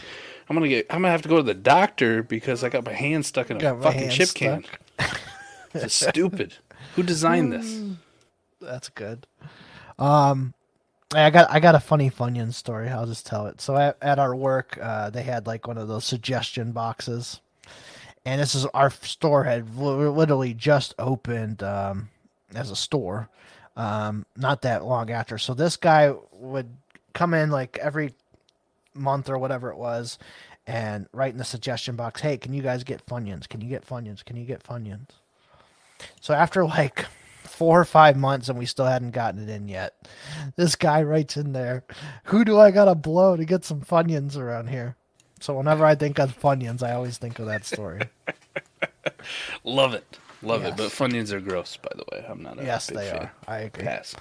I'm 0.51 0.57
gonna 0.57 0.69
get 0.69 0.87
I'm 0.91 1.03
gonna 1.03 1.13
have 1.13 1.23
to 1.23 1.29
go 1.29 1.37
to 1.37 1.45
the 1.45 1.55
doctor 1.55 2.25
because 2.25 2.65
I 2.65 2.71
got 2.71 2.85
my 2.85 2.93
hand 2.93 3.25
stuck 3.25 3.51
in 3.53 3.59
a 3.59 3.61
Got 3.61 3.83
fucking 3.85 4.11
chip 4.11 4.27
stuck. 4.29 4.65
can. 4.99 5.09
it's 5.75 5.95
stupid. 5.95 6.55
Who 6.97 7.05
designed 7.05 7.53
this? 7.53 7.81
That's 8.61 8.89
good. 8.89 9.29
Um, 9.97 10.53
I 11.15 11.31
got 11.31 11.49
I 11.53 11.61
got 11.61 11.77
a 11.77 11.81
funny 11.81 12.11
Funyun 12.11 12.53
story. 12.53 12.89
I'll 12.89 13.07
just 13.07 13.27
tell 13.27 13.47
it. 13.47 13.61
So 13.61 13.77
at, 13.77 13.97
at 14.03 14.19
our 14.19 14.35
work, 14.35 14.77
uh, 14.83 15.11
they 15.11 15.23
had 15.23 15.47
like 15.47 15.69
one 15.69 15.79
of 15.79 15.87
those 15.87 16.05
suggestion 16.05 16.73
boxes, 16.73 17.41
and 18.25 18.41
this 18.41 18.57
is 18.57 18.67
our 18.67 18.91
store 18.91 19.45
had 19.45 19.77
literally 19.77 20.53
just 20.53 20.97
opened 20.99 21.63
um, 21.63 22.09
as 22.57 22.73
a 22.73 22.77
store, 22.77 23.29
um, 23.77 24.27
not 24.37 24.63
that 24.63 24.85
long 24.85 25.11
after. 25.11 25.39
So 25.39 25.55
this 25.55 25.77
guy 25.77 26.13
would 26.33 26.77
come 27.13 27.35
in 27.35 27.51
like 27.51 27.79
every 27.79 28.15
month 28.95 29.29
or 29.29 29.39
whatever 29.39 29.71
it 29.71 29.77
was, 29.77 30.19
and 30.67 31.07
write 31.13 31.33
in 31.33 31.39
the 31.39 31.45
suggestion 31.45 31.97
box, 31.97 32.21
"Hey, 32.21 32.37
can 32.37 32.53
you 32.53 32.63
guys 32.63 32.85
get 32.85 33.05
Funyuns? 33.07 33.49
Can 33.49 33.61
you 33.61 33.69
get 33.69 33.87
Funyuns? 33.87 34.25
Can 34.25 34.37
you 34.37 34.45
get 34.45 34.63
Funyuns?" 34.63 35.09
So 36.21 36.35
after 36.35 36.65
like 36.65 37.07
four 37.43 37.81
or 37.81 37.85
five 37.85 38.17
months 38.17 38.49
and 38.49 38.59
we 38.59 38.67
still 38.67 38.87
hadn't 38.87 39.11
gotten 39.11 39.43
it 39.49 39.53
in 39.53 39.69
yet, 39.69 39.95
this 40.57 40.77
guy 40.77 41.03
writes 41.03 41.37
in 41.37 41.53
there, 41.53 41.85
"Who 42.25 42.45
do 42.45 42.59
I 42.59 42.71
gotta 42.71 42.95
blow 42.95 43.37
to 43.37 43.45
get 43.45 43.65
some 43.65 43.81
Funyuns 43.81 44.37
around 44.37 44.69
here?" 44.69 44.97
So 45.41 45.55
whenever 45.57 45.85
I 45.87 45.95
think 45.95 46.19
of 46.19 46.39
Funyuns, 46.39 46.83
I 46.83 46.93
always 46.93 47.17
think 47.19 47.39
of 47.39 47.47
that 47.47 47.65
story. 47.65 48.03
Love 49.65 49.95
it. 49.95 50.19
Love 50.43 50.63
Yes. 50.63 50.73
it. 50.73 50.77
But 50.77 50.89
Funyuns 50.91 51.33
are 51.33 51.41
gross, 51.41 51.77
by 51.77 51.91
the 51.97 52.05
way. 52.13 52.25
I'm 52.29 52.43
not 52.43 52.59
a 52.61 52.65
yes, 52.65 52.89
big 52.89 52.99
they 52.99 53.11
fan. 53.11 53.17
are. 53.23 53.33
I 53.49 53.59
agree. 53.61 53.85
Pass. 53.85 54.15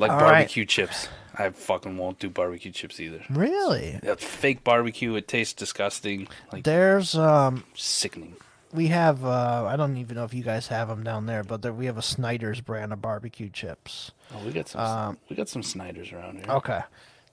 Like 0.00 0.10
All 0.10 0.18
right. 0.18 0.32
barbecue 0.32 0.64
chips. 0.64 1.08
I 1.38 1.50
fucking 1.50 1.96
won't 1.96 2.18
do 2.18 2.28
barbecue 2.28 2.72
chips 2.72 2.98
either. 2.98 3.22
Really? 3.30 4.00
That's 4.02 4.24
fake 4.24 4.64
barbecue. 4.64 5.14
It 5.14 5.28
tastes 5.28 5.54
disgusting. 5.54 6.26
Like 6.52 6.64
There's 6.64 7.14
um 7.14 7.64
sickening. 7.74 8.34
we 8.72 8.88
have 8.88 9.24
uh 9.24 9.66
I 9.68 9.76
don't 9.76 9.96
even 9.98 10.16
know 10.16 10.24
if 10.24 10.34
you 10.34 10.42
guys 10.42 10.68
have 10.68 10.88
them 10.88 11.04
down 11.04 11.26
there, 11.26 11.44
but 11.44 11.62
there, 11.62 11.72
we 11.72 11.86
have 11.86 11.98
a 11.98 12.02
Snyder's 12.02 12.60
brand 12.60 12.92
of 12.92 13.00
barbecue 13.02 13.50
chips. 13.50 14.10
Oh, 14.34 14.44
we 14.44 14.52
got 14.52 14.68
some. 14.68 14.80
Um, 14.80 15.18
we 15.28 15.36
got 15.36 15.48
some 15.48 15.62
Snyders 15.62 16.12
around 16.12 16.36
here. 16.36 16.46
Okay. 16.48 16.80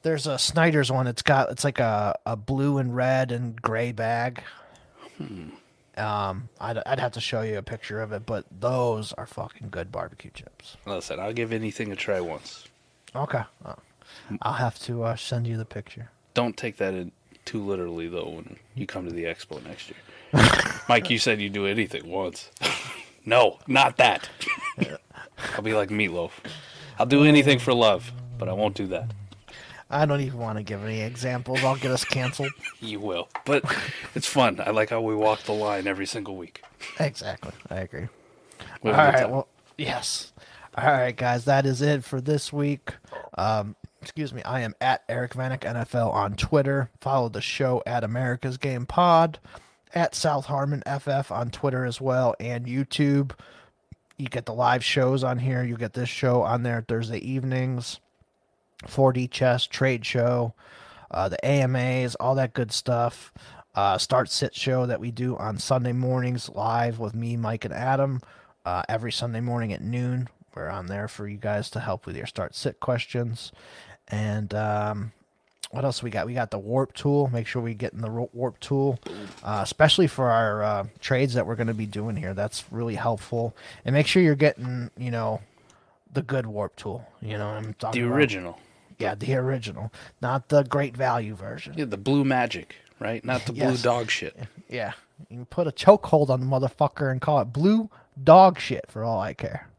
There's 0.03 0.27
a 0.27 0.37
Snyder's 0.37 0.91
one. 0.91 1.07
It's 1.07 1.21
got 1.21 1.49
it's 1.49 1.63
like 1.63 1.79
a, 1.79 2.17
a 2.25 2.35
blue 2.35 2.77
and 2.77 2.95
red 2.95 3.31
and 3.31 3.59
gray 3.61 3.91
bag. 3.93 4.43
Um, 5.97 6.49
I'd 6.59 6.77
I'd 6.85 6.99
have 6.99 7.13
to 7.13 7.21
show 7.21 7.41
you 7.41 7.57
a 7.57 7.63
picture 7.63 8.01
of 8.01 8.11
it, 8.11 8.25
but 8.25 8.45
those 8.59 9.13
are 9.13 9.25
fucking 9.25 9.69
good 9.69 9.91
barbecue 9.91 10.31
chips. 10.31 10.77
Listen, 10.85 11.19
I'll 11.19 11.33
give 11.33 11.51
anything 11.51 11.91
a 11.91 11.95
try 11.95 12.19
once. 12.21 12.67
Okay. 13.15 13.43
Uh, 13.65 13.73
I'll 14.41 14.53
have 14.53 14.79
to 14.79 15.03
uh, 15.03 15.15
send 15.15 15.47
you 15.47 15.57
the 15.57 15.65
picture. 15.65 16.09
Don't 16.33 16.55
take 16.55 16.77
that 16.77 16.93
in 16.93 17.11
too 17.45 17.63
literally 17.63 18.07
though 18.09 18.29
when 18.29 18.57
you 18.75 18.85
come 18.85 19.05
to 19.07 19.13
the 19.13 19.23
expo 19.23 19.63
next 19.65 19.89
year. 19.89 20.39
Mike, 20.89 21.09
you 21.09 21.17
said 21.17 21.41
you'd 21.41 21.53
do 21.53 21.65
anything 21.65 22.09
once. 22.09 22.51
no, 23.25 23.59
not 23.67 23.97
that. 23.97 24.29
I'll 25.55 25.61
be 25.61 25.73
like 25.73 25.89
Meat 25.89 26.11
Loaf. 26.11 26.41
I'll 26.99 27.05
do 27.05 27.23
anything 27.23 27.59
for 27.59 27.73
love, 27.73 28.11
but 28.37 28.49
I 28.49 28.53
won't 28.53 28.75
do 28.75 28.87
that. 28.87 29.11
I 29.89 30.05
don't 30.05 30.21
even 30.21 30.39
want 30.39 30.57
to 30.57 30.63
give 30.63 30.83
any 30.83 31.01
examples. 31.01 31.63
I'll 31.63 31.75
get 31.77 31.91
us 31.91 32.03
canceled. 32.03 32.51
You 32.79 32.99
will, 32.99 33.27
but 33.45 33.63
it's 34.15 34.27
fun. 34.27 34.61
I 34.63 34.69
like 34.69 34.89
how 34.91 35.01
we 35.01 35.15
walk 35.15 35.43
the 35.43 35.51
line 35.53 35.87
every 35.87 36.05
single 36.05 36.35
week. 36.37 36.61
exactly. 36.99 37.51
I 37.69 37.77
agree. 37.77 38.07
We 38.83 38.91
All 38.91 38.95
have 38.97 39.09
a 39.09 39.11
good 39.11 39.15
right. 39.17 39.21
time. 39.23 39.31
Well, 39.31 39.47
yes. 39.77 40.31
All 40.77 40.85
right, 40.91 41.15
guys. 41.15 41.45
That 41.45 41.65
is 41.65 41.81
it 41.81 42.03
for 42.03 42.21
this 42.21 42.53
week. 42.53 42.93
Um, 43.37 43.75
excuse 44.01 44.31
me. 44.33 44.43
I 44.43 44.59
am 44.61 44.75
at 44.79 45.03
Eric 45.09 45.33
Vanek 45.33 45.61
NFL 45.61 46.13
on 46.13 46.35
Twitter. 46.35 46.89
Follow 47.01 47.29
the 47.29 47.41
show 47.41 47.81
at 47.87 48.03
America's 48.03 48.57
Game 48.57 48.85
Pod, 48.85 49.39
at 49.95 50.13
South 50.13 50.45
Harmon 50.45 50.83
FF 50.85 51.31
on 51.31 51.49
Twitter 51.49 51.83
as 51.83 51.99
well, 51.99 52.35
and 52.39 52.65
YouTube. 52.67 53.31
You 54.17 54.27
get 54.27 54.45
the 54.45 54.53
live 54.53 54.83
shows 54.83 55.23
on 55.23 55.39
here. 55.39 55.63
You 55.63 55.77
get 55.77 55.93
this 55.93 56.09
show 56.09 56.43
on 56.43 56.61
there 56.63 56.85
Thursday 56.87 57.19
evenings. 57.19 57.99
4D 58.85 59.29
chess 59.31 59.65
trade 59.65 60.05
show, 60.05 60.53
uh, 61.11 61.29
the 61.29 61.43
AMAs, 61.45 62.15
all 62.15 62.35
that 62.35 62.53
good 62.53 62.71
stuff. 62.71 63.33
Uh, 63.75 63.97
start 63.97 64.29
sit 64.29 64.55
show 64.55 64.85
that 64.87 64.99
we 64.99 65.11
do 65.11 65.37
on 65.37 65.57
Sunday 65.57 65.93
mornings 65.93 66.49
live 66.49 66.97
with 66.99 67.13
me, 67.13 67.37
Mike, 67.37 67.63
and 67.63 67.73
Adam 67.73 68.21
uh, 68.65 68.81
every 68.89 69.11
Sunday 69.11 69.39
morning 69.39 69.71
at 69.71 69.81
noon. 69.81 70.27
We're 70.55 70.69
on 70.69 70.87
there 70.87 71.07
for 71.07 71.27
you 71.27 71.37
guys 71.37 71.69
to 71.71 71.79
help 71.79 72.07
with 72.07 72.17
your 72.17 72.25
start 72.25 72.55
sit 72.55 72.79
questions. 72.79 73.51
And 74.07 74.53
um, 74.55 75.11
what 75.69 75.85
else 75.85 76.01
we 76.01 76.09
got? 76.09 76.25
We 76.25 76.33
got 76.33 76.49
the 76.49 76.59
WoRP 76.59 76.93
tool. 76.93 77.29
Make 77.31 77.45
sure 77.45 77.61
we 77.61 77.75
get 77.75 77.93
in 77.93 78.01
the 78.01 78.09
WoRP 78.09 78.59
tool, 78.59 78.99
uh, 79.43 79.59
especially 79.63 80.07
for 80.07 80.31
our 80.31 80.63
uh, 80.63 80.87
trades 80.99 81.35
that 81.35 81.45
we're 81.45 81.55
going 81.55 81.67
to 81.67 81.73
be 81.73 81.85
doing 81.85 82.15
here. 82.15 82.33
That's 82.33 82.63
really 82.71 82.95
helpful. 82.95 83.55
And 83.85 83.93
make 83.93 84.07
sure 84.07 84.23
you're 84.23 84.35
getting, 84.35 84.89
you 84.97 85.11
know, 85.11 85.41
the 86.11 86.21
good 86.21 86.45
WoRP 86.45 86.75
tool. 86.77 87.07
You 87.21 87.37
know, 87.37 87.47
I'm 87.49 87.73
talking 87.75 88.01
the 88.01 88.07
about? 88.07 88.17
Yeah, 88.99 89.15
the 89.15 89.35
original, 89.35 89.91
not 90.21 90.49
the 90.49 90.63
great 90.63 90.97
value 90.97 91.35
version. 91.35 91.73
Yeah, 91.77 91.85
the 91.85 91.97
blue 91.97 92.23
magic, 92.25 92.75
right? 92.99 93.23
Not 93.23 93.45
the 93.45 93.53
blue 93.53 93.61
Yes. 93.71 93.81
dog 93.81 94.09
shit. 94.09 94.35
Yeah, 94.69 94.91
you 95.29 95.37
can 95.37 95.45
put 95.45 95.65
a 95.67 95.71
chokehold 95.71 96.29
on 96.29 96.41
the 96.41 96.45
motherfucker 96.45 97.09
and 97.09 97.21
call 97.21 97.39
it 97.39 97.45
blue 97.53 97.89
dog 98.21 98.59
shit 98.59 98.85
for 98.89 99.03
all 99.03 99.21
I 99.21 99.33
care. 99.33 99.69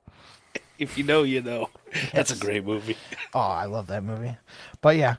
If 0.78 0.96
you 0.96 1.04
know, 1.04 1.24
you 1.24 1.42
know. 1.42 1.68
That's 2.14 2.30
a 2.30 2.36
great 2.36 2.64
movie. 2.64 2.96
Oh, 3.34 3.40
I 3.40 3.66
love 3.66 3.88
that 3.88 4.02
movie. 4.04 4.36
But 4.80 4.96
yeah, 4.96 5.16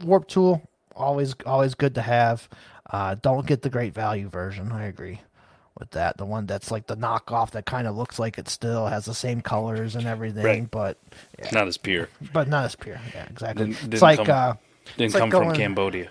WoRP 0.00 0.26
tool 0.26 0.62
always 0.96 1.36
always 1.46 1.74
good 1.76 1.94
to 1.94 2.02
have. 2.02 2.48
Uh, 2.90 3.14
don't 3.14 3.46
get 3.46 3.62
the 3.62 3.70
great 3.70 3.94
value 3.94 4.28
version. 4.28 4.72
I 4.72 4.86
agree 4.86 5.20
with 5.82 5.90
that. 5.90 6.16
The 6.16 6.24
one 6.24 6.46
that's 6.46 6.70
like 6.70 6.86
the 6.86 6.96
knockoff 6.96 7.50
that 7.50 7.66
kind 7.66 7.86
of 7.88 7.96
looks 7.96 8.18
like 8.20 8.38
it 8.38 8.48
still 8.48 8.86
has 8.86 9.04
the 9.04 9.14
same 9.14 9.40
colors 9.40 9.96
and 9.96 10.06
everything, 10.06 10.44
Right. 10.44 10.70
but 10.70 10.96
Not 11.52 11.66
as 11.66 11.76
pure. 11.76 12.08
but 12.32 12.46
not 12.48 12.64
as 12.66 12.76
pure. 12.76 13.00
Yeah, 13.14 13.26
exactly. 13.28 13.66
Didn't- 13.66 13.80
didn't 13.80 13.94
it's 13.94 14.02
like 14.02 14.18
come- 14.18 14.30
uh, 14.30 14.52
Didn't 14.96 15.06
It's 15.06 15.14
like 15.14 15.20
come 15.22 15.30
from 15.30 15.42
going- 15.44 15.56
Cambodia. 15.56 16.08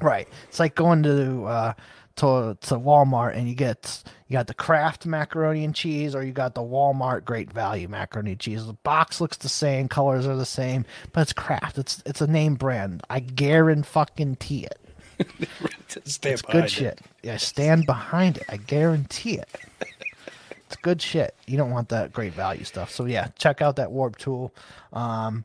Right. 0.00 0.28
It's 0.48 0.58
like 0.60 0.74
going 0.74 1.02
to 1.04 1.44
uh 1.44 1.72
to 2.16 2.56
to 2.62 2.74
Walmart 2.78 3.36
and 3.36 3.48
you 3.48 3.54
get 3.54 4.02
you 4.26 4.34
got 4.34 4.46
the 4.48 4.54
Kraft 4.54 5.06
macaroni 5.06 5.64
and 5.64 5.74
cheese 5.74 6.14
or 6.14 6.22
you 6.24 6.32
got 6.32 6.54
the 6.54 6.60
Walmart 6.60 7.24
Great 7.24 7.52
Value 7.52 7.86
macaroni 7.88 8.32
and 8.32 8.40
cheese. 8.40 8.66
The 8.66 8.72
box 8.72 9.20
looks 9.20 9.36
the 9.36 9.48
same, 9.48 9.88
colors 9.88 10.26
are 10.26 10.36
the 10.36 10.44
same, 10.46 10.84
but 11.12 11.20
it's 11.22 11.32
Kraft. 11.32 11.78
It's 11.78 12.02
it's 12.06 12.20
a 12.20 12.26
name 12.26 12.54
brand. 12.56 13.02
I 13.08 13.20
guarantee 13.20 14.64
it. 14.64 14.78
Stand 16.04 16.32
It's 16.34 16.42
good 16.42 16.64
it. 16.64 16.70
shit. 16.70 17.00
Yeah, 17.22 17.36
stand 17.38 17.86
behind 17.86 18.36
it. 18.38 18.44
I 18.48 18.56
guarantee 18.58 19.38
it. 19.38 19.48
It's 20.66 20.76
good 20.76 21.00
shit. 21.00 21.34
You 21.46 21.56
don't 21.56 21.70
want 21.70 21.88
that 21.88 22.12
great 22.12 22.34
value 22.34 22.64
stuff. 22.64 22.90
So 22.90 23.06
yeah, 23.06 23.28
check 23.38 23.62
out 23.62 23.76
that 23.76 23.88
WoRP 23.88 24.16
tool. 24.16 24.52
Um 24.92 25.44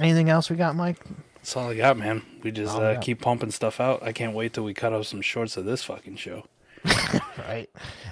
anything 0.00 0.28
else 0.30 0.48
we 0.50 0.56
got, 0.56 0.74
Mike? 0.76 0.98
That's 1.36 1.56
all 1.56 1.68
I 1.70 1.76
got, 1.76 1.96
man. 1.96 2.22
We 2.42 2.50
just 2.50 2.76
uh, 2.76 2.98
keep 3.00 3.20
pumping 3.20 3.50
stuff 3.52 3.80
out. 3.80 4.02
I 4.02 4.12
can't 4.12 4.34
wait 4.34 4.52
till 4.52 4.64
we 4.64 4.74
cut 4.74 4.92
off 4.92 5.06
some 5.06 5.20
shorts 5.22 5.56
of 5.56 5.64
this 5.64 5.84
fucking 5.84 6.16
show. 6.16 6.44
right? 7.48 7.68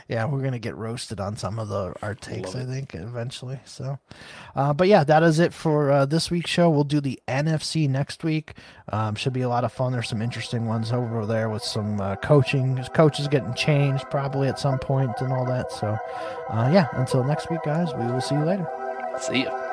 Yeah, 0.09 0.27
we're 0.27 0.43
gonna 0.43 0.59
get 0.59 0.77
roasted 0.77 1.21
on 1.21 1.37
some 1.37 1.59
of 1.59 1.69
the 1.69 1.95
our 2.03 2.15
takes. 2.15 2.55
I 2.55 2.65
think 2.65 2.95
eventually. 2.95 3.61
So, 3.65 3.99
uh, 4.55 4.73
but 4.73 4.89
yeah, 4.89 5.05
that 5.05 5.23
is 5.23 5.39
it 5.39 5.53
for 5.53 5.91
uh, 5.91 6.07
this 6.07 6.31
week's 6.31 6.51
show. 6.51 6.69
We'll 6.71 6.85
do 6.85 7.01
the 7.01 7.21
NFC 7.27 7.89
next 7.89 8.25
week. 8.25 8.55
Um, 8.93 9.15
should 9.15 9.33
be 9.33 9.43
a 9.43 9.49
lot 9.49 9.65
of 9.65 9.73
fun. 9.73 9.93
There's 9.93 10.09
some 10.09 10.23
interesting 10.23 10.67
ones 10.67 10.93
over 10.93 11.25
there 11.27 11.49
with 11.49 11.63
some 11.63 12.01
uh, 12.01 12.17
coaching. 12.17 12.83
Coaches 12.95 13.29
getting 13.29 13.55
changed 13.55 14.05
probably 14.11 14.49
at 14.49 14.59
some 14.59 14.79
point 14.79 15.13
and 15.21 15.33
all 15.33 15.47
that. 15.47 15.73
So, 15.73 15.97
uh, 16.51 16.71
yeah. 16.73 16.89
Until 16.93 17.25
next 17.25 17.51
week, 17.51 17.61
guys. 17.65 17.93
We 17.95 18.05
will 18.07 18.21
see 18.21 18.35
you 18.35 18.45
later. 18.45 18.69
See 19.19 19.45
ya. 19.45 19.64